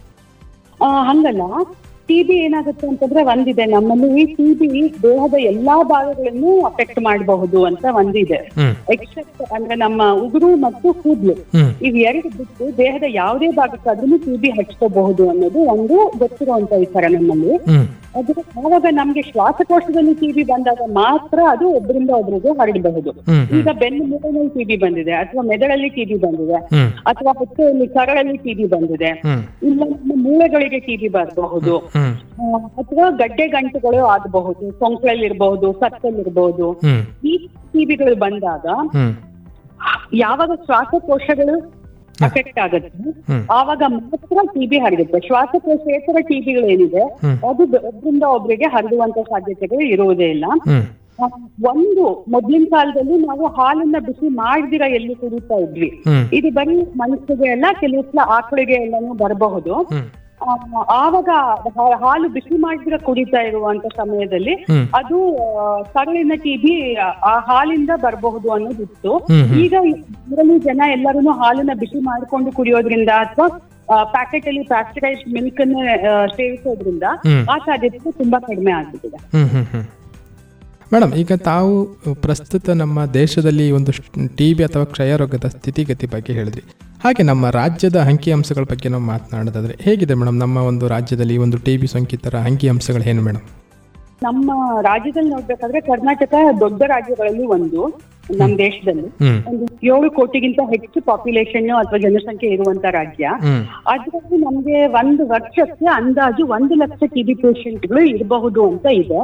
ಆ, 0.80 0.90
ಹಂಗಲ್ಲ 2.04 2.24
ಟಿಬಿ 2.24 2.36
ಏನಾಗುತ್ತೆ 2.36 2.88
ಅಂತಂದ್ರೆ 2.88 3.24
ಒಂದಿದೆ 3.24 3.66
ನಮ್ಮಲ್ಲಿ 3.66 4.26
ಟಿಬಿ 4.26 4.94
ದೇಹದ 5.04 5.34
ಎಲ್ಲಾ 5.40 5.84
ಭಾಗಗಳನ್ನು 5.84 6.62
ಅಫೆಕ್ಟ್ 6.62 7.00
ಮಾಡಬಹುದು 7.02 7.64
ಅಂತ 7.64 7.86
ಒಂದಿದೆ. 7.96 8.52
ಎಕ್ಸೆಪ್ಟ್ 8.92 9.54
ಅಂದ್ರೆ 9.54 9.76
ನಮ್ಮ 9.76 10.02
ಉಗುರು 10.14 10.56
ಮತ್ತು 10.56 10.94
ಕೂದಲು. 10.94 11.36
ಇವ್ 11.82 11.98
ಎರಡು 11.98 12.30
ಬಿಟ್ಟು 12.38 12.78
ದೇಹದ 12.78 13.04
ಯಾವುದೇ 13.08 13.52
ಭಾಗಕ್ಕಾದ್ರೂ 13.52 14.18
ಟಿಬಿ 14.18 14.50
ಹಚ್ಕೋಬಹುದು 14.50 15.30
ಅನ್ನೋದು 15.30 15.60
ಒಂದು 15.60 16.12
ಗೊತ್ತಿರುವಂತ 16.18 16.74
ವಿಚಾರ 16.78 17.04
ನಮ್ಮಲ್ಲಿ. 17.10 17.56
ಅದು 18.16 18.32
ಆವಾಗ 18.32 18.86
ನಮ್ಗೆ 18.92 19.22
ಶ್ವಾಸಕೋಶದಲ್ಲಿ 19.22 20.14
ಟಿಬಿ 20.14 20.44
ಬಂದಾಗ 20.44 20.82
ಮಾತ್ರ 20.88 21.40
ಅದು 21.50 21.68
ಒಬ್ಬರಿಂದ 21.70 22.10
ಒಬ್ಬರಿಗೆ 22.10 22.50
ಹರಡಬಹುದು. 22.50 23.12
ಈಗ 23.60 23.68
ಬೆನ್ನು 23.80 24.04
ಮೂಳೆಯಲ್ಲಿ 24.06 24.50
ಟಿಬಿ 24.50 24.78
ಬಂದಿದೆ 24.78 25.12
ಅಥವಾ 25.12 25.42
ಮೆದಳಲ್ಲಿ 25.42 25.90
ಟಿಬಿ 25.90 26.16
ಬಂದಿದೆ 26.16 26.54
ಅಥವಾ 27.06 27.32
ಹೊಟ್ಟೆಯಲ್ಲಿ 27.38 27.88
ಕರಳಲ್ಲಿ 27.88 28.38
ಟಿಬಿ 28.38 28.66
ಬಂದಿದೆ. 28.66 29.22
ಇಲ್ಲ 29.64 29.80
ನಮ್ಮ 29.80 30.12
ಮೂಳೆಗಳಿಗೆ 30.16 30.80
ಟಿಬಿ 30.80 31.08
ಬರಬಹುದು. 31.08 31.93
ಅಥವಾ 32.82 33.10
ಗಡ್ಡೆ 33.22 33.48
ಗಂಟುಗಳು 33.48 34.02
ಆಗಬಹುದು 34.16 34.66
ಸೊಂಕಳಲ್ಲಿ 34.72 35.26
ಇರಬಹುದು 35.26 35.70
ಸತ್ತಲ್ಲಿ 35.82 36.22
ಇರಬಹುದು 36.22 36.68
ಈ 37.32 37.34
ಟಿವಿಗಳು 37.74 38.16
ಬಂದಾಗ 38.16 38.66
ಯಾವಾಗ 40.14 40.52
ಶ್ವಾಸಕೋಶಗಳು 40.66 41.56
ಅಫೆಕ್ಟ್ 42.26 42.60
ಆಗುತ್ತೆ? 42.60 43.12
ಆವಾಗ 43.52 43.84
ಮಾತ್ರ 43.94 44.40
ಟಿಬಿ 44.56 44.78
ಹರಡುತ್ತೆ. 44.78 45.20
ಶ್ವಾಸಕೋಶೇತರ 45.28 46.18
ಟಿಬಿಗಳು 46.28 46.68
ಏನಿದೆ 46.74 47.04
ಅದು 47.50 47.64
ಒಬ್ಬರಿಂದ 47.88 48.24
ಒಬ್ಬರಿಗೆ 48.36 48.68
ಹರಡುವಂತ 48.76 49.18
ಸಾಧ್ಯತೆಗಳು 49.32 49.86
ಇರುವುದೇ 49.94 50.30
ಇಲ್ಲ. 50.36 50.46
ಒಂದು 51.72 52.04
ಮೊದ್ಲಿನ 52.30 52.66
ಕಾಲದಲ್ಲಿ 52.72 53.16
ನಾವು 53.26 53.46
ಹಾಲನ್ನ 53.48 53.98
ಬಿಸಿ 54.06 54.28
ಮಾಡ್ದಿರ 54.42 54.84
ಎಲ್ಲಿ 55.00 55.16
ಕುಡಿತಾ 55.16 55.56
ಇದ್ವಿ. 55.56 55.90
ಇದು 56.38 56.52
ಬರೀ 56.52 56.76
ಮನುಷ್ಯಗೆ 56.96 57.50
ಅಲ್ಲ 57.52 57.66
ಕೆಲವು 57.82 58.04
ಸಲ 58.04 58.20
ಆಕಳಿಗೆ 58.38 58.74
ಎಲ್ಲಾನು 58.74 59.14
ಬರಬಹುದು. 59.14 59.74
ಆವಾಗ 61.04 61.30
ಹಾಲು 62.04 62.30
ಬಿಸಿ 62.30 62.58
ಮಾಡಿದ್ರೆ 62.58 62.98
ಕುಡಿತಾ 62.98 63.42
ಇರುವಂತ 63.42 63.86
ಸಮಯದಲ್ಲಿ 63.98 64.56
ಅದು 64.94 65.20
ಸರಳಿನ 65.94 66.12
ಕರುಳಿನ 66.14 66.36
ಟಿಬಿ 66.44 66.74
ಆ 67.32 67.34
ಹಾಲಿಂದ 67.40 67.92
ಬರಬಹುದು 68.02 68.48
ಅನ್ನೋದಿತ್ತು. 68.52 69.12
ಈಗ 69.64 69.74
ಇದರಲ್ಲಿ 69.92 70.58
ಜನ 70.60 70.82
ಎಲ್ಲರೂ 70.92 71.32
ಹಾಲನ್ನ 71.32 71.74
ಬಿಸಿ 71.80 72.00
ಮಾಡಿಕೊಂಡು 72.04 72.52
ಕುಡಿಯೋದ್ರಿಂದ 72.52 73.10
ಅಥವಾ 73.20 73.48
ಪ್ಯಾಕೆಟ್ 74.12 74.48
ಅಲ್ಲಿ 74.48 74.64
ಪ್ಯಾಸ್ಟರೈಸ್ 74.64 75.24
ಮಿಲ್ಕ್ 75.34 75.62
ಅನ್ನ 75.62 75.76
ಸೇವಿಸೋದ್ರಿಂದ 76.36 77.04
ಆ 77.50 77.58
ಸಾಧ್ಯತೆ 77.58 78.12
ತುಂಬಾ 78.12 78.40
ಕಡಿಮೆ 78.40 78.72
ಆಗ್ಬಿಟ್ಟಿದೆ. 78.72 79.20
ಮೇಡಮ್, 80.94 81.12
ಈಗ 81.22 81.34
ತಾವು 81.50 81.74
ಪ್ರಸ್ತುತ 82.26 82.76
ನಮ್ಮ 82.82 83.06
ದೇಶದಲ್ಲಿ 83.20 83.66
ಒಂದು 83.78 83.92
ಟಿ 84.40 84.48
ಬಿ 84.58 84.64
ಅಥವಾ 84.68 84.86
ಕ್ಷಯರೋಗದ 84.94 85.48
ಸ್ಥಿತಿಗತಿ 85.56 86.08
ಬಗ್ಗೆ 86.14 86.34
ಹೇಳಿದ್ರಿ. 86.40 86.64
ಹಾಗೆ 87.04 87.22
ನಮ್ಮ 87.30 87.50
ರಾಜ್ಯದ 87.60 87.98
ಅಂಕಿಅಂಶಗಳ 88.10 88.66
ಬಗ್ಗೆ 88.72 88.90
ನಾವು 88.94 89.06
ಮಾತನಾಡೋದಾದ್ರೆ 89.14 89.76
ಹೇಗಿದೆ 89.86 90.16
ಮೇಡಮ್? 90.20 90.38
ನಮ್ಮ 90.44 90.58
ಒಂದು 90.72 90.86
ರಾಜ್ಯದಲ್ಲಿ 90.96 91.38
ಒಂದು 91.46 91.58
ಟಿ 91.66 91.74
ಬಿ 91.82 91.88
ಸೋಂಕಿತರ 91.94 92.36
ಅಂಕಿಅಂಶಗಳು 92.50 93.06
ಏನು 93.14 93.24
ಮೇಡಮ್? 93.28 93.46
ನಮ್ಮ 94.28 94.52
ರಾಜ್ಯದಲ್ಲಿ 94.90 95.32
ನೋಡ್ಬೇಕಾದ್ರೆ 95.36 95.82
ಕರ್ನಾಟಕ 95.92 96.34
ದೊಡ್ಡ 96.64 96.82
ರಾಜ್ಯಗಳಲ್ಲಿ 96.96 97.48
ಒಂದು. 97.58 97.82
ನಮ್ಮ 98.32 98.58
ದೇಶದಲ್ಲಿ 98.58 99.08
ಒಂದು 99.50 99.66
ಏಳು 99.84 100.12
ಕೋಟಿಗಿಂತ 100.12 100.60
ಹೆಚ್ಚು 100.70 101.02
ಪಾಪ್ಯುಲೇಷನ್ 101.02 101.70
ಅಥವಾ 101.70 101.98
ಜನಸಂಖ್ಯೆ 101.98 102.50
ಇರುವಂತ 102.50 102.86
ರಾಜ್ಯ. 102.90 103.26
ಅದರಲ್ಲಿ 103.88 104.38
ನಮ್ಗೆ 104.44 104.86
ಒಂದು 105.02 105.28
ವರ್ಷಕ್ಕೆ 105.28 105.86
ಅಂದಾಜು 105.86 106.46
ಒಂದು 106.48 106.76
ಲಕ್ಷ 106.76 107.04
ಟಿಬಿ 107.16 107.34
ಪೇಷಂಟ್ಗಳು 107.34 108.02
ಇರಬಹುದು 108.02 108.68
ಅಂತ 108.70 108.86
ಇದೆ. 108.86 109.20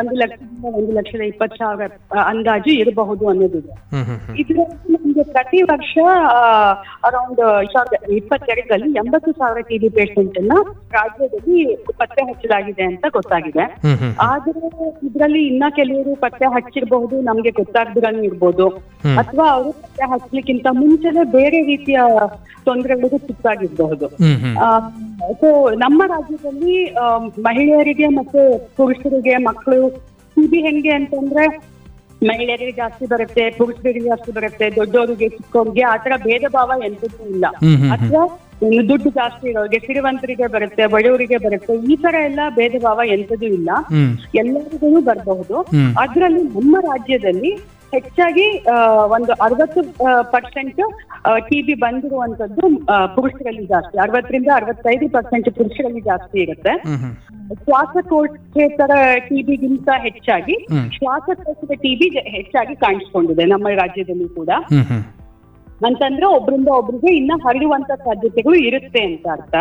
ಒಂದು 0.00 0.14
ಲಕ್ಷದಿಂದ 0.14 0.64
ಒಂದು 0.74 0.92
ಲಕ್ಷದ 0.92 1.20
ಇಪ್ಪತ್ತು 1.20 1.56
ಸಾವಿರ 1.56 1.88
ಅಂದಾಜು 2.26 2.72
ಇರಬಹುದು 2.72 3.28
ಅನ್ನೋದಿದೆ. 3.28 3.72
ಇದರಲ್ಲಿ 4.38 4.92
ನಮ್ಗೆ 4.92 5.24
ಪ್ರತಿ 5.32 5.62
ವರ್ಷ 5.62 5.96
ಅರೌಂಡ್ 7.04 7.42
ಇಪ್ಪತ್ತೆರಡರಲ್ಲಿ 8.12 8.92
ಎಂಬತ್ತು 8.92 9.32
ಸಾವಿರ 9.32 9.60
ಟಿಬಿ 9.60 9.88
ಪೇಷಂಟ್ 9.88 10.38
ಅನ್ನ 10.38 10.52
ರಾಜ್ಯದಲ್ಲಿ 10.92 11.76
ಪತ್ತೆ 11.96 12.22
ಹಚ್ಚಲಾಗಿದೆ 12.30 12.82
ಅಂತ 12.82 13.04
ಗೊತ್ತಾಗಿದೆ. 13.12 13.66
ಆದ್ರೆ 14.20 14.66
ಇದರಲ್ಲಿ 15.06 15.46
ಇನ್ನ 15.46 15.64
ಕೆಲವರು 15.76 16.14
ಪತ್ತೆ 16.20 16.46
ಹಚ್ಚಿರಬಹುದು 16.54 17.20
ನಮ್ಗೆ 17.20 17.50
ಗೊತ್ತಾಗ್ದಿರನು 17.50 18.22
ಹ್ಮ್. 19.02 19.16
ಅಥವಾ 19.18 19.46
ಅವರು 19.50 19.72
ಪತ್ತೆ 19.72 20.04
ಹಚ್ಚಲಿಕ್ಕಿಂತ 20.04 20.66
ಮುಂಚೆನೆ 20.72 21.24
ಬೇರೆ 21.32 21.62
ರೀತಿಯ 21.62 21.98
ತೊಂದರೆಗಳಿಗೆ 22.64 23.18
ತುತ್ತಾಗಿರ್ಬಹುದು. 23.18 24.06
ಸೊ 25.34 25.48
ನಮ್ಮ 25.76 26.02
ರಾಜ್ಯದಲ್ಲಿ 26.06 26.76
ಮಹಿಳೆಯರಿಗೆ 27.42 28.08
ಮತ್ತೆ 28.10 28.42
ಪುರುಷರಿಗೆ 28.76 29.36
ಮಕ್ಕಳು 29.42 29.80
ಸಿಬಿ 30.36 30.60
ಹೆಂಗೆ 30.62 30.90
ಅಂತಂದ್ರೆ 30.90 31.44
ಮಹಿಳೆಯರಿಗೆ 32.22 32.72
ಜಾಸ್ತಿ 32.72 33.06
ಬರುತ್ತೆ 33.06 33.50
ಪುರುಷರಿಗೆ 33.50 34.00
ಜಾಸ್ತಿ 34.00 34.32
ಬರುತ್ತೆ 34.32 34.70
ದೊಡ್ಡವರಿಗೆ 34.70 35.28
ಚಿಕ್ಕವರಿಗೆ 35.28 35.82
ಆತರ 35.86 36.12
ಭೇದ 36.24 36.44
ಭಾವ 36.52 36.72
ಎಂತದ್ದು 36.84 37.24
ಇಲ್ಲ. 37.28 37.44
ಅಥವಾ 37.92 38.22
ದುಡ್ಡು 38.88 39.10
ಜಾಸ್ತಿ 39.10 39.48
ಇರೋರಿಗೆ 39.48 39.78
ಸಿರಿವಂತರಿಗೆ 39.78 40.46
ಬರುತ್ತೆ 40.46 40.86
ಬಡವರಿಗೆ 40.86 41.36
ಬರುತ್ತೆ 41.36 41.74
ಈ 41.88 41.96
ತರ 41.96 42.14
ಎಲ್ಲ 42.24 42.40
ಭೇದ 42.54 42.74
ಭಾವ 42.82 43.00
ಎಂತದೂ 43.10 43.46
ಇಲ್ಲ. 43.50 43.70
ಎಲ್ಲರಿಗೂ 44.34 45.00
ಬರಬಹುದು 45.00 45.56
ಅದ್ರಲ್ಲಿ 45.98 46.42
ನಮ್ಮ 46.50 46.76
ರಾಜ್ಯದಲ್ಲಿ 46.82 47.50
ಹೆಚ್ಚಾಗಿ 47.94 48.46
ಒಂದು 49.16 49.32
ಅರವತ್ತು 49.46 49.80
ಪರ್ಸೆಂಟ್ 50.34 50.80
ಟಿಬಿ 51.48 51.74
ಬಂದಿರುವಂತದ್ದು 51.84 52.62
ಪುರುಷರಲ್ಲಿ 53.16 53.64
ಜಾಸ್ತಿ. 53.72 53.96
ಅರವತ್ತರಿಂದ 54.04 54.50
ಅರವತ್ತೈದು 54.56 55.08
ಪರ್ಸೆಂಟ್ 55.16 55.48
ಪುರುಷರಲ್ಲಿ 55.58 56.02
ಜಾಸ್ತಿ 56.10 56.38
ಇರುತ್ತೆ. 56.40 56.74
ಶ್ವಾಸಕೋಶೇತರ 57.64 58.92
ಟಿ 59.28 59.38
ಬಿಗಿಂತ 59.48 59.88
ಹೆಚ್ಚಾಗಿ 60.06 60.56
ಶ್ವಾಸಕೋಶದ 60.96 61.76
ಟಿ 61.84 61.92
ಬಿ 62.00 62.08
ಹೆಚ್ಚಾಗಿ 62.36 62.76
ಕಾಣಿಸ್ಕೊಂಡಿದೆ 62.84 63.46
ನಮ್ಮ 63.54 63.74
ರಾಜ್ಯದಲ್ಲಿ 63.82 64.28
ಕೂಡ. 64.38 64.50
ಅಂತಂದ್ರೆ 65.88 66.26
ಒಬ್ರಿಂದ 66.36 66.68
ಒಬ್ರಿಗೆ 66.80 67.10
ಇನ್ನ 67.20 67.32
ಹರಡುವಂತ 67.44 67.92
ಸಾಧ್ಯತೆಗಳು 68.04 68.58
ಇರುತ್ತೆ 68.68 69.00
ಅಂತ 69.10 69.26
ಅರ್ಥ. 69.36 69.54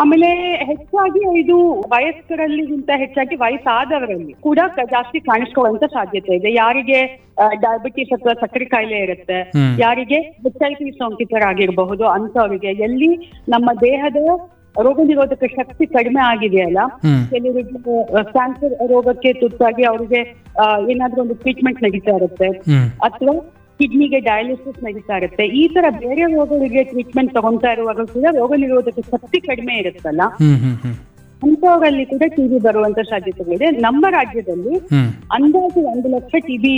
ಆಮೇಲೆ 0.00 0.28
ಹೆಚ್ಚಾಗಿ 0.68 1.22
ಇದು 1.40 1.56
ವಯಸ್ಕರಲ್ಲಿಗಿಂತ 1.94 2.90
ಹೆಚ್ಚಾಗಿ 3.02 3.36
ವಯಸ್ಸಾದವರಲ್ಲಿ 3.36 4.32
ಕೂಡ 4.46 4.58
ಜಾಸ್ತಿ 4.94 5.20
ಕಾಣಿಸ್ಕೊಳ್ಳುವಂತ 5.20 5.86
ಸಾಧ್ಯತೆ 5.96 6.32
ಇದೆ. 6.36 6.50
ಯಾರಿಗೆ 6.52 7.00
ಡಯಾಬಿಟಿಸ್ 7.64 8.14
ಅಥವಾ 8.16 8.34
ಸಕ್ಕರೆ 8.40 8.66
ಕಾಯಿಲೆ 8.74 8.98
ಇರುತ್ತೆ. 9.06 9.38
ಯಾರಿಗೆ 9.84 10.18
ಎಚ್ 10.50 10.64
ಐ 10.68 10.90
ಸೋಂಕಿತರಾಗಿರಬಹುದು 11.02 12.06
ಅಂತವರಿಗೆ. 12.16 12.72
ಎಲ್ಲಿ 12.88 13.12
ನಮ್ಮ 13.48 13.70
ದೇಹದ 13.86 14.16
ರೋಗ 14.84 15.00
ನಿರೋಧಕ 15.08 15.44
ಶಕ್ತಿ 15.56 15.84
ಕಡಿಮೆ 15.86 16.20
ಆಗಿದೆಯಲ್ಲ 16.24 16.80
ಅಲ್ಲ 16.90 17.24
ಕೆಲವರಿಗೆ 17.32 17.78
ಕ್ಯಾನ್ಸರ್ 18.36 18.74
ರೋಗಕ್ಕೆ 18.92 19.30
ತುತ್ತಾಗಿ 19.40 19.84
ಅವರಿಗೆ 19.90 20.20
ಏನಾದ್ರೂ 20.92 21.20
ಒಂದು 21.22 21.34
ಟ್ರೀಟ್ಮೆಂಟ್ 21.42 21.82
ನಡೀತಾ 21.82 22.14
ಇರುತ್ತೆ. 22.20 22.48
ಅಥವಾ 23.08 23.34
ಕಿಡ್ನಿಗೆ 23.82 24.20
ಡಯಾಲಿಸಿಸ್ 24.20 24.84
ನಡೀತಾ 24.84 25.16
ಇರುತ್ತೆ 25.16 25.46
ಈ 25.58 25.68
ತರ 25.68 25.84
ಬೇರೆ 25.98 26.22
ರೋಗಗಳಿಗೆ 26.32 26.84
ಟ್ರೀಟ್ಮೆಂಟ್ 26.84 27.34
ತಗೊಂತಾ 27.34 27.72
ಇರುವಾಗ 27.72 28.00
ಕೂಡ 28.12 28.26
ರೋಗ 28.34 28.52
ನಿರೋಧಕ 28.56 29.00
ಶಕ್ತಿ 29.10 29.40
ಕಡಿಮೆ 29.40 29.76
ಇರುತ್ತಲ್ಲ. 29.76 30.22
ಅಂತವರಲ್ಲಿ 31.42 32.04
ಕೂಡ 32.04 32.22
ಟಿಬಿ 32.26 32.58
ಬರುವಂತ 32.58 32.98
ಸಾಧ್ಯತೆಗಳಿದೆ 32.98 33.70
ನಮ್ಮ 33.80 34.06
ರಾಜ್ಯದಲ್ಲಿ 34.10 34.74
ಅಂದಾಜು 35.32 35.80
ಒಂದು 35.86 36.08
ಲಕ್ಷ 36.08 36.34
ಟಿಬಿ 36.46 36.74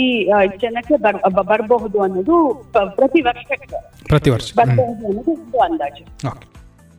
ಜನಕ್ಕೆ 0.61 0.95
ಬರ್ 0.95 1.17
ಬರಬಹುದು 1.45 2.01
ಅನ್ನೋದು 2.01 2.37
ಪ್ರತಿ 2.95 3.21
ವರ್ಷಕ್ಕೆ 3.21 3.67
ಪ್ರತಿ 4.05 4.29
ವರ್ಷ. 4.29 4.49
ಹ್ಮ್. 4.51 4.57
ಬರಬಹುದು 4.59 5.05
ಅನ್ನೋದು 5.07 5.59
ಅಂದಾಜು. 5.59 6.03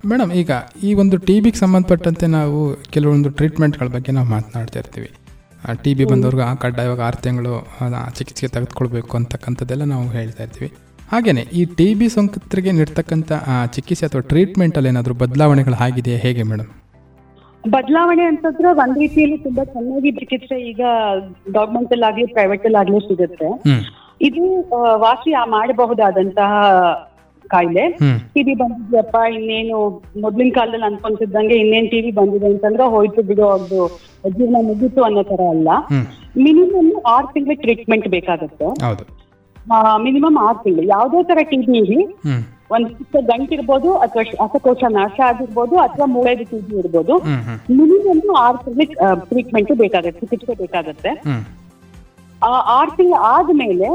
ಮೇಡಮ್ 0.09 0.33
ಈಗ 0.33 0.51
ಈ 0.83 0.95
ಒಂದು 0.95 1.16
ಟಿ 1.19 1.41
ಬಿಗೆ 1.41 1.59
ಸಂಬಂಧಪಟ್ಟಂತೆ 1.59 2.27
ನಾವು 2.27 2.59
ಕೆಲವೊಂದು 2.91 3.31
ಟ್ರೀಟ್ಮೆಂಟ್ಗಳ 3.31 3.87
ಬಗ್ಗೆ 3.89 4.12
ನಾವು 4.12 4.28
ಮಾತನಾಡ್ತಾ 4.28 4.78
ಇರ್ತೀವಿ. 4.78 5.11
ಟಿ 5.74 5.94
ಬಿ 5.94 6.05
ಬಂದವ್ರಿಗೆ 6.05 6.43
ಆ 6.43 6.55
ಕಡ್ಡಾಯವಾಗಿ 6.55 7.01
ಆರು 7.01 7.22
ತಿಂಗಳು 7.22 7.52
ಚಿಕಿತ್ಸೆ 8.18 8.48
ತೆಗೆದುಕೊಳ್ಬೇಕು 8.48 9.16
ಅಂತಕ್ಕಂಥದ್ದೆಲ್ಲ 9.16 9.84
ನಾವು 9.84 10.09
ಹೇಳ್ತಾ 10.09 10.43
ಇರ್ತೀವಿ. 10.43 10.68
ಹಾಗೆಯೇ 11.12 11.43
ಈ 11.52 11.64
ಟಿ 11.64 11.94
ಬಿ 11.94 12.09
ಸೋಂಕಿತರಿಗೆ 12.09 12.72
ನೀಡ್ತಕ್ಕಂಥ 12.72 13.32
ಚಿಕಿತ್ಸೆ 13.74 14.06
ಅಥವಾ 14.06 14.20
ಟ್ರೀಟ್ಮೆಂಟಲ್ಲಿ 14.20 14.88
ಏನಾದರೂ 14.88 15.14
ಬದಲಾವಣೆಗಳು 15.14 15.74
ಆಗಿದೆಯಾ 15.74 16.18
ಹೇಗೆ 16.18 16.43
ಮೇಡಮ್? 16.43 16.70
ಬದಲಾವಣೆ 17.64 18.22
ಅಂತಂದ್ರೆ 18.22 18.68
ಒಂದ್ 18.82 18.98
ರೀತಿಯಲ್ಲಿ 18.98 19.38
ತುಂಬಾ 19.38 19.64
ಚೆನ್ನಾಗಿ 19.64 20.10
ಚಿಕಿತ್ಸೆ 20.12 20.56
ಈಗ 20.70 20.80
ಗವರ್ಮೆಂಟ್ 21.52 21.93
ಅಲ್ಲಿ 21.93 22.06
ಆಗ್ಲಿ 22.06 22.26
ಪ್ರೈವೇಟ್ 22.26 22.66
ಅಲ್ಲಿ 22.66 22.78
ಆಗ್ಲಿ 22.78 23.01
ಸಿಗುತ್ತೆ 23.01 23.48
ಇದು 24.20 24.43
ವಾಸಿ 24.98 25.30
ಮಾಡಬಹುದಾದಂತಹ 25.48 26.52
ಕಾಯಿಲೆ 27.52 27.85
ಟಿವಿ 28.35 28.55
ಬಂದಿದ್ಯಪ್ಪ 28.62 29.16
ಇನ್ನೇನು 29.35 29.78
ಮೊದ್ಲಿನ 30.24 30.51
ಕಾಲದಲ್ಲಿ 30.59 30.86
ಅನ್ಕೊಂತಿದ್ದಂಗೆ 30.90 31.56
ಇನ್ನೇನ್ 31.62 31.89
ಟಿವಿ 31.93 32.10
ಬಂದಿದೆ 32.18 32.48
ಅಂತಂದ್ರೆ 32.52 32.86
ಹೋಯ್ತು 32.94 33.23
ಬಿಡು 33.31 33.44
ಅವ್ರದ್ದು 33.51 33.82
ಜೀವನ 34.39 34.60
ಮುಗಿತು 34.68 35.01
ಅನ್ನೋ 35.09 35.23
ತರ 35.31 35.43
ಅಲ್ಲ. 35.55 35.68
ಮಿನಿಮಮ್ 36.47 36.90
ಆರ್ 37.14 37.28
ತಿಂಗಳ 37.35 37.55
ಟ್ರೀಟ್ಮೆಂಟ್ 37.64 38.09
ಬೇಕಾಗುತ್ತೆ. 38.14 38.66
ಮಿನಿಮಮ್ 40.06 40.39
ಆರ್ 40.47 40.59
ತಿಂಗಳು. 40.64 40.86
ಯಾವುದೇ 40.94 41.20
ತರ 41.31 41.39
ಟಿವಿ 41.52 41.98
ಒಂದ್ 42.74 42.89
ಚಿಕ್ಕ 42.98 43.16
ಗಂಟಿರ್ಬೋದು 43.31 43.90
ಅಥವಾ 44.05 44.23
ಶ್ವಾಸಕೋಶ 44.31 44.82
ನಾಶ 44.97 45.16
ಆಗಿರ್ಬೋದು 45.28 45.74
ಅಥವಾ 45.85 46.06
ಮೂಳೆದು 46.14 46.44
ಟಿವಿ 46.52 46.74
ಇರ್ಬೋದು 46.82 47.14
ಮಿನಿಮಮ್ 47.78 48.32
ಆರ್ 48.44 48.59
ತಿಂಗಳ 48.64 48.86
ಟ್ರೀಟ್ಮೆಂಟ್ 49.31 49.73
ಬೇಕಾಗುತ್ತೆ 49.82 50.20
ಚಿಕಿತ್ಸೆ 50.23 50.56
ಬೇಕಾಗುತ್ತೆ. 50.62 51.12
ಆರು 52.77 52.90
ತಿಂಗಳು 52.98 53.18
ಆದ್ಮೇಲೆ 53.35 53.89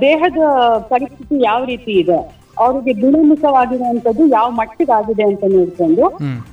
ದೇಹದ 0.00 0.40
ಪರಿಸ್ಥಿತಿ 0.88 1.36
ಯಾವ 1.44 1.64
ರೀತಿ 1.64 1.92
ಇದೆ 1.98 2.18
ಅವರಿಗೆ 2.56 2.92
ಗುಣಮುಖವಾಗಿರುವಂತದ್ದು 3.00 4.26
ಯಾವ 4.28 4.46
ಮಟ್ಟಿಗಾಗಿದೆ 4.50 5.24
ಅಂತ 5.24 5.44
ನೋಡ್ಕೊಂಡು 5.50 6.04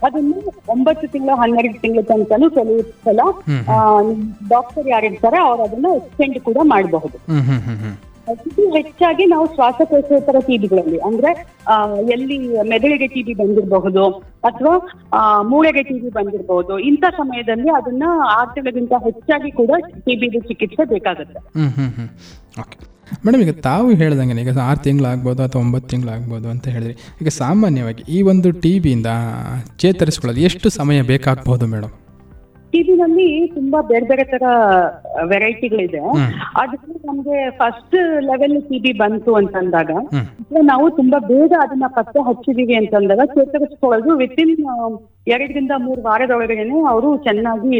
ಅದನ್ನು 0.03 0.37
ಒಂಬತ್ತು 0.67 1.07
ತಿಂಗಳು 1.07 1.35
ಹನ್ನೆರಡು 1.35 1.79
ತಿಂಗಳ 1.79 2.01
ತನಕನೂ 2.03 2.49
ಕೆಲವು 2.49 2.81
ಸಲ. 3.05 3.19
ಡಾಕ್ಟರ್ 4.49 4.87
ಯಾರಿರ್ತಾರೆ 4.87 5.37
ಅವ್ರು 5.43 5.63
ಅದನ್ನ 5.63 5.87
ಎಕ್ಸ್ಟೆಂಡ್ 5.95 6.39
ಕೂಡ 6.41 6.57
ಮಾಡಬಹುದು. 6.65 7.17
ಹೆಚ್ಚಾಗಿ 8.75 9.23
ನಾವು 9.25 9.45
ಶ್ವಾಸಕೋಶೇತರ 9.55 10.37
ಟಿಬಿಗಳಲ್ಲಿ 10.45 10.99
ಅಂದ್ರೆ 10.99 11.31
ಆ, 11.67 11.73
ಎಲ್ಲಿ 12.13 12.37
ಮೆದುಳಿಗೆ 12.69 13.07
ಟಿಬಿ 13.07 13.33
ಬಂದಿರಬಹುದು 13.33 14.03
ಅಥವಾ 14.43 14.73
ಮೂಳೆಗೆ 15.43 15.83
ಟಿಬಿ 15.83 16.09
ಬಂದಿರಬಹುದು 16.09 16.75
ಇಂಥ 16.83 17.03
ಸಮಯದಲ್ಲಿ 17.17 17.69
ಅದನ್ನ 17.71 18.03
ಆರ್ 18.31 18.53
ತಿಂಗಳಿಗಿಂತ 18.55 18.93
ಹೆಚ್ಚಾಗಿ 19.05 19.51
ಕೂಡ 19.53 19.71
ಟಿಬಿ 20.05 20.29
ಚಿಕಿತ್ಸೆ 20.47 20.85
ಬೇಕಾಗುತ್ತೆ. 20.93 21.39
ಮೇಡಮ್ 23.25 23.41
ಈಗ 23.41 23.53
ತಾವು 23.63 23.89
ಹೇಳ್ದಂಗೆ 23.91 24.41
ಈಗ 24.41 24.59
ಆರು 24.59 24.79
ತಿಂಗಳಾಗ್ಬೋದು 24.83 25.41
ಅಥವಾ 25.43 25.61
ಒಂಬತ್ತು 25.61 25.89
ತಿಂಗಳಾಗ್ಬೋದು 25.89 26.47
ಅಂತ 26.49 26.67
ಹೇಳಿದ್ರಿ. 26.67 26.95
ಈಗ 27.21 27.27
ಸಾಮಾನ್ಯವಾಗಿ 27.27 28.03
ಈ 28.09 28.21
ಒಂದು 28.21 28.51
ಟಿ 28.61 28.71
ಬಿಯಿಂದ 28.79 29.09
ಚೇತರಿಸ್ಕೊಳ್ಳೋದು 29.77 30.41
ಎಷ್ಟು 30.41 30.69
ಸಮಯ 30.69 31.01
ಬೇಕಾಗಬಹುದು 31.01 31.65
ಮೇಡಮ್? 31.65 31.93
ಟಿವಿನಲ್ಲಿ 32.71 33.27
ತುಂಬಾ 33.47 33.79
ಬೇರೆ 33.81 34.05
ಬೇರೆ 34.07 34.23
ತರ 34.23 34.43
ವೆರೈಟಿಗಳಿದೆ. 35.23 35.99
ಅದಕ್ಕೆ 36.61 37.07
ನಮ್ಗೆ 37.07 37.49
ಫಸ್ಟ್ 37.49 37.97
ಲೆವೆಲ್ 38.29 38.55
ಟಿವಿ 38.61 38.91
ಬಂತು 38.97 39.33
ಅಂತಂದಾಗ. 39.33 39.91
ನಾವು 40.71 40.85
ತುಂಬಾ 40.89 41.19
ಬೇಗ 41.19 41.53
ಅದನ್ನ 41.61 41.83
ಪತ್ತೆ 41.87 42.21
ಹಚ್ಚಿದೀವಿ 42.29 42.75
ಅಂತಂದಾಗ 42.75 43.25
ಚೇತರಿಸ್ಕೊಳ್ಳೋದು 43.35 44.15
ಇನ್ 44.21 44.55
ಎರಡರಿಂದ 45.27 45.71
ಮೂರು 45.77 46.01
ವಾರದೊಳಗಡೆನೆ 46.01 46.79
ಅವರು 46.93 47.17
ಚೆನ್ನಾಗಿ 47.17 47.79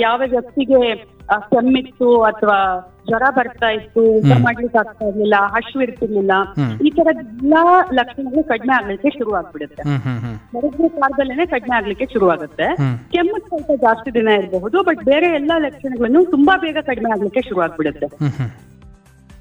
ಯಾವ 0.00 0.20
ವ್ಯಕ್ತಿಗೆ 0.30 0.80
ಕೆಮ್ಮಿತ್ತು 1.52 2.08
ಅಥವಾ 2.22 2.58
ಜ್ವರ 3.08 3.24
ಬರ್ತಾ 3.38 3.68
ಇತ್ತು 3.78 4.02
ಊಟ 4.18 4.32
ಮಾಡ್ಲಿಕ್ಕೆ 4.44 4.78
ಆಗ್ತಾ 4.78 5.04
ಇರ್ಲಿಲ್ಲ 5.10 5.36
ಹಶು 5.54 5.78
ಇರ್ತಿರ್ಲಿಲ್ಲ. 5.86 6.32
ಈ 6.86 6.90
ತರ 6.90 7.08
ಎಲ್ಲಾ 7.22 7.62
ಲಕ್ಷಣಗಳು 7.98 8.42
ಕಡಿಮೆ 8.52 8.74
ಆಗ್ಲಿಕ್ಕೆ 8.78 9.10
ಶುರು 9.18 9.32
ಆಗ್ಬಿಡುತ್ತೆ. 9.40 9.82
ಬೆಳಗ್ಗೆ 10.54 10.88
ಕಾಲದಲ್ಲೇನೆ 11.00 11.46
ಕಡಿಮೆ 11.46 11.74
ಆಗ್ಲಿಕ್ಕೆ 11.76 12.06
ಶುರು 12.14 12.28
ಆಗುತ್ತೆ. 12.30 12.68
ಕೆಮ್ಮು 13.14 13.38
ಸ್ವಲ್ಪ 13.48 13.72
ಜಾಸ್ತಿ 13.86 14.12
ದಿನ 14.14 14.28
ಇರಬಹುದು 14.40 14.78
ಬಟ್ 14.82 15.02
ಬೇರೆ 15.10 15.28
ಎಲ್ಲಾ 15.40 15.58
ಲಕ್ಷಣಗಳನ್ನು 15.66 16.22
ತುಂಬಾ 16.30 16.56
ಬೇಗ 16.56 16.78
ಕಡಿಮೆ 16.90 17.10
ಆಗ್ಲಿಕ್ಕೆ 17.16 17.42
ಶುರು 17.48 17.62
ಆಗ್ಬಿಡುತ್ತೆ. 17.66 18.08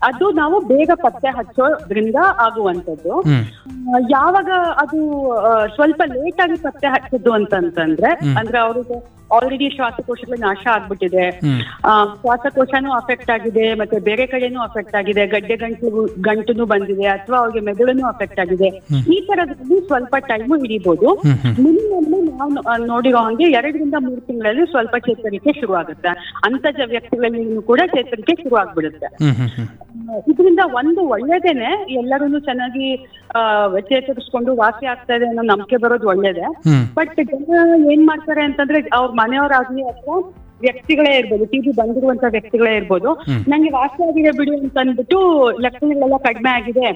ಅದು 0.08 0.26
ನಾವು 0.32 0.58
ಬೇಗ 0.72 0.92
ಪತ್ತೆ 1.04 1.30
ಹಚ್ಚೋದ್ರಿಂದ 1.38 2.18
ಆಗುವಂತದ್ದು 2.46 3.14
ಯಾವಾಗ 4.10 4.50
ಅದು 4.84 5.00
ಸ್ವಲ್ಪ 5.76 6.02
ಲೇಟ್ 6.16 6.42
ಆಗಿ 6.42 6.58
ಪತ್ತೆ 6.62 6.88
ಹಚ್ಚಿದ್ದು 6.88 7.32
ಅಂತಂತಂದ್ರೆ. 7.32 8.12
ಅಂದ್ರೆ 8.40 8.58
ಅವ್ರಿಗೆ 8.60 8.98
ಆಲ್ರೆಡಿ 9.32 9.68
ಶ್ವಾಸಕೋಶಗಳು 9.70 10.38
ನಾಶ 10.42 10.64
ಆಗ್ಬಿಟ್ಟಿದೆ. 10.74 11.26
ಶ್ವಾಸಕೋಶನೂ 12.20 12.92
ಅಫೆಕ್ಟ್ 12.98 13.32
ಆಗಿದೆ 13.32 13.66
ಮತ್ತೆ 13.76 13.98
ಬೇರೆ 14.06 14.26
ಕಡೆನೂ 14.28 14.60
ಅಫೆಕ್ಟ್ 14.62 14.96
ಆಗಿದೆ 14.96 15.24
ಗಡ್ಡೆ 15.28 15.56
ಗಂಟು 15.58 15.88
ಗಂಟುನು 16.22 16.66
ಬಂದಿದೆ 16.66 17.08
ಅಥವಾ 17.16 17.38
ಅವ್ರಿಗೆ 17.38 17.64
ಮೆದುಳನ್ನು 17.66 18.06
ಅಫೆಕ್ಟ್ 18.08 18.40
ಆಗಿದೆ. 18.40 18.70
ಈ 19.10 19.20
ತರದಲ್ಲಿ 19.28 19.80
ಸ್ವಲ್ಪ 19.88 20.16
ಟೈಮು 20.28 20.56
ಹಿಡಿಬಹುದು 20.64 21.10
ಮಿನಿಮಮ್ 21.60 22.10
ನಾವು 22.34 22.54
ನೋಡಿರೋ 22.88 23.22
ಹಂಗೆ 23.28 23.48
ಎರಡರಿಂದ 23.52 23.96
ಮೂರು 24.02 24.22
ತಿಂಗಳಲ್ಲಿ 24.22 24.66
ಸ್ವಲ್ಪ 24.72 24.96
ಚೇತರಿಕೆ 25.06 25.54
ಶುರು 25.60 25.76
ಆಗುತ್ತೆ 25.76 26.12
ಅಂತಜ 26.48 26.80
ವ್ಯಕ್ತಿಗಳಲ್ಲಿ 26.90 27.42
ಕೂಡ 27.64 27.82
ಚೇತರಿಕೆ 27.94 28.36
ಶುರು 28.42 28.56
ಆಗ್ಬಿಡುತ್ತೆ 28.56 29.10
ಇದರಿಂದ 30.30 30.62
ಒಂದು 30.78 31.02
ಒಳ್ಳೇದೇನೆ 31.10 31.70
ಎಲ್ಲರೂ 32.00 32.40
ಚೆನ್ನಾಗಿ 32.42 32.88
ಆ, 33.30 33.40
ಚೇತರಿಸ್ಕೊಂಡು 33.88 34.52
ವಾಸಿ 34.58 34.86
ಆಗ್ತಾ 34.88 35.14
ಇದೆ 35.16 35.26
ಅನ್ನೋ 35.26 35.44
ನಂಬಿಕೆ 35.44 35.78
ಬರೋದು 35.78 36.06
ಒಳ್ಳೇದೇ. 36.08 36.46
ಬಟ್ 36.94 37.18
ಜನ 37.30 37.58
ಏನ್ 37.92 38.04
ಮಾಡ್ತಾರೆ 38.06 38.42
ಅಂತಂದ್ರೆ 38.44 38.80
ಅವ್ರ 38.98 39.10
ಮನೆಯವರಾಗ್ಲಿ 39.18 39.84
ಅಥವಾ 39.84 40.18
ವ್ಯಕ್ತಿಗಳೇ 40.62 41.18
ಇರ್ಬೋದು 41.18 41.46
ಟಿವಿ 41.46 41.72
ಬಂದಿರುವಂತ 41.72 42.24
ವ್ಯಕ್ತಿಗಳೇ 42.30 42.76
ಇರ್ಬೋದು. 42.76 43.10
ನಂಗೆ 43.50 43.70
ವಾಸಿ 43.70 44.08
ಆಗಿದೆ 44.08 44.32
ಬಿಡಿ 44.32 44.60
ಅಂತ 44.60 44.78
ಅಂದ್ಬಿಟ್ಟು 44.78 45.20
ಲಕ್ಷಣಗಳೆಲ್ಲ 45.62 46.18
ಕಡಿಮೆ 46.18 46.50
ಆಗಿದೆ. 46.50 46.94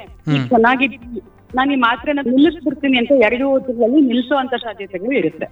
ಚೆನ್ನಾಗಿದ್ದೀನಿ. 0.49 1.19
ನಾನು 1.55 1.73
ಈ 1.73 1.75
ಮಾತ್ರೆನ 1.75 2.19
ನಿಲ್ಲಿಸ್ಬಿಡ್ತೀನಿ 2.25 2.97
ಅಂತ 2.97 3.11
ಎರಡು 3.23 3.59
ತಿಂಗಳಲ್ಲಿ 3.59 4.01
ನಿಲ್ಲಿಸುವಂತ 4.01 4.53
ಸಾಧ್ಯತೆಗಳು 4.63 5.11
ಇರುತ್ತೆ. 5.11 5.47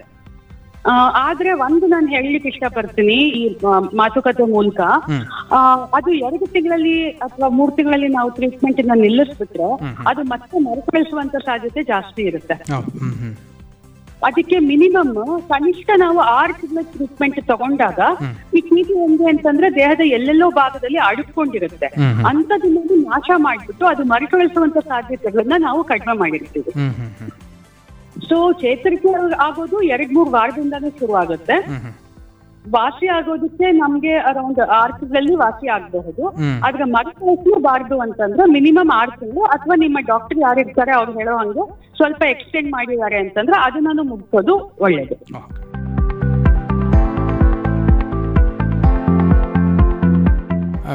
ಆ, 0.86 0.92
ಆದ್ರೆ 1.16 1.52
ಒಂದು 1.52 1.88
ನಾನು 1.88 2.08
ಹೇಳಲಿಕ್ಕೆ 2.08 2.50
ಇಷ್ಟಪಡ್ತೀನಿ 2.50 3.14
ಈ 3.14 3.58
ಮಾತುಕತೆ 3.94 4.44
ಮೂಲಕ. 4.44 4.80
ಅದು 5.94 6.14
ಎರಡು 6.14 6.46
ತಿಂಗಳಲ್ಲಿ 6.48 7.10
ಅಥವಾ 7.10 7.50
ಮೂರು 7.50 7.72
ತಿಂಗಳಲ್ಲಿ 7.72 8.08
ನಾವು 8.08 8.30
ಟ್ರೀಟ್ಮೆಂಟ್ 8.30 8.88
ನಿಲ್ಲಿಸ್ಬಿಟ್ರೆ. 8.98 9.70
ಅದು 10.08 10.24
ಮತ್ತೆ 10.24 10.60
ಮರುಕಳಿಸುವಂತ 10.60 11.36
ಸಾಧ್ಯತೆ 11.36 11.84
ಜಾಸ್ತಿ 11.84 12.22
ಇರುತ್ತೆ. 12.22 12.54
ಅದಕ್ಕೆ 14.28 14.60
ಮಿನಿಮಮ್ 14.60 15.12
ಕನಿಷ್ಠ 15.50 15.90
ನಾವು 15.98 16.20
ಆರು 16.38 16.54
ತಿಂಗಳ 16.54 16.82
ಟ್ರೀಟ್ಮೆಂಟ್ 16.94 17.40
ತಗೊಂಡಾಗ 17.48 18.00
ಟಿಬಿ 18.54 18.82
ಹೆಂಗೆ 18.94 19.26
ಅಂತಂದ್ರೆ 19.30 19.76
ದೇಹದ 19.76 20.04
ಎಲ್ಲೆಲ್ಲೋ 20.18 20.50
ಭಾಗದಲ್ಲಿ 20.52 21.00
ಅಡುಕೊಂಡಿರುತ್ತೆ 21.10 21.90
ಅಂತದನ್ನು 22.32 22.82
ನಾಶ 23.04 23.30
ಮಾಡಿಬಿಟ್ಟು 23.38 23.86
ಅದು 23.86 24.04
ಮರುಕಳಿಸುವಂತ 24.04 24.78
ಸಾಧ್ಯತೆಗಳನ್ನ 24.88 25.54
ನಾವು 25.58 25.84
ಕಡಿಮೆ 25.84 26.16
ಮಾಡಿರ್ತೀವಿ. 26.18 26.74
ಸೊ 28.30 28.38
ಚೇತರಿಕೆ 28.62 29.12
ಆಗೋದು 29.40 29.82
ಎರಡ್ 29.94 30.14
ಮೂರು 30.14 30.30
ವಾರದಿಂದಾನೇ 30.30 30.90
ಶುರು 31.00 31.14
ಆಗುತ್ತೆ 31.14 31.56
ವಾಸಿ 32.76 33.08
ಆಗೋದಕ್ಕೆ 33.08 33.72
ನಮ್ಗೆ 33.72 34.14
ಅರೌಂಡ್ 34.32 34.60
ಆರು 34.80 34.94
ತಿಂಗಳಲ್ಲಿ 35.00 35.36
ವಾಸಿ 35.36 35.68
ಆಗಬಹುದು. 35.68 36.24
ಆದ್ರೆ 36.66 36.80
ಆದ್ರೆ 36.80 36.92
ಮರುಕಳಿಸಲೇಬಾರ್ದು 36.92 38.00
ಅಂತಂದ್ರೆ 38.00 38.44
ಮಿನಿಮಮ್ 38.52 38.92
ಆರು 39.00 39.12
ತಿಂಗಳು 39.20 39.44
ಅಥವಾ 39.46 39.76
ನಿಮ್ಮ 39.76 39.98
ಡಾಕ್ಟರ್ 40.08 40.40
ಯಾರು 40.40 40.60
ಇರ್ತಾರೆ 40.60 40.92
ಅವ್ರು 40.92 41.12
ಹೇಳೋ 41.20 41.38
ಹಂಗೆ 41.38 41.64
ಸ್ವಲ್ಪ 41.98 42.24
ಎಕ್ಸ್ಟೆಂಡ್ 42.34 42.72
ಮಾಡಿದ್ದಾರೆ 42.72 43.18
ಅಂತಂದ್ರೆ 43.18 43.58
ಅದನ್ನ 43.66 44.02
ಮುಗಿಸೋದು 44.12 44.56
ಒಳ್ಳೇದು. 44.80 45.16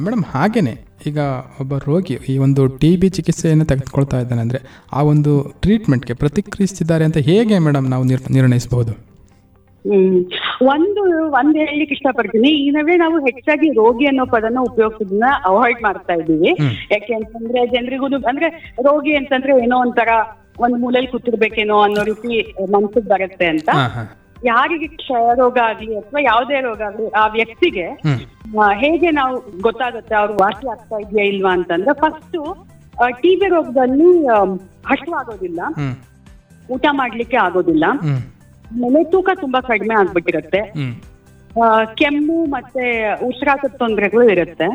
ಮೇಡಮ್ 0.04 0.24
ಹಾಗೇನೆ 0.34 0.74
ಈಗ 1.06 1.18
ಒಬ್ಬ 1.60 1.74
ರೋಗಿ 1.78 2.14
ಈ 2.28 2.38
ಒಂದು 2.38 2.62
ಟಿ 2.80 2.96
ಬಿ 2.96 3.08
ಚಿಕಿತ್ಸೆಯನ್ನು 3.08 3.64
ತೆಗೆದುಕೊಳ್ತಾ 3.64 4.18
ಇದ್ದಾನೆ 4.20 4.40
ಅಂದರೆ 4.40 4.60
ಆ 4.92 5.02
ಒಂದು 5.02 5.32
ಟ್ರೀಟ್ಮೆಂಟ್ಗೆ 5.62 6.14
ಪ್ರತಿಕ್ರಿಯಿಸ್ತಿದ್ದಾರೆ 6.14 7.04
ಅಂತ 7.04 7.16
ಹೇಗೆ 7.16 7.58
ಮೇಡಮ್ 7.58 7.88
ನಾವು 7.88 8.04
ನಿರ್ 8.04 8.22
ನಿರ್ಣಯಿಸಬಹುದು? 8.32 9.13
ಹ್ಮ್. 9.84 10.18
ಒಂದು 10.66 11.02
ಒಂದ್ 11.32 11.56
ಹೇಳಲಿಕ್ಕೆ 11.60 11.94
ಇಷ್ಟಪಡ್ತೀನಿ. 11.94 12.50
ಈ 12.58 12.70
ನಡುವೆ 12.70 12.96
ನಾವು 12.96 13.16
ಹೆಚ್ಚಾಗಿ 13.26 13.68
ರೋಗಿ 13.72 14.06
ಅನ್ನೋ 14.06 14.24
ಪದನ 14.26 14.58
ಉಪಯೋಗಿಸೋದನ್ನ 14.64 15.28
ಅವಾಯ್ಡ್ 15.44 15.82
ಮಾಡ್ತಾ 15.82 16.14
ಇದ್ದೀವಿ. 16.14 16.52
ಯಾಕೆ 16.92 17.14
ಅಂತಂದ್ರೆ 17.14 17.62
ಜನರಿಗೂ 17.66 18.08
ಅಂದ್ರೆ 18.28 18.48
ರೋಗಿ 18.82 19.14
ಅಂತಂದ್ರೆ 19.16 19.54
ಏನೋ 19.62 19.78
ಒಂಥರ 19.78 20.10
ಒಂದ್ 20.58 20.76
ಮೂಲೆಯಲ್ಲಿ 20.80 21.10
ಕೂತಿರ್ಬೇಕೇನೋ 21.10 21.78
ಅನ್ನೋ 21.80 22.02
ರೀತಿ 22.04 22.32
ಮನ್ಸಿಗೆ 22.72 23.08
ಬರುತ್ತೆ 23.08 23.46
ಅಂತ. 23.46 23.68
ಯಾರಿಗೆ 24.44 24.86
ಕ್ಷಯ 24.94 25.34
ರೋಗ 25.34 25.58
ಆಗ್ಲಿ 25.64 25.92
ಅಥವಾ 25.96 26.20
ಯಾವುದೇ 26.22 26.60
ರೋಗ 26.60 26.80
ಆಗ್ಲಿ 26.82 27.06
ಆ 27.14 27.26
ವ್ಯಕ್ತಿಗೆ 27.28 27.86
ಹೇಗೆ 28.82 29.10
ನಾವು 29.12 29.34
ಗೊತ್ತಾಗುತ್ತೆ 29.60 30.14
ಅವ್ರು 30.14 30.34
ವಾಸಿ 30.40 30.66
ಆಗ್ತಾ 30.68 30.96
ಇದೆಯಾ 30.98 31.24
ಇಲ್ವಾ 31.26 31.52
ಅಂತಂದ್ರೆ 31.52 31.94
ಫಸ್ಟ್ 32.02 32.36
ಟಿಬಿ 33.22 33.46
ರೋಗದಲ್ಲಿ 33.48 34.10
ಹಸುವಾಗೋದಿಲ್ಲ 34.86 35.60
ಊಟ 36.68 36.86
ಮಾಡ್ಲಿಕ್ಕೆ 36.92 37.36
ಆಗೋದಿಲ್ಲ. 37.38 37.84
ಆಮೇಲೆ 38.72 39.04
ತೂಕ 39.04 39.28
ತುಂಬಾ 39.40 39.60
ಕಡಿಮೆ 39.60 39.94
ಆಗ್ಬಿಟ್ಟಿರುತ್ತೆ. 39.94 40.60
ಕೆಮ್ಮು 41.94 42.46
ಮತ್ತೆ 42.46 42.84
ಉಸಿರಾಟದ 43.26 43.76
ತೊಂದರೆಗಳು 43.76 44.28
ಇರುತ್ತೆ. 44.28 44.68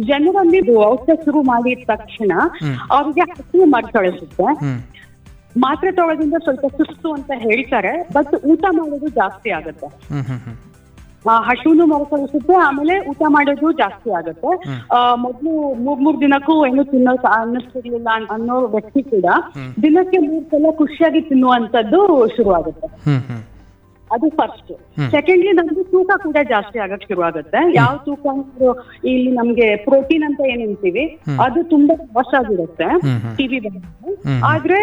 ಜನರಲ್ಲಿ 0.00 0.76
ಔಷಧ 0.84 1.10
ಶುರು 1.24 1.42
ಮಾಡಿದ 1.42 1.78
ತಕ್ಷಣ. 1.86 2.32
ಅವ್ರಿಗೆ 2.90 3.20
ಹಸಿವು 3.20 3.64
ಮರುಕಳಿಸುತ್ತೆ 3.64 4.42
ಹ್ಮ್. 4.42 4.80
ಮಾತ್ರೆ 5.56 5.92
ತಗೊಳ್ಳೋದ್ರಿಂದ 5.92 6.34
ಸ್ವಲ್ಪ 6.42 6.66
ಸುಸ್ತು 6.76 7.12
ಅಂತ 7.12 7.30
ಹೇಳ್ತಾರೆ 7.36 8.08
ಬಟ್ 8.12 8.44
ಊಟ 8.44 8.64
ಮಾಡೋದು 8.70 9.08
ಜಾಸ್ತಿ 9.08 9.50
ಆಗುತ್ತೆ. 9.50 9.86
ಹಸುನು 11.28 11.86
ಮರುಕಳಿಸುತ್ತೆ 11.86 12.54
ಆಮೇಲೆ 12.54 13.08
ಊಟ 13.08 13.22
ಮಾಡೋದು 13.28 13.72
ಜಾಸ್ತಿ 13.72 14.10
ಆಗುತ್ತೆ. 14.10 14.46
ಮೊದಲು 15.16 15.16
ಮೊದ್ಲು 15.16 15.74
ಮೂರ್ 15.82 16.00
ಮೂರ್ 16.00 16.20
ದಿನಕ್ಕೂ 16.20 16.66
ಏನು 16.66 16.84
ತಿನ್ನೋ 16.84 17.14
ಅನ್ನಿಸ್ತಿರ್ಲಿಲ್ಲ 17.28 18.08
ಅನ್ನೋ 18.30 18.60
ವ್ಯಕ್ತಿ 18.60 19.02
ಕೂಡ 19.02 19.24
ದಿನಕ್ಕೆ 19.82 20.18
ಮೂರ್ 20.18 20.44
ಸಲ 20.44 20.70
ಖುಷಿಯಾಗಿ 20.78 21.20
ತಿನ್ನುವಂತದ್ದು 21.20 22.26
ಶುರು 22.36 22.52
ಆಗುತ್ತೆ 22.52 22.88
ಅದು 24.10 24.26
ಫಸ್ಟ್. 24.38 24.70
ಸೆಕೆಂಡ್ಲಿ 25.12 25.52
ನಮ್ದು 25.52 25.82
ತೂಕ 25.92 26.10
ಕೂಡ 26.22 26.38
ಜಾಸ್ತಿ 26.48 26.78
ಆಗಕ್ 26.78 27.04
ಶುರು 27.08 27.22
ಆಗುತ್ತೆ 27.22 27.60
ಯಾವ 27.74 27.92
ತೂಕ 28.06 28.24
ಇಲ್ಲಿ 29.04 29.30
ನಮ್ಗೆ 29.32 29.68
ಪ್ರೋಟೀನ್ 29.84 30.24
ಅಂತ 30.24 30.40
ಏನ್ 30.48 30.62
ಅಂತೀವಿ 30.66 31.04
ಅದು 31.44 31.60
ತುಂಬಾ 31.70 31.96
ವಾಶ್ 32.16 32.34
ಆಗಿರುತ್ತೆ. 32.40 32.88
ಟಿವಿ. 33.38 33.60
ಆದ್ರೆ 34.48 34.78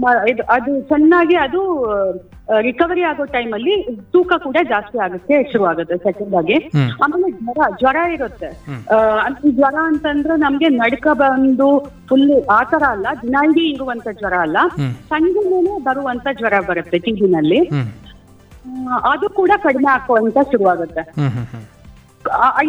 ಆ, 0.00 0.12
ಅದು 0.56 0.72
ಚೆನ್ನಾಗಿ 0.88 1.36
ಅದು 1.38 1.60
ರಿಕವರಿ 2.60 3.02
ಆಗೋ 3.04 3.24
ಟೈಮ್ 3.32 3.50
ಅಲ್ಲಿ 3.54 3.74
ತೂಕ 4.12 4.32
ಕೂಡ 4.44 4.56
ಜಾಸ್ತಿ 4.68 4.98
ಆಗುತ್ತೆ 4.98 5.36
ಶುರು 5.50 5.64
ಆಗುತ್ತೆ 5.64 5.96
ಸೆಕೆಂಡ್ 6.04 6.34
ಆಗಿ. 6.34 6.56
ಆಮೇಲೆ 7.02 7.28
ಜ್ವರ 7.38 7.60
ಜ್ವರ 7.80 7.98
ಇರುತ್ತೆ. 8.14 8.48
ಆ, 8.90 8.98
ಜ್ವರ 9.50 9.76
ಅಂತಂದ್ರೆ 9.86 10.36
ನಮ್ಗೆ 10.38 10.68
ನಡ್ಕ 10.78 11.06
ಬಂದು 11.18 11.68
ಫುಲ್ 12.08 12.26
ಆತರ 12.58 12.84
ಅಲ್ಲ 12.90 13.06
ದಿನಾಂಗಿ 13.22 13.64
ಇರುವಂತ 13.72 14.08
ಜ್ವರ 14.20 14.34
ಅಲ್ಲ. 14.40 14.58
ಸಂಜೆ 15.10 15.42
ಮೇಲೆ 15.50 15.72
ಬರುವಂತ 15.84 16.26
ಜ್ವರ 16.38 16.54
ಬರುತ್ತೆ 16.68 16.98
ಟಿವಿನಲ್ಲಿ 17.06 17.60
ಅದು 19.12 19.26
ಕೂಡ 19.38 19.50
ಕಡಿಮೆ 19.66 19.88
ಹಾಕುವಂತ 19.92 20.38
ಶುರುವಾಗುತ್ತೆ. 20.52 21.02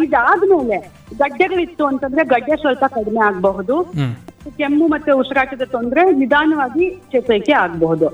ಇದಾದ್ಮೇಲೆ 0.04 0.78
ಗಡ್ಡೆಗಳಿತ್ತು 1.20 1.84
ಅಂತಂದ್ರೆ 1.90 2.22
ಗಡ್ಡೆ 2.32 2.56
ಸ್ವಲ್ಪ 2.62 2.84
ಕಡಿಮೆ 2.96 3.20
ಆಗಬಹುದು. 3.28 3.76
ಕೆಮ್ಮು 4.58 4.84
ಮತ್ತೆ 4.92 5.10
ಉಸಿರಾಟದ 5.20 5.64
ತೊಂದರೆ 5.72 6.02
ನಿಧಾನವಾಗಿ 6.20 6.86
ಚೇತರಿಕೆ 7.12 7.54
ಆಗಬಹುದು. 7.64 8.06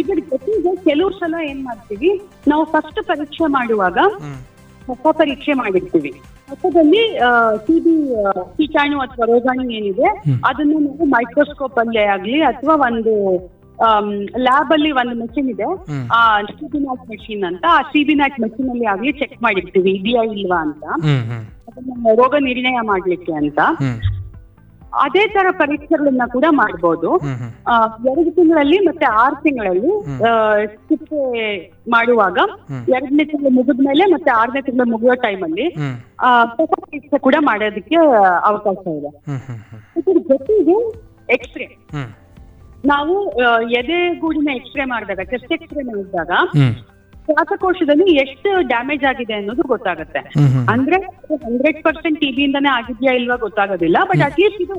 ಇದ್ರ 0.00 0.18
ಜೊತೆಗೆ 0.30 0.72
ಕೆಲವು 0.86 1.10
ಸಲ 1.18 1.34
ಏನ್ 1.50 1.62
ಮಾಡ್ತೀವಿ 1.64 2.10
ನಾವು 2.52 2.64
ಫಸ್ಟ್ 2.74 3.00
ಪರೀಕ್ಷೆ 3.10 3.48
ಮಾಡುವಾಗ 3.56 3.98
ಹೊಸ 4.88 5.06
ಪರೀಕ್ಷೆ 5.20 5.52
ಮಾಡಿರ್ತೀವಿ. 5.62 6.12
ಕಫದಲ್ಲಿ 6.50 7.02
ಟಿಬಿ 7.66 7.94
ಕೀಟಾಣು 8.58 8.96
ಅಥವಾ 9.04 9.24
ರೋಗಾಣು 9.32 9.64
ಏನಿದೆ 9.78 10.08
ಅದನ್ನು 10.50 10.76
ನಾವು 10.86 11.06
ಮೈಕ್ರೋಸ್ಕೋಪ್ 11.14 11.78
ಅಲ್ಲೇ 11.82 12.04
ಆಗ್ಲಿ 12.14 12.38
ಅಥವಾ 12.50 12.74
ಒಂದು 12.88 13.14
ಲ್ಯಾಬ್ 14.38 14.72
ಅಲ್ಲಿ 14.72 14.92
ಒಂದು 14.92 15.14
ಮೆಷಿನ್ 15.14 15.50
ಇದೆ. 15.50 15.66
ಸಿಬಿನಾಟ್ 16.52 17.10
ಮೆಷಿನ್ 17.10 17.44
ಅಂತ. 17.44 17.64
ಆ 17.68 17.82
ಸಿಬಿನಾಟ್ 17.82 18.40
ಮೆಷಿನ್ 18.40 18.70
ಅಲ್ಲಿ 18.70 18.84
ಆಗ್ಲಿ 18.84 19.12
ಚೆಕ್ 19.12 19.42
ಮಾಡಿರ್ತೀವಿ 19.42 19.90
ಇದೆಯಾ 19.90 20.22
ಇಲ್ವಾ 20.32 20.60
ಅಂತ. 20.60 20.84
ರೋಗ 22.16 22.34
ನಿರ್ಣಯ 22.40 22.80
ಮಾಡ್ಲಿಕ್ಕೆ 22.84 23.32
ಅಂತ. 23.32 23.58
ಅದೇ 25.04 25.28
ತರ 25.28 25.46
ಪರೀಕ್ಷೆಗಳನ್ನ 25.50 26.22
ಕೂಡ 26.32 26.44
ಆ, 27.66 27.74
ಎರಡು 28.08 28.30
ತಿಂಗಳಲ್ಲಿ 28.30 28.78
ಮತ್ತೆ 28.78 29.06
ಆರು 29.06 29.42
ತಿಂಗಳಲ್ಲಿ 29.42 29.90
ಚಿಕಿತ್ಸೆ 30.66 31.20
ಮಾಡುವಾಗ. 31.90 32.38
ಎರಡನೇ 32.88 33.24
ತಿಂಗಳು 33.24 33.50
ಮುಗಿದ್ಮೇಲೆ 33.50 34.04
ಮತ್ತೆ 34.12 34.30
ಆರನೇ 34.30 34.62
ತಿಂಗಳು 34.62 34.90
ಮುಗಿಯೋ 34.90 35.14
ಟೈಮಲ್ಲಿ 35.14 35.66
ಅಲ್ಲಿ 36.20 36.44
ಕಫ 36.56 36.70
ಪರೀಕ್ಷೆ 36.80 37.18
ಕೂಡ 37.18 37.34
ಮಾಡೋದಕ್ಕೆ 37.40 37.96
ಅವಕಾಶ 38.44 38.86
ಇದೆ. 38.98 39.10
ಜೊತೆಗೆ 40.28 40.76
ಎಕ್ಸ್ರೇ 41.32 41.66
ನಾವು 42.92 43.14
ಎದೆಗೂಡಿನ 43.40 43.72
ಎದೆ 43.78 43.98
ಗೂಡಿನ 44.22 44.48
ಎಕ್ಸ್ರೇ 44.58 44.84
ಮಾಡಿದಾಗ 44.92 45.22
ಚೆಸ್ಟ್ 45.32 45.52
ಎಕ್ಸ್ರೇ 45.56 45.82
ಮಾಡಿದಾಗ 45.92 46.30
ಶ್ವಾಸಕೋಶದಲ್ಲಿ 47.28 48.08
ಎಷ್ಟು 48.22 48.48
ಡ್ಯಾಮೇಜ್ 48.72 49.04
ಆಗಿದೆ 49.10 49.34
ಅನ್ನೋದು 49.34 49.62
ಗೊತ್ತಾಗುತ್ತೆ. 49.70 50.20
ಅಂದ್ರೆ 50.72 50.98
ಹಂಡ್ರೆಡ್ 51.46 51.78
ಪರ್ಸೆಂಟ್ 51.86 52.18
ಟಿಬಿ 52.20 52.42
ಇಂದಾನೆ 52.42 52.70
ಆಗಿದ್ಯಾ 52.74 53.12
ಇಲ್ವಾ 53.20 53.36
ಗೊತ್ತಾಗೋದಿಲ್ಲ 53.36 53.98
ಬಟ್ 54.10 54.22
ಅಟ್ಲೀಸ್ಟ್ 54.26 54.60
ಇದು 54.64 54.76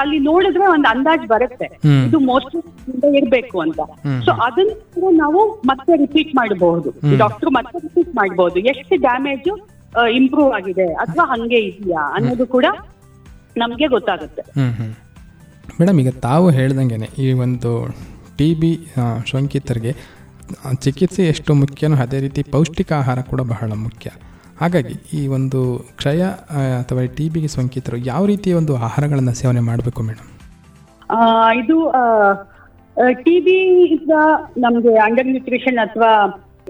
ಅಲ್ಲಿ 0.00 0.18
ನೋಡಿದ್ರೆ 0.30 0.66
ಒಂದು 0.74 0.88
ಅಂದಾಜ್ 0.94 1.24
ಬರುತ್ತೆ. 1.34 1.68
ಇದು 2.08 2.18
ಮೋಸ್ಟ್ಲಿ 2.30 3.12
ಇರ್ಬೇಕು 3.20 3.60
ಅಂತ. 3.60 3.80
ಸೊ 4.26 4.32
ಅದನ್ನ 4.48 4.74
ಕೂಡ 4.96 5.12
ನಾವು 5.22 5.40
ಮತ್ತೆ 5.70 5.96
ರಿಪೀಟ್ 6.04 6.34
ಮಾಡಬಹುದು. 6.40 6.92
ಡಾಕ್ಟರ್ 7.24 7.52
ಮತ್ತೆ 7.58 7.80
ರಿಪೀಟ್ 7.86 8.12
ಮಾಡಬಹುದು 8.20 8.60
ಎಷ್ಟು 8.74 8.96
ಡ್ಯಾಮೇಜ್ 9.06 9.48
ಇಂಪ್ರೂವ್ 10.18 10.52
ಆಗಿದೆ 10.58 10.88
ಅಥವಾ 11.04 11.26
ಹಂಗೆ 11.32 11.60
ಇದೆಯಾ 11.70 12.04
ಅನ್ನೋದು 12.16 12.46
ಕೂಡ 12.56 12.66
ನಮ್ಗೆ 13.62 13.86
ಗೊತ್ತಾಗುತ್ತೆ. 13.96 14.42
ಮೇಡಮ್, 15.78 15.98
ಈಗ 16.02 16.10
ತಾವು 16.26 16.46
ಹೇಳ್ದಂಗೆ 16.58 17.08
ಈ 17.24 17.26
ಒಂದು 17.46 17.72
ಟಿ 18.38 18.48
ಬಿ 18.60 18.70
ಸೋಂಕಿತರಿಗೆ 19.30 19.92
ಚಿಕಿತ್ಸೆ 20.84 21.22
ಎಷ್ಟು 21.32 21.52
ಮುಖ್ಯನೋ 21.62 21.96
ಅದೇ 22.04 22.18
ರೀತಿ 22.24 22.40
ಪೌಷ್ಟಿಕ 22.54 22.90
ಆಹಾರ 23.00 23.18
ಕೂಡ 23.30 23.40
ಬಹಳ 23.52 23.70
ಮುಖ್ಯ. 23.86 24.08
ಹಾಗಾಗಿ 24.60 24.94
ಈ 25.18 25.22
ಒಂದು 25.36 25.60
ಕ್ಷಯ 26.00 26.22
ಅಥವಾ 26.80 27.02
ಟಿ 27.16 27.26
ಬಿಗೆ 27.34 27.50
ಸೋಂಕಿತರು 27.54 27.96
ಯಾವ 28.10 28.22
ರೀತಿಯ 28.32 28.54
ಒಂದು 28.60 28.74
ಆಹಾರಗಳನ್ನು 28.88 29.34
ಸೇವನೆ 29.40 29.62
ಮಾಡಬೇಕು 29.68 30.02
ಮೇಡಮ್? 30.08 30.30
ಇದು 31.60 31.76
ಟಿ 33.24 33.36
ಬಿ 33.46 33.58
ನಮ್ಗೆ 34.64 34.92
ಅಂಡರ್ 35.06 35.28
ನ್ಯೂಟ್ರಿಷನ್ 35.32 35.80
ಅಥವಾ 35.86 36.10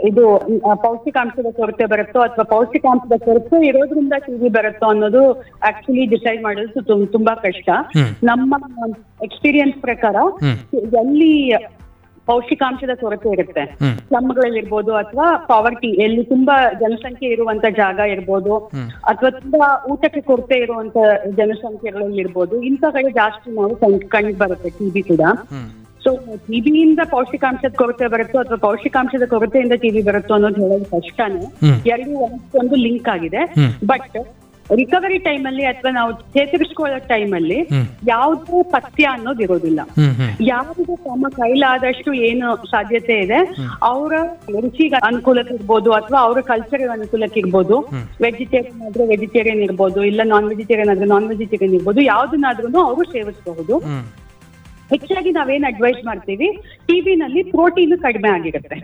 ಇದು 0.04 0.38
ಪೌಷ್ಟಿಕಾಂಶದ 0.82 1.46
ಕೊರತೆ 1.56 1.84
ಬರುತ್ತೋ 1.84 2.20
ಅಥವಾ 2.20 2.44
ಪೌಷ್ಟಿಕಾಂಶದ 2.44 3.24
ಕೊರತೆ 3.24 3.66
ಇರೋದ್ರಿಂದ 3.66 4.12
ಟಿ 4.18 4.40
ಬಿ 4.40 4.48
ಬರುತ್ತೋ 4.48 4.86
ಅನ್ನೋದು 4.86 5.32
ಆಕ್ಚುಲಿ 5.66 6.06
ಡಿಸೈಡ್ 6.06 6.42
ಮಾಡೋದು 6.42 7.06
ತುಂಬಾ 7.06 7.34
ಕಷ್ಟ. 7.34 7.68
ನಮ್ಮ 8.24 8.54
ಎಕ್ಸ್ಪೀರಿಯನ್ಸ್ 9.22 9.80
ಪ್ರಕಾರ. 9.80 10.16
ಎಲ್ಲಿ 10.74 11.52
ಪೌಷ್ಟಿಕಾಂಶದ 12.26 12.90
ಕೊರತೆ 13.00 13.28
ಇರುತ್ತೆ? 13.28 13.64
ಸ್ಲಮ್ಗಳಲ್ಲಿ 14.08 14.58
ಇರ್ಬೋದು 14.58 14.94
ಅಥವಾ 14.94 15.36
ಪಾವರ್ಟಿ 15.48 15.88
ಎಲ್ಲಿ 15.88 16.24
ತುಂಬಾ 16.24 16.72
ಜನಸಂಖ್ಯೆ 16.80 17.30
ಇರುವಂತ 17.30 17.64
ಜಾಗ 17.76 17.98
ಇರ್ಬೋದು 17.98 18.56
ಅಥವಾ 19.04 19.30
ತುಂಬಾ 19.30 19.84
ಊಟಕ್ಕೆ 19.90 20.20
ಕೊರತೆ 20.20 20.58
ಇರುವಂತ 20.58 20.96
ಜನಸಂಖ್ಯೆಗಳಲ್ಲಿ 21.36 22.20
ಇರ್ಬೋದು 22.20 22.62
ಇಂಥ 22.62 22.84
ಕಡೆ 22.92 23.10
ಜಾಸ್ತಿ 23.10 23.50
ನಾವು 23.50 23.76
ಕಂಡ್- 23.76 24.36
ಬರುತ್ತೆ 24.38 24.70
ಟಿವಿ 24.70 25.02
ಕೂಡ. 25.02 25.20
ಸೊ 26.06 26.12
ಟಿಬಿಯಿಂದ 26.36 27.00
ಪೌಷ್ಟಿಕಾಂಶದ 27.10 27.74
ಕೊರತೆ 27.74 28.06
ಬರುತ್ತೋ 28.06 28.38
ಅಥವಾ 28.38 28.56
ಪೌಷ್ಟಿಕಾಂಶದ 28.56 29.22
ಕೊರತೆಯಿಂದ 29.28 29.72
ಟಿಬಿ 29.72 30.02
ಬರುತ್ತೋ 30.02 30.34
ಅನ್ನೋದು 30.34 30.62
ಹೇಳೋದು 30.62 30.84
ಕಷ್ಟನೇ. 30.84 31.44
ಎರಡು 31.92 32.10
ಒಂದು 32.62 32.74
ಲಿಂಕ್ 32.74 33.08
ಆಗಿದೆ. 33.08 33.42
ಬಟ್ 33.86 34.18
ರಿಕವರಿ 34.74 35.18
ಟೈಮ್ 35.18 35.46
ಅಲ್ಲಿ 35.46 35.64
ಅಥವಾ 35.64 35.90
ನಾವು 35.90 36.12
ಚೇತರಿಸ್ಕೊಳ್ಳೋ 36.12 36.98
ಟೈಮ್ 36.98 37.34
ಅಲ್ಲಿ 37.34 37.68
ಯಾವುದೇ 38.08 38.62
ಪಥ್ಯ 38.62 39.04
ಅನ್ನೋದು 39.04 39.42
ಇರೋದಿಲ್ಲ. 39.42 39.80
ಹ್ಮ್ 39.98 40.96
ತಮ್ಮ 41.04 41.28
ಕೈಲಾದಷ್ಟು 41.28 42.12
ಏನು 42.12 42.56
ಸಾಧ್ಯತೆ 42.56 43.20
ಇದೆ 43.20 43.38
ಅವರ 43.82 44.12
ರುಚಿಗೆ 44.60 45.06
ಅನುಕೂಲಕ್ಕೆ 45.06 45.54
ಇರ್ಬೋದು 45.54 45.92
ಅಥವಾ 45.92 46.20
ಅವರ 46.20 46.40
ಕಲ್ಚರ್ 46.40 46.82
ಅನುಕೂಲಕ್ಕೆ 46.88 47.40
ಇರ್ಬೋದು. 47.40 47.78
ವೆಜಿಟೇರಿಯನ್ 48.22 48.82
ಆದ್ರೆ 48.86 49.06
ವೆಜಿಟೇರಿಯನ್ 49.06 49.62
ಇರ್ಬೋದು 49.62 50.04
ಇಲ್ಲ 50.04 50.20
ನಾನ್ 50.24 50.48
ವೆಜಿಟೇರಿಯನ್ 50.48 50.88
ಆದ್ರೆ 50.88 51.04
ನಾನ್ 51.04 51.28
ವೆಜಿಟೇರಿಯನ್ 51.28 51.74
ಇರ್ಬೋದು 51.74 52.00
ಯಾವ್ದನ್ನಾದ್ರೂ 52.00 52.78
ಅವರು 52.78 53.04
ಸೇವಿಸಬಹುದು. 53.04 53.76
ಹೆಚ್ಚಾಗಿ 54.90 55.30
ನಾವೇನ್ 55.30 55.64
ಅಡ್ವೈಸ್ 55.64 56.06
ಮಾಡ್ತೀವಿ 56.06 56.48
ಟಿವಿ 56.86 57.14
ನಲ್ಲಿ 57.16 57.42
ಪ್ರೋಟೀನ್ 57.42 57.98
ಕಡಿಮೆ 57.98 58.28
ಆಗಿರುತ್ತೆ 58.28 58.78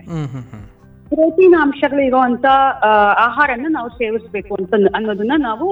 ಪ್ರೋಟೀನ್ 1.09 1.55
ಅಂಶಗಳು 1.61 2.01
ಇರುವಂತ 2.01 2.45
ಆಹಾರನ 3.17 3.65
ನಾವು 3.69 3.89
ಸೇವಿಸಬೇಕು 3.89 4.53
ಅಂತ 4.55 4.73
ಅನ್ನೋದನ್ನ 4.95 5.35
ನಾವು 5.37 5.67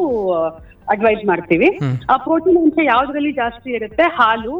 ಅಡ್ವೈಸ್ 0.91 1.23
ಮಾಡ್ತೀವಿ 1.25 1.67
ಆ 2.09 2.17
ಪ್ರೋಟೀನ್ 2.17 2.57
ಅಂಶ 2.57 2.77
ಯಾವ್ದ್ರಲ್ಲಿ 2.83 3.31
ಜಾಸ್ತಿ 3.31 3.69
ಇರುತ್ತೆ 3.69 4.03
ಹಾಲು. 4.03 4.55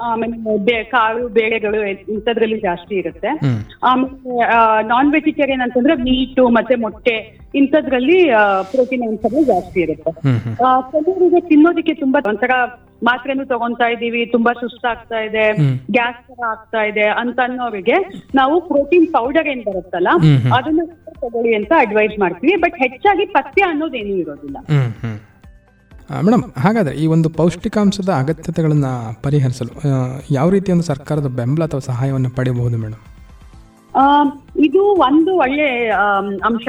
ಆಮೇಲೆ 0.00 0.76
ಕಾಳು, 0.84 1.28
ಬೇಳೆಗಳು 1.28 1.78
ಇಂಥದ್ರಲ್ಲಿ 2.12 2.58
ಜಾಸ್ತಿ 2.60 2.94
ಇರುತ್ತೆ. 2.94 3.30
ಆಮೇಲೆ 3.82 4.36
ನಾನ್ 4.82 5.12
ವೆಜಿಟೇರಿಯನ್ 5.12 5.60
ಅಂತಂದ್ರೆ 5.60 5.94
ಮೀಟು 5.94 6.48
ಮತ್ತೆ 6.48 6.74
ಮೊಟ್ಟೆ, 6.74 7.16
ಇಂಥದ್ರಲ್ಲಿ 7.54 8.18
ಪ್ರೋಟೀನ್ 8.70 9.04
ಅಂಶಗಳು 9.08 9.44
ಜಾಸ್ತಿ 9.44 9.80
ಇರುತ್ತೆ 9.80 10.12
ಕೆಲವರಿಗೆ 10.92 11.40
ತಿನ್ನೋದಕ್ಕೆ 11.48 11.94
ತುಂಬಾ 11.94 12.20
ಒಂಥರ 12.28 12.50
ಮಾತ್ರೆನೂ 13.02 13.44
ತಗೊಂತಾ 13.44 13.88
ಇದೀವಿ 13.88 14.26
ತುಂಬಾ 14.26 14.52
ಸುಸ್ತಾಗ್ತಾ 14.52 15.18
ಇದೆ 15.18 15.52
ಗ್ಯಾಸ್ 15.92 16.28
ತರ 16.28 16.44
ಆಗ್ತಾ 16.48 16.82
ಇದೆ 16.82 17.02
ಅಂತ 17.02 17.40
ಅನ್ನೋರಿಗೆ 17.44 18.26
ನಾವು 18.34 18.60
ಪ್ರೋಟೀನ್ 18.60 19.12
ಪೌಡರ್ 19.12 19.48
ಏನ್ 19.48 19.64
ಬರುತ್ತಲ್ಲ. 19.64 20.08
ಅದನ್ನ 20.54 20.80
ತಗೊಳ್ಳಿ 21.10 21.54
ಅಂತ 21.54 21.72
ಅಡ್ವೈಸ್ 21.78 22.18
ಮಾಡ್ತೀವಿ. 22.18 22.56
ಬಟ್ 22.56 22.76
ಹೆಚ್ಚಾಗಿ 22.76 23.26
ಪಥ್ಯ 23.26 23.62
ಅನ್ನೋದೇನು 23.62 24.08
ಇರೋದಿಲ್ಲ. 24.08 24.56
ಮೇಡಮ್ 26.24 26.42
ಹಾಗಾದ್ರೆ 26.58 26.94
ಈ 26.94 27.06
ಒಂದು 27.06 27.30
ಪೌಷ್ಟಿಕಾಂಶದ 27.30 28.08
ಅಗತ್ಯತೆಗಳನ್ನು 28.08 29.22
ಪರಿಹರಿಸಲು 29.22 29.70
ಯಾವ 30.30 30.50
ರೀತಿಯ 30.50 30.72
ಒಂದು 30.72 30.84
ಸರ್ಕಾರದ 30.84 31.26
ಬೆಂಬಲ 31.26 31.64
ಅಥವಾ 31.64 31.80
ಸಹಾಯವನ್ನು 31.80 32.30
ಪಡೆಯಬಹುದು 32.30 32.78
ಮೇಡಮ್? 32.78 33.00
ಆ, 33.96 34.24
ಇದು 34.66 34.80
ಒಂದು 35.06 35.32
ಒಳ್ಳೆ 35.44 35.66
ಅಂಶ 36.48 36.64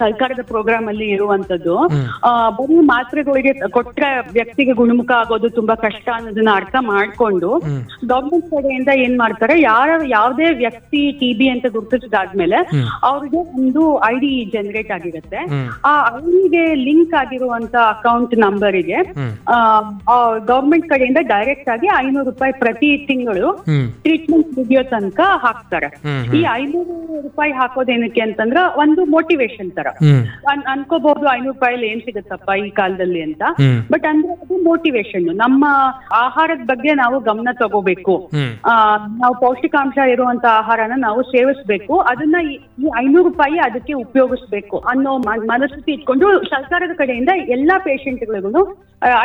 ಸರ್ಕಾರದ 0.00 0.42
ಪ್ರೋಗ್ರಾಮ್ 0.50 0.86
ಅಲ್ಲಿ 0.92 1.06
ಇರುವಂತದ್ದು. 1.16 1.74
ಬರೀ 2.58 2.76
ಮಾತ್ರೆಗಳಿಗೆ 2.92 3.52
ಕೊಟ್ಟ 3.76 3.98
ವ್ಯಕ್ತಿಗೆ 4.36 4.72
ಗುಣಮುಖ 4.80 5.10
ಆಗೋದು 5.22 5.48
ತುಂಬಾ 5.58 5.74
ಕಷ್ಟ 5.86 6.08
ಅನ್ನೋದನ್ನ 6.16 6.52
ಅರ್ಥ 6.60 6.76
ಮಾಡ್ಕೊಂಡು 6.90 7.50
ಗವರ್ಮೆಂಟ್ 8.10 8.48
ಕಡೆಯಿಂದ 8.54 8.90
ಏನ್ 9.04 9.16
ಮಾಡ್ತಾರೆ 9.22 9.56
ಯಾರ 9.60 9.88
ಯಾವುದೇ 10.16 10.48
ವ್ಯಕ್ತಿ 10.62 11.02
ಟಿ 11.20 11.30
ಬಿ 11.40 11.48
ಅಂತ 11.54 11.66
ಗುರುತಿಸಿದಾದ್ಮೇಲೆ 11.76 12.60
ಅವ್ರಿಗೆ 13.10 13.40
ಒಂದು 13.58 13.82
ಐ 14.10 14.14
ಡಿ 14.24 14.32
ಜನರೇಟ್ 14.54 14.92
ಆಗಿರುತ್ತೆ. 14.96 15.40
ಆ 15.90 15.92
ಐಡಿಗೆ 16.20 16.64
ಲಿಂಕ್ 16.86 17.14
ಆಗಿರುವಂತ 17.22 17.74
ಅಕೌಂಟ್ 17.94 18.34
ನಂಬರಿಗೆ 18.44 18.98
ಗವರ್ಮೆಂಟ್ 20.50 20.88
ಕಡೆಯಿಂದ 20.94 21.22
ಡೈರೆಕ್ಟ್ 21.34 21.70
ಆಗಿ 21.76 21.90
ಐನೂರು 22.02 22.26
ರೂಪಾಯಿ 22.30 22.54
ಪ್ರತಿ 22.64 22.90
ತಿಂಗಳು 23.10 23.50
ಟ್ರೀಟ್ಮೆಂಟ್ 24.06 24.52
ಮುಗಿಯೋ 24.58 24.84
ತನಕ 24.94 25.20
ಹಾಕ್ತಾರೆ. 25.46 25.90
ಈ 26.38 26.42
ಐನೂರು 26.60 26.96
ರೂಪಾಯಿ 27.16 27.52
ಹಾಕೋದೇನಕ್ಕೆ 27.52 28.20
ಅಂತಂದ್ರ 28.20 28.56
ಒಂದು 28.76 29.04
ಮೋಟಿವೇಶನ್ 29.04 29.72
ತರ. 29.72 29.86
ಅನ್- 30.48 30.64
ಅನ್ಕೋಬಹುದು 30.70 31.34
ಐನೂರು 31.34 31.52
ರೂಪಾಯಿ 31.52 31.86
ಏನ್ 31.86 32.00
ಸಿಗುತ್ತಪ್ಪ 32.00 32.50
ಈ 32.66 32.70
ಕಾಲದಲ್ಲಿ 32.70 33.22
ಅಂತ. 33.22 33.42
ಬಟ್ 33.92 34.06
ಅಂದ್ರೆ 34.06 34.32
ಅದು 34.32 34.64
ಮೋಟಿವೇಶನ್ 34.64 35.36
ನಮ್ಮ 35.36 35.66
ಆಹಾರದ 36.12 36.60
ಬಗ್ಗೆ 36.64 36.94
ನಾವು 36.94 37.20
ಗಮನ 37.20 37.48
ತಗೋಬೇಕು. 37.52 38.30
ನಾವು 39.20 39.40
ಪೌಷ್ಟಿಕಾಂಶ 39.40 39.98
ಇರುವಂತ 40.08 40.44
ಆಹಾರನ 40.50 40.92
ನಾವು 40.96 41.22
ಸೇವಿಸ್ಬೇಕು. 41.22 41.98
ಅದನ್ನ 41.98 42.50
ಈ- 42.50 42.58
ಐನೂರು 42.98 43.22
ರೂಪಾಯಿ 43.22 43.58
ಅದಕ್ಕೆ 43.58 43.92
ಉಪಯೋಗಿಸ್ಬೇಕು 43.92 44.78
ಅನ್ನೋ 44.78 45.18
ಮನಸ್ಥಿತಿ 45.18 45.92
ಇಟ್ಕೊಂಡು 45.92 46.42
ಸರ್ಕಾರದ 46.44 46.96
ಕಡೆಯಿಂದ 46.96 47.28
ಎಲ್ಲಾ 47.48 47.78
ಪೇಷಂಟ್ಗಳಿಗೂ 47.78 48.72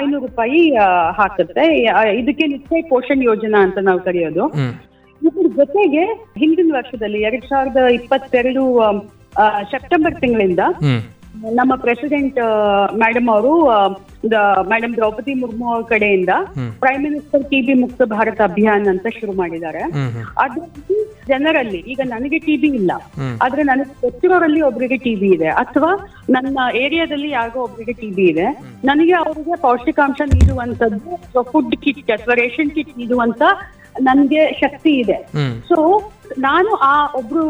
ಐನೂರು 0.03 0.25
ರೂಪಾಯಿ 0.25 0.75
ಹಾಕುತ್ತೆ. 1.17 1.77
ಇದಕ್ಕೆ 2.19 2.47
ನಿಶ್ಚಯ 2.47 2.81
ಪೋಷಣ್ 2.81 3.23
ಯೋಜನಾ 3.23 3.63
ಅಂತ 3.63 3.77
ನಾವು 3.81 3.99
ಕರೆಯೋದು. 3.99 4.47
ಇದ್ರ 5.23 5.47
ಜೊತೆಗೆ 5.55 6.03
ಹಿಂದಿನ 6.37 6.71
ವರ್ಷದಲ್ಲಿ 6.75 7.21
ಎರಡ್ 7.21 7.45
ಸಾವಿರದ 7.45 7.81
ಇಪ್ಪತ್ತೆರಡು 7.93 8.63
ಸೆಪ್ಟೆಂಬರ್ 9.71 10.15
ತಿಂಗಳಿಂದ 10.15 10.63
ನಮ್ಮ 11.53 11.75
ಪ್ರೆಸಿಡೆಂಟ್ 11.75 12.35
ಮೇಡಮ್ 12.93 13.29
ಅವರು 13.29 13.51
ಮೇಡಮ್ 14.69 14.95
ದ್ರೌಪದಿ 14.95 15.33
ಮುರ್ಮು 15.33 15.65
ಅವ್ರ 15.73 15.83
ಕಡೆಯಿಂದ. 15.83 16.33
ಪ್ರೈಮ್ 16.79 17.03
ಮಿನಿಸ್ಟರ್ 17.03 17.43
ಟಿಬಿ 17.43 17.73
ಮುಕ್ತ 17.73 18.01
ಭಾರತ 18.03 18.41
ಅಭಿಯಾನ್ 18.41 18.87
ಅಂತ 18.87 19.07
ಶುರು 19.19 19.33
ಮಾಡಿದ್ದಾರೆ. 19.33 19.81
ಅದರಲ್ಲಿ 20.37 20.99
ಜನರಲ್ಲಿ 21.27 21.77
ಈಗ 21.77 22.01
ನನಗೆ 22.05 22.39
ಟಿಬಿ 22.39 22.67
ಇಲ್ಲ. 22.67 22.91
ಹ್ಮ್. 23.15 23.35
ಆದ್ರೆ 23.41 23.63
ನನಗೆ 23.63 23.93
ಗೊತ್ತಿರೋರಲ್ಲಿ 24.01 24.61
ಒಬ್ರಿಗೆ 24.61 24.97
ಟಿಬಿ 24.97 25.27
ಇದೆ. 25.27 25.49
ಅಥವಾ 25.63 25.91
ನನ್ನ 26.29 26.57
ಏರಿಯಾದಲ್ಲಿ 26.75 27.29
ಯಾರಿಗೋ 27.29 27.61
ಒಬ್ರಿಗೆ 27.61 27.91
ಟಿಬಿ 27.91 28.23
ಇದೆ. 28.23 28.47
ನನಗೆ 28.83 29.11
ಅವರಿಗೆ 29.11 29.61
ಪೌಷ್ಟಿಕಾಂಶ 29.61 30.21
ನೀಡುವಂತದ್ದು 30.33 31.43
ಫುಡ್ 31.43 31.75
ಕಿಟ್ 31.75 32.11
ಅಥವಾ 32.11 32.33
ರೇಷನ್ 32.33 32.71
ಕಿಟ್ 32.71 32.97
ನೀಡುವಂತ 32.97 33.41
ನನ್ಗೆ 34.01 34.51
ಶಕ್ತಿ 34.51 34.91
ಇದೆ. 34.99 35.17
ಸೊ 35.69 35.77
ನಾನು 36.39 36.75
ಆ 36.75 36.95
ಒಬ್ರು 37.15 37.45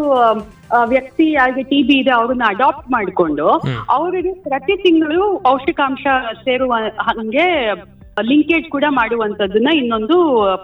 ವ್ಯಕ್ತಿ 0.94 1.32
ಯಾರಿಗೆ 1.32 1.64
ಟಿಬಿ 1.64 1.95
ಇದೆ 1.99 2.11
ಅವ್ರನ್ನ 2.11 2.45
ಅಡಾಪ್ಟ್ 2.48 2.91
ಮಾಡಿಕೊಂಡು 2.91 3.48
ಅವರಿಗೆ 3.90 4.32
ಪ್ರತಿ 4.48 4.76
ತಿಂಗಳು 4.84 5.40
ಪೌಷ್ಟಿಕಾಂಶ 5.40 6.06
ಸೇರುವ 6.45 6.74
ಹಂಗೆ 7.10 7.48
ಲಿಂಕೇಜ್ 8.22 8.68
ಕೂಡ 8.70 8.86
ಮಾಡುವಂತದ್ದನ್ನ 8.90 9.70
ಇನ್ನೊಂದು 9.78 10.15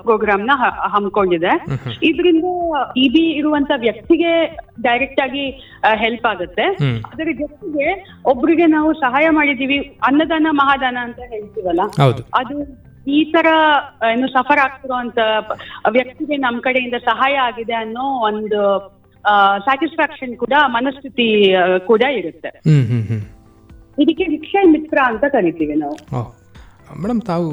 ಪ್ರೋಗ್ರಾಮ್ನ 0.01 0.55
ಹಮ್ಮಿಕೊಂಡಿದೆ. 0.93 1.53
ಇದರಿಂದ 2.09 2.45
ಟಿಬಿ 2.95 3.23
ಇರುವಂತ 3.39 3.71
ವ್ಯಕ್ತಿಗೆ 3.77 4.33
ಡೈರೆಕ್ಟ್ 4.81 5.21
ಆಗಿ 5.21 5.45
ಹೆಲ್ಪ್ 6.03 6.27
ಆಗುತ್ತೆ. 6.31 6.65
ಅದರ 7.11 7.29
ಜೊತೆಗೆ 7.39 7.87
ಒಬ್ರಿಗೆ 8.25 8.65
ನಾವು 8.65 8.91
ಸಹಾಯ 8.93 9.29
ಮಾಡಿದೀವಿ 9.29 9.79
ಅನ್ನದಾನ 10.07 10.47
ಮಹಾದಾನ 10.51 10.97
ಅಂತ 11.01 11.19
ಹೇಳ್ತೀವಲ್ಲ 11.31 11.81
ಅದು 12.33 12.57
ಈ 13.17 13.19
ತರ 13.33 13.47
ಏನು 14.13 14.27
ಸಫರ್ 14.35 14.61
ಆಗ್ತಿರುವಂತ 14.65 15.19
ವ್ಯಕ್ತಿಗೆ 15.97 16.37
ನಮ್ 16.45 16.57
ಕಡೆಯಿಂದ 16.67 16.97
ಸಹಾಯ 17.09 17.35
ಆಗಿದೆ 17.49 17.75
ಅನ್ನೋ 17.83 18.05
ಒಂದು 18.29 18.61
ಸ್ಯಾಟಿಸ್ಫ್ಯಾಕ್ಷನ್ 19.65 20.33
ಕೂಡ 20.43 20.53
ಮನಸ್ಥಿತಿ 20.77 21.27
ಕೂಡ 21.89 22.03
ಇರುತ್ತೆ. 22.19 22.49
ಇದಕ್ಕೆ 24.03 24.25
ರಿಕ್ಷಾ 24.35 24.61
ಮಿತ್ರ 24.73 24.97
ಅಂತ 25.11 25.25
ಕರಿತೀವಿ 25.35 25.75
ನಾವು. 25.83 25.97
ಮೇಡಮ್ 27.01 27.21
ತಾವು 27.31 27.49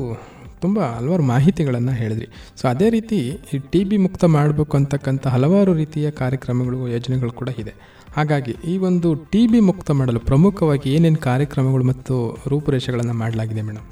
ತುಂಬ 0.64 0.78
ಹಲವಾರು 0.98 1.24
ಮಾಹಿತಿಗಳನ್ನು 1.32 1.94
ಹೇಳಿದ್ರಿ. 2.02 2.28
ಸೊ 2.60 2.64
ಅದೇ 2.72 2.86
ರೀತಿ 2.94 3.18
ಈ 3.54 3.58
ಟಿ 3.72 3.80
ಬಿ 3.88 3.96
ಮುಕ್ತ 4.04 4.24
ಮಾಡಬೇಕು 4.36 4.74
ಅಂತಕ್ಕಂಥ 4.80 5.26
ಹಲವಾರು 5.34 5.72
ರೀತಿಯ 5.82 6.06
ಕಾರ್ಯಕ್ರಮಗಳು 6.22 6.78
ಯೋಜನೆಗಳು 6.94 7.32
ಕೂಡ 7.40 7.50
ಇದೆ. 7.62 7.74
ಹಾಗಾಗಿ 8.16 8.54
ಈ 8.72 8.76
ಒಂದು 8.88 9.08
ಟಿ 9.32 9.42
ಬಿ 9.52 9.60
ಮುಕ್ತ 9.70 9.90
ಮಾಡಲು 10.00 10.20
ಪ್ರಮುಖವಾಗಿ 10.30 10.88
ಏನೇನು 10.96 11.20
ಕಾರ್ಯಕ್ರಮಗಳು 11.28 11.84
ಮತ್ತು 11.92 12.14
ರೂಪುರೇಷೆಗಳನ್ನು 12.52 13.16
ಮಾಡಲಾಗಿದೆ 13.22 13.64
ಮೇಡಮ್? 13.68 13.86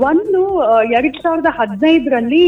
ಒಂದು 0.00 0.40
ಎರಡ್ 0.90 1.18
ಸಾವಿರದ 1.22 1.50
ಹದಿನೈದರಲ್ಲಿ 1.58 2.42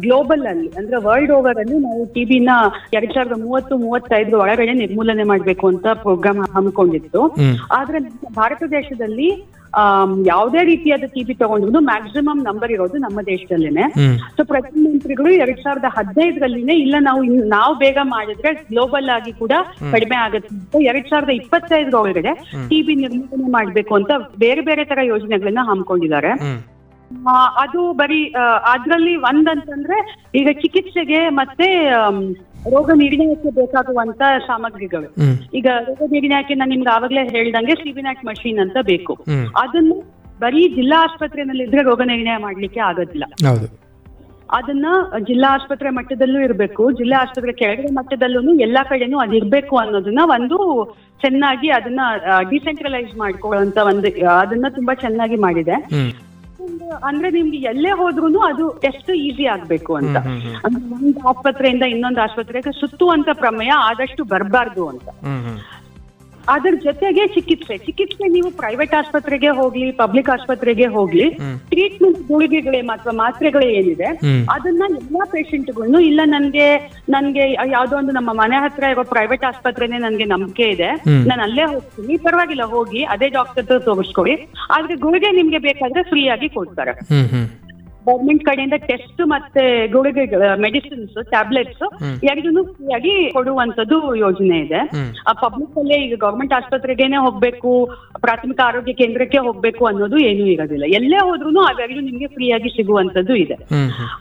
ಗ್ಲೋಬಲ್ 0.00 0.46
ಅಲ್ಲಿ 0.46 0.68
ಅಂದ್ರೆ 0.76 0.96
ವರ್ಲ್ಡ್ 1.04 1.32
ಓವರ್ 1.32 1.58
ಅಲ್ಲಿ 1.58 1.78
ನಾವು 1.78 2.04
ಟಿಬಿನ 2.04 2.50
ಎರಡ್ 2.92 3.14
ಸಾವಿರದ 3.14 3.38
ಮೂವತ್ತು 3.42 3.76
ಮೂವತ್ತೈದರ 3.78 4.34
ಒಳಗಡೆ 4.34 4.74
ನಿರ್ಮೂಲನೆ 4.74 5.24
ಮಾಡ್ಬೇಕು 5.24 5.66
ಅಂತ 5.68 5.86
ಪ್ರೋಗ್ರಾಮ್ 6.02 6.40
ಹಮ್ಮಿಕೊಂಡಿತ್ತು 6.52 7.22
ಆದ್ರೆ 7.70 8.00
ಭಾರತ 8.34 8.62
ದೇಶದಲ್ಲಿ 8.70 9.28
ಯಾವುದೇ 10.26 10.60
ರೀತಿಯಾದ 10.70 11.06
ಟಿಬಿ 11.14 11.34
ತಗೊಂಡ್ರು 11.40 11.80
ಮ್ಯಾಕ್ಸಿಮಮ್ 11.90 12.40
ನಂಬರ್ 12.48 12.72
ಇರೋದು 12.76 12.98
ನಮ್ಮ 13.06 13.18
ದೇಶದಲ್ಲೇನೆ. 13.30 13.84
ಸೊ 14.36 14.44
ಪ್ರಧಾನಮಂತ್ರಿಗಳು 14.52 15.30
ಎರಡ್ 15.44 15.62
ಸಾವಿರದ 15.64 15.88
ಹದಿನೈದರಲ್ಲಿನೇ 15.96 16.76
ಇಲ್ಲ 16.84 16.96
ನಾವು 17.08 17.22
ನಾವು 17.56 17.74
ಬೇಗ 17.84 17.98
ಮಾಡಿದ್ರೆ 18.14 18.52
ಗ್ಲೋಬಲ್ 18.70 19.10
ಆಗಿ 19.16 19.32
ಕೂಡ 19.42 19.52
ಕಡಿಮೆ 19.94 20.16
ಆಗುತ್ತೆ. 20.26 20.50
ಅಂತ 20.54 20.82
ಎರಡ್ 20.90 21.10
ಸಾವಿರದ 21.10 21.34
ಇಪ್ಪತ್ತೈದರ 21.40 21.96
ಒಳಗಡೆ 22.04 22.32
ಟಿಬಿ 22.70 22.96
ನಿರ್ಮೂಲನೆ 23.04 23.50
ಮಾಡ್ಬೇಕು 23.58 23.94
ಅಂತ 24.00 24.12
ಬೇರೆ 24.44 24.64
ಬೇರೆ 24.70 24.84
ತರ 24.92 25.02
ಯೋಜನೆಗಳನ್ನ 25.12 25.64
ಹಮ್ಮಿಕೊಂಡಿದ್ದಾರೆ. 25.70 26.32
ಅದು 27.64 27.80
ಬರೀ 28.00 28.20
ಅದ್ರಲ್ಲಿ 28.74 29.14
ಒಂದಂತಂದ್ರೆ 29.30 29.98
ಈಗ 30.40 30.48
ಚಿಕಿತ್ಸೆಗೆ 30.62 31.20
ಮತ್ತೆ 31.40 31.68
ರೋಗ 32.74 32.90
ನಿರ್ಣಯಕ್ಕೆ 32.94 33.50
ಬೇಕಾಗುವಂತ 33.60 34.22
ಸಾಮಗ್ರಿಗಳು. 34.46 35.08
ಈಗ 35.54 35.66
ರೋಗ 35.88 36.02
ನಿರ್ಣಯಕ್ಕೆ 36.10 36.54
ನಾನು 36.54 36.70
ನಿಮ್ಗೆ 36.70 36.92
ಆವಾಗಲೇ 36.96 37.22
ಹೇಳ್ದಂಗೆ 37.28 37.74
ಸಿಬಿನಾಟ್ 37.74 38.24
ಮಷೀನ್ 38.24 38.58
ಅಂತ 38.58 38.76
ಬೇಕು. 38.82 39.14
ಅದನ್ನು 39.64 39.96
ಬರೀ 40.40 40.62
ಜಿಲ್ಲಾ 40.68 40.96
ಆಸ್ಪತ್ರೆನಲ್ಲಿ 41.02 41.64
ಇದ್ರೆ 41.64 41.82
ರೋಗ 41.82 42.02
ನಿರ್ಣಯ 42.04 42.36
ಮಾಡ್ಲಿಕ್ಕೆ 42.36 42.80
ಆಗೋದಿಲ್ಲ. 42.80 43.24
ಅದನ್ನ 44.58 44.86
ಜಿಲ್ಲಾ 45.18 45.48
ಆಸ್ಪತ್ರೆ 45.54 45.90
ಮಟ್ಟದಲ್ಲೂ 45.90 46.40
ಇರಬೇಕು 46.40 46.82
ಜಿಲ್ಲಾ 46.90 47.16
ಆಸ್ಪತ್ರೆ 47.18 47.52
ಕೆಳಗಡೆ 47.52 47.88
ಮಟ್ಟದಲ್ಲೂ 47.94 48.52
ಎಲ್ಲಾ 48.56 48.82
ಕಡೆನೂ 48.84 49.18
ಅದಿರ್ಬೇಕು 49.18 49.76
ಅನ್ನೋದನ್ನ 49.76 50.24
ಒಂದು 50.36 50.58
ಚೆನ್ನಾಗಿ 51.20 51.68
ಅದನ್ನ 51.70 52.00
ಡಿಸೆಂಟ್ರಲೈಸ್ 52.50 53.16
ಮಾಡ್ಕೊಳ್ಳುವಂತ 53.16 53.78
ಒಂದು 53.92 54.08
ಅದನ್ನ 54.40 54.66
ತುಂಬಾ 54.68 54.94
ಚೆನ್ನಾಗಿ 54.94 55.36
ಮಾಡಿದೆ. 55.36 55.76
ಒಂದು 56.66 56.90
ಅಂದ್ರೆ 57.04 57.30
ನಿಮ್ಗೆ 57.30 57.58
ಎಲ್ಲೇ 57.66 57.90
ಹೋದ್ರು 57.90 58.40
ಅದು 58.42 58.66
ಎಷ್ಟು 58.84 59.12
ಈಸಿ 59.18 59.46
ಆಗ್ಬೇಕು 59.46 59.94
ಅಂತ. 59.94 60.16
ಅಂದ್ರೆ 60.64 60.84
ಒಂದು 60.96 61.28
ಆಸ್ಪತ್ರೆಯಿಂದ 61.28 61.82
ಇನ್ನೊಂದು 61.84 62.20
ಆಸ್ಪತ್ರೆಗೆ 62.20 62.72
ಸುತ್ತುವಂತ 62.80 63.28
ಪ್ರಮೇಯ 63.34 63.72
ಆದಷ್ಟು 63.84 64.24
ಬರಬಾರ್ದು 64.24 64.88
ಅಂತ. 64.88 65.08
ಅದ್ರ 66.54 66.72
ಜೊತೆಗೆ 66.84 67.22
ಚಿಕಿತ್ಸೆ. 67.34 67.74
ಚಿಕಿತ್ಸೆ 67.86 68.26
ನೀವು 68.36 68.48
ಪ್ರೈವೇಟ್ 68.60 68.94
ಆಸ್ಪತ್ರೆಗೆ 68.98 69.50
ಹೋಗ್ಲಿ 69.58 69.88
ಪಬ್ಲಿಕ್ 70.02 70.30
ಆಸ್ಪತ್ರೆಗೆ 70.34 70.86
ಹೋಗ್ಲಿ 70.96 71.26
ಟ್ರೀಟ್ಮೆಂಟ್ 71.72 72.20
ಗುಳಿಗೆಗಳೇ 72.30 72.80
ಮಾತ್ರ 72.90 73.10
ಮಾತ್ರೆಗಳೇ 73.22 73.68
ಏನಿದೆ. 73.80 74.08
ಅದನ್ನ 74.56 74.82
ಎಲ್ಲಾ 75.00 75.24
ಪೇಷಂಟ್ಗಳನ್ನು 75.34 76.00
ಇಲ್ಲ 76.10 76.20
ನನ್ಗೆ 76.34 76.68
ನನ್ಗೆ 77.14 77.44
ಯಾವ್ದೋ 77.76 77.96
ಒಂದು 77.96 78.12
ನಮ್ಮ 78.12 78.30
ಮನೆ 78.42 78.56
ಹತ್ರ 78.64 78.84
ಇರೋ 78.94 79.04
ಪ್ರೈವೇಟ್ 79.14 79.44
ಆಸ್ಪತ್ರೆನೇ 79.50 79.98
ನನ್ಗೆ 80.06 80.26
ನಂಬಿಕೆ 80.34 80.68
ಇದೆ. 80.76 80.90
ನಾನು 81.30 81.42
ಅಲ್ಲೇ 81.46 81.66
ಹೋಗ್ತೀನಿ 81.74 82.16
ಪರವಾಗಿಲ್ಲ 82.26 82.66
ಹೋಗಿ 82.74 83.02
ಅದೇ 83.14 83.28
ಡಾಕ್ಟರ್ 83.38 83.66
ತೋರಿಸ್ಕೊಳ್ಳಿ. 83.88 84.36
ಆದ್ರೆ 84.76 84.96
ಗುಳಿಗೆ 85.06 85.30
ನಿಮ್ಗೆ 85.40 85.60
ಬೇಕಾದ್ರೆ 85.68 86.02
ಫ್ರೀ 86.12 86.24
ಆಗಿ 86.36 86.50
ಕೊಡ್ತಾರೆ. 86.58 86.94
ಗೌರ್ಮೆಂಟ್ 88.06 88.44
ಕಡೆಯಿಂದ 88.44 88.76
ಟೆಸ್ಟ್ 88.86 89.22
ಮತ್ತೆ 89.26 89.62
ಗುಳಿಗೆ 89.86 90.24
ಮೆಡಿಸಿನ್ಸ್ 90.58 91.14
ಟ್ಯಾಬ್ಲೆಟ್ಸ್ 91.30 91.84
ಎರಡೂ 92.24 92.64
ಫ್ರೀ 92.66 92.94
ಆಗಿ 92.94 93.14
ಕೊಡುವಂತದ್ದು 93.32 94.16
ಯೋಜನೆ 94.16 94.58
ಇದೆ. 94.58 94.80
ಆ 95.26 95.32
ಪಬ್ಲಿಕ್ 95.40 95.78
ಅಲ್ಲೇ 95.78 95.98
ಈಗ 96.04 96.14
ಗೌರ್ಮೆಂಟ್ 96.18 96.54
ಆಸ್ಪತ್ರೆಗೇನೆ 96.54 97.16
ಹೋಗ್ಬೇಕು 97.16 97.72
ಪ್ರಾಥಮಿಕ 98.20 98.60
ಆರೋಗ್ಯ 98.64 98.92
ಕೇಂದ್ರಕ್ಕೆ 98.92 99.38
ಹೋಗ್ಬೇಕು 99.38 99.86
ಅನ್ನೋದು 99.86 100.18
ಏನೂ 100.24 100.46
ಇರೋದಿಲ್ಲ. 100.46 100.84
ಎಲ್ಲೇ 100.94 101.16
ಹೋದ್ರು 101.22 101.60
ಅವೆರಡು 101.64 102.00
ನಿಮ್ಗೆ 102.00 102.26
ಫ್ರೀ 102.26 102.50
ಆಗಿ 102.50 102.68
ಸಿಗುವಂತದ್ದು 102.68 103.34
ಇದೆ. 103.36 103.58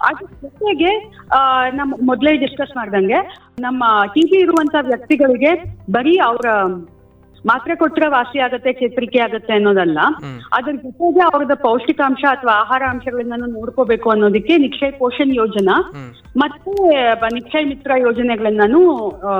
ಅದ್ರ 0.01 0.25
ಜೊತೆಗೆ 0.43 0.91
ಆ, 1.31 1.39
ನಮ್ಮ 1.73 1.93
ಮೊದಲೇ 2.03 2.37
ಡಿಸ್ಕಸ್ 2.37 2.77
ಮಾಡ್ದಂಗೆ 2.77 3.19
ನಮ್ಮ 3.59 3.83
ಟಿಬಿ 4.13 4.37
ಇರುವಂತ 4.39 4.75
ವ್ಯಕ್ತಿಗಳಿಗೆ 4.81 5.51
ಬರೀ 5.91 6.17
ಅವರ 6.21 6.47
ಮಾತ್ರೆ 7.45 7.75
ಕೊಟ್ಟರೆ 7.75 8.07
ವಾಸಿ 8.07 8.39
ಆಗತ್ತೆ 8.39 8.73
ಚೇತರಿಕೆ 8.73 9.19
ಆಗತ್ತೆ 9.19 9.53
ಅನ್ನೋದಲ್ಲ. 9.53 9.99
ಅದ್ರ 10.53 10.71
ಜೊತೆಗೆ 10.71 11.19
ಅವ್ರದ 11.19 11.53
ಪೌಷ್ಟಿಕಾಂಶ 11.53 12.25
ಅಥವಾ 12.31 12.51
ಆಹಾರ 12.51 12.83
ಅಂಶಗಳನ್ನ 12.89 13.33
ನೋಡ್ಕೋಬೇಕು 13.47 14.09
ಅನ್ನೋದಕ್ಕೆ 14.09 14.57
ನಿಕ್ಷಯ 14.57 14.91
ಪೋಷಣ್ 14.91 15.35
ಯೋಜನಾ 15.35 15.75
ಮತ್ತೆ 16.37 16.71
ನಿಕ್ಷಯ 17.33 17.65
ಮಿತ್ರ 17.65 17.91
ಯೋಜನೆಗಳನ್ನಾನು 17.97 18.81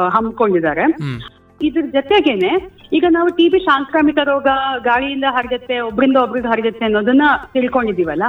ಹಮ್ಮಿಕೊಂಡಿದ್ದಾರೆ. 0.10 0.82
ಹ್ಮ್. 0.82 1.20
ಇದ್ರ 1.62 1.82
ಜೊತೆಗೇನೆ 1.82 2.50
ಈಗ 2.94 3.06
ನಾವು 3.10 3.28
ಟಿಬಿ 3.28 3.60
ಸಾಂಕ್ರಾಮಿಕ 3.60 4.18
ರೋಗ 4.24 4.48
ಗಾಳಿಯಿಂದ 4.84 5.24
ಹರಡುತ್ತೆ 5.30 5.80
ಒಬ್ರಿಂದ 5.80 6.18
ಒಬ್ರಿಗೆ 6.18 6.48
ಹರಡುತ್ತೆ 6.48 6.86
ಅನ್ನೋದನ್ನ 6.86 7.22
ತಿಳ್ಕೊಂಡಿದೀವಲ್ಲ 7.54 8.24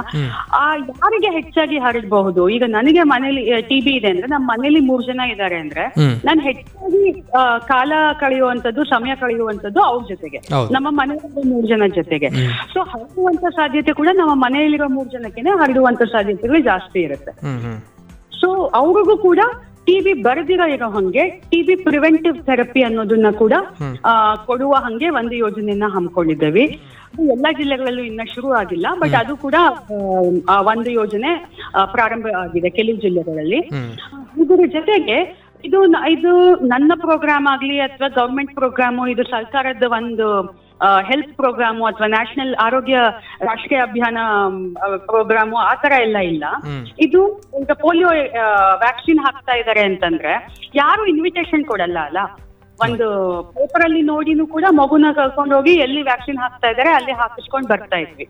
ಆ 0.53 0.75
ಯಾರಿಗೆ 0.75 1.27
ಹೆಚ್ಚಾಗಿ 1.27 1.77
ಹರಡಬಹುದು? 1.77 2.49
ಈಗ 2.49 2.63
ನನಗೆ 2.67 3.03
ಮನೇಲಿ 3.03 3.61
ಟಿಬಿ 3.61 3.91
ಇದೆ 3.91 4.07
ಅಂದ್ರೆ 4.07 4.27
ನಮ್ಮ 4.27 4.51
ಮನೇಲಿ 4.51 4.79
ಮೂರ್ 4.79 5.05
ಜನ 5.05 5.19
ಇದ್ದಾರೆ 5.19 5.55
ಅಂದ್ರೆ. 5.55 5.93
ನಾನು 6.25 6.41
ಹೆಚ್ಚಾಗಿ 6.41 7.21
ಕಾಲ 7.67 7.91
ಕಳೆಯುವಂತದ್ದು 8.19 8.83
ಸಮಯ 8.83 9.15
ಕಳೆಯುವಂತದ್ದು 9.15 9.81
ಅವ್ರ 9.81 10.05
ಜೊತೆಗೆ. 10.09 10.37
ನಮ್ಮ 10.71 10.87
ಮನೆಯಲ್ಲಿರೋ 10.91 11.43
ಮೂರ್ 11.49 11.67
ಜನ 11.67 11.81
ಜೊತೆಗೆ. 11.95 12.29
ಸೊ 12.73 12.79
ಹರಡುವಂತ 12.81 13.45
ಸಾಧ್ಯತೆ 13.55 13.93
ಕೂಡ 13.93 14.07
ನಮ್ಮ 14.13 14.33
ಮನೆಯಲ್ಲಿರೋ 14.45 14.87
ಮೂರ್ 14.87 15.09
ಜನಕ್ಕೆನೆ 15.09 15.49
ಹರಡುವಂತ 15.49 16.03
ಸಾಧ್ಯತೆಗಳು 16.03 16.59
ಜಾಸ್ತಿ 16.59 16.99
ಇರುತ್ತೆ. 16.99 17.33
ಸೊ 18.41 18.63
ಅವ್ರಿಗೂ 18.63 19.17
ಕೂಡ 19.17 19.39
ಟಿಬಿ 19.87 20.13
ಬರದಿರೋ 20.25 20.65
ಇರೋ 20.75 20.87
ಹಂಗೆ 20.89 21.23
ಟಿಬಿ 21.51 21.75
ಪ್ರಿವೆಂಟಿವ್ 21.87 22.37
ಥೆರಪಿ 22.47 22.81
ಅನ್ನೋದನ್ನ 22.87 23.29
ಕೂಡ 23.41 23.53
ಕೊಡುವ 24.45 24.73
ಹಂಗೆ 24.85 25.09
ಒಂದು 25.19 25.35
ಯೋಜನೆಯನ್ನ 25.35 25.87
ಹಮ್ಮಿಕೊಂಡಿದ್ದೇವೆ. 25.95 26.63
ಅದು 27.11 27.23
ಎಲ್ಲಾ 27.35 27.49
ಜಿಲ್ಲೆಗಳಲ್ಲೂ 27.59 28.03
ಇನ್ನ 28.03 28.21
ಶುರು 28.33 28.49
ಆಗಿಲ್ಲ 28.51 28.87
ಬಟ್ 28.99 29.15
ಅದು 29.21 29.33
ಕೂಡ 29.45 29.55
ಒಂದು 30.71 30.89
ಯೋಜನೆ 30.91 31.31
ಪ್ರಾರಂಭ 31.93 32.27
ಆಗಿದೆ 32.43 32.69
ಕೆಲವು 32.69 32.97
ಜಿಲ್ಲೆಗಳಲ್ಲಿ. 33.05 33.59
ಇದರ 34.43 34.61
ಜೊತೆಗೆ 34.77 35.17
ಇದು 35.63 35.79
ಇದು 36.15 36.31
ನನ್ನ 36.73 36.91
ಪ್ರೋಗ್ರಾಮ್ 37.05 37.47
ಆಗ್ಲಿ 37.53 37.77
ಅಥವಾ 37.79 38.07
ಗವರ್ಮೆಂಟ್ 38.17 38.53
ಪ್ರೋಗ್ರಾಮು 38.53 39.05
ಇದು 39.07 39.23
ಸರ್ಕಾರದ 39.35 39.85
ಒಂದು 39.99 40.27
ಹೆಲ್ತ್ 40.81 41.31
ಪ್ರೋಗ್ರಾಮು 41.35 41.85
ಅಥವಾ 41.85 42.07
ನ್ಯಾಷನಲ್ 42.07 42.55
ಆರೋಗ್ಯ 42.55 42.97
ರಾಷ್ಟ್ರೀಯ 43.41 43.79
ಅಭಿಯಾನ 43.79 44.17
ಪ್ರೋಗ್ರಾಮು 45.11 45.57
ಆ 45.57 45.73
ತರ 45.75 45.93
ಎಲ್ಲ 46.01 46.17
ಇಲ್ಲ. 46.31 46.45
ಇದು 46.99 47.21
ಈಗ 47.61 47.71
ಪೋಲಿಯೋ 47.85 48.09
ವ್ಯಾಕ್ಸಿನ್ 48.83 49.19
ಹಾಕ್ತಾ 49.19 49.53
ಇದ್ದಾರೆ 49.53 49.81
ಅಂತಂದ್ರೆ 49.81 50.33
ಯಾರು 50.75 51.05
ಇನ್ವಿಟೇಷನ್ 51.05 51.65
ಕೊಡಲ್ಲ 51.65 51.97
ಅಲ್ಲ? 51.99 52.17
ಒಂದು 52.79 53.05
ಪೇಪರ್ 53.55 53.83
ಅಲ್ಲಿ 53.83 54.01
ನೋಡಿನೂ 54.01 54.47
ಕೂಡ 54.47 54.65
ಮಗುನ 54.81 55.05
ಕರ್ಕೊಂಡು 55.15 55.55
ಹೋಗಿ 55.55 55.73
ಎಲ್ಲಿ 55.85 56.01
ವ್ಯಾಕ್ಸಿನ್ 56.01 56.37
ಹಾಕ್ತಾ 56.37 56.69
ಇದ್ದಾರೆ 56.69 56.89
ಅಲ್ಲಿ 56.89 57.11
ಹಾಕಿಸ್ಕೊಂಡು 57.11 57.67
ಬರ್ತಾ 57.67 57.97
ಇದ್ವಿ. 57.97 58.27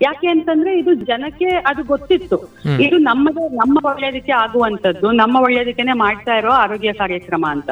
ಯಾಕೆ 0.00 0.26
ಅಂತಂದ್ರೆ 0.26 0.78
ಇದು 0.78 0.94
ಜನಕ್ಕೆ 0.94 1.48
ಅದು 1.70 1.82
ಗೊತ್ತಿತ್ತು. 1.84 2.38
ಇದು 2.86 2.96
ನಮ್ಮದೇ 2.98 3.44
ನಮ್ಮ 3.56 3.78
ಒಳ್ಳೆಯದಕ್ಕೆ 3.84 4.32
ಆಗುವಂತದ್ದು 4.32 5.10
ನಮ್ಮ 5.12 5.36
ಒಳ್ಳೆಯದಕ್ಕೆನೆ 5.40 5.92
ಮಾಡ್ತಾ 5.92 6.34
ಇರೋ 6.34 6.52
ಆರೋಗ್ಯ 6.64 6.92
ಕಾರ್ಯಕ್ರಮ 6.92 7.44
ಅಂತ. 7.50 7.70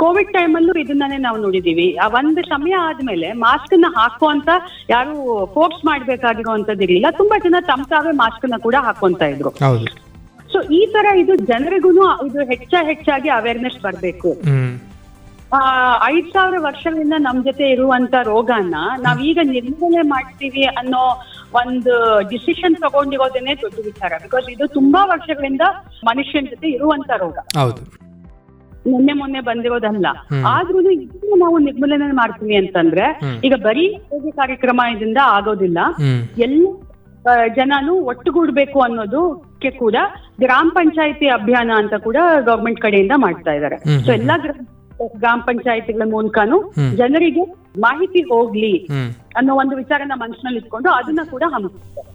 ಕೋವಿಡ್ 0.00 0.32
ಟೈಮಲ್ಲೂ 0.32 0.72
ಇದನ್ನೇ 0.72 1.16
ನಾವು 1.16 1.38
ನೋಡಿದೀವಿ. 1.38 1.96
ಆ 1.96 2.08
ಒಂದು 2.08 2.42
ಸಮಯ 2.42 2.74
ಆದ್ಮೇಲೆ 2.80 3.32
ಮಾಸ್ಕ್ನ 3.32 3.84
ಹಾಕುವಂತ 3.96 4.48
ಯಾರು 4.90 5.14
ಫೋರ್ಸ್ 5.54 5.84
ಮಾಡ್ಬೇಕಾಗಿರುವಂತದ್ದಿರ್ಲಿಲ್ಲ 5.84 7.06
ತುಂಬಾ 7.10 7.38
ಜನ 7.38 7.54
ತಮ್ಮ 7.60 7.84
ತಾವೇ 7.88 8.10
ಮಾಸ್ಕ್ನ 8.16 8.54
ಕೂಡ 8.58 8.74
ಹಾಕೊಂತ 8.80 9.22
ಇದ್ರು. 9.22 9.50
ಸೊ 10.52 10.62
ಈ 10.72 10.86
ತರ 10.92 11.06
ಇದು 11.16 11.36
ಜನರಿಗೂ 11.36 11.90
ಇದು 12.26 12.46
ಹೆಚ್ಚ 12.46 12.74
ಹೆಚ್ಚಾಗಿ 12.82 13.28
ಅವೇರ್ನೆಸ್ 13.28 13.82
ಬರ್ಬೇಕು. 13.82 14.30
ಆ, 15.52 15.60
ಐದ್ 16.04 16.32
ಸಾವಿರ 16.32 16.58
ವರ್ಷಗಳಿಂದ 16.58 17.12
ನಮ್ 17.18 17.44
ಜೊತೆ 17.44 17.70
ಇರುವಂತ 17.70 18.14
ರೋಗನ 18.22 18.74
ನಾವೀಗ 18.98 19.38
ನಿರ್ಮೂಲನೆ 19.42 20.02
ಮಾಡ್ತೀವಿ 20.08 20.62
ಅನ್ನೋ 20.62 21.02
ಒಂದು 21.54 21.94
ಡಿಸಿಷನ್ 22.28 22.76
ತಗೊಂಡಿರೋದೇನೆ 22.76 23.54
ದೊಡ್ಡ 23.54 23.78
ವಿಚಾರ. 23.84 24.12
ಬಿಕಾಸ್ 24.22 24.50
ಇದು 24.50 24.66
ತುಂಬಾ 24.68 25.04
ವರ್ಷಗಳಿಂದ 25.04 25.60
ಮನುಷ್ಯನ 26.04 26.44
ಜೊತೆ 26.50 26.68
ಇರುವಂತ 26.68 27.10
ರೋಗ. 27.16 27.38
ನಿನ್ನೆ 28.86 29.12
ಮೊನ್ನೆ 29.12 29.40
ಬಂದಿರೋದಲ್ಲ. 29.40 30.06
ಆದ್ರೂ 30.46 30.80
ಇದನ್ನ 30.80 31.34
ನಾವು 31.40 31.58
ನಿರ್ಮೂಲನೆ 31.58 32.12
ಮಾಡ್ತೀವಿ 32.12 32.56
ಅಂತಂದ್ರೆ 32.56 33.20
ಈಗ 33.44 33.54
ಬರೀ 33.54 33.98
ಕಾರ್ಯಕ್ರಮ 34.30 34.80
ಇದರಿಂದ 34.96 35.16
ಆಗೋದಿಲ್ಲ. 35.24 35.78
ಎಲ್ಲ 36.38 36.66
ಜನಾನು 37.46 37.94
ಒಟ್ಟುಗೂಡ್ಬೇಕು 37.94 38.80
ಅನ್ನೋದಕ್ಕೆ 38.80 39.70
ಕೂಡ 39.70 39.96
ಗ್ರಾಮ 40.40 40.68
ಪಂಚಾಯತಿ 40.74 41.28
ಅಭಿಯಾನ 41.28 41.70
ಅಂತ 41.76 41.94
ಕೂಡ 41.94 42.16
ಗವರ್ಮೆಂಟ್ 42.40 42.80
ಕಡೆಯಿಂದ 42.80 43.12
ಮಾಡ್ತಾ 43.16 43.52
ಇದ್ದಾರೆ. 43.52 43.76
ಸೊ 44.06 44.12
ಎಲ್ಲಾ 44.12 44.36
ಗ್ರಾಮ 44.36 44.66
ಗ್ರಾಮ 45.16 45.40
ಪಂಚಾಯತಿಗಳ 45.40 46.02
ಮೂಲಕನು 46.10 46.72
ಜನರಿಗೆ 46.96 47.42
ಮಾಹಿತಿ 47.80 48.22
ಹೋಗ್ಲಿ 48.22 48.86
ಅನ್ನೋ 49.36 49.54
ಒಂದು 49.54 49.76
ವಿಚಾರನ 49.76 50.12
ಮನಸ್ಸಿನಲ್ಲಿ 50.14 50.58
ಇಟ್ಕೊಂಡು 50.58 50.90
ಅದನ್ನ 50.90 51.20
ಕೂಡ 51.30 51.42
ಹಮ್ಮಿಸ್ತಾರೆ 51.46 52.10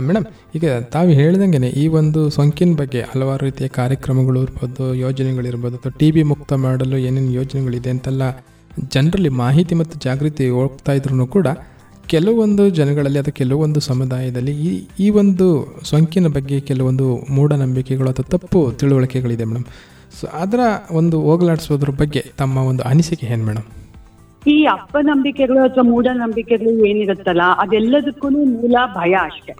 ಮೇಡಮ್ 0.00 0.24
ಈಗ 0.54 0.66
ತಾವು 0.80 1.08
ಹೇಳ್ದಂಗೆ 1.10 1.70
ಈ 1.72 1.88
ಒಂದು 1.88 2.30
ಸೋಂಕಿನ 2.30 2.74
ಬಗ್ಗೆ 2.76 3.00
ಹಲವಾರು 3.02 3.44
ರೀತಿಯ 3.44 3.68
ಕಾರ್ಯಕ್ರಮಗಳು 3.68 4.42
ಇರ್ಬೋದು, 4.42 4.94
ಯೋಜನೆಗಳಿರ್ಬೋದು, 4.94 5.76
ಅಥವಾ 5.76 5.92
ಟಿ 5.98 6.10
ಬಿ 6.10 6.22
ಮುಕ್ತ 6.22 6.52
ಮಾಡಲು 6.52 6.96
ಏನೇನು 6.96 7.32
ಯೋಜನೆಗಳಿದೆ 7.32 7.90
ಅಂತೆಲ್ಲ 7.90 8.22
ಜನರಲ್ಲಿ 8.92 9.28
ಮಾಹಿತಿ 9.28 9.74
ಮತ್ತು 9.74 9.98
ಜಾಗೃತಿ 9.98 10.48
ಹೋಗ್ತಾ 10.48 10.92
ಇದ್ರು 10.92 11.26
ಕೂಡ 11.26 11.48
ಕೆಲವೊಂದು 12.04 12.70
ಜನಗಳಲ್ಲಿ 12.70 13.18
ಅಥವಾ 13.18 13.32
ಕೆಲವೊಂದು 13.32 13.80
ಸಮುದಾಯದಲ್ಲಿ 13.80 14.52
ಈ 14.60 14.86
ಈ 15.00 15.10
ಒಂದು 15.10 15.46
ಸೋಂಕಿನ 15.82 16.26
ಬಗ್ಗೆ 16.26 16.60
ಕೆಲವೊಂದು 16.60 17.16
ಮೂಢನಂಬಿಕೆಗಳು 17.28 18.10
ಅಥವಾ 18.10 18.26
ತಪ್ಪು 18.26 18.72
ತಿಳುವಳಿಕೆಗಳಿದೆ 18.72 19.44
ಮೇಡಮ್ 19.44 19.66
ಸೊ 20.20 20.26
ಅದರ 20.26 20.60
ಒಂದು 20.90 21.20
ಹೋಗಲಾಡಿಸೋದ್ರ 21.20 21.90
ಬಗ್ಗೆ 21.90 22.20
ತಮ್ಮ 22.36 22.58
ಒಂದು 22.58 22.82
ಅನಿಸಿಕೆ 22.82 23.26
ಏನು 23.26 23.44
ಮೇಡಮ್ 23.44 23.66
ಈ 24.46 24.64
ಅಪನಂಬಿಕೆಗಳು 24.64 25.62
ಅಥವಾ 25.62 25.82
ಮೂಢನಂಬಿಕೆಗಳು 25.82 26.86
ಏನಿರುತ್ತಲ್ಲ 26.86 27.42
ಅದೆಲ್ಲದಕ್ಕೂ 27.42 28.30
ಮೂಲ 28.30 28.76
ಭಯ 28.94 29.14
ಅಷ್ಟೇ. 29.22 29.52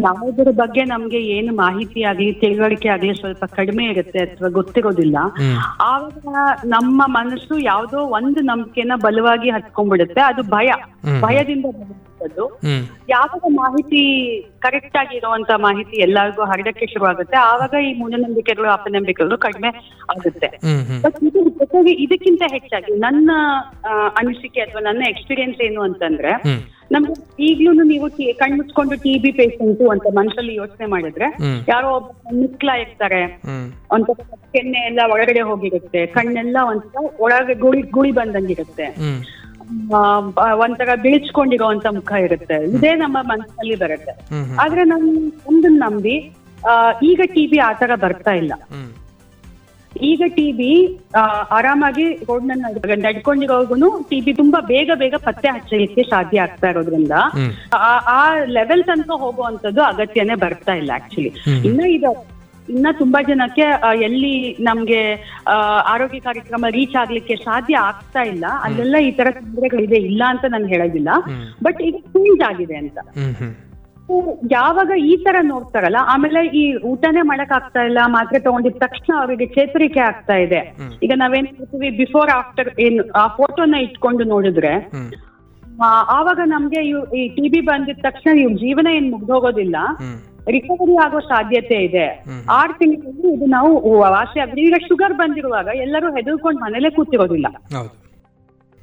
ಯಾವುದರ 0.00 0.48
ಬಗ್ಗೆ 0.50 0.84
ನಮ್ಗೆ 0.84 1.20
ಏನು 1.22 1.56
ಮಾಹಿತಿ 1.56 2.02
ಆಗ್ಲಿ 2.02 2.32
ತಿಳುವಳಿಕೆ 2.32 2.88
ಆಗ್ಲಿ 2.88 3.14
ಸ್ವಲ್ಪ 3.14 3.44
ಕಡಿಮೆ 3.44 3.84
ಇರುತ್ತೆ 3.84 4.18
ಅಥವಾ 4.18 4.48
ಗೊತ್ತಿರೋದಿಲ್ಲ. 4.48 5.16
ಆವಾಗ 5.80 6.36
ನಮ್ಮ 6.64 7.02
ಮನಸ್ಸು 7.06 7.58
ಯಾವುದೋ 7.58 7.98
ಒಂದು 7.98 8.40
ನಂಬಿಕೆನ 8.40 8.92
ಬಲವಾಗಿ 9.02 9.50
ಹತ್ಕೊಂಡ್ಬಿಡುತ್ತೆ. 9.50 10.20
ಅದು 10.20 10.42
ಭಯ. 10.42 10.70
ಭಯದಿಂದ 11.20 11.64
ಬರುವಂತದ್ದು 12.26 12.44
ಹ್ಮ್. 12.64 12.82
ಯಾವಾಗ 13.10 13.44
ಮಾಹಿತಿ 13.56 14.02
ಕರೆಕ್ಟ್ 14.60 14.96
ಆಗಿ 14.96 15.14
ಇರುವಂತ 15.16 15.50
ಮಾಹಿತಿ 15.64 15.96
ಎಲ್ಲರಿಗೂ 16.06 16.42
ಹರಡಕ್ಕೆ 16.50 16.86
ಶುರು 16.86 17.06
ಆಗುತ್ತೆ 17.10 17.36
ಆವಾಗ 17.44 17.74
ಈ 17.84 17.90
ಮೂಢನಂಬಿಕೆಗಳು 18.00 18.68
ಅಪನಂಬಿಕೆಗಳು 18.70 19.36
ಕಡಿಮೆ 19.38 19.70
ಆಗುತ್ತೆ. 20.14 20.48
ಬಟ್ 21.04 21.18
ಇದು 21.28 21.40
ಜೊತೆಗೆ 21.60 21.92
ಇದಕ್ಕಿಂತ 22.04 22.42
ಹೆಚ್ಚಾಗಿ 22.54 22.92
ನನ್ನ 22.98 23.30
ಅನಿಸಿಕೆ 24.20 24.60
ಅಥವಾ 24.60 24.82
ನನ್ನ 24.82 25.02
ಎಕ್ಸ್ಪೀರಿಯನ್ಸ್ 25.12 25.60
ಏನು 25.60 25.82
ಅಂತಂದ್ರೆ 25.82 26.32
ನಮ್ಗೆ 26.90 27.12
ಈಗ್ಲೂ 27.44 27.70
ನೀವು 27.84 28.06
ಕಣ್ಮುಚ್ಕೊಂಡು 28.08 28.34
ಕಣ್ 28.40 28.54
ಮುಚ್ಕೊಂಡು 28.58 28.94
ಟಿ 29.04 29.12
ಬಿ 29.18 29.30
ಪೇಷಂಟ್ 29.38 29.80
ಅಂತ 29.92 30.06
ಮನಸ್ಸಲ್ಲಿ 30.16 30.54
ಯೋಚನೆ 30.54 30.86
ಮಾಡಿದ್ರೆ 30.86 31.26
ಯಾರೋ 31.68 31.88
ಒಬ್ಬ 31.96 32.10
ಮುಕ್ಲ 32.34 32.70
ಇರ್ತಾರೆ 32.82 33.20
ಒಂಥರ 33.90 34.18
ಕೆನ್ನೆ 34.54 34.80
ಎಲ್ಲ 34.86 35.00
ಒಳಗಡೆ 35.12 35.42
ಹೋಗಿರುತ್ತೆ 35.50 36.00
ಕಣ್ಣೆಲ್ಲ 36.16 36.58
ಒಂಥರ 36.70 37.04
ಒಳಗೆ 37.18 37.54
ಗುಳಿ 37.64 37.80
ಗುಳಿ 37.90 38.12
ಬಂದಂಗಿರುತ್ತೆ. 38.12 38.86
ಒಂಥರ 40.58 40.88
ಅಂತ 41.66 41.86
ಮುಖ 41.86 42.12
ಇರುತ್ತೆ. 42.12 42.70
ಇದೇ 42.70 42.94
ನಮ್ಮ 42.94 43.18
ಮನಸ್ಸಲ್ಲಿ 43.22 43.74
ಬರುತ್ತೆ. 43.76 44.12
ಆದ್ರೆ 44.56 44.84
ನಮ್ 44.84 45.32
ಒಂದನ್ನ 45.46 45.82
ನಂಬಿ 45.86 46.32
ಈಗ 47.02 47.20
ಟಿವಿ 47.24 47.46
ಬಿ 47.46 47.58
ಆತರ 47.58 47.94
ಬರ್ತಾ 47.94 48.30
ಇಲ್ಲ. 48.30 48.52
ಈಗ 50.02 50.22
ಟಿವಿ 50.26 50.52
ಬಿ 50.52 50.98
ಆರಾಮಾಗಿ 51.50 52.14
ರೋಡ್ 52.14 52.46
ನಡ್ಕೊಂಡಿರೋರ್ಗು 53.02 53.74
ಟಿವಿ 54.08 54.20
ಬಿ 54.20 54.32
ತುಂಬಾ 54.32 54.60
ಬೇಗ 54.60 54.90
ಬೇಗ 54.94 55.14
ಪತ್ತೆ 55.16 55.48
ಹಚ್ಚಲಿಕ್ಕೆ 55.48 56.02
ಸಾಧ್ಯ 56.02 56.40
ಆಗ್ತಾ 56.40 56.70
ಇರೋದ್ರಿಂದ 56.70 57.12
ಆ- 57.74 58.04
ಆ 58.06 58.34
ಲೆವೆಲ್ 58.44 58.84
ತನಕ 58.84 59.10
ಹೋಗುವಂತದ್ದು 59.10 59.82
ಅಗತ್ಯನೇ 59.82 60.34
ಬರ್ತಾ 60.34 60.72
ಇಲ್ಲ 60.72 60.90
ಆಕ್ಚುಲಿ. 60.94 61.28
ಇನ್ನ 61.64 61.80
ಇದು 61.80 62.33
ಇನ್ನ 62.68 62.86
ತುಂಬಾ 62.98 63.22
ಜನಕ್ಕೆ 63.22 63.62
ಎಲ್ಲಿ 64.02 64.56
ನಮ್ಗೆ 64.60 65.00
ಆರೋಗ್ಯ 65.84 66.20
ಕಾರ್ಯಕ್ರಮ 66.20 66.64
ರೀಚ್ 66.70 66.96
ಆಗ್ಲಿಕ್ಕೆ 66.96 67.36
ಸಾಧ್ಯ 67.36 67.76
ಆಗ್ತಾ 67.78 68.22
ಇಲ್ಲ. 68.22 68.44
ಅಲ್ಲೆಲ್ಲ 68.62 68.96
ಈ 68.98 69.10
ತರ 69.10 69.30
ತೊಂದರೆಗಳಿದೆ 69.30 69.96
ಇಲ್ಲ 69.96 70.22
ಅಂತ 70.28 70.44
ನಾನು 70.48 70.66
ಹೇಳೋದಿಲ್ಲ. 70.66 71.08
ಬಟ್ 71.62 71.82
ಈಗ 71.82 71.96
ಚೇಂಜ್ 71.96 72.48
ಆಗಿದೆ 72.48 72.76
ಅಂತ. 72.76 72.98
ಯಾವಾಗ 74.52 74.90
ಈ 74.98 75.16
ತರ 75.16 75.36
ನೋಡ್ತಾರಲ್ಲ 75.42 75.96
ಆಮೇಲೆ 76.06 76.46
ಈ 76.46 76.76
ಊಟನೇ 76.76 77.22
ಮಾಡಕ್ 77.22 77.52
ಆಗ್ತಾ 77.52 77.80
ಇಲ್ಲ 77.82 77.98
ಮಾತ್ರೆ 78.06 78.38
ತಗೊಂಡಿದ 78.38 78.72
ತಕ್ಷಣ 78.78 79.16
ಅವರಿಗೆ 79.18 79.46
ಚೇತರಿಕೆ 79.46 80.00
ಆಗ್ತಾ 80.00 80.34
ಇದೆ. 80.34 80.60
ಈಗ 81.02 81.12
ನಾವೇನ್ 81.16 81.46
ಮಾಡ್ತೀವಿ 81.46 81.90
ಬಿಫೋರ್ 81.90 82.30
ಆಫ್ಟರ್ 82.30 82.80
ಏನು 82.80 83.12
ಆ 83.12 83.26
ಫೋಟೋನ 83.26 83.74
ಇಟ್ಕೊಂಡು 83.74 84.24
ನೋಡಿದ್ರೆ 84.24 84.74
ಆವಾಗ 86.08 86.38
ನಮ್ಗೆ 86.44 86.88
ಇವ್- 86.88 87.16
ಈ 87.16 87.28
ಟಿ 87.28 87.48
ಬಿ 87.48 87.60
ಬಂದಿದ 87.60 87.98
ತಕ್ಷಣ 88.02 88.38
ಇವ್ 88.38 88.58
ಜೀವನ 88.58 88.86
ಏನ್ 88.92 89.10
ಮುಗ್ದೋಗೋದಿಲ್ಲ. 89.10 89.76
ರಿಕವರಿ 90.48 90.96
ಆಗೋ 90.96 91.20
ಸಾಧ್ಯತೆ 91.20 91.74
ಇದೆ. 91.74 92.24
ಆರ್ 92.50 92.78
ತಿಂಗಳಲ್ಲಿ 92.78 93.34
ಇದು 93.34 93.46
ನಾವು 93.46 93.98
ವಾಸಿ 93.98 94.40
ಆಗಿದೆ 94.40 94.60
ಈಗ 94.60 94.74
ಶುಗರ್ 94.88 95.14
ಬಂದಿರುವಾಗ 95.14 95.66
ಎಲ್ಲರೂ 95.66 96.10
ಹೆದರ್ಕೊಂಡು 96.10 96.60
ಮನೇಲೆ 96.60 96.90
ಕೂತಿರೋದಿಲ್ಲ. 96.90 97.46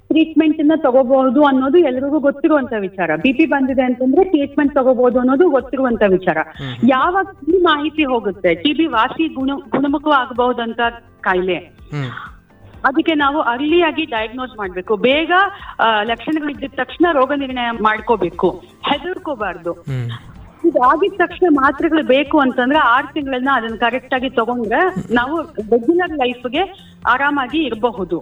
ಟ್ರೀಟ್ಮೆಂಟ್ನ 0.08 0.72
ತಗೋಬಹುದು 0.76 1.46
ಅನ್ನೋದು 1.46 1.78
ಎಲ್ರಿಗೂ 1.78 2.20
ಗೊತ್ತಿರುವಂತ 2.20 2.74
ವಿಚಾರ. 2.80 3.16
ಬಿ 3.16 3.34
ಪಿ 3.34 3.46
ಬಂದಿದೆ 3.46 3.82
ಅಂತಂದ್ರೆ 3.82 4.24
ಟ್ರೀಟ್ಮೆಂಟ್ 4.24 4.76
ತಗೋಬಹುದು 4.76 5.20
ಅನ್ನೋದು 5.20 5.50
ಗೊತ್ತಿರುವಂತ 5.50 6.04
ವಿಚಾರ. 6.10 6.38
ಯಾವಾಗ 6.88 7.28
ಈ 7.50 7.58
ಮಾಹಿತಿ 7.62 8.04
ಹೋಗುತ್ತೆ? 8.04 8.54
ಟಿ 8.54 8.74
ಬಿ 8.74 8.86
ವಾಸಿ 8.86 9.34
ಗುಣ 9.34 9.52
ಗುಣಮುಖವಾಗಬಹುದಂತ 9.70 10.80
ಕಾಯಿಲೆ. 11.22 11.56
ಹ್ಮ್. 11.56 12.10
ಅದಕ್ಕೆ 12.86 13.14
ನಾವು 13.14 13.42
ಅರ್ಲಿಯಾಗಿ 13.42 14.06
ಡಯಾಗ್ನೋಸ್ 14.06 14.58
ಮಾಡ್ಬೇಕು. 14.58 14.96
ಬೇಗ 14.96 15.32
ಲಕ್ಷಣಗಳು 15.32 16.08
ಲಕ್ಷಣಗಳಿದ್ದ 16.08 16.64
ತಕ್ಷಣ 16.76 17.06
ರೋಗ 17.12 17.32
ನಿರ್ಣಯ 17.36 17.72
ಮಾಡ್ಕೋಬೇಕು. 17.72 18.50
ಹೆದರ್ಕೋಬಾರ್ದು. 18.90 19.74
ಇದಾಗಿದ 20.68 21.14
ತಕ್ಷಣ 21.18 21.48
ಮಾತ್ರೆಗಳು 21.62 22.04
ಬೇಕು 22.04 22.40
ಅಂತಂದ್ರೆ 22.40 22.80
ಆರು 22.94 23.08
ತಿಂಗಳನ್ನ 23.14 23.50
ಅದನ್ನ 23.56 23.76
ಕರೆಕ್ಟ್ 23.76 24.14
ಆಗಿ 24.14 24.30
ತಗೊಂಡ್ರೆ 24.40 24.82
ನಾವು 25.14 25.36
ರೆಗ್ಯುಲರ್ 25.74 26.18
ಲೈಫ್ಗೆ 26.24 26.64
ಆರಾಮಾಗಿ 27.14 27.60
ಇರಬಹುದು. 27.64 28.20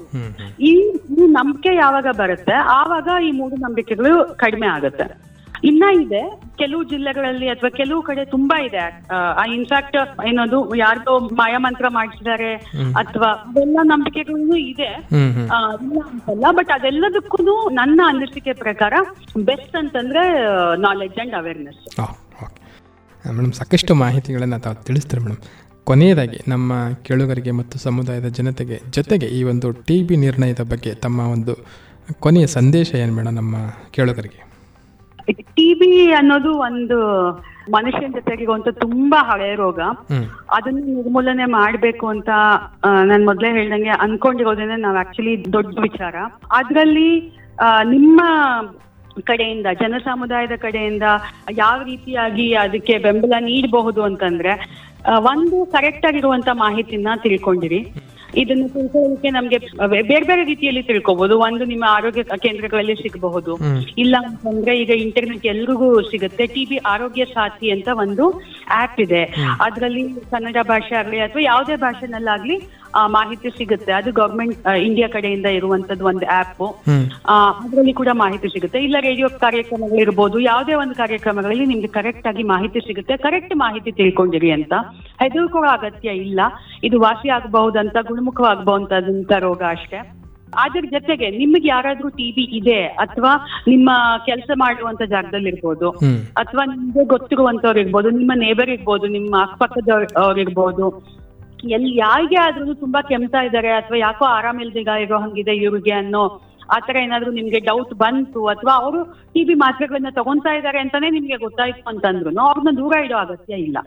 ಈ 0.59 0.73
ಈ 1.21 1.25
ನಂಬಿಕೆ 1.39 1.75
ಯಾವಾಗ 1.75 2.07
ಬರುತ್ತೆ? 2.17 2.53
ಆವಾಗ 2.79 3.09
ಈ 3.23 3.31
ಮೂಢನಂಬಿಕೆಗಳು 3.31 4.13
ಕಡಿಮೆ 4.35 4.67
ಆಗುತ್ತೆ. 4.67 5.07
ಇನ್ನ 5.69 5.83
ಇದೆ. 6.03 6.21
ಕೆಲವು 6.59 6.83
ಜಿಲ್ಲೆಗಳಲ್ಲಿ 6.83 7.49
ಅಥವಾ 7.49 7.69
ಕೆಲವು 7.69 8.01
ಕಡೆ 8.01 8.25
ತುಂಬಾ 8.25 8.57
ಇದೆ. 8.67 8.83
ಇನ್ಫ್ಯಾಕ್ಟ್ 9.55 9.97
ಏನದು 10.27 10.59
ಯಾರ್ದೋ 10.75 11.13
ಮಾಯಮಂತ್ರ 11.19 11.87
ಮಾಡಿಸಿದ್ದಾರೆ. 11.89 12.51
ಅಥವಾ 13.01 13.29
ಅವೆಲ್ಲ 13.47 13.77
ನಂಬಿಕೆಗಳು 13.83 14.57
ಇದೆ. 14.71 14.89
ಇಲ್ಲ 15.85 15.99
ಅಂತಲ್ಲ 16.11 16.45
ಬಟ್ 16.51 16.71
ಅದೆಲ್ಲದಕ್ಕೂ 16.77 17.69
ನನ್ನ 17.81 17.99
ಅನಿಸಿಕೆ 18.07 18.53
ಪ್ರಕಾರ 18.63 18.93
ಬೆಸ್ಟ್ 19.51 19.75
ಅಂತಂದ್ರೆ 19.75 20.23
ನಾಲೆಡ್ಜ್ 20.87 21.19
ಅಂಡ್ 21.19 21.33
ಅವೇರ್ನೆಸ್ 21.33 21.83
ಮೇಡಮ್ 23.31 23.53
ಸಾಕಷ್ಟು 23.53 23.95
ಮಾಹಿತಿಗಳನ್ನು 23.95 24.59
ತಾವು 24.59 24.83
ತಿಳಿಸ್ತಾರೆ 24.83 25.23
ಮೇಡಮ್. 25.23 25.41
ಕೊನೆಯದಾಗಿ 25.83 26.39
ನಮ್ಮ 26.47 26.73
ಕೇಳುಗರಿಗೆ 27.03 27.51
ಮತ್ತು 27.51 27.79
ಸಮುದಾಯದ 27.79 28.27
ಜನತೆಗೆ 28.27 28.79
ಜೊತೆಗೆ 28.89 29.25
ಈ 29.25 29.43
ಒಂದು 29.43 29.69
ಟಿ 29.71 30.03
ಬಿ 30.03 30.15
ನಿರ್ಣಯದ 30.15 30.63
ಬಗ್ಗೆ 30.71 30.93
ತಮ್ಮ 30.95 31.19
ಒಂದು 31.19 31.53
ಕೊನೆಯ 32.19 32.47
ಸಂದೇಶ 32.47 32.95
ಏನು 32.95 33.13
ಮೇಡಮ್ 33.15 33.33
ನಮ್ಮ 33.33 33.55
ಕೇಳುಗರಿಗೆ? 33.91 34.39
ಟಿಬಿ 35.55 36.11
ಅನ್ನೋದು 36.11 36.51
ಒಂದು 36.51 36.97
ಮನುಷ್ಯನ 37.71 38.11
ಜೊತೆಗೆ 38.13 38.45
ಒಂದು 38.45 38.71
ತುಂಬಾ 38.71 39.19
ಹಳೆಯ 39.31 39.55
ರೋಗ. 39.55 39.79
ಅದನ್ನ 40.49 40.79
ನಿರ್ಮೂಲನೆ 40.85 41.45
ಮಾಡ್ಬೇಕು 41.45 42.05
ಅಂತ 42.07 42.29
ನಾನು 42.85 43.05
ನಾನ್ 43.05 43.25
ಮೊದ್ಲೇ 43.25 43.49
ಹೇಳ್ದಂಗೆ 43.51 43.89
ಅನ್ಕೊಂಡಿರೋದೇನೆ 43.89 44.75
ನಾವ್ 44.75 44.97
ಆಕ್ಚುಲಿ 44.97 45.33
ದೊಡ್ಡ 45.53 45.77
ವಿಚಾರ. 45.81 46.15
ಅದ್ರಲ್ಲಿ 46.51 47.09
ನಿಮ್ಮ 47.83 48.21
ಕಡೆಯಿಂದ 49.31 49.67
ಜನ 49.81 49.93
ಸಮುದಾಯದ 50.03 50.55
ಕಡೆಯಿಂದ 50.65 51.03
ಯಾವ 51.63 51.77
ರೀತಿಯಾಗಿ 51.83 52.47
ಅದಕ್ಕೆ 52.65 52.97
ಬೆಂಬಲ 52.97 53.33
ನೀಡಬಹುದು 53.39 54.03
ಅಂತಂದ್ರೆ 54.03 54.53
ಒಂದು 55.31 55.57
ಕರೆಕ್ಟ್ 55.65 56.05
ಆಗಿರುವಂತ 56.05 56.49
ಮಾಹಿತಿನ 56.53 57.07
ತಿಳ್ಕೊಂಡಿರಿ. 57.23 57.81
ಇದನ್ನು 58.41 58.65
ತಿಳ್ಕೊಳ್ಳಿಕ್ಕೆ 58.73 59.29
ನಮ್ಗೆ 59.29 59.57
ಬೇರೆ 60.07 60.25
ಬೇರೆ 60.29 60.43
ರೀತಿಯಲ್ಲಿ 60.43 60.83
ತಿಳ್ಕೊಬಹುದು 60.89 61.35
ಒಂದು 61.39 61.63
ನಿಮ್ಮ 61.65 61.85
ಆರೋಗ್ಯ 61.89 62.23
ಕೇಂದ್ರಗಳಲ್ಲಿ 62.43 62.95
ಸಿಗಬಹುದು. 62.95 63.53
ಇಲ್ಲ 63.97 64.15
ಅಂತಂದ್ರೆ 64.27 64.73
ಈಗ 64.81 64.91
ಇಂಟರ್ನೆಟ್ 65.05 65.45
ಎಲ್ರಿಗೂ 65.45 65.89
ಸಿಗುತ್ತೆ. 66.11 66.45
ಟಿಬಿ 66.47 66.77
ಆರೋಗ್ಯ 66.93 67.25
ಸಾಥಿ 67.25 67.69
ಅಂತ 67.75 67.87
ಒಂದು 68.03 68.25
ಆಪ್ 68.81 68.99
ಇದೆ. 69.05 69.23
ಅದರಲ್ಲಿ 69.61 70.03
ಕನ್ನಡ 70.33 70.57
ಭಾಷೆ 70.67 70.95
ಆಗ್ಲಿ 70.95 71.19
ಅಥವಾ 71.19 71.41
ಯಾವುದೇ 71.41 71.77
ಭಾಷೆನಲ್ಲಾಗ್ಲಿ 71.85 72.57
ಮಾಹಿತಿ 73.17 73.49
ಸಿಗುತ್ತೆ. 73.57 73.91
ಅದು 73.91 74.11
ಗವರ್ಮೆಂಟ್ 74.11 74.67
ಇಂಡಿಯಾ 74.87 75.07
ಕಡೆಯಿಂದ 75.07 75.45
ಇರುವಂತದ್ದು 75.45 76.05
ಒಂದು 76.05 76.25
ಆಪ್ 76.39 76.63
ಅದರಲ್ಲಿ 77.63 77.93
ಕೂಡ 77.93 78.09
ಮಾಹಿತಿ 78.13 78.47
ಸಿಗುತ್ತೆ. 78.53 78.79
ಇಲ್ಲ 78.87 78.97
ರೇಡಿಯೋ 78.99 79.29
ಕಾರ್ಯಕ್ರಮಗಳಿರ್ಬೋದು 79.45 80.39
ಯಾವುದೇ 80.39 80.73
ಒಂದು 80.73 80.95
ಕಾರ್ಯಕ್ರಮಗಳಲ್ಲಿ 80.95 81.65
ನಿಮ್ಗೆ 81.65 81.87
ಕರೆಕ್ಟ್ 81.87 82.27
ಆಗಿ 82.27 82.43
ಮಾಹಿತಿ 82.43 82.79
ಸಿಗುತ್ತೆ. 82.87 83.17
ಕರೆಕ್ಟ್ 83.17 83.55
ಮಾಹಿತಿ 83.55 83.91
ತಿಳ್ಕೊಂಡಿರಿ 83.91 84.51
ಅಂತ. 84.51 84.73
ಹೆದರ್ಕೊಳ್ಳೋ 85.21 85.71
ಅಗತ್ಯ 85.71 86.09
ಇಲ್ಲ. 86.25 86.39
ಇದು 86.83 86.99
ವಾಸಿ 86.99 87.29
ಆಗಬಹುದಂತ 87.29 87.97
ಗುಣಮುಖವಾಗಬಹುದಂತ 88.07 89.31
ರೋಗ 89.47 89.61
ಅಷ್ಟೇ. 89.69 89.99
ಅದ್ರ 90.63 90.83
ಜೊತೆಗೆ 90.91 91.29
ನಿಮ್ಗೆ 91.29 91.67
ಯಾರಾದ್ರೂ 91.67 92.09
ಟಿಬಿ 92.09 92.43
ಇದೆ 92.59 92.77
ಅಥವಾ 93.03 93.31
ನಿಮ್ಮ 93.67 93.89
ಕೆಲಸ 94.25 94.49
ಮಾಡುವಂತ 94.55 95.01
ಜಾಗದಲ್ಲಿ 95.09 95.49
ಇರ್ಬೋದು 95.49 95.89
ಅಥವಾ 96.41 96.65
ನಿಮ್ಗೆ 96.65 97.05
ಗೊತ್ತಿರುವಂತವ್ರು 97.05 97.79
ಇರ್ಬೋದು 97.79 98.09
ನಿಮ್ಮ 98.09 98.31
ನೇಬರ್ 98.35 98.69
ಇರ್ಬೋದು 98.69 99.07
ನಿಮ್ಮ 99.07 99.35
ಅಕ್ಕಪಕ್ಕದವ್ರು 99.41 100.39
ಇರ್ಬೋದು 100.39 100.87
ಎಲ್ಲಿ 101.75 101.97
ಯಾರಿಗೆ 101.97 102.35
ಆದ್ರೂ 102.35 102.73
ತುಂಬಾ 102.73 103.01
ಕೆಮ್ತಾ 103.01 103.43
ಇದ್ದಾರೆ 103.43 103.69
ಅಥವಾ 103.71 103.97
ಯಾಕೋ 103.97 104.25
ಆರಾಮಿಲ್ದಿಗ 104.25 104.87
ಇರೋ 105.01 105.17
ಹಂಗಿದೆ 105.17 105.55
ಇವ್ರಿಗೆ 105.55 105.91
ಅನ್ನೋ 105.91 106.23
ಆತರ 106.69 106.95
ಏನಾದ್ರು 106.97 107.31
ನಿಮ್ಗೆ 107.31 107.59
ಡೌಟ್ 107.59 107.93
ಬಂತು 107.93 108.47
ಅಥವಾ 108.47 108.73
ಅವರು 108.73 108.99
ಟಿಬಿ 109.33 109.53
ಮಾತ್ರೆಗಳನ್ನ 109.53 110.09
ತಗೊಂತಾ 110.09 110.53
ಇದ್ದಾರೆ 110.53 110.79
ಅಂತಾನೆ 110.79 111.09
ನಿಮ್ಗೆ 111.09 111.37
ಗೊತ್ತಾಯ್ತು 111.37 111.89
ಅಂತಂದ್ರು 111.89 112.29
ಅವ್ರನ್ನ 112.41 112.77
ದೂರ 112.77 112.93
ಇಡೋ 113.05 113.17
ಅಗತ್ಯ 113.17 113.53
ಇಲ್ಲ. 113.55 113.77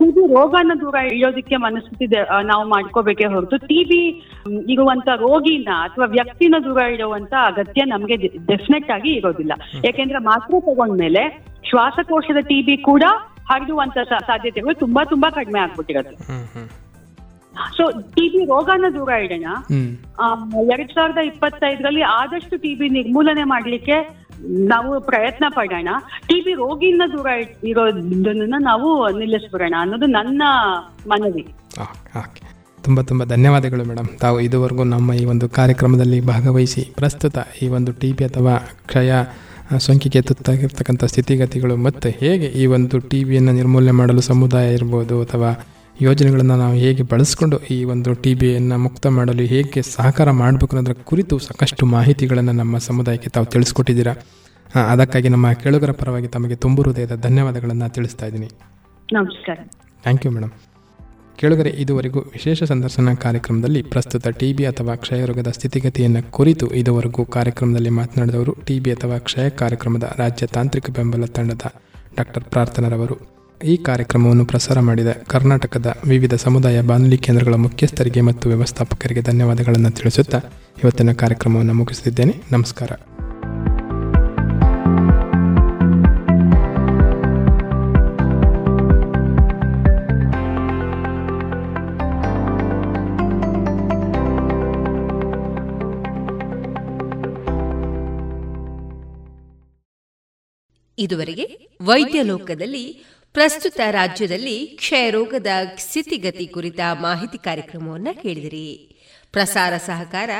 ಟಿಬಿ 0.00 0.34
ರೋಗನ 0.34 0.72
ದೂರ 0.80 0.94
ಇಡೋದಕ್ಕೆ 1.12 1.56
ಮನಸ್ಥಿತಿ 1.56 2.06
ನಾವು 2.44 2.68
ಮಾಡ್ಕೋಬೇಕೆ 2.68 3.24
ಹೊರತು 3.24 3.56
ಟಿಬಿ 3.56 4.02
ಇರುವಂತ 4.74 5.08
ರೋಗಿನ 5.16 5.68
ಅಥವಾ 5.86 6.06
ವ್ಯಕ್ತಿನ 6.06 6.54
ದೂರ 6.64 6.78
ಇಡುವಂತ 6.78 7.34
ಅಗತ್ಯ 7.46 7.84
ನಮ್ಗೆ 7.84 8.16
ಡೆಫಿನೆಟ್ 8.46 8.90
ಆಗಿ 8.90 9.12
ಇರೋದಿಲ್ಲ. 9.12 9.52
ಯಾಕೆಂದ್ರೆ 9.84 10.18
ಮಾತ್ರೆ 10.18 10.60
ತಗೊಂಡ್ಮೇಲೆ 10.60 11.24
ಶ್ವಾಸಕೋಶದ 11.70 12.36
ಟಿಬಿ 12.40 12.76
ಕೂಡ 12.76 13.04
ಹರಡುವಂತ 13.50 13.98
ಸಾಧ್ಯತೆಗಳು 14.28 14.74
ತುಂಬಾ 14.74 15.04
ತುಂಬಾ 15.04 15.30
ಕಡಿಮೆ 15.30 15.60
ಆಗ್ಬಿಟ್ಟಿರುತ್ತೆ. 15.60 16.16
ಸೊ 17.76 17.84
ಟಿಬಿ 18.14 18.40
ರೋಗನ 18.44 18.88
ದೂರ 18.96 19.10
ಇಡೋಣ. 19.24 19.46
ಎರಡ್ 20.74 20.92
ಸಾವಿರದ 20.96 21.20
ಇಪ್ಪತ್ತೈದರಲ್ಲಿ 21.30 22.02
ಆದಷ್ಟು 22.18 22.56
ಟಿಬಿ 22.64 22.88
ನಿರ್ಮೂಲನೆ 22.98 23.44
ಮಾಡ್ಲಿಕ್ಕೆ 23.44 23.96
ನಾವು 24.72 24.92
ಪ್ರಯತ್ನ 25.00 25.46
ಪಡೋಣ. 25.56 25.88
ಟಿಬಿ 26.28 26.52
ರೋಗಿನ 26.62 27.06
ದೂರ 27.14 27.26
ಇರೋದನ್ನ 27.70 28.58
ನಾವು 28.70 28.88
ನಿಲ್ಲಿಸ್ಬಿಡೋಣ 29.18 29.74
ಅನ್ನೋದು 29.80 30.08
ನನ್ನ 30.18 30.42
ಮನವಿ. 31.12 31.44
ತುಂಬಾ 32.86 33.02
ತುಂಬ 33.02 33.22
ಧನ್ಯವಾದಗಳು 33.24 33.84
ಮೇಡಮ್ 33.84 34.08
ತಾವು 34.22 34.36
ಇದುವರೆಗೂ 34.40 34.84
ನಮ್ಮ 34.92 35.12
ಈ 35.12 35.24
ಒಂದು 35.24 35.46
ಕಾರ್ಯಕ್ರಮದಲ್ಲಿ 35.58 36.20
ಭಾಗವಹಿಸಿ 36.30 36.82
ಪ್ರಸ್ತುತ 36.98 37.38
ಈ 37.62 37.66
ಒಂದು 37.68 37.90
ಟಿ 38.00 38.10
ಬಿ 38.12 38.24
ಅಥವಾ 38.24 38.54
ಕ್ಷಯ 38.86 39.12
ಸೋಂಕಿಗೆ 39.78 40.20
ತುತ್ತಾಗಿರ್ತಕ್ಕಂಥ 40.20 41.04
ಸ್ಥಿತಿಗತಿಗಳು 41.04 41.74
ಮತ್ತು 41.86 42.08
ಹೇಗೆ 42.22 42.48
ಈ 42.62 42.64
ಒಂದು 42.66 42.98
ಟಿ 43.10 43.24
ಬಿಯನ್ನು 43.24 43.52
ನಿರ್ಮೂಲನೆ 43.52 43.92
ಮಾಡಲು 43.92 44.22
ಸಮುದಾಯ 44.30 44.68
ಇರ್ಬೋದು 44.74 45.16
ಅಥವಾ 45.22 45.50
ಯೋಜನೆಗಳನ್ನು 46.00 46.56
ನಾವು 46.56 46.74
ಹೇಗೆ 46.74 47.02
ಬಳಸಿಕೊಂಡು 47.02 47.58
ಈ 47.58 47.84
ಒಂದು 47.84 48.12
ಟಿ 48.12 48.34
ಬಿಯನ್ನು 48.34 48.78
ಮುಕ್ತ 48.78 49.06
ಮಾಡಲು 49.06 49.42
ಹೇಗೆ 49.42 49.82
ಸಹಕಾರ 49.82 50.30
ಮಾಡಬೇಕು 50.30 50.76
ಅನ್ನೋದರ 50.76 51.02
ಕುರಿತು 51.02 51.38
ಸಾಕಷ್ಟು 51.38 51.86
ಮಾಹಿತಿಗಳನ್ನು 51.86 52.52
ನಮ್ಮ 52.52 52.78
ಸಮುದಾಯಕ್ಕೆ 52.78 53.30
ತಾವು 53.30 53.46
ತಿಳಿಸ್ಕೊಟ್ಟಿದ್ದೀರಾ? 53.46 54.14
ಅದಕ್ಕಾಗಿ 54.92 55.28
ನಮ್ಮ 55.28 55.52
ಕೇಳುಗರ 55.52 55.90
ಪರವಾಗಿ 55.90 56.28
ತಮಗೆ 56.28 56.54
ತುಂಬು 56.54 56.82
ಹೃದಯದ 56.82 57.14
ಧನ್ಯವಾದಗಳನ್ನು 57.14 57.94
ತಿಳಿಸ್ತಾ 57.94 58.26
ಇದ್ದೀನಿ. 58.26 58.46
ನಮಸ್ಕಾರ. 59.12 59.58
Thank 60.02 60.26
you 60.26 60.32
madam. 60.32 60.50
ಕೇಳುಗರೆ 61.36 61.70
ಇದುವರೆಗೂ 61.70 62.20
ವಿಶೇಷ 62.20 62.62
ಸಂದರ್ಶನ 62.62 63.14
ಕಾರ್ಯಕ್ರಮದಲ್ಲಿ 63.14 63.82
ಪ್ರಸ್ತುತ 63.82 64.28
ಟಿ 64.28 64.52
ಬಿ 64.52 64.64
ಅಥವಾ 64.64 64.94
ಕ್ಷಯರೋಗದ 64.94 65.46
ಸ್ಥಿತಿಗತಿಯನ್ನು 65.46 66.30
ಕುರಿತು 66.30 66.66
ಇದುವರೆಗೂ 66.68 67.24
ಕಾರ್ಯಕ್ರಮದಲ್ಲಿ 67.24 67.90
ಮಾತನಾಡಿದವರು 67.90 68.56
ಟಿ 68.66 68.80
ಬಿ 68.80 68.90
ಅಥವಾ 68.90 69.18
ಕ್ಷಯ 69.18 69.48
ಕಾರ್ಯಕ್ರಮದ 69.48 70.12
ರಾಜ್ಯ 70.16 70.46
ತಾಂತ್ರಿಕ 70.46 70.90
ಬೆಂಬಲ 70.90 71.24
ತಂಡದ 71.24 71.62
ಡಾಕ್ಟರ್ 72.16 72.44
ಪ್ರಾರ್ಥನರವರು. 72.44 73.39
ಈ 73.64 73.76
ಕಾರ್ಯಕ್ರಮವನ್ನು 73.76 74.44
ಪ್ರಸಾರ 74.44 74.80
ಮಾಡಿದ 74.80 75.06
ಕರ್ನಾಟಕದ 75.26 75.94
ವಿವಿಧ 76.04 76.34
ಸಮುದಾಯ 76.34 76.80
ಬಾನುಲಿ 76.80 77.18
ಕೇಂದ್ರಗಳ 77.18 77.54
ಮುಖ್ಯಸ್ಥರಿಗೆ 77.54 78.20
ಮತ್ತು 78.20 78.48
ವ್ಯವಸ್ಥಾಪಕರಿಗೆ 78.48 79.22
ಧನ್ಯವಾದಗಳನ್ನು 79.22 79.90
ತಿಳಿಸುತ್ತಾ 79.90 80.38
ಇವತ್ತಿನ 80.84 81.12
ಕಾರ್ಯಕ್ರಮವನ್ನು 81.12 81.74
ಮುಗಿಸುತ್ತಿದ್ದೇನೆ. 81.74 82.34
ನಮಸ್ಕಾರ. 82.52 82.90
ಇದುವರೆಗೆ 100.98 101.70
ವೈದ್ಯ 101.82 102.22
ಲೋಕದಲ್ಲಿ 102.22 103.09
ಪ್ರಸ್ತುತ 103.32 103.80
ರಾಜ್ಯದಲ್ಲಿ 103.90 104.66
ಕ್ಷಯರೋಗದ 104.66 105.46
ಸ್ಥಿತಿಗತಿ 105.78 106.46
ಕುರಿತ 106.46 106.80
ಮಾಹಿತಿ 107.00 107.38
ಕಾರ್ಯಕ್ರಮವನ್ನು 107.38 108.22
ಕೇಳಿದಿರಿ. 108.22 109.00
ಪ್ರಸಾರ 109.32 109.72
ಸಹಕಾರ 109.86 110.30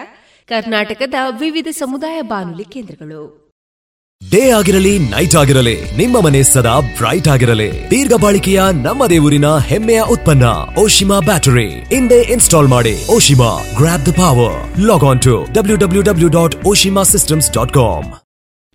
ಕರ್ನಾಟಕದ 0.49 1.15
ವಿವಿಧ 1.41 1.67
ಸಮುದಾಯ 1.71 2.21
ಬಾನುಲಿ 2.21 2.65
ಕೇಂದ್ರಗಳು. 2.65 3.51
ಡೇ 4.31 4.51
ಆಗಿರಲಿ 4.51 4.99
ನೈಟ್ 4.99 5.37
ಆಗಿರಲಿ 5.37 5.91
ನಿಮ್ಮ 5.91 6.21
ಮನೆ 6.21 6.43
ಸದಾ 6.43 6.81
ಬ್ರೈಟ್ 6.81 7.29
ಆಗಿರಲಿ. 7.29 7.91
ದೀರ್ಘ 7.91 8.13
ಬಾಳಿಕೆಯ 8.23 8.63
ನಮ್ಮ 8.73 9.07
ದೇವರಿನ 9.07 9.57
ಹೆಮ್ಮೆಯ 9.57 10.03
ಉತ್ಪನ್ನ 10.03 10.45
ಓಶಿಮಾ 10.79 11.21
ಬ್ಯಾಟರಿ. 11.21 11.83
ಹಿಂದೆ 11.83 12.21
ಇನ್ಸ್ಟಾಲ್ 12.21 12.69
ಮಾಡಿ 12.69 13.07
Oshima 13.07 13.73
grab 13.77 14.07
the 14.07 14.13
power 14.13 14.81
log 14.81 15.05
on 15.05 15.23
to 15.23 15.47
W 15.53 15.77
W 15.77 16.03
W 16.03 16.29
dot 16.29 16.57
Oshima 16.67 17.03
systems 17.03 17.53
dot 17.53 17.73
com 17.73 18.13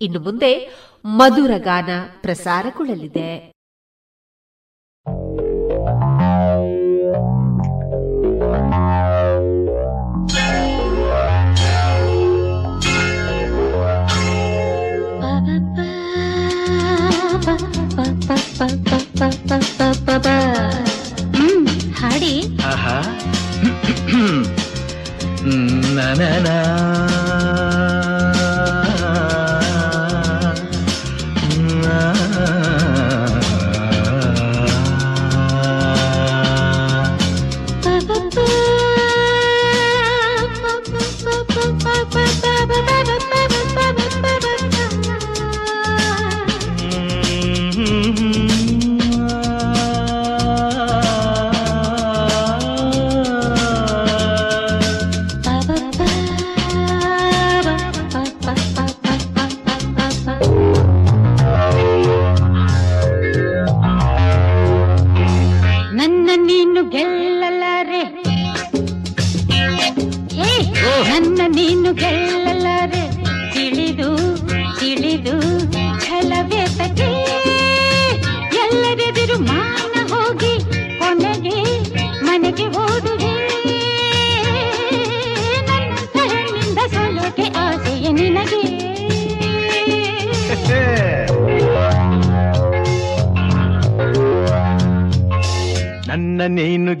ಇನ್ನು 0.00 0.20
ಮುಂದೆ 0.20 0.70
ಮಧುರ 1.04 1.50
ಗಾನ 1.58 1.88
ಪ್ರಸಾರಗೊಳ್ಳಲಿದೆ. 2.20 3.55
ಹ್ಮ್ 21.36 21.66
ಹಾಡಿ. 21.94 22.58
ಆಹಾ. 22.64 23.22
ನನ 25.96 26.22
ನನ್ನ 26.46 27.25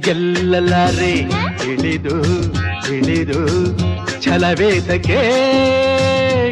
ಗೆಲ್ಲಲಾರೆ. 0.00 1.12
ಇಳಿದು 1.72 2.42
ಇಳಿದು 2.94 3.40
ಛಲವೇದಕ್ಕೆ 4.22 5.18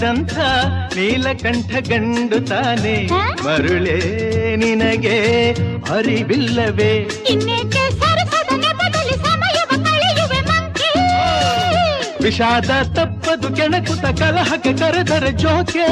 ನಾಟ್ಯವಾಡಿದಂಥ 0.00 0.36
ನೀಲಕಂಠ 0.96 1.70
ಗಂಡು 1.88 2.38
ತಾನೆ. 2.40 2.96
ಮರುಳೇ 3.44 3.98
ನಿನಗೆ 4.56 5.18
ಅರಿವಿಲ್ಲವೇ? 5.94 6.92
ವಿಷಾದ 12.22 12.70
ತಪ್ಪದು 12.94 13.48
ಕೆಣಕುತ 13.56 14.04
ಕಲಹಕ್ಕೆ 14.20 14.72
ಕರೆದರೆ 14.72 15.32
ಜೋಕೆ. 15.32 15.86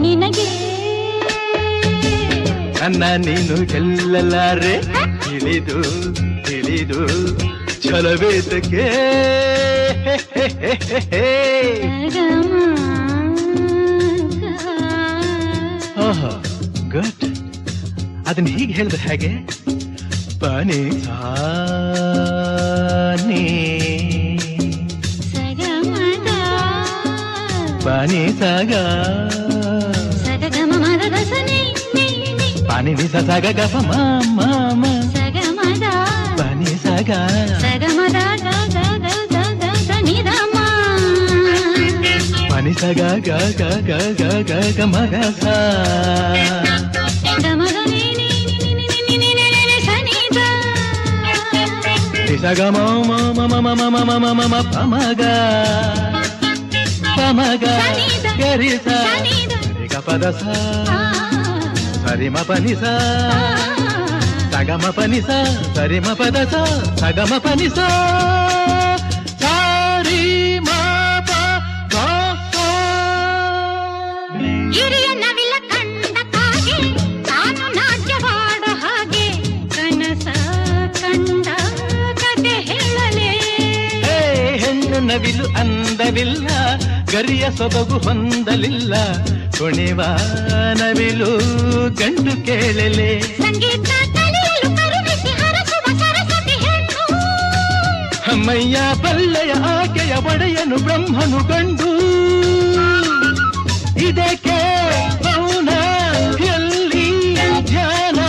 ನಿನಗೆ. 0.00 0.48
ನನ್ನ 2.80 3.16
ನೀನು 3.16 3.66
ಗೆಲ್ಲಲಾರೆ 3.66 4.80
ತಿಳಿದು 5.20 5.82
ತಿಳಿದು 6.44 7.08
ಛಲವೇತಕ್ಕೆ 7.82 8.88
ಗುಡ್. 16.90 17.24
ಅದನ್ನ 18.28 18.46
ಹೀಗೆ 18.46 18.72
ಹೇಳಿದ್ರೆ 18.72 19.02
ಹೇಗೆ? 19.02 19.28
ಪನಿ 20.40 21.04
ಸಾನಿ. 21.04 23.44
ಪನಿ 27.84 28.38
ಸಾಗ. 28.38 28.72
పని 32.88 32.96
విధ 32.98 33.16
సగగ 33.28 33.60
మామ 33.86 34.38
పని 36.38 36.70
సగ 36.82 37.10
పని 42.50 42.72
సగ 42.80 43.00
గ 43.26 43.30
గ 43.58 43.62
గ 43.88 43.92
గ 44.20 44.22
గ 44.50 44.52
గ 44.78 44.86
మగ 44.92 45.14
సా 45.40 45.56
సగ 52.44 52.60
మా 52.70 52.86
పమగ 54.72 55.22
పమగ 57.16 57.64
గరి 58.40 58.72
సా 58.86 58.98
పద 60.08 60.24
సా 60.40 60.87
సరిమ 62.18 62.38
పనిసా 62.42 62.92
సగమ 64.52 64.84
పనిసా 64.90 65.36
సరిమ 65.76 66.08
పదస 66.12 66.54
సగమ 67.00 67.32
పనిసా 67.38 67.86
ನವಿಲು 85.08 85.46
ಅಂದವಿಲ್ಲ 85.60 86.48
ಗರಿಯ 87.12 87.44
ಸೊಬಗು 87.58 87.96
ಹೊಂದಲಿಲ್ಲ 87.98 88.94
ಕುಣಿವ 89.58 90.00
ನವಿಲು 90.78 91.30
ಗಂಡು 91.94 92.46
ಕೇಳಲೆ. 92.46 93.10
ಅಮ್ಮಯ್ಯ 98.32 98.78
ಪಲ್ಲಯ 99.02 99.52
ಆಕೆಯ 99.52 100.14
ಒಡೆಯನು 100.14 100.76
ಬ್ರಹ್ಮನು 100.76 101.40
ಕಂಡು. 101.48 101.90
ಇದಕ್ಕೆ 104.08 104.58
ಮೌನ 105.24 105.68
ಎಲ್ಲಿ? 106.44 107.34
ಧ್ಯಾನ 107.64 108.20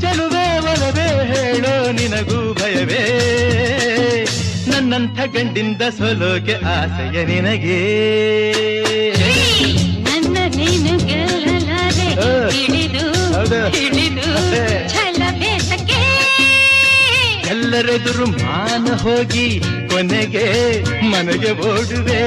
ಚಲುವೆ 0.00 0.46
ಒಲವೇ 0.58 1.08
ಹೇಳೋ 1.32 1.92
ನಿನಗೂ 1.92 2.54
ಭಯವೇ. 2.54 3.04
ನನ್ನಂಥ 4.68 5.18
ಗಂಡಿಂದ 5.36 5.82
ಸೋಲೋಕೆ 5.82 6.54
ಆಸೆಯ 6.54 7.24
ನಿನಗೆ. 7.24 7.80
ಎಲ್ಲರೆದುರು 17.82 18.26
ಮಾನ 18.40 18.88
ಹೋಗಿ 18.96 19.46
ಕೊನೆಗೆ 19.90 20.44
ಮನೆಗೆ 21.04 21.50
ಓಡುವೆ 21.68 22.20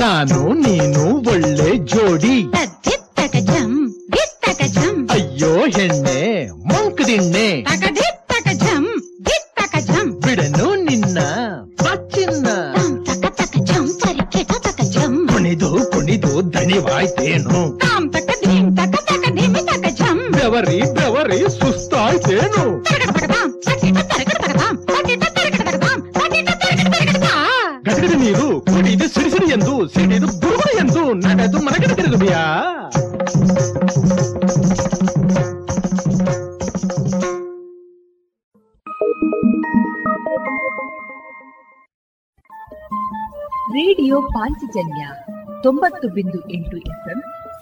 ನಾನು 0.00 0.40
ನೀನು 0.62 1.02
ಒಳ್ಳೆ 1.30 1.70
ಜೋಡಿ 1.90 2.36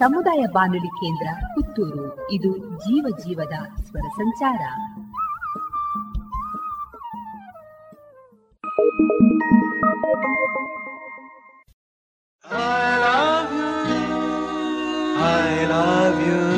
ಸಮುದಾಯ 0.04 0.46
ಬಾನುಲಿ 0.52 0.88
ಕೇಂದ್ರ 0.88 1.28
ಪುತ್ತೂರು. 1.54 2.30
ಇದು 2.30 2.56
ಜೀವ 2.56 3.16
ಜೀವದ 3.24 3.82
ಸ್ವರ 3.82 4.08
ಸಂಚಾರ. 4.16 4.60
I 15.26 15.66
love 15.66 16.18
you. 16.26 16.53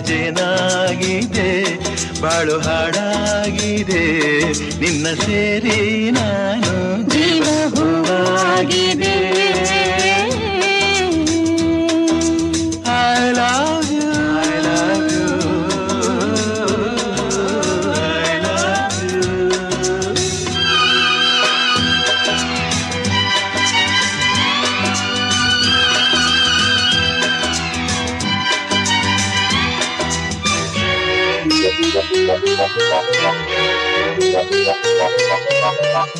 ಭಜನಾಗಿದೆ 0.00 1.48
ಬಾಳು 2.22 2.54
ಹಾಡಾಗಿದೆ 2.60 4.04
ನಿನ್ನ 4.80 5.06
ಸೇರಿ 5.24 5.78
ನಾನು 6.10 6.72
ಜೀವ 7.12 7.46
ಹೂವಾಗಿದೆ. 7.74 9.14
Thank 35.00 36.14
you. 36.16 36.19